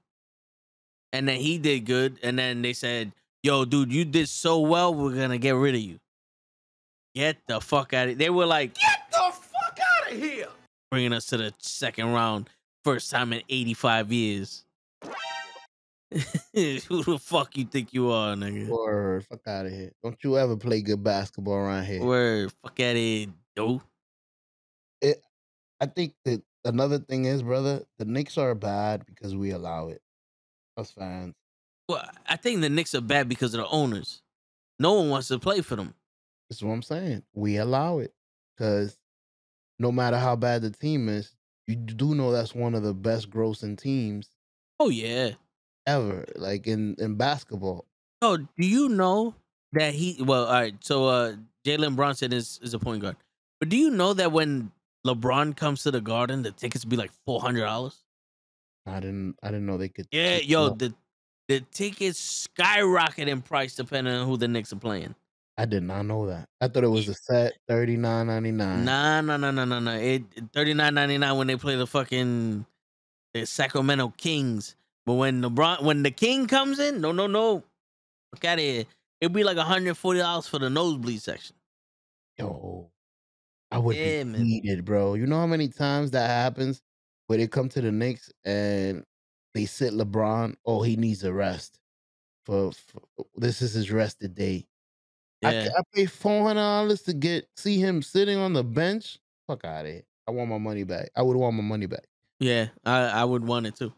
[1.12, 2.18] And then he did good.
[2.22, 3.12] And then they said,
[3.42, 5.98] Yo, dude, you did so well, we're gonna get rid of you.
[7.14, 8.16] Get the fuck out of Here.
[8.18, 10.48] They were like, Get the fuck out of here.
[10.90, 12.50] Bringing us to the second round.
[12.84, 14.64] First time in 85 years.
[16.54, 18.70] Who the fuck you think you are, nigga?
[18.70, 19.90] Or fuck out of here!
[20.02, 22.02] Don't you ever play good basketball around here?
[22.02, 23.80] Word, fuck out of here, dude.
[25.78, 30.00] I think that another thing is, brother, the Knicks are bad because we allow it.
[30.78, 31.34] Us fans.
[31.88, 34.22] Well, I think the Knicks are bad because of the owners.
[34.78, 35.94] No one wants to play for them.
[36.48, 37.24] That's what I'm saying.
[37.34, 38.14] We allow it
[38.56, 38.96] because
[39.78, 41.34] no matter how bad the team is,
[41.66, 44.30] you do know that's one of the best grossing teams
[44.78, 45.30] Oh yeah.
[45.86, 47.86] Ever, like in in basketball.
[48.22, 49.34] Oh, do you know
[49.72, 50.16] that he?
[50.20, 50.74] Well, all right.
[50.80, 51.34] So, uh,
[51.64, 53.16] Jalen Brunson is is a point guard,
[53.60, 54.72] but do you know that when
[55.06, 58.02] LeBron comes to the Garden, the tickets be like four hundred dollars?
[58.86, 59.36] I didn't.
[59.42, 60.06] I didn't know they could.
[60.10, 60.78] Yeah, yo, up.
[60.78, 60.94] the
[61.48, 65.14] the tickets skyrocket in price depending on who the Knicks are playing.
[65.58, 66.48] I did not know that.
[66.60, 68.84] I thought it was a set thirty nine ninety nine.
[68.84, 69.94] Nah, nah, nah, nah, nah, nah.
[69.94, 72.66] It thirty nine ninety nine when they play the fucking
[73.32, 74.76] the Sacramento Kings.
[75.06, 77.64] But when LeBron, when the King comes in, no, no, no,
[78.32, 78.88] look at it.
[79.20, 81.56] It'd be like hundred forty dollars for the nosebleed section.
[82.38, 82.92] Yo,
[83.70, 85.14] I would Yeah, be heated, bro.
[85.14, 86.82] You know how many times that happens
[87.28, 89.04] where they come to the Knicks and
[89.54, 90.56] they sit LeBron.
[90.66, 91.80] Oh, he needs a rest.
[92.46, 93.02] For, for
[93.36, 94.66] this is his rested day.
[95.44, 98.64] I, Yeah, ca- I pay four hundred dollars to get see him sitting on the
[98.64, 99.18] bench.
[99.48, 100.04] Fuck out of here.
[100.28, 101.10] I want my money back.
[101.16, 102.06] I would want my money back.
[102.40, 103.92] yeah, I I would want it too.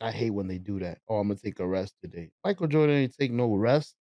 [0.00, 0.98] I hate when they do that.
[1.08, 2.30] Oh, I'm gonna take a rest today.
[2.44, 3.94] Michael Jordan ain't take no rest.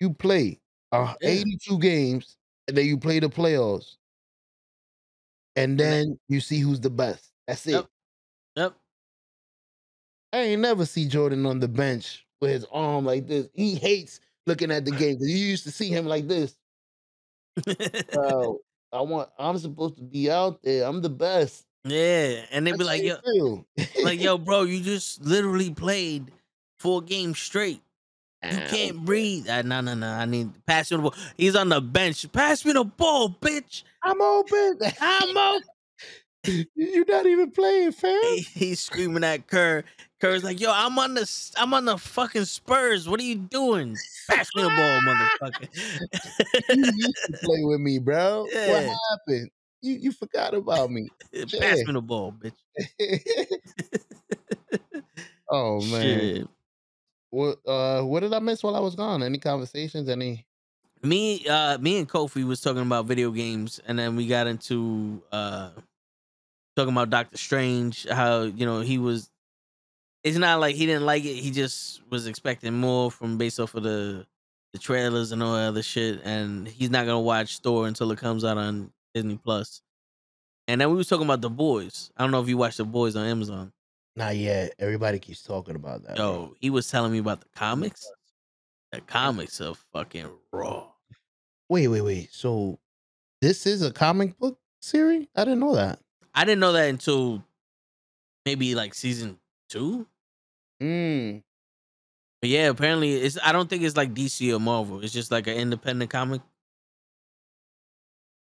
[0.00, 0.60] You play
[0.92, 1.30] uh, Yeah.
[1.30, 2.36] 82 games,
[2.68, 3.96] and then you play the playoffs,
[5.56, 7.32] and then- you see who's the best.
[7.46, 7.72] That's it.
[7.72, 7.86] Yep.
[8.56, 8.76] Yep.
[10.32, 13.48] I ain't never see Jordan on the bench with his arm like this.
[13.54, 16.56] He hates looking at the game because you used to see him like this.
[18.12, 18.58] Bro,
[18.92, 19.30] I want.
[19.38, 20.84] I'm supposed to be out there.
[20.86, 21.64] I'm the best.
[21.86, 23.64] Yeah, and they'd be like, yo,
[24.02, 26.30] like yo, bro, you just literally played
[26.78, 27.80] four games straight.
[28.44, 29.48] You can't breathe.
[29.48, 30.06] Uh, no, no, no.
[30.08, 31.14] I need pass me the ball.
[31.36, 32.30] He's on the bench.
[32.30, 33.82] Pass me the ball, bitch.
[34.04, 34.78] I'm open.
[35.00, 35.62] I'm open.
[36.76, 38.12] You're not even playing, fam.
[38.22, 39.82] He- He's screaming at Kerr.
[40.20, 43.08] Kerr's like, yo, I'm on the I'm on the fucking Spurs.
[43.08, 43.96] What are you doing?
[44.30, 45.00] Pass me the ball,
[45.50, 45.68] motherfucker.
[46.70, 48.46] you used to play with me, bro.
[48.70, 49.50] What happened?
[49.86, 51.08] You you forgot about me.
[51.32, 52.52] Pass me the ball, bitch.
[55.48, 56.02] oh man.
[56.02, 56.48] Shit.
[57.30, 59.22] What uh what did I miss while I was gone?
[59.22, 60.08] Any conversations?
[60.08, 60.44] Any
[61.04, 65.22] Me, uh, me and Kofi was talking about video games, and then we got into
[65.30, 65.70] uh
[66.74, 68.08] talking about Doctor Strange.
[68.10, 69.30] How you know he was.
[70.24, 71.34] It's not like he didn't like it.
[71.34, 74.26] He just was expecting more from based off of the
[74.72, 76.22] the trailers and all that other shit.
[76.24, 79.80] And he's not gonna watch Thor until it comes out on Disney Plus.
[80.68, 82.10] And then we was talking about the boys.
[82.16, 83.72] I don't know if you watched the boys on Amazon.
[84.14, 84.74] Not yet.
[84.78, 86.16] Everybody keeps talking about that.
[86.16, 86.24] bro.
[86.24, 88.06] Yo, he was telling me about the comics.
[88.92, 90.86] The comics are fucking raw.
[91.68, 92.28] Wait, wait, wait.
[92.30, 92.78] So
[93.40, 95.26] this is a comic book series?
[95.34, 95.98] I didn't know that.
[96.34, 97.42] I didn't know that until
[98.44, 99.38] maybe like season
[99.70, 100.06] two.
[100.82, 101.42] Mm.
[102.42, 103.38] But yeah, apparently it's.
[103.42, 105.02] I don't think it's like DC or Marvel.
[105.02, 106.42] It's just like an independent comic.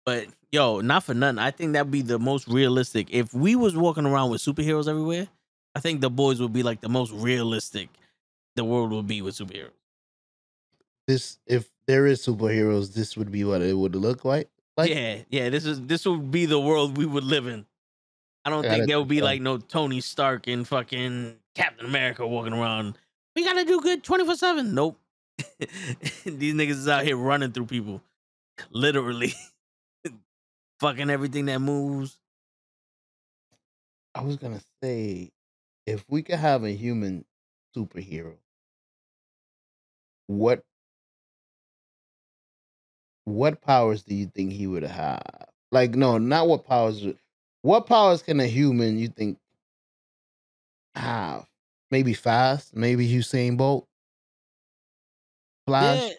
[0.06, 1.40] But yo, not for nothing.
[1.40, 3.08] I think that'd be the most realistic.
[3.12, 5.28] If we was walking around with superheroes everywhere,
[5.76, 7.90] I think the boys would be like the most realistic
[8.56, 9.72] the world would be with superheroes.
[11.08, 14.50] This if there is superheroes, this would be what it would look like.
[14.78, 15.50] Like yeah, yeah.
[15.50, 17.66] This is this would be the world we would live in.
[18.46, 22.26] I don't I think there would be like no Tony Stark and fucking Captain America
[22.28, 22.98] walking around.
[23.36, 24.74] We gotta do good twenty four seven.
[24.74, 25.00] Nope.
[26.26, 28.02] These niggas is out here running through people,
[28.72, 29.34] literally,
[30.80, 32.20] fucking everything that moves.
[34.14, 35.32] I was gonna say,
[35.86, 37.26] if we could have a human
[37.76, 38.40] superhero,
[40.28, 40.64] what
[43.26, 45.22] what powers do you think he would have?
[45.72, 47.06] Like, no, not what powers.
[47.62, 49.38] What powers can a human you think
[50.96, 51.48] have?
[51.92, 53.88] Maybe fast, maybe Usain Bolt,
[55.66, 56.04] Flash.
[56.04, 56.14] Yeah.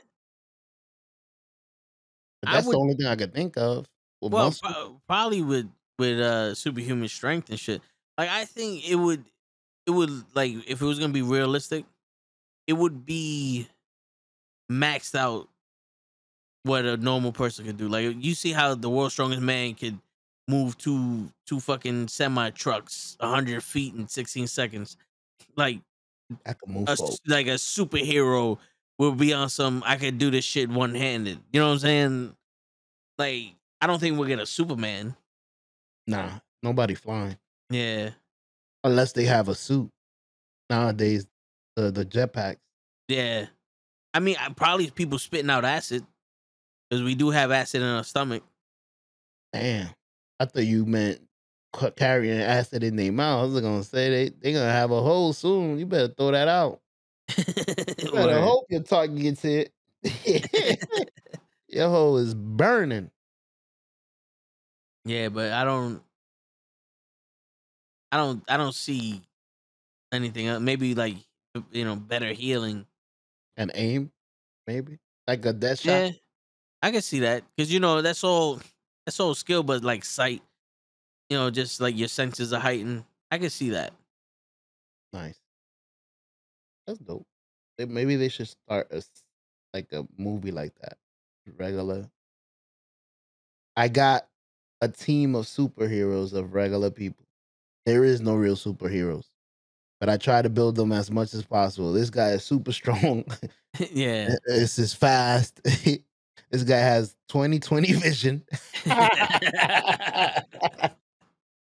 [2.43, 3.87] But that's would- the only thing I could think of.
[4.21, 4.69] Well, muscle.
[4.69, 7.83] pro- probably with with uh superhuman strength and shit.
[8.19, 9.25] Like I think it would
[9.87, 11.85] it would like if it was gonna be realistic,
[12.67, 13.69] it would be
[14.71, 15.49] maxed out
[16.63, 17.89] what a normal person could do.
[17.89, 19.99] Like you see how the world's strongest man could
[20.49, 24.97] move two two fucking semi trucks hundred feet in sixteen seconds.
[25.57, 25.81] Like
[26.47, 28.59] I could move a, like a superhero
[28.99, 31.41] will be on some I could do this shit one handed.
[31.53, 32.37] You know what I'm saying?
[33.19, 35.15] Like I don't think we'll get a Superman.
[36.07, 36.31] Nah,
[36.63, 37.37] nobody flying
[37.71, 38.11] Yeah.
[38.85, 39.91] unless they have a suit.
[40.69, 41.27] Nowadays,
[41.77, 42.59] the the jetpacks.
[43.09, 43.47] Yeah.
[44.13, 46.05] I mean, I- probably people spitting out acid
[46.89, 48.43] because we do have acid in our stomach.
[49.53, 49.89] Damn,
[50.39, 51.21] I thought you meant
[51.97, 53.43] carrying acid in their mouth.
[53.51, 55.79] I was gonna say they they gonna have a hole soon.
[55.79, 56.81] You better throw that out.
[57.37, 57.45] You
[58.13, 59.73] better hope your target gets hit.
[61.69, 63.11] your hole is burning.
[65.05, 66.03] Yeah, but I don't.
[68.13, 68.43] I don't.
[68.49, 69.23] I don't see
[70.13, 70.47] anything.
[70.47, 70.61] else.
[70.61, 71.17] Maybe like
[71.71, 72.87] you know better healing.
[73.57, 74.13] And aim,
[74.67, 75.91] maybe like a death shot.
[75.91, 76.11] Yeah,
[76.83, 78.61] I can see that because you know that's all.
[79.07, 80.43] That's all skill, but like sight.
[81.29, 83.05] You know, just like your senses are heightened.
[83.31, 83.93] I can see that.
[85.13, 85.41] Nice.
[86.87, 87.27] That's dope.
[87.79, 89.03] Maybe they should start a
[89.73, 90.99] like a movie like that.
[91.57, 92.11] Regular.
[93.77, 94.30] I got
[94.81, 97.27] a team of superheroes of regular people.
[97.87, 99.27] There is no real superheroes.
[99.99, 101.93] But I try to build them as much as possible.
[101.93, 103.25] This guy is super strong.
[103.93, 104.35] yeah.
[104.47, 105.61] this is fast.
[105.65, 108.43] this guy has 20/20 vision.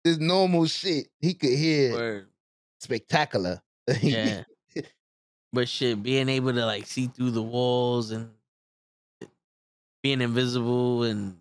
[0.04, 1.08] this normal shit.
[1.18, 2.26] He could hear Word.
[2.80, 3.62] spectacular.
[4.00, 4.44] Yeah.
[5.52, 8.30] but shit, being able to like see through the walls and
[9.22, 9.26] eh,
[10.02, 11.38] being invisible and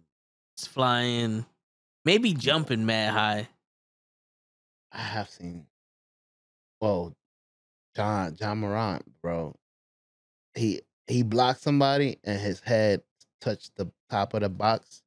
[0.58, 1.46] flying,
[2.06, 3.50] maybe jumping mad high.
[4.92, 5.66] I have seen.
[6.80, 7.14] Well,
[7.96, 9.56] John Ja Morant, bro.
[10.54, 13.02] He he blocked somebody and his head
[13.42, 15.02] touched the top of the box.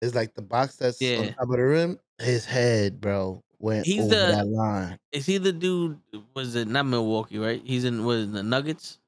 [0.00, 1.18] It's like the box that's Yeah.
[1.18, 1.98] on top of the rim.
[2.18, 4.98] His head, bro, went He's over the- that line.
[5.12, 5.98] Is he the dude?
[6.34, 7.38] Was it not Milwaukee?
[7.38, 7.62] Right?
[7.64, 8.98] He's in was the Nuggets.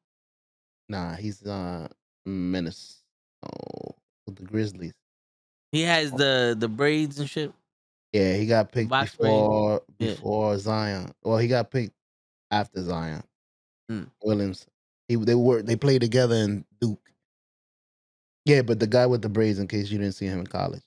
[0.88, 1.88] Nah, he's uh
[2.24, 3.00] Minnesota.
[3.44, 3.94] Oh,
[4.26, 4.92] with the Grizzlies.
[5.76, 7.52] He has the the braids and shit.
[8.12, 9.30] Yeah, he got picked Box braid.
[9.30, 10.10] before Yeah.
[10.12, 11.12] before Zion.
[11.22, 11.92] Well, he got picked
[12.50, 13.22] after Zion.
[13.92, 14.10] Mm.
[14.22, 14.66] Williams.
[15.08, 16.98] He they were they played together in Duke.
[18.46, 20.82] Yeah, but the guy with the braids, in case you didn't see him in college,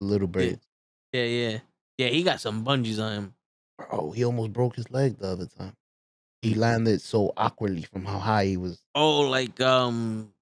[0.00, 0.66] little braids.
[1.12, 1.58] Yeah, yeah,
[1.98, 2.08] yeah.
[2.08, 3.34] He got some bungees on him.
[3.76, 5.74] Bro, he almost broke his leg the other time.
[6.40, 8.80] He landed so awkwardly from how high he was.
[8.94, 10.32] Oh, like um,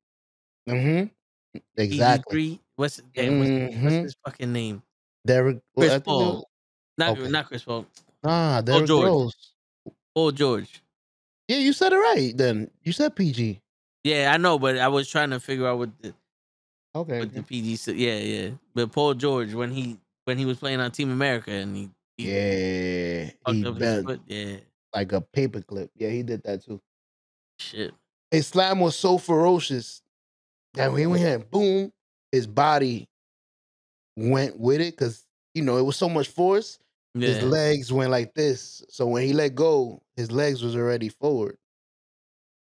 [0.69, 1.07] Mm-hmm.
[1.77, 2.61] Exactly.
[2.77, 2.79] PG3?
[2.79, 4.83] What's damn, what's, what's his fucking name?
[5.27, 5.59] Derek.
[5.75, 6.49] well, Chris was- Paul.
[6.99, 7.29] Not Okay.
[7.29, 7.87] not Chris Paul.
[8.25, 9.05] Ah, Derek George.
[9.07, 9.53] Rose.
[10.15, 10.83] Paul George.
[11.49, 12.33] Yeah, you said it right.
[12.35, 13.61] Then you said PG.
[14.03, 16.15] Yeah, I know, but I was trying to figure out what the
[16.95, 17.19] Okay.
[17.21, 17.77] what the PG.
[17.77, 17.97] said.
[17.97, 18.51] Yeah, yeah.
[18.75, 22.33] But Paul George when he when he was playing on Team America and he, he
[22.33, 24.21] Yeah, he bent foot.
[24.27, 24.57] Yeah,
[24.95, 25.91] like a paperclip.
[25.97, 26.81] Yeah, he did that too.
[27.59, 27.93] shit.
[28.31, 30.03] His slam was so ferocious
[30.75, 31.93] that he went here, boom,
[32.33, 33.09] his body
[34.17, 35.25] went with it because
[35.55, 36.79] you know it was so much force.
[37.15, 38.85] His legs went like this.
[38.91, 41.57] So when he let go, his legs was already forward.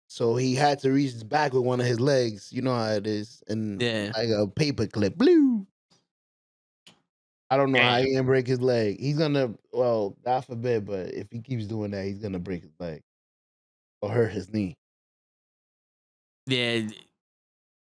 [0.07, 2.51] So he had to reach back with one of his legs.
[2.51, 4.11] You know how it is, and Yeah.
[4.15, 5.17] like a paper clip.
[5.17, 5.67] Blue.
[7.51, 8.05] I don't know how Damn.
[8.05, 8.99] he gonna break his leg.
[8.99, 12.73] He's gonna, well, God forbid, but if he keeps doing that, he's gonna break his
[12.79, 13.01] leg
[14.01, 14.77] or hurt his knee.
[16.45, 16.87] Yeah.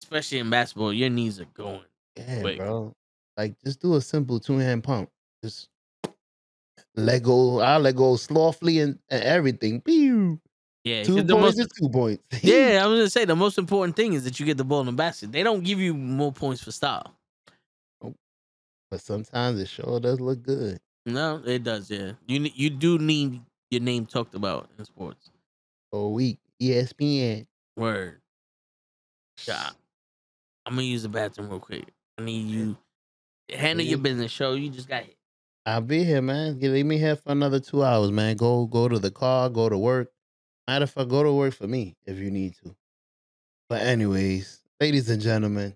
[0.03, 1.79] Especially in basketball, your knees are going.
[2.17, 2.57] Yeah, Quick.
[2.57, 2.93] bro.
[3.37, 5.09] Like, just do a simple two hand pump.
[5.43, 5.69] Just
[6.95, 7.59] let go.
[7.61, 9.81] I'll let go slothfully and, and everything.
[9.81, 10.39] Pew.
[10.83, 11.03] Yeah.
[11.03, 12.21] Two points most, is two points.
[12.43, 14.81] yeah, I was gonna say the most important thing is that you get the ball
[14.81, 15.31] in the basket.
[15.31, 17.15] They don't give you more points for style.
[18.01, 20.79] but sometimes it sure does look good.
[21.05, 21.89] No, it does.
[21.89, 23.41] Yeah, you you do need
[23.71, 25.31] your name talked about in sports.
[25.93, 27.47] A week, ESPN.
[27.77, 28.19] Word.
[29.47, 29.69] Yeah.
[30.65, 31.85] I'm gonna use the bathroom real quick.
[32.17, 32.77] I need you
[33.49, 34.31] handle your business.
[34.31, 35.17] Show you just got hit.
[35.65, 36.59] I'll be here, man.
[36.59, 38.35] You Leave me here for another two hours, man.
[38.35, 40.11] Go go to the car, go to work.
[40.67, 42.75] Matter of fact, go to work for me if you need to.
[43.69, 45.75] But anyways, ladies and gentlemen,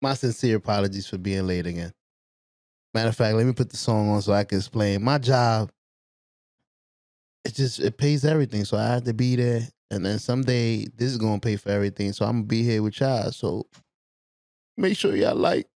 [0.00, 1.92] my sincere apologies for being late again.
[2.94, 5.02] Matter of fact, let me put the song on so I can explain.
[5.02, 5.70] My job,
[7.44, 8.64] it just it pays everything.
[8.64, 9.62] So I have to be there.
[9.92, 12.14] And then someday this is gonna pay for everything.
[12.14, 13.30] So I'm gonna be here with y'all.
[13.30, 13.66] So
[14.78, 15.68] make sure y'all like,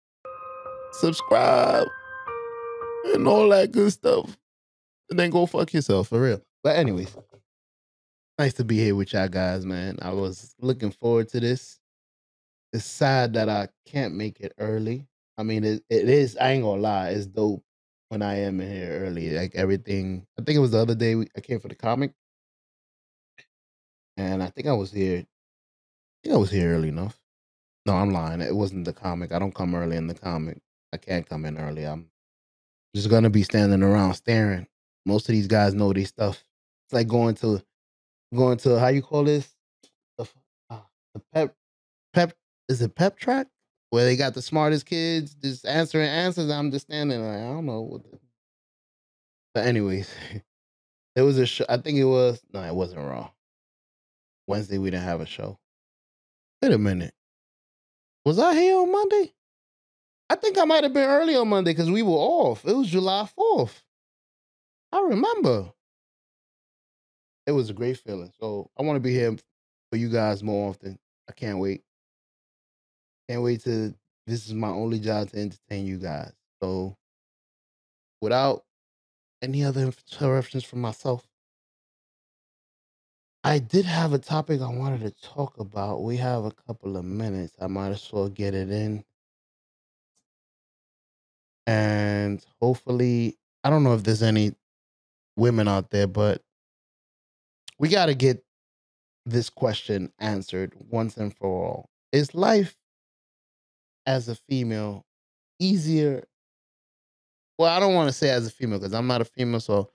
[0.93, 1.85] subscribe,
[3.13, 4.37] and all that good stuff.
[5.09, 6.41] And then go fuck yourself for real.
[6.63, 7.13] But anyways,
[8.39, 9.97] nice to be here with y'all guys, man.
[10.01, 11.77] I was looking forward to this.
[12.71, 15.07] It's sad that I can't make it early.
[15.37, 16.37] I mean, it, it is.
[16.37, 17.09] I ain't gonna lie.
[17.09, 17.63] It's dope
[18.07, 19.31] when I am in here early.
[19.31, 20.25] Like everything.
[20.39, 22.13] I think it was the other day we, I came for the comic,
[24.17, 25.19] and I think I was here.
[25.19, 27.19] I think I was here early enough.
[27.85, 28.41] No, I'm lying.
[28.41, 29.31] It wasn't the comic.
[29.31, 30.59] I don't come early in the comic.
[30.93, 31.85] I can't come in early.
[31.85, 32.09] I'm
[32.95, 34.67] just gonna be standing around staring.
[35.05, 36.43] Most of these guys know their stuff.
[36.85, 37.61] It's like going to
[38.33, 39.55] going to how you call this
[40.17, 40.27] the,
[40.69, 41.55] ah, the pep
[42.13, 42.33] pep
[42.69, 43.47] is it pep track
[43.89, 46.49] where they got the smartest kids just answering answers.
[46.49, 47.81] I'm just standing like I don't know.
[47.81, 48.19] What the...
[49.53, 50.09] But anyways,
[51.15, 51.65] there was a show.
[51.69, 53.29] I think it was no, it wasn't Raw.
[54.47, 55.59] Wednesday we didn't have a show.
[56.61, 57.13] Wait a minute.
[58.23, 59.33] Was I here on Monday?
[60.29, 62.65] I think I might have been early on Monday because we were off.
[62.65, 63.83] It was July 4th.
[64.91, 65.71] I remember.
[67.45, 68.31] It was a great feeling.
[68.39, 69.35] So I want to be here
[69.91, 70.97] for you guys more often.
[71.29, 71.83] I can't wait.
[73.29, 73.93] Can't wait to
[74.27, 76.31] this is my only job to entertain you guys.
[76.61, 76.97] So
[78.21, 78.63] without
[79.41, 81.27] any other interruptions from myself,
[83.45, 86.01] I did have a topic I wanted to talk about.
[86.01, 87.55] We have a couple of minutes.
[87.61, 89.03] I might as well get it in.
[91.67, 94.53] And hopefully, I don't know if there's any
[95.37, 96.41] women out there, but
[97.77, 98.43] we got to get
[99.27, 101.89] this question answered once and for all.
[102.11, 102.75] Is life
[104.07, 105.05] as a female
[105.59, 106.23] easier?
[107.59, 109.91] Well, I don't want to say as a female because I'm not a female, so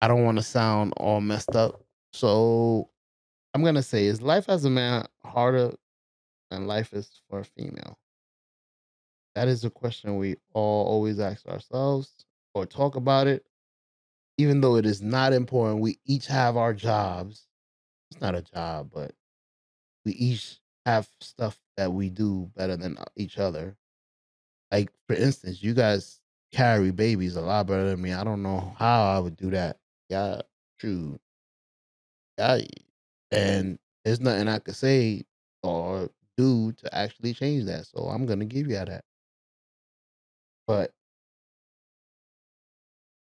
[0.00, 1.82] I don't want to sound all messed up.
[2.16, 2.88] So
[3.54, 5.74] I'm to say, is life as a man harder
[6.50, 7.98] than life is for a female?
[9.34, 13.44] That is a question we all always ask ourselves or talk about it.
[14.38, 17.48] Even though it is not important, we each have our jobs.
[18.10, 19.14] It's not a job, but
[20.04, 23.76] we each have stuff that we do better than each other.
[24.72, 26.20] Like, for instance, you guys
[26.52, 28.12] carry babies a lot better than me.
[28.12, 29.80] I don't know how I would do that.
[30.08, 30.42] Yeah,
[30.78, 31.20] true.
[32.38, 32.60] Yeah,
[33.32, 35.24] and there's nothing I could say
[35.62, 37.86] or do to actually change that.
[37.86, 39.04] So I'm gonna give you that.
[40.66, 40.92] But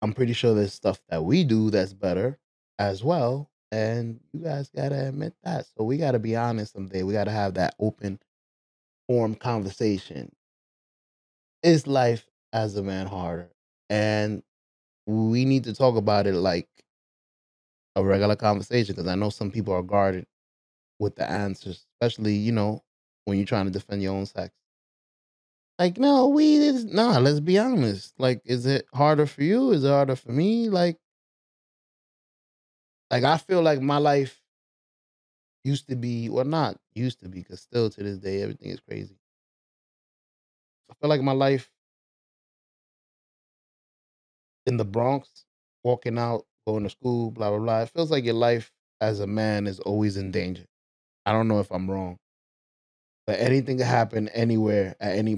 [0.02, 2.39] I'm pretty sure there's stuff that we do that's better
[2.78, 3.50] as well.
[3.73, 5.66] And you guys gotta admit that.
[5.76, 7.02] So we gotta be honest someday.
[7.02, 8.20] We gotta have that open
[9.08, 10.33] form conversation.
[11.62, 13.50] Is life as a man harder?
[13.91, 14.42] And
[15.07, 16.68] we need to talk about it like
[17.97, 20.26] a regular conversation because I know some people are guarded
[20.98, 22.82] with the answers, especially, you know,
[23.24, 24.55] when you're trying to defend your own sex.
[25.78, 28.14] Like, no, we is nah, let's be honest.
[28.18, 29.73] Like, is it harder for you?
[29.73, 30.68] Is it harder for me?
[30.68, 30.98] Like,
[33.10, 34.40] like I feel like my life
[35.64, 38.81] used to be, well, not used to be, because still to this day, everything is
[38.81, 39.16] crazy.
[40.90, 41.70] I feel like my life
[44.66, 45.44] in the Bronx,
[45.82, 47.83] walking out, going to school, blah, blah, blah.
[47.83, 50.65] It feels like your life as a man is always in danger.
[51.26, 52.18] I don't know if I'm wrong,
[53.26, 55.36] but anything can happen anywhere at any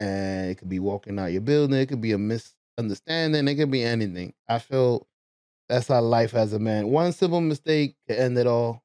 [0.00, 1.78] and it could be walking out your building.
[1.78, 3.48] It could be a misunderstanding.
[3.48, 4.34] It could be anything.
[4.48, 5.06] I feel
[5.68, 6.88] that's our life as a man.
[6.88, 8.82] One simple mistake can end it all,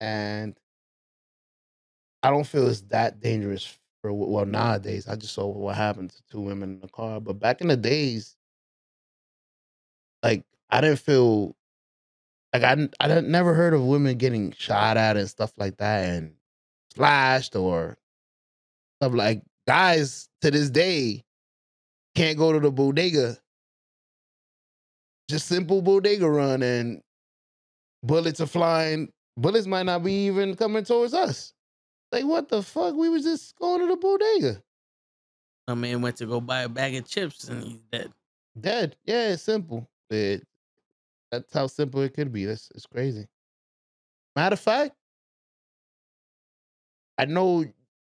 [0.00, 0.56] and
[2.22, 5.08] I don't feel it's that dangerous for well nowadays.
[5.08, 7.76] I just saw what happened to two women in the car, but back in the
[7.76, 8.33] days,
[10.24, 11.54] like I didn't feel
[12.52, 16.08] like I I didn't, never heard of women getting shot at and stuff like that
[16.08, 16.32] and
[16.94, 17.98] slashed or
[18.98, 21.22] stuff like guys to this day
[22.14, 23.36] can't go to the bodega.
[25.28, 27.02] Just simple bodega run and
[28.02, 29.10] bullets are flying.
[29.36, 31.52] Bullets might not be even coming towards us.
[32.12, 32.94] Like what the fuck?
[32.94, 34.62] We was just going to the bodega.
[35.66, 38.12] A man went to go buy a bag of chips and he's dead.
[38.58, 38.96] Dead.
[39.04, 39.88] Yeah, it's simple.
[40.10, 40.44] It,
[41.30, 42.44] that's how simple it could be.
[42.44, 43.26] That's it's crazy.
[44.36, 44.94] Matter of fact,
[47.18, 47.64] I know.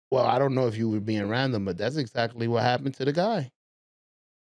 [0.10, 3.06] Well, I don't know if you were being random, but that's exactly what happened to
[3.06, 3.52] the guy.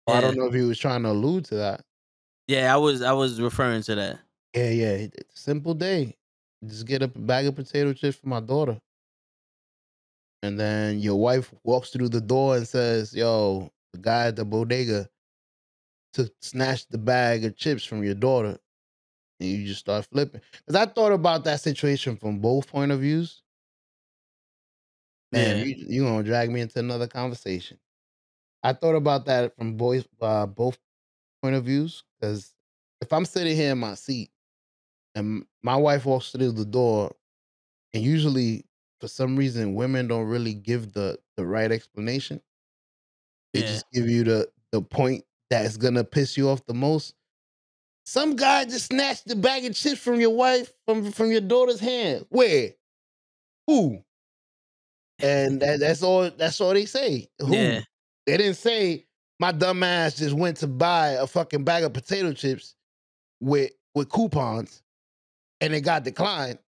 [0.07, 1.85] Or I don't know if he was trying to allude to that.
[2.47, 4.21] Yeah, I was I was referring to that.
[4.55, 4.91] Yeah, yeah.
[4.93, 6.17] it- It's a simple day.
[6.67, 8.79] Just get up a bag of potato chips for my daughter.
[10.43, 14.45] And then your wife walks through the door and says, Yo, the guy at the
[14.45, 15.09] bodega
[16.15, 18.59] to snatch the bag of chips from your daughter.
[19.41, 20.43] And you just start flipping.
[20.67, 23.43] Because I thought about that situation from both point of views.
[25.33, 25.65] Man, Yeah.
[25.65, 27.79] you you gonna drag me into another conversation.
[28.63, 30.79] I thought about that from both uh, both
[31.43, 32.05] point of views.
[32.21, 32.55] Because
[33.01, 34.31] if I'm sitting here in my seat
[35.15, 37.15] and my wife walks through the door,
[37.95, 38.67] and usually
[39.01, 42.43] for some reason women don't really give the the right explanation.
[43.53, 43.67] They Yeah.
[43.67, 47.15] just give you the the point that's gonna piss you off the most.
[48.07, 51.81] Some guy just snatched the bag of chips from your wife from from your daughter's
[51.81, 52.27] hand.
[52.31, 52.71] Where?
[53.67, 54.03] Who?
[55.21, 56.31] And that, that's all.
[56.31, 57.29] That's all they say.
[57.41, 57.55] Who?
[57.55, 57.81] Yeah.
[58.27, 59.07] They didn't say
[59.41, 62.75] my dumb ass just went to buy a fucking bag of potato chips
[63.41, 64.83] with with coupons,
[65.61, 66.59] and it got declined.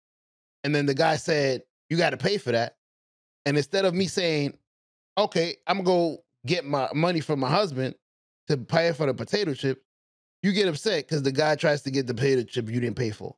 [0.64, 2.76] And then the guy said, "You got to pay for that."
[3.46, 4.58] And instead of me saying,
[5.16, 7.94] "Okay, I'm gonna go get my money from my husband
[8.50, 9.82] to pay for the potato chip,"
[10.42, 13.10] you get upset because the guy tries to get the potato chip you didn't pay
[13.10, 13.34] for.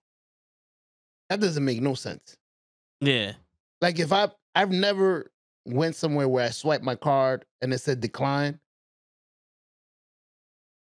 [1.29, 2.37] That doesn't make no sense.
[3.01, 3.33] Yeah.
[3.81, 5.31] Like if I I've never
[5.65, 8.59] went somewhere where I swiped my card and it said decline.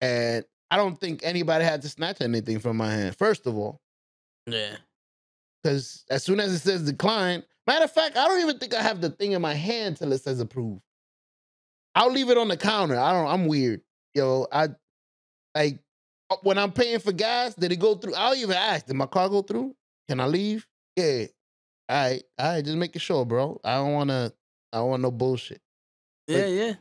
[0.00, 3.80] And I don't think anybody had to snatch anything from my hand, first of all.
[4.46, 4.76] Yeah.
[5.62, 8.82] Because as soon as it says decline, matter of fact, I don't even think I
[8.82, 10.80] have the thing in my hand till it says approve.
[11.94, 12.98] I'll leave it on the counter.
[12.98, 13.80] I don't, I'm weird.
[14.16, 14.68] Yo, I
[15.54, 15.78] like
[16.30, 18.14] uh, when I'm paying for gas, did it go through?
[18.14, 19.76] I'll even ask, did my car go through?
[20.08, 20.66] Can I leave?
[20.96, 21.26] Yeah.
[21.86, 23.60] All right, all right, just making sure, bro.
[23.62, 24.32] I don't wanna
[24.72, 25.60] I don't want no bullshit.
[26.26, 26.72] Yeah, yeah.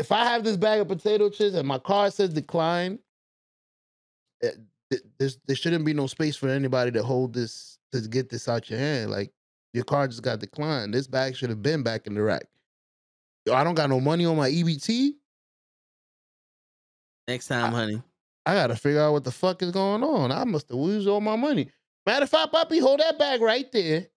[0.00, 2.98] If I have this bag of potato chips and my car says decline,
[4.42, 4.50] eh,
[5.16, 8.68] there's, there shouldn't be no space for anybody to hold this to get this out
[8.68, 9.12] your hand.
[9.12, 9.30] Like
[9.74, 10.92] your car just got declined.
[10.92, 12.46] This bag should have been back in the rack.
[13.46, 15.12] Yo, I don't got no money on my EBT.
[17.30, 18.02] Next time, honey.
[18.44, 20.32] I gotta figure out what the fuck is going on.
[20.32, 21.68] I must have used all my money.
[22.04, 24.08] Matter of fact, Poppy, hold that bag right there.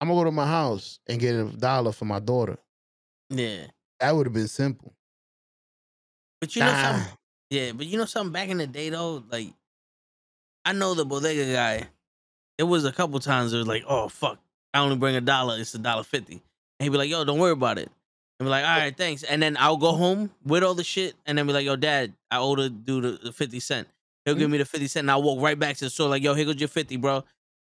[0.00, 2.56] I'm gonna go to my house and get a dollar for my daughter.
[3.30, 3.64] Yeah.
[3.98, 4.94] That would have been simple.
[6.40, 7.12] But you know something?
[7.50, 9.48] Yeah, but you know something back in the day though, like
[10.64, 11.88] I know the bodega guy.
[12.58, 14.38] It was a couple times it was like, oh fuck,
[14.72, 16.34] I only bring a dollar, it's a dollar fifty.
[16.78, 17.90] And he'd be like, yo, don't worry about it.
[18.40, 19.24] And be like, all right, thanks.
[19.24, 22.12] And then I'll go home with all the shit and then be like, yo, dad,
[22.30, 23.88] I owe the dude the, the 50 cent.
[24.24, 26.22] He'll give me the 50 cent and I'll walk right back to the store, like,
[26.22, 27.24] yo, here goes your 50, bro.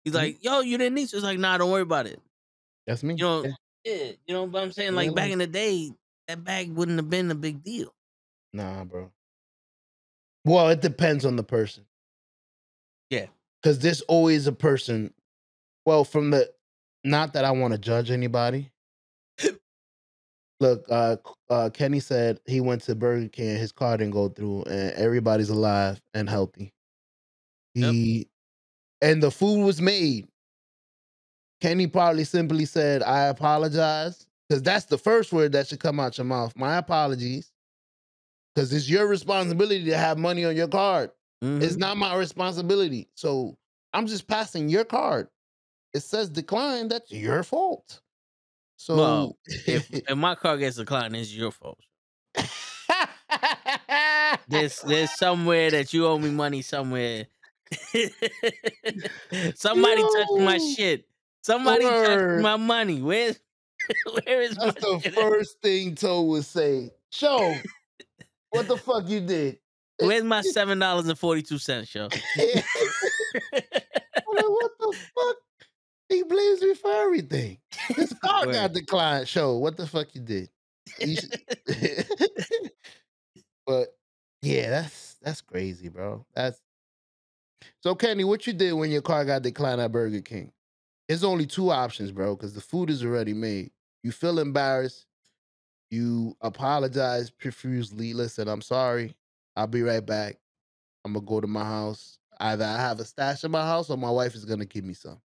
[0.03, 0.17] He's Mhm.
[0.17, 1.15] like, yo, you didn't need to.
[1.17, 2.19] It's like, nah, don't worry about it.
[2.85, 3.13] That's me.
[3.13, 3.51] You know, Yeah.
[3.85, 4.91] yeah, you know what I'm saying?
[4.91, 5.91] Yeah, Like back in the day,
[6.27, 7.93] that bag wouldn't have been a big deal.
[8.53, 9.11] Nah, bro.
[10.43, 11.85] Well, it depends on the person.
[13.09, 13.27] Yeah.
[13.61, 15.13] Because there's always a person.
[15.85, 16.51] Well, from the
[17.03, 18.71] not that I want to judge anybody.
[20.59, 21.17] Look, uh,
[21.49, 25.49] uh, Kenny said he went to Burger King, his car didn't go through, and everybody's
[25.49, 26.73] alive and healthy.
[27.75, 27.91] Yep.
[27.91, 28.27] He
[29.01, 30.27] and the food was made.
[31.61, 34.25] Kenny probably simply said, I apologize.
[34.47, 36.55] Because that's the first word that should come out your mouth.
[36.55, 37.51] My apologies.
[38.55, 41.11] Because it's your responsibility to have money on your card.
[41.43, 41.61] Mhm.
[41.61, 43.09] It's not my responsibility.
[43.13, 43.57] So
[43.93, 45.27] I'm just passing your card.
[45.93, 46.87] It says decline.
[46.87, 48.01] That's your fault.
[48.77, 51.79] So Well, if, if my car gets declined, it's your fault.
[54.47, 57.25] There's there's somewhere that you owe me money somewhere.
[59.55, 61.05] Somebody touched my shit.
[61.41, 63.01] Somebody touched my money.
[63.01, 63.37] Where's
[64.25, 66.91] Where is That's my the shit first thing Toe would say.
[67.11, 67.55] Show
[68.49, 69.59] what the fuck you did.
[69.99, 72.03] Where's my seven dollars and forty two cents, yo?
[72.03, 72.11] What
[74.79, 75.35] the fuck?
[76.09, 77.57] He blames me for everything.
[77.89, 79.27] His car got declined.
[79.27, 80.49] Show what the fuck you did.
[80.99, 81.17] You
[83.65, 83.89] but
[84.41, 86.25] yeah, that's that's crazy, bro.
[86.33, 86.61] That's
[87.81, 88.23] so Kenny.
[88.23, 90.51] What you did when your car got declined at Burger King?
[91.09, 93.71] It's only two options, bro, because the food is already made.
[94.03, 95.05] You feel embarrassed.
[95.89, 98.13] You apologize profusely.
[98.13, 99.15] Listen, I'm sorry.
[99.55, 100.37] I'll be right back.
[101.05, 102.19] I'm gonna go to my house.
[102.39, 104.93] Either I have a stash in my house or my wife is gonna give me
[104.93, 105.19] some.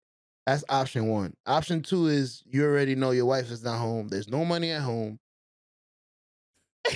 [0.47, 1.35] That's option one.
[1.47, 4.09] Option two is you already know your wife is not home.
[4.09, 5.19] There's no money at home.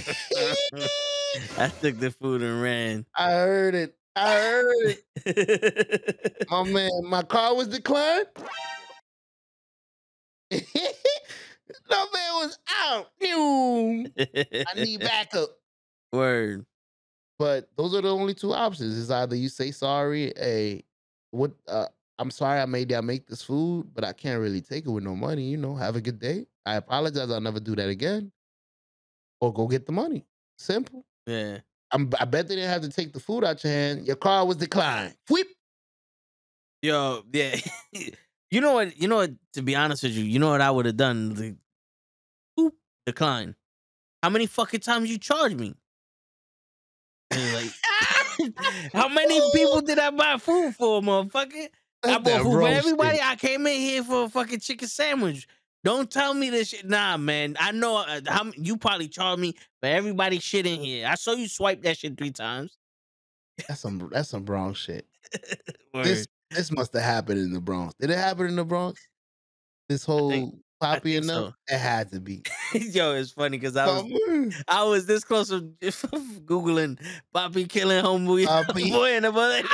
[1.58, 3.06] I took the food and ran.
[3.14, 3.96] I heard it.
[4.16, 6.46] I heard it.
[6.50, 8.26] My man, my car was declined.
[10.50, 10.58] no
[11.90, 13.10] man was out.
[13.20, 15.50] I need backup.
[16.12, 16.64] Word.
[17.38, 18.98] But those are the only two options.
[18.98, 20.82] It's either you say sorry, a
[21.30, 21.86] what uh
[22.18, 25.04] I'm sorry I made y'all make this food, but I can't really take it with
[25.04, 25.44] no money.
[25.44, 26.46] You know, have a good day.
[26.64, 27.30] I apologize.
[27.30, 28.32] I'll never do that again.
[29.40, 30.26] Or go get the money.
[30.58, 31.04] Simple.
[31.26, 31.58] Yeah.
[31.92, 34.06] I'm, I bet they didn't have to take the food out your hand.
[34.06, 35.14] Your car was declined.
[35.28, 35.46] Whip.
[36.82, 37.56] Yo, yeah.
[38.50, 39.00] you know what?
[39.00, 39.30] You know what?
[39.54, 41.34] To be honest with you, you know what I would have done?
[41.34, 41.56] The
[42.58, 42.72] boop,
[43.04, 43.54] decline.
[44.22, 45.74] How many fucking times you charge me?
[47.30, 47.70] And like,
[48.92, 51.68] how many people did I buy food for, motherfucker?
[52.10, 53.18] I bought food for everybody.
[53.22, 55.46] I came in here for a fucking chicken sandwich.
[55.84, 56.88] Don't tell me this shit.
[56.88, 57.56] Nah, man.
[57.60, 61.06] I know uh, how you probably charged me for everybody shit in here.
[61.06, 62.76] I saw you swipe that shit three times.
[63.68, 65.06] That's some that's some Bronx shit.
[65.94, 67.94] This this must have happened in the Bronx.
[67.98, 69.00] Did it happen in the Bronx?
[69.88, 71.54] This whole think- Poppy and them?
[71.68, 72.42] It had to be.
[72.74, 75.60] Yo, it's funny because I was I was this close to
[76.44, 76.98] googling
[77.32, 78.90] Poppy killing homeboy Poppy.
[78.90, 79.64] boy in the butt.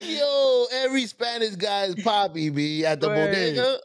[0.00, 3.30] Yo, every Spanish guy is Poppy, B at the Word.
[3.30, 3.78] bodega.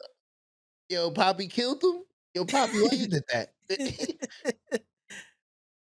[0.90, 2.04] Yo, Poppy killed him.
[2.36, 3.54] Yo, Poppy, why you did that?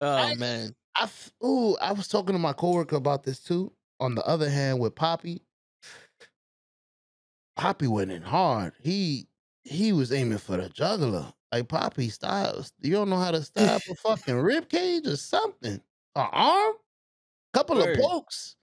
[0.02, 1.10] oh I- man, I
[1.44, 3.72] ooh, I was talking to my coworker about this too.
[4.00, 5.42] On the other hand, with Poppy,
[7.56, 8.74] Poppy went in hard.
[8.82, 9.28] He
[9.64, 11.32] he was aiming for the juggler.
[11.52, 12.74] Like Poppy styles.
[12.82, 15.80] You don't know how to stab a fucking rib cage or something.
[16.16, 16.74] An arm?
[17.54, 17.98] Couple Word.
[17.98, 18.56] of pokes.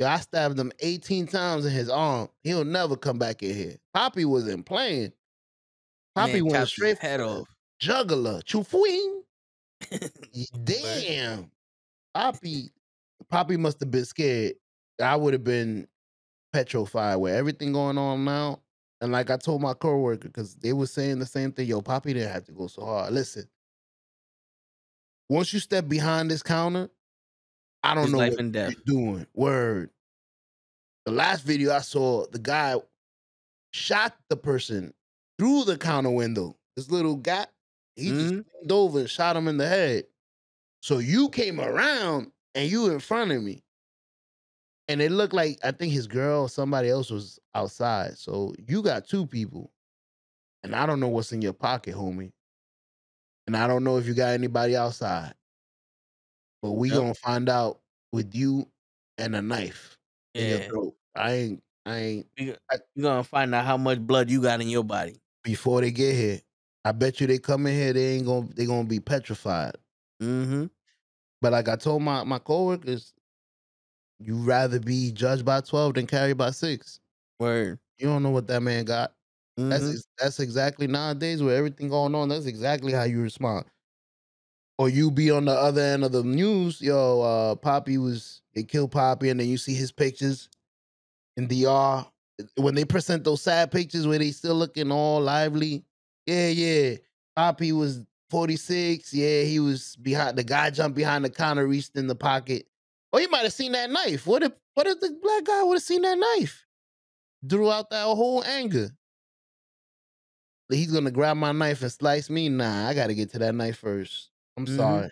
[0.00, 2.26] Yo, I stabbed him 18 times in his arm.
[2.42, 3.76] He'll never come back in here.
[3.92, 5.12] Poppy wasn't playing.
[6.16, 7.46] Poppy Man, went straight head off.
[7.78, 8.40] Juggler.
[8.40, 9.20] Chufuing.
[10.64, 11.50] Damn.
[12.14, 12.70] Poppy,
[13.30, 14.54] Poppy must have been scared.
[15.02, 15.86] I would have been
[16.54, 18.60] petrified with everything going on now.
[19.02, 21.68] And like I told my coworker, because they were saying the same thing.
[21.68, 23.12] Yo, Poppy didn't have to go so hard.
[23.12, 23.44] Listen,
[25.28, 26.88] once you step behind this counter,
[27.82, 28.74] I don't know life what and death.
[28.74, 29.26] you're doing.
[29.34, 29.90] Word.
[31.06, 32.76] The last video I saw, the guy
[33.72, 34.94] shot the person
[35.38, 36.56] through the counter window.
[36.76, 37.46] This little guy,
[37.96, 38.44] he just Mhm.
[38.60, 40.06] leaned over and shot him in the head.
[40.82, 43.64] So you came around and you in front of me.
[44.88, 48.18] And it looked like I think his girl or somebody else was outside.
[48.18, 49.72] So you got two people.
[50.62, 52.32] And I don't know what's in your pocket, homie.
[53.46, 55.34] And I don't know if you got anybody outside.
[56.62, 56.98] But we Yep.
[56.98, 57.80] gonna find out
[58.12, 58.68] with you
[59.18, 59.98] and a knife
[60.34, 60.94] in your throat.
[61.16, 62.56] I ain't I ain't you're
[63.00, 65.20] gonna find out how much blood you got in your body.
[65.42, 66.40] before they get here.
[66.84, 69.76] I bet you they come in here, they ain't gonna they gonna be petrified.
[70.22, 70.66] Mm-hmm.
[71.40, 73.14] But like I told my my coworkers,
[74.18, 77.00] you rather be judged by twelve than carried by six.
[77.38, 77.78] Word.
[77.98, 79.14] You don't know what that man got.
[79.56, 79.92] That's Mhm.
[79.94, 82.28] ex- that's exactly nowadays with everything going on.
[82.28, 83.66] That's exactly how you respond.
[84.80, 88.62] Or you be on the other end of the news, yo, uh, Poppy was they
[88.62, 90.48] killed Poppy, and then you see his pictures
[91.36, 92.06] in DR
[92.56, 95.84] when they present those sad pictures where they still looking all lively.
[96.24, 96.96] Yeah, yeah.
[97.36, 99.12] Poppy was 46.
[99.12, 102.66] Yeah, he was behind the guy jumped behind the counter, reached in the pocket.
[103.12, 104.26] Oh, he might have seen that knife.
[104.26, 106.64] What if what if the black guy would have seen that knife?
[107.46, 108.88] Drew out that whole anger.
[110.70, 112.48] He's gonna grab my knife and slice me.
[112.48, 114.29] Nah, I gotta get to that knife first.
[114.56, 114.76] I'm Mhm.
[114.76, 115.10] sorry.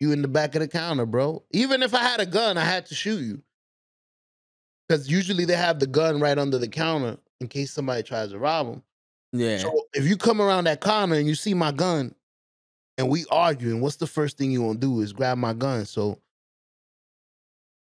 [0.00, 1.44] You in the back of the counter, bro.
[1.52, 3.42] Even if I had a gun, I had to shoot you.
[4.88, 8.38] Because usually they have the gun right under the counter in case somebody tries to
[8.38, 8.82] rob them.
[9.32, 9.58] Yeah.
[9.58, 12.14] So if you come around that corner and you see my gun
[12.98, 15.86] and we arguing, what's the first thing you gonna do is grab my gun.
[15.86, 16.20] So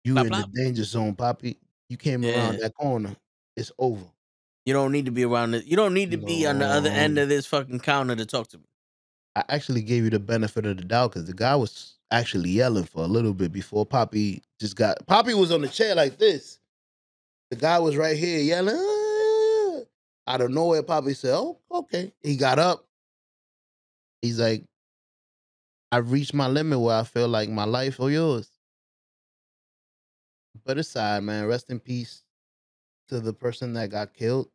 [0.04, 1.58] you Plop, in the danger zone, Poppy.
[1.88, 2.60] You came around Yeah.
[2.60, 3.16] that corner.
[3.56, 4.06] It's over.
[4.64, 5.64] You don't need to be around it.
[5.66, 7.22] You don't need to be on the other end No.
[7.22, 8.64] of this fucking counter to talk to me.
[9.38, 12.82] I actually gave you the benefit of the doubt because the guy was actually yelling
[12.82, 15.06] for a little bit before Poppy just got.
[15.06, 16.58] Poppy was on the chair like this.
[17.50, 18.74] The guy was right here yelling.
[18.76, 19.80] "Ah."
[20.26, 22.84] Out of nowhere, Poppy said, "Oh, okay." He got up.
[24.22, 24.64] He's like,
[25.92, 28.50] "I've reached my limit where I feel like my life or yours."
[30.64, 32.24] But aside, man, rest in peace
[33.06, 34.50] to the person that got killed.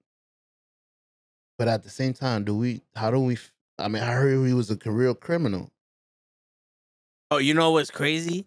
[1.58, 2.82] But at the same time, do we?
[2.98, 3.38] How do we?
[3.80, 5.72] I mean, I heard he was a career criminal.
[7.32, 8.46] Oh, you know what's crazy?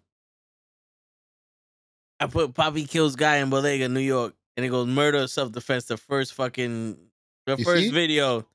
[2.19, 5.51] I put Poppy kills guy in Bodega, New York, and it goes murder or self
[5.51, 5.85] defense.
[5.85, 6.97] The first fucking,
[7.45, 7.91] the You first see?
[7.91, 8.47] video.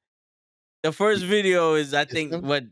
[0.83, 2.65] The first video is, I think, what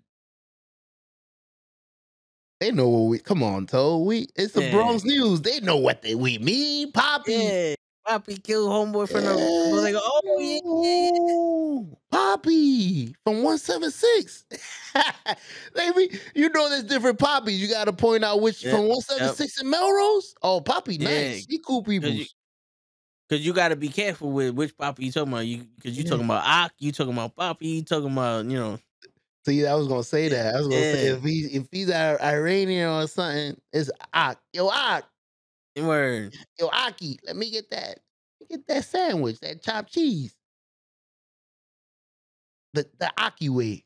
[2.60, 3.18] They know what we.
[3.20, 3.98] Come on, Toe.
[4.02, 4.26] We.
[4.34, 4.72] It's the Yeah.
[4.72, 5.42] Bronx News.
[5.42, 6.92] They know what they we mean.
[6.92, 7.32] Poppy.
[7.34, 7.74] Yeah,
[8.06, 10.00] Poppy killed homeboy from the Bodega.
[10.02, 14.44] Oh yeah, Ooh, Poppy from 176.
[15.74, 17.60] they be, you know there's different poppies.
[17.60, 20.34] You got to point out which Yeah, from 176 in Melrose.
[20.42, 21.46] Oh, Poppy, Yeah, nice.
[21.48, 22.10] He cool people.
[23.28, 25.46] Cause you got to be careful with which Poppy you talking about.
[25.46, 28.78] You, cause you talking about Ak, you talking about Poppy, you talking about you know.
[29.46, 30.54] See, I was gonna say that.
[30.54, 34.38] I was gonna say if he if he's Iranian or something, it's Ak.
[34.52, 35.04] Yo, Ak.
[35.86, 36.34] Word.
[36.58, 37.18] Yo, Aki.
[37.26, 37.98] Let me get that.
[38.40, 40.34] me Get that sandwich, that chopped cheese.
[42.74, 43.84] The the Aki way.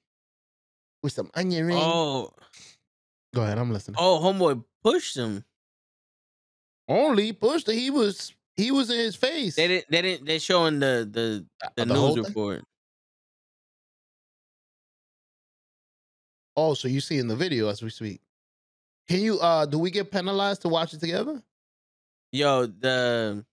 [1.03, 1.81] With some onion rings.
[1.83, 2.31] Oh,
[3.35, 3.97] Go ahead, I'm listening.
[3.99, 5.45] oh, homeboy pushed him.
[6.89, 7.75] Only pushed him.
[7.77, 9.57] He was he was in his face.
[9.57, 9.91] They didn't.
[9.91, 10.27] They didn't.
[10.27, 12.25] They're showing the the the, the whole news thing?
[12.25, 12.65] report.
[16.57, 18.21] Oh, so you see in the video as we speak.
[19.09, 21.43] Can you uh do we get penalized to watch it together?
[22.35, 23.45] Yo, the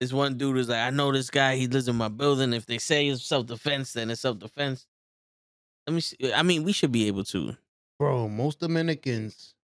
[0.00, 1.54] this one dude is like, I know this guy.
[1.54, 2.52] He lives in my building.
[2.52, 4.88] If they say it's self defense, then it's self defense.
[5.86, 6.00] Let me.
[6.00, 6.34] See.
[6.34, 7.56] I mean, we should be able to.
[7.96, 9.54] Bro, most Dominicans.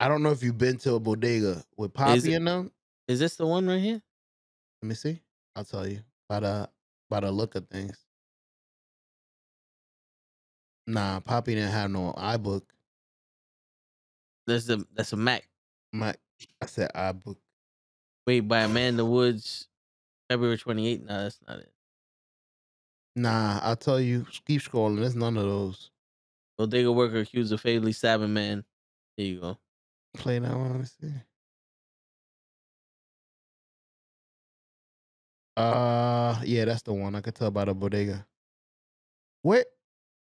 [0.00, 2.72] I don't know if you've been to a bodega with Poppy in them.
[3.06, 4.00] Is this the one right here?
[4.82, 5.20] Let me see.
[5.54, 6.70] I'll tell you by the
[7.10, 7.98] by the look of things.
[10.86, 12.62] Nah, Poppy didn't have no iBook.
[14.46, 15.46] That's the that's a Mac.
[15.94, 16.12] My
[16.60, 17.36] I said iBook.
[18.26, 19.68] Wait, by Amanda Woods,
[20.28, 21.04] February twenty eighth.
[21.04, 21.72] No, that's not it.
[23.14, 24.26] Nah, I'll tell you.
[24.44, 24.98] Keep scrolling.
[24.98, 25.92] There's none of those.
[26.58, 28.64] Bodega worker accused of fatally stabbing man.
[29.16, 29.58] There you go.
[30.16, 30.70] Play that one.
[30.70, 31.14] Let me see.
[35.56, 37.14] Uh, yeah, that's the one.
[37.14, 38.26] I could tell by the bodega.
[39.42, 39.64] Where,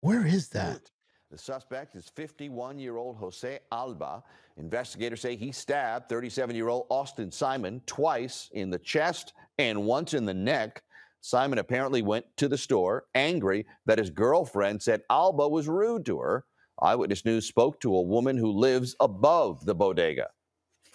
[0.03, 0.91] where is that?
[1.33, 4.23] The suspect is 51 year old Jose Alba.
[4.59, 10.13] Investigators say he stabbed 37 year old Austin Simon twice in the chest and once
[10.13, 10.83] in the neck.
[11.23, 16.19] Simon apparently went to the store angry that his girlfriend said Alba was rude to
[16.19, 16.45] her.
[16.83, 20.29] Eyewitness News spoke to a woman who lives above the bodega.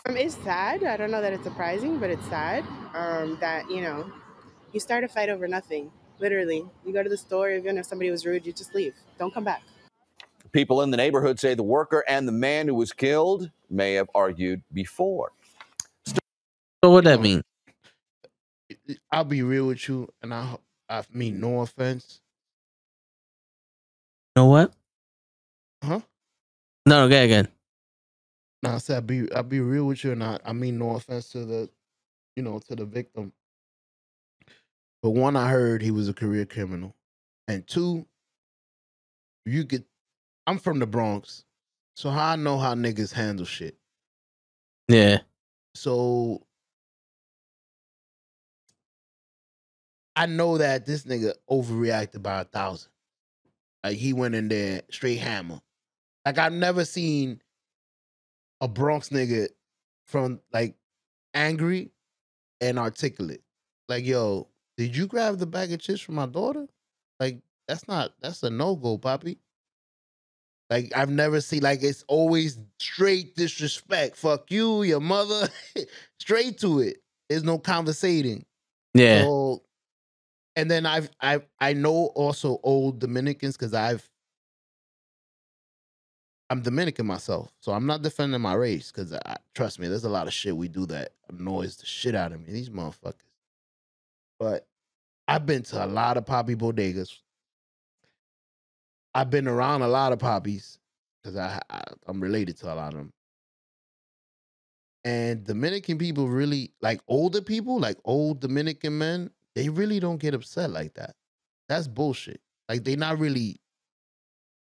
[0.06, 0.84] Um, it's sad.
[0.84, 4.12] I don't know that it's surprising, but it's sad um, that you know
[4.72, 5.90] you start a fight over nothing.
[6.20, 7.50] Literally, you go to the store.
[7.50, 8.94] Even if somebody was rude, you just leave.
[9.18, 9.64] Don't come back.
[10.52, 14.10] People in the neighborhood say the worker and the man who was killed may have
[14.16, 15.32] argued before.
[16.84, 17.42] So what that mean?
[19.12, 20.56] I'll be real with you, and I,
[20.90, 22.22] I mean no offense.
[24.36, 24.74] You know what?
[25.84, 26.00] Huh?
[26.86, 27.48] No, no, go again.
[28.64, 30.92] No, I said I'll be I'll be real with you, and I, I mean no
[30.92, 31.70] offense to the,
[32.36, 33.34] you know, to the victim.
[35.04, 36.96] But one, I heard he was a career criminal,
[37.48, 38.06] and two,
[39.46, 39.84] you get.
[40.48, 41.44] I'm from the Bronx,
[41.96, 43.78] so I know how niggas handle shit.
[44.88, 45.20] Yeah.
[45.76, 46.48] So
[50.16, 52.92] I know that this nigga overreacted by a thousand.
[53.84, 55.60] Like he went in there straight hammer.
[56.26, 57.42] Like I've never seen
[58.62, 59.50] a Bronx nigga
[60.08, 60.76] from like
[61.34, 61.92] angry
[62.62, 63.44] and articulate.
[63.88, 66.68] Like, yo, did you grab the bag of chips from my daughter?
[67.20, 69.38] Like, that's not that's a no-go, Poppy.
[70.70, 74.18] Like I've never seen like it's always straight disrespect.
[74.18, 75.48] Fuck you, your mother.
[76.20, 76.98] straight to it.
[77.30, 78.46] There's no conversating.
[78.94, 79.22] Yeah.
[79.22, 79.64] So,
[80.56, 84.10] and then I've I I know also old Dominicans because I've
[86.50, 90.10] I'm Dominican myself, so I'm not defending my race because I trust me, there's a
[90.10, 92.54] lot of shit we do that annoys the shit out of me.
[92.54, 93.16] These motherfuckers.
[94.40, 94.66] But
[95.28, 97.18] I've been to a lot of poppy bodegas.
[99.18, 100.78] I've been around a lot of poppies
[101.24, 103.14] because I, I I'm related to a lot of them.
[105.06, 110.36] And Dominican people really like older people, like old Dominican men, they really don't get
[110.36, 111.16] upset like that.
[111.68, 112.42] That's bullshit.
[112.70, 113.58] Like they not really.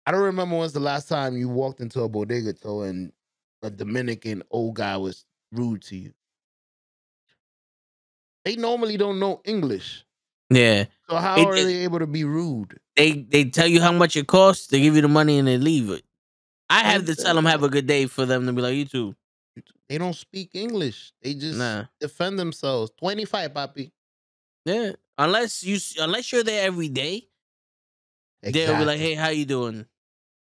[0.06, 3.12] I don't remember when's the last time you walked into a bodega toe and
[3.62, 6.12] a Dominican old guy was rude to you.
[8.44, 10.04] They normally don't know English.
[10.50, 10.86] Yeah.
[11.08, 12.78] So how It- are it- they able to be rude?
[13.02, 15.58] They they tell you how much it costs, they give you the money and they
[15.58, 16.04] leave it.
[16.70, 18.84] I have to tell them have a good day for them to be like, you
[18.84, 19.16] too.
[19.88, 21.12] They don't speak English.
[21.20, 21.86] They just Nah.
[22.00, 22.92] defend themselves.
[22.98, 23.90] 25, papi.
[24.64, 24.92] Yeah.
[25.18, 27.28] Unless you unless you're there every day,
[28.42, 29.84] they'll be like, hey, how you doing?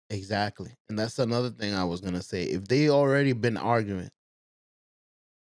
[0.09, 0.72] Exactly.
[0.88, 2.43] And that's another thing I was gonna say.
[2.43, 4.09] If they already been arguing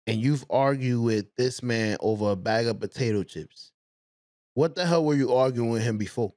[0.05, 3.71] and you've argued with this man over a bag of potato chips,
[4.53, 6.33] what the hell were you arguing with him before?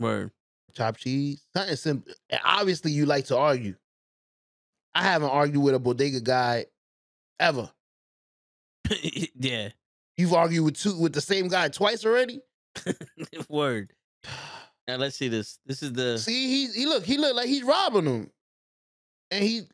[0.00, 0.30] Word.
[0.74, 1.44] Chopped cheese?
[1.56, 2.12] Something simple.
[2.30, 3.74] And obviously you like to argue.
[4.94, 6.66] I haven't argued with a bodega guy
[7.40, 7.70] ever.
[9.38, 9.70] yeah.
[10.16, 12.40] You've argued with two with the same guy twice already?
[13.48, 13.92] Word.
[14.86, 15.58] Now let's see this.
[15.66, 18.30] This is the See, he he look, he look like he's robbing him.
[19.30, 19.64] And he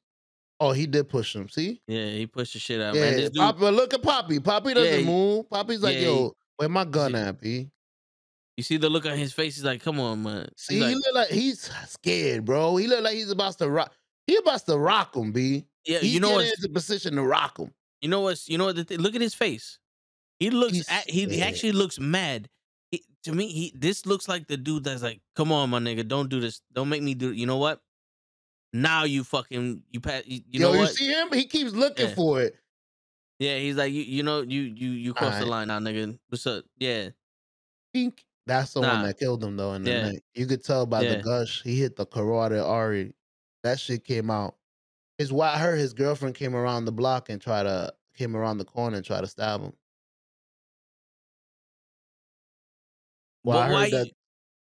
[0.58, 1.48] oh, he did push him.
[1.48, 1.80] See?
[1.86, 2.96] yeah, he pushed the shit out.
[2.96, 3.12] Yeah, man.
[3.14, 4.40] This dude, Poppy, but look at Poppy.
[4.40, 5.48] Poppy doesn't Yeah, move.
[5.48, 7.70] Poppy's like, yeah, yo, he- where my gun at, B?
[8.56, 10.48] You see the look on his face, he's like, come on, man.
[10.56, 12.76] See, He's he like, look like he's scared, bro.
[12.76, 13.92] He look like he's about to rock.
[14.26, 15.66] He about to rock him, B.
[15.86, 17.72] yeah, He's you know what's into position to rock him.
[18.00, 19.78] you know what's you know what the thing, look at his face.
[20.38, 22.48] He looks at, he, he actually looks mad.
[22.90, 26.06] He, to me, he this looks like the dude that's like, come on, my nigga,
[26.06, 26.60] don't do this.
[26.72, 27.80] Don't make me do you know what?
[28.72, 30.90] Now you fucking you pat you, you yo, know you what?
[30.90, 31.28] see him?
[31.32, 32.14] He keeps looking Yeah.
[32.14, 32.56] for it.
[33.38, 36.18] Yeah, he's like, you you know, you you you crossed the line now, nigga.
[36.28, 36.64] What's up?
[36.78, 37.10] Yeah.
[37.92, 38.24] Pink.
[38.46, 38.94] That's the Nah.
[38.96, 40.02] one that killed him though in the Yeah.
[40.10, 40.24] night.
[40.34, 41.16] You could tell by Yeah.
[41.16, 41.62] the gush.
[41.62, 43.14] He hit the carotid artery.
[43.62, 44.58] That shit came out.
[45.18, 48.64] His wife, her, his girlfriend came around the block and tried to came around the
[48.64, 49.72] corner and tried to stab him.
[53.42, 54.06] Well, But I heard that.
[54.06, 54.12] you-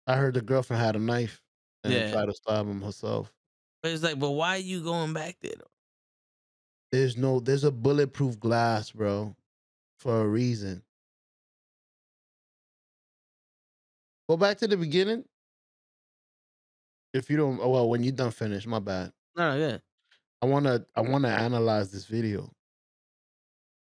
[0.07, 1.43] I heard the girlfriend had a knife
[1.85, 2.13] and Yeah.
[2.13, 3.33] tried to stab him herself.
[3.83, 5.71] But it's like, but why are you going back there though?
[6.93, 9.37] There's no, there's a bulletproof glass, bro,
[9.99, 10.86] for a reason.
[14.29, 15.25] Go back to the beginning.
[17.15, 19.13] If you don't, oh, well, when you done finish, my bad.
[19.37, 19.79] No, no, yeah.
[20.43, 22.51] I wanna, I wanna analyze this video.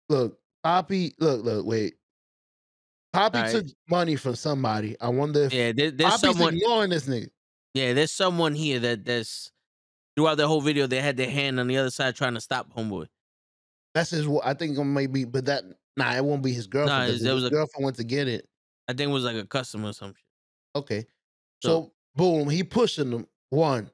[0.09, 1.95] Look, Poppy, look, look, wait.
[3.13, 3.51] Poppy Alright.
[3.51, 4.95] took money from somebody.
[4.99, 7.29] I wonder if Yeah, there, there's Poppy's someone ignoring this nigga.
[7.73, 9.51] Yeah, there's someone here that that's
[10.15, 12.73] throughout the whole video they had their hand on the other side trying to stop
[12.73, 13.07] homeboy.
[13.93, 14.27] That's his.
[14.43, 15.63] I think it might be, but that
[15.97, 17.13] nah, it won't be his girlfriend.
[17.13, 18.47] if there his was a- girlfriend went to get it.
[18.87, 20.25] I think it was like a customer or some shit.
[20.75, 21.05] Okay.
[21.61, 23.27] So- So, boom, he pushing him.
[23.49, 23.89] One.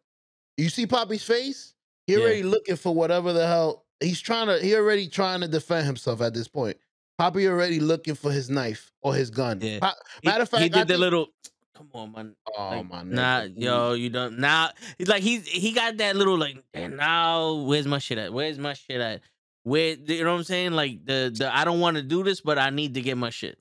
[0.57, 1.73] You see Poppy's face?
[2.05, 2.19] He Yeah.
[2.19, 3.85] already looking for whatever the hell.
[3.99, 6.77] He's trying to, he already trying to defend himself at this point.
[7.17, 9.59] Poppy already looking for his knife or his gun.
[9.61, 9.79] Yeah.
[9.79, 9.91] Po-
[10.21, 11.27] He, Matter of fact, he I did the think- little.
[11.75, 12.35] Come on, man.
[12.57, 14.71] oh Like, my nah, yo, you don't now.
[14.97, 16.63] He's like he's he got that little like.
[16.73, 18.33] "Damn, Now, where's my shit at?
[18.33, 19.21] Where's my shit at?
[19.61, 20.71] Where you know what I'm saying?
[20.71, 23.29] Like the the I don't want to do this, but I need to get my
[23.29, 23.59] shit.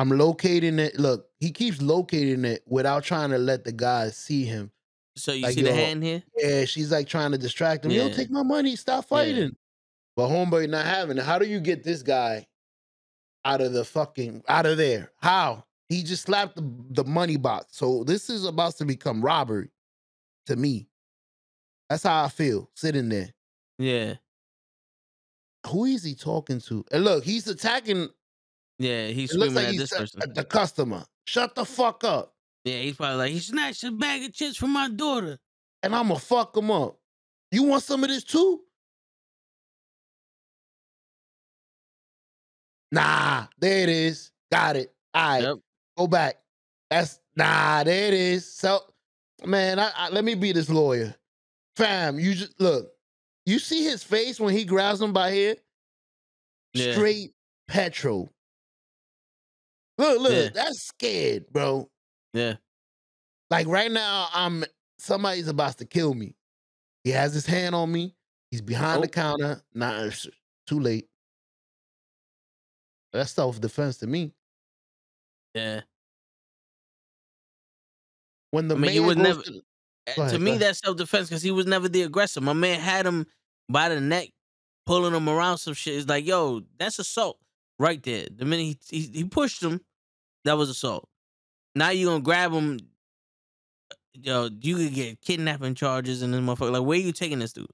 [0.00, 0.98] I'm locating it.
[0.98, 4.70] Look, he keeps locating it without trying to let the guy see him.
[5.16, 6.22] So you Like, see the hand here?
[6.38, 7.90] Yeah, she's like trying to distract him.
[7.90, 8.14] Yo, Yeah.
[8.14, 8.76] take my money.
[8.76, 9.08] Stop Yeah.
[9.08, 9.56] fighting.
[10.16, 11.24] But homeboy not having it.
[11.24, 12.46] How do you get this guy
[13.44, 15.12] out of the fucking out of there?
[15.18, 15.66] How?
[15.90, 17.76] He just slapped the, the money box.
[17.76, 19.70] So this is about to become robbery
[20.46, 20.88] to me.
[21.90, 23.34] That's how I feel sitting there.
[23.78, 24.14] Yeah,
[25.66, 26.86] Who is he talking to?
[26.90, 28.08] And look, he's attacking.
[28.80, 29.06] Yeah.
[29.08, 30.22] He's It looks screaming like at he's this person.
[30.22, 31.04] at the customer.
[31.26, 32.34] Shut the fuck up.
[32.64, 35.38] Yeah, he's probably like he snatched a bag of chips from my daughter.
[35.82, 36.98] And I'ma fuck him up.
[37.52, 38.60] You want some of this too?
[42.92, 44.30] Nah, there it is.
[44.50, 44.92] Got it.
[45.14, 45.42] All right.
[45.42, 45.58] Yep.
[45.96, 46.36] Go back.
[46.90, 48.52] That's nah, there it is.
[48.52, 48.80] So
[49.44, 51.14] man, I, I let me be this lawyer.
[51.76, 52.90] Fam, you just look,
[53.46, 55.56] you see his face when he grabs him by here?
[56.74, 56.92] Yeah.
[56.92, 57.32] Straight
[57.68, 58.30] petrol.
[60.00, 60.48] Look, look, Yeah.
[60.54, 61.90] that's scared, bro.
[62.32, 62.56] Yeah,
[63.50, 64.64] Like right now, I'm
[64.98, 66.36] somebody's about to kill me.
[67.04, 68.16] He has his hand on me.
[68.50, 69.10] He's behind the Oh.
[69.10, 69.62] counter.
[69.74, 70.26] Nah, it's
[70.66, 71.10] too late.
[73.12, 74.32] That's self defense to me.
[75.54, 75.82] yeah.
[78.52, 79.62] When the I mean, he man was never- to-
[80.06, 82.40] Uh, Go to me, that's self defense because he was never the aggressor.
[82.40, 83.26] My man had him
[83.68, 84.30] by the neck,
[84.86, 85.94] pulling him around some shit.
[85.96, 87.38] It's like, yo, that's assault
[87.78, 88.26] right there.
[88.34, 89.80] The minute he he, he pushed him,
[90.44, 91.08] that was assault.
[91.74, 92.78] Now you gonna grab him.
[94.12, 96.72] Yo, you could get kidnapping charges and this motherfucker.
[96.72, 97.66] Like, where you taking this dude?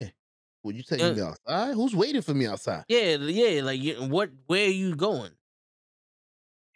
[0.00, 0.10] Yeah.
[0.62, 1.74] Would you taking Uh, me outside?
[1.74, 2.84] Who's waiting for me outside?
[2.88, 3.62] Yeah, yeah.
[3.62, 4.30] Like, what?
[4.46, 5.32] Where are you going?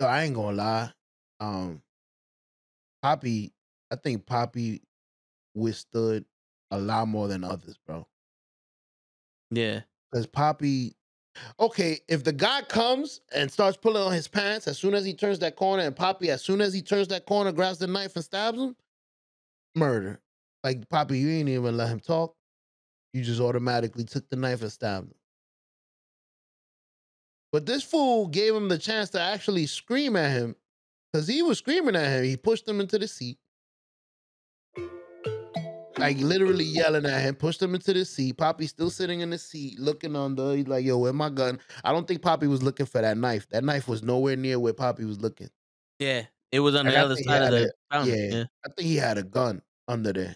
[0.01, 0.93] Yo, I ain't gonna lie.
[1.41, 1.83] Um,
[3.03, 3.53] Poppy,
[3.91, 4.83] I think Poppy
[5.55, 6.25] withstood
[6.73, 8.07] a lot more than others, bro.
[9.51, 10.95] Yeah, Because Poppy,
[11.61, 15.15] okay, if the guy comes and starts pulling on his pants as soon as he
[15.15, 18.15] turns that corner, and Poppy, as soon as he turns that corner, grabs the knife
[18.17, 18.77] and stabs him,
[19.75, 20.21] murder.
[20.65, 22.35] Like Poppy, you ain't even let him talk.
[23.13, 25.15] You just automatically took the knife and stabbed him.
[27.53, 30.55] But this fool gave him the chance to actually scream at him
[31.13, 32.25] because he was screaming at him.
[32.25, 33.39] He pushed him into the seat.
[35.99, 38.37] Like literally yelling at him, pushed him into the seat.
[38.37, 40.55] Poppy still sitting in the seat, looking under.
[40.55, 41.59] He's like, yo, where my gun?
[41.85, 43.49] I don't think Poppy was looking for that knife.
[43.51, 45.49] That knife was nowhere near where Poppy was looking.
[45.99, 46.23] yeah.
[46.51, 48.15] It was on Like, the I other side of the fountain.
[48.17, 48.37] yeah.
[48.39, 48.45] Yeah.
[48.65, 50.35] I think he had a gun under there.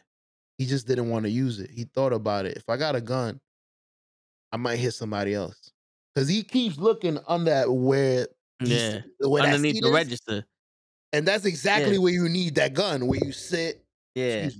[0.58, 1.70] He just didn't want to use it.
[1.70, 2.54] He thought about it.
[2.58, 3.40] If I got a gun,
[4.52, 5.70] I might hit somebody else.
[6.14, 8.26] Cause he keeps looking under where
[8.62, 9.00] Yeah.
[9.20, 10.44] where Underneath the is, register.
[11.14, 13.82] and that's exactly where you need that gun, where you sit.
[14.14, 14.50] Yeah.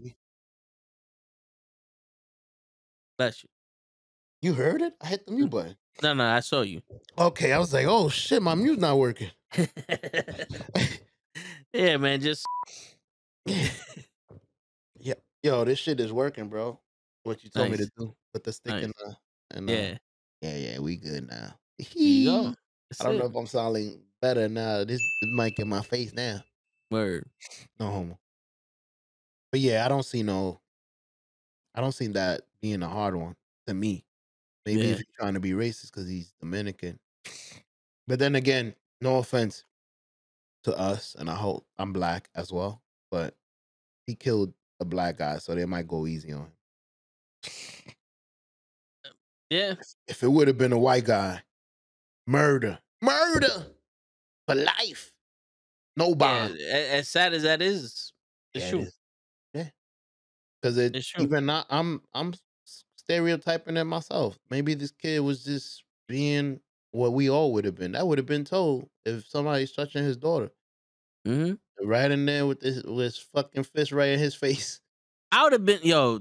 [3.18, 3.48] Bless you.
[4.42, 4.94] You heard it?
[5.00, 5.50] I hit the mute mm.
[5.50, 5.76] button.
[6.02, 6.82] No, no, I saw you.
[7.18, 9.30] Okay, I was like, oh shit, my mute's not working.
[11.72, 12.20] yeah, man.
[12.20, 12.44] Just
[14.98, 16.78] Yeah, yo, this shit is working, bro.
[17.24, 18.14] What you told me to do?
[18.32, 18.84] Put the stick Nice.
[18.84, 19.16] in the
[19.52, 19.98] and yeah.
[20.40, 21.54] yeah, yeah, we good now.
[21.78, 22.54] Go.
[23.00, 23.18] I don't it.
[23.18, 24.84] know if I'm sounding better now.
[24.84, 25.00] This
[25.34, 26.40] mic in my face now.
[26.90, 27.28] Word.
[27.78, 28.18] No homo.
[29.50, 30.60] But yeah, I don't see no.
[31.74, 34.06] I don't see that being a hard one to me.
[34.66, 34.94] Maybe Yeah.
[34.96, 37.00] he's trying to be racist because he's Dominican.
[38.06, 39.64] But then again, no offense
[40.64, 42.82] to us, and I hope I'm black as well.
[43.10, 43.36] But
[44.06, 46.52] he killed a black guy, so they might go easy on him.
[49.50, 49.74] Yeah.
[50.08, 51.42] If it would have been a white guy,
[52.26, 53.66] murder, murder
[54.46, 55.12] for life,
[55.96, 56.56] no bond.
[56.58, 58.12] a- As sad as that is,
[58.54, 58.80] it's Yeah, true.
[58.80, 58.98] is.
[59.54, 59.70] Yeah,
[60.60, 61.24] because it It's true.
[61.24, 61.66] even not.
[61.70, 62.34] I'm I'm
[63.04, 64.38] stereotyping it myself.
[64.50, 66.60] Maybe this kid was just being
[66.92, 67.92] what we all would have been.
[67.92, 70.50] That would have been told if somebody's touching his daughter,
[71.26, 74.80] hmm right in there with this with his fucking fist right in his face.
[75.32, 76.20] I would have been, yo.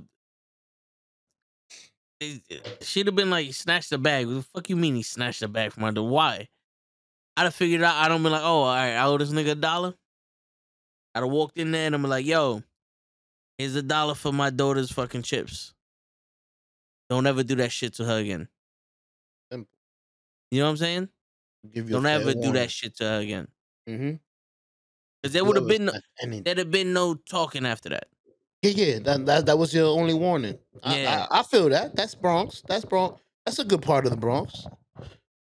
[2.82, 4.28] She'd have been like, snatch the bag.
[4.28, 6.04] What the fuck you mean he snatched the bag from under?
[6.04, 6.50] Why?
[7.38, 7.96] I'd have figured out.
[7.96, 9.96] I don't be like, oh, all right, I owe this nigga a dollar.
[11.16, 12.64] I'd have walked in there and I'm like, yo,
[13.58, 15.74] here's a dollar for my daughter's fucking chips.
[17.12, 18.48] Don't ever do that shit to her again.
[19.52, 19.70] Simple.
[20.50, 21.10] You know what I'm saying?
[21.90, 23.50] Don't ever do that shit to her again.
[23.90, 24.12] Mm-hmm.
[25.22, 28.06] Because there would have been no, there'd have been no talking after that.
[28.62, 30.58] Yeah, yeah, that, that that was your only warning.
[30.84, 31.28] I, Yeah.
[31.30, 31.98] I, I feel that.
[31.98, 32.64] That's Bronx.
[32.66, 33.20] That's Bronx.
[33.46, 34.66] That's a good part of the Bronx.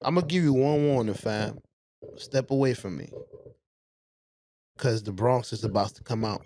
[0.03, 1.61] I'm gonna give you one warning, fam.
[2.17, 3.09] Step away from me,
[4.77, 6.45] cause the Bronx is about to come out.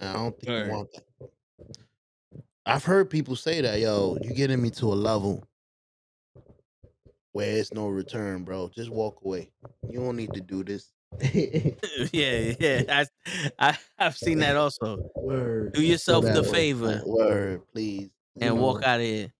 [0.00, 1.30] And I don't think you want that.
[2.70, 5.42] I've heard people say that, yo, you're getting me to a level
[7.32, 8.70] where it's no return, bro.
[8.72, 9.50] Just walk away.
[9.90, 10.92] You don't need to do this.
[12.12, 12.82] yeah, yeah.
[12.88, 13.06] I,
[13.58, 15.10] I I've seen that also.
[15.16, 15.72] Word.
[15.72, 18.10] Do yourself the favor Word, please.
[18.36, 19.32] You and walk know, out of here.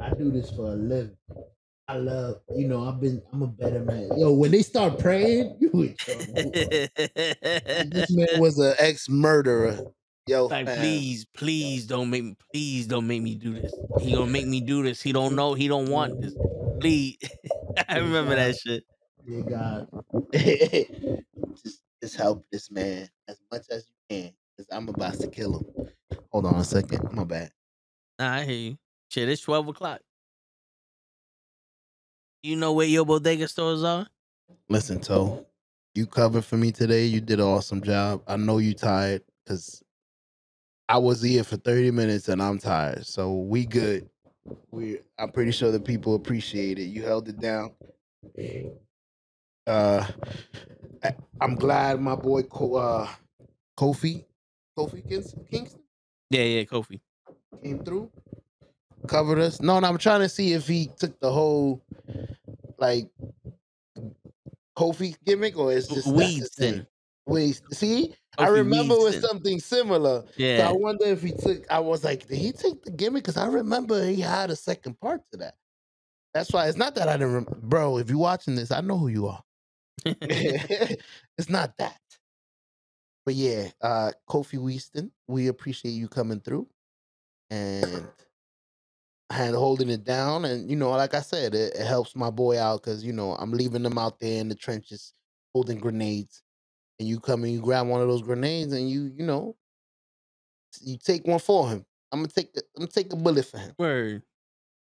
[0.00, 1.16] I do this for a living.
[1.88, 4.10] I love, you know, I've been, I'm a better man.
[4.16, 6.50] Yo, when they start praying, you in trouble.
[7.90, 9.80] this man was an ex murderer.
[10.26, 10.78] Yo, like, fam.
[10.78, 13.74] please, please don't make me, please don't make me do this.
[14.00, 15.02] He gonna make me do this.
[15.02, 15.52] He don't know.
[15.52, 16.34] He don't want this.
[16.80, 17.18] Please.
[17.88, 18.84] I remember that shit.
[19.26, 19.88] Dear God,
[20.32, 25.58] just, just help this man as much as you can, because I'm about to kill
[25.58, 25.90] him.
[26.30, 27.12] Hold on a second.
[27.12, 27.50] My bad.
[28.18, 28.78] Nah, I hear you.
[29.10, 30.00] Shit, it's twelve o'clock.
[32.42, 34.06] You know where your bodega stores are?
[34.70, 35.44] Listen, Toe,
[35.94, 37.04] you covered for me today.
[37.04, 38.22] You did an awesome job.
[38.26, 39.83] I know you tired because
[40.88, 43.06] I was here for 30 minutes and I'm tired.
[43.06, 44.08] So we good.
[44.70, 46.84] We I'm pretty sure the people appreciate it.
[46.84, 47.72] You held it down.
[49.66, 50.06] Uh
[51.40, 53.08] I'm glad my boy Ko, uh
[53.78, 54.24] Kofi
[54.78, 55.80] Kofi Kings- Kingston
[56.30, 57.00] Yeah, yeah, Kofi.
[57.62, 58.10] came through,
[59.06, 59.60] covered us.
[59.62, 61.82] No, no, I'm trying to see if he took the whole
[62.78, 63.08] like
[64.76, 66.86] Kofi gimmick or is just his Weedston.
[67.26, 69.20] Wait, see, I remember it Weedston.
[69.20, 70.24] something similar.
[70.38, 71.64] So I wonder if he took.
[71.70, 73.24] I was like, did he take the gimmick?
[73.24, 75.54] Because I remember he had a second part to that.
[76.32, 77.98] That's why it's not that I didn't, rem- bro.
[77.98, 79.42] If you're watching this, I know who you are.
[80.04, 82.00] it's not that.
[83.24, 86.68] But yeah, uh Kofi Weaston, we appreciate you coming through.
[87.50, 88.08] And
[89.30, 92.58] hand holding it down, and you know, like I said, it, it helps my boy
[92.58, 95.12] out because you know I'm leaving them out there in the trenches
[95.52, 96.42] holding grenades,
[96.98, 99.56] and you come and you grab one of those grenades, and you you know
[100.80, 101.84] you take one for him.
[102.12, 103.72] I'm gonna take the, I'm gonna take a bullet for him.
[103.78, 104.22] Word.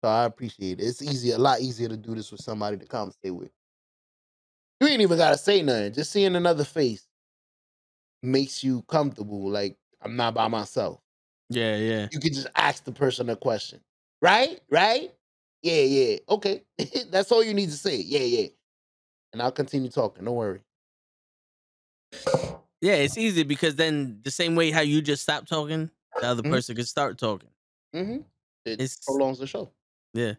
[0.03, 0.83] So I appreciate it.
[0.83, 3.49] It's easy, a lot easier to do this with somebody to conversate with.
[4.79, 5.93] You ain't even gotta say nothing.
[5.93, 7.07] Just seeing another face
[8.21, 9.49] makes you comfortable.
[9.49, 10.99] Like I'm not by myself.
[11.49, 12.07] Yeah, yeah.
[12.11, 13.79] You can just ask the person a question.
[14.21, 14.59] Right?
[14.69, 15.11] Right?
[15.61, 16.17] Yeah, yeah.
[16.29, 16.63] Okay.
[17.09, 17.97] That's all you need to say.
[17.97, 18.47] Yeah, yeah.
[19.33, 20.25] And I'll continue talking.
[20.25, 20.61] Don't worry.
[22.81, 25.89] Yeah, it's easy because then the same way how you just stop talking,
[26.21, 26.51] the other Mhm.
[26.51, 27.49] person can start talking.
[27.95, 28.17] Mm-hmm.
[28.65, 29.71] It It's- prolongs the show.
[30.13, 30.31] Yeah.
[30.31, 30.37] you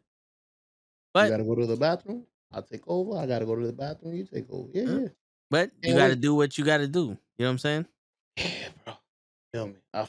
[1.14, 2.26] But gotta go to the bathroom.
[2.52, 3.16] I'll take over.
[3.18, 4.14] I gotta go to the bathroom.
[4.14, 4.68] You take over.
[4.72, 4.98] Yeah, Huh?
[5.00, 5.08] yeah.
[5.50, 6.20] but you gotta wait.
[6.20, 7.00] do what you gotta do.
[7.00, 7.86] You know what I'm saying?
[8.36, 8.94] Yeah, bro.
[9.52, 9.74] Feel me.
[9.94, 10.08] I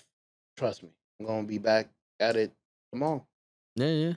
[0.57, 0.89] trust me.
[1.19, 1.89] I'm gonna be back
[2.19, 2.51] at it
[2.91, 3.25] tomorrow.
[3.75, 4.13] Yeah, yeah.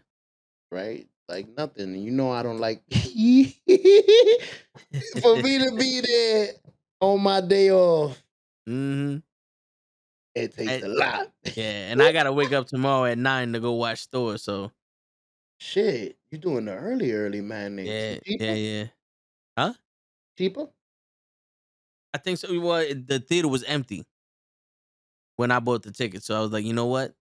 [0.73, 1.07] right?
[1.29, 1.95] Like nothing.
[1.95, 2.83] You know I don't like
[5.23, 6.49] for me to be there
[7.01, 8.23] on my day off.
[8.69, 9.17] Mm hmm
[10.35, 11.33] It takes And- a lot.
[11.57, 14.39] Yeah, and I gotta wake up tomorrow at nine to go watch Thor.
[14.39, 14.71] So
[15.59, 17.77] Shit, you doing the early, early man?
[17.79, 18.87] yeah, yeah,
[19.59, 19.73] yeah.
[20.39, 20.69] cheaper.
[22.15, 22.59] I think so.
[22.61, 24.07] Well, the theater was empty
[25.37, 27.15] when I bought the ticket, so I was like, you know what?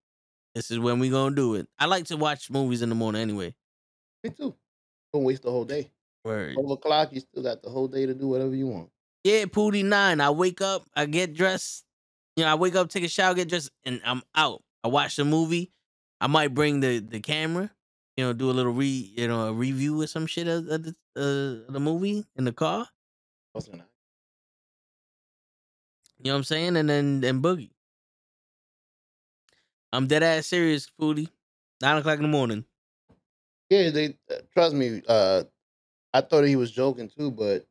[0.55, 1.67] This is when we gonna do it.
[1.77, 3.53] I like to watch movies in the morning anyway.
[4.23, 4.55] Me too.
[5.13, 5.91] Don't waste the whole day.
[6.23, 6.53] Word.
[6.53, 8.89] Twelve o'clock, you still got the whole day to do whatever you want.
[9.23, 10.21] Yeah, Pootie nine.
[10.21, 11.85] I wake up, I get dressed.
[12.35, 14.63] You know, I wake up, take a shower, get dressed, and I'm out.
[14.83, 15.71] I watch the movie.
[16.21, 17.71] I might bring the the camera.
[18.15, 20.83] You know, do a little re you know a review or some shit of, of
[20.83, 22.87] the uh, the movie in the car.
[23.55, 23.71] You
[26.25, 26.77] know what I'm saying?
[26.77, 27.71] And then and boogie.
[29.91, 31.29] I'm dead ass serious, Pootie.
[31.81, 32.65] Nine o'clock in the morning.
[33.69, 35.01] Yeah, they uh, trust me.
[35.07, 35.43] Uh,
[36.13, 37.65] I thought he was joking too, but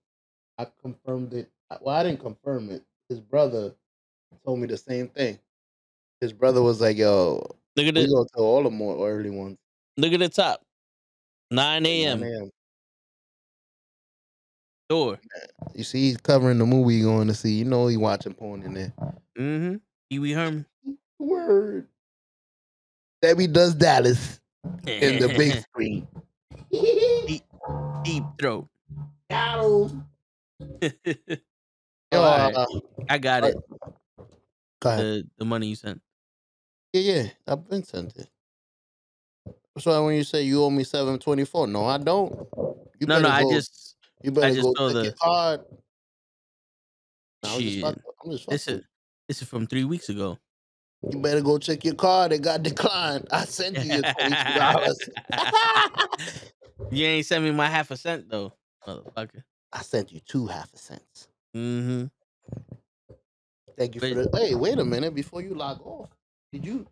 [0.58, 1.50] I confirmed it.
[1.80, 2.82] Well, I didn't confirm it.
[3.08, 3.74] His brother
[4.44, 5.38] told me the same thing.
[6.20, 7.36] His brother was like, "Yo,
[7.76, 9.56] Look at we go to all the more early ones."
[9.96, 10.64] look at the top.
[11.50, 12.50] Nine 9 a.m.
[14.88, 15.18] Door.
[15.74, 17.54] You see, he's covering the movie you're going to see.
[17.54, 18.92] You know, he watching porn in there.
[19.38, 19.76] Mm-hmm.
[20.10, 20.66] Pee Herman.
[21.18, 21.88] Word.
[23.20, 24.40] Debbie does Dallas
[24.86, 26.06] in the big screen.
[28.04, 28.68] deep throat.
[29.30, 30.04] Got him.
[32.12, 32.54] Yo, alright.
[32.54, 32.66] uh,
[33.08, 33.56] I got it.
[34.80, 34.96] go.
[34.96, 36.00] The the money you sent.
[36.92, 38.28] Yeah, yeah, I've been sent it.
[39.78, 42.32] So when you say you owe me seven twenty four, no, I don't.
[42.98, 45.60] You No, no, better I just you better just go check the- your card.
[47.44, 47.84] No, I'm just Shit.
[47.84, 48.82] I'm just this is
[49.28, 50.38] this is from three weeks ago.
[51.12, 52.32] You better go check your card.
[52.32, 53.28] It got declined.
[53.30, 55.08] I sent you your twenty dollars.
[56.90, 58.54] you ain't sent me my half a cent though,
[58.86, 59.44] motherfucker.
[59.72, 61.28] I sent you two half a cents.
[61.54, 62.06] Mm-hmm.
[63.76, 64.30] Thank you for the.
[64.34, 66.10] Hey, wait a minute before you log off.
[66.52, 66.86] Did you?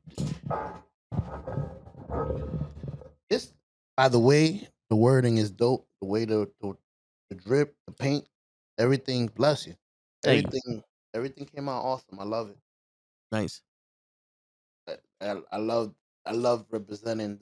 [3.28, 3.52] This,
[3.96, 5.86] by the way, the wording is dope.
[6.00, 6.74] The way the the,
[7.30, 8.26] the drip, the paint,
[8.78, 9.26] everything.
[9.34, 9.74] Bless you.
[10.22, 10.48] Thank you.
[10.48, 10.82] Everything,
[11.14, 12.20] everything came out awesome.
[12.20, 12.58] I love it.
[13.32, 13.62] Nice.
[14.88, 17.40] I, I, I love, I love representing.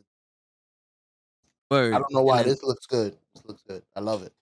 [1.71, 1.93] Word.
[1.93, 3.17] I don't know why then- this looks good.
[3.35, 3.83] This looks good.
[3.97, 4.33] I love it.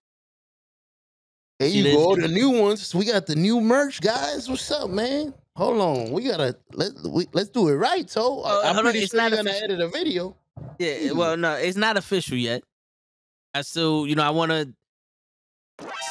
[1.63, 2.17] There you there's- go.
[2.17, 2.95] The new ones.
[2.95, 4.49] We got the new merch, guys.
[4.49, 5.35] What's up, man?
[5.57, 6.13] Hold on.
[6.13, 8.09] We gotta let we, let's do it right.
[8.09, 9.65] So uh, I- hold I'm pretty it's sure not you're gonna official.
[9.73, 10.37] edit a video.
[10.79, 11.13] Yeah, Easy.
[11.13, 12.63] well, no, it's not official yet.
[13.55, 14.73] I still, you know, I want to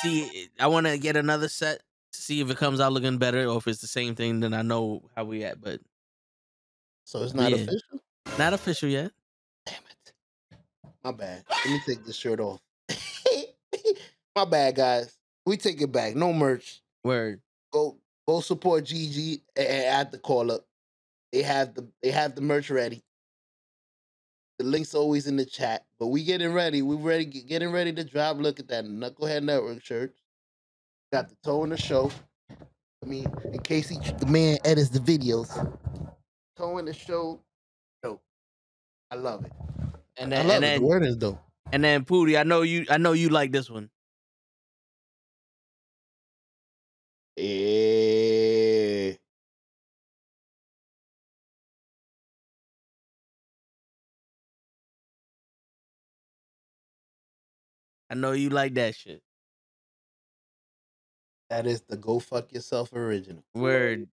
[0.02, 0.48] see.
[0.60, 1.82] I want to get another set,
[2.14, 4.40] to see if it comes out looking better, or if it's the same thing.
[4.42, 5.80] Then I know how we at, but
[7.04, 7.58] So it's not Yeah.
[7.58, 8.00] official.
[8.38, 9.12] not official yet.
[9.66, 10.14] Damn it.
[11.04, 11.44] My bad.
[11.50, 12.60] Let me take this shirt off.
[14.36, 15.18] My bad, guys.
[15.46, 16.16] We take it back.
[16.16, 16.82] No merch.
[17.04, 17.42] Word.
[17.72, 17.98] Go
[18.28, 20.66] go support Gigi at the call up.
[21.32, 23.02] They have the they have the merch ready.
[24.60, 25.86] The link's always in the chat.
[26.00, 26.82] But we getting ready.
[26.82, 28.38] We ready getting ready to drop.
[28.38, 30.14] Look at that Knucklehead Network shirt.
[31.12, 32.12] Got the toe in the show.
[33.04, 35.50] I mean, in case he, the man edits the videos.
[36.56, 37.42] Toe in the show.
[38.04, 38.22] Dope.
[39.10, 39.52] I love it.
[40.18, 40.68] And I then, love and it.
[40.68, 41.40] then, The word is dope.
[41.72, 42.86] and then, Pootie, I know you.
[42.92, 43.90] I know you like this one.
[47.38, 49.16] Eh.
[58.10, 59.22] I know you like that shit.
[61.50, 63.44] That is the go fuck yourself original.
[63.54, 64.08] Word.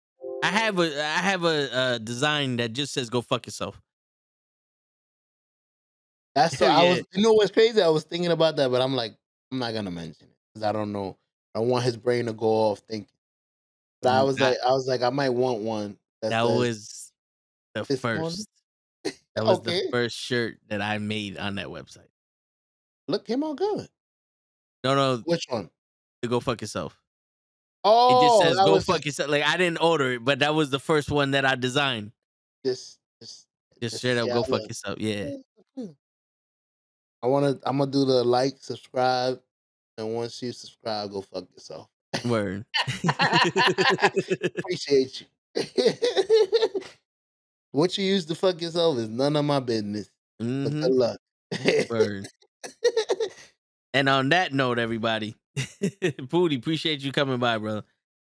[0.44, 3.82] I have a I have a, uh design that just says "Go fuck yourself."
[6.34, 6.90] That's the, I Yeah.
[6.92, 7.04] was.
[7.14, 7.82] You know what's crazy?
[7.82, 9.18] I was thinking about that, but I'm like,
[9.52, 11.18] I'm not gonna mention it because I don't know.
[11.56, 13.08] I want his brain to go off thinking.
[14.02, 15.98] But I Mm, was that- like, I was like, I might want one.
[16.22, 17.12] That, That says- was
[17.74, 18.48] the first.
[19.36, 19.82] That was Okay.
[19.86, 22.08] the first shirt that I made on that website.
[23.08, 23.88] look came out good.
[24.84, 25.70] No, no, Which one?
[26.22, 27.00] to go fuck yourself.
[27.84, 29.30] Oh, It just oh, says go fuck yourself.
[29.30, 32.14] Like I didn't order it, but that was the first one that I designed.
[32.66, 33.46] Just, just,
[33.82, 35.00] Just straight up yeah, go fuck yourself.
[35.00, 35.26] Yeah.
[35.26, 35.44] Mm,
[35.78, 35.96] mm, mm.
[37.22, 37.60] I wanna.
[37.64, 39.40] I'm gonna do the like, subscribe,
[39.98, 41.88] and once you subscribe, go fuck yourself.
[42.26, 42.66] Word.
[44.58, 45.28] Appreciate you.
[47.72, 50.10] what you use to fuck yourself is none of my business.
[50.40, 51.20] But Mhm, good luck.
[51.90, 52.28] Word.
[53.94, 55.36] And on that note, everybody,
[56.30, 57.84] Booty, appreciate you coming by, brother.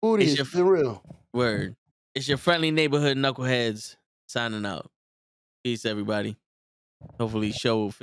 [0.01, 1.03] Booty It's is your for real.
[1.35, 1.77] Word.
[2.15, 4.91] It's your friendly neighborhood knuckleheads signing out.
[5.63, 6.37] Peace, everybody.
[7.19, 7.99] Hopefully, show will fit.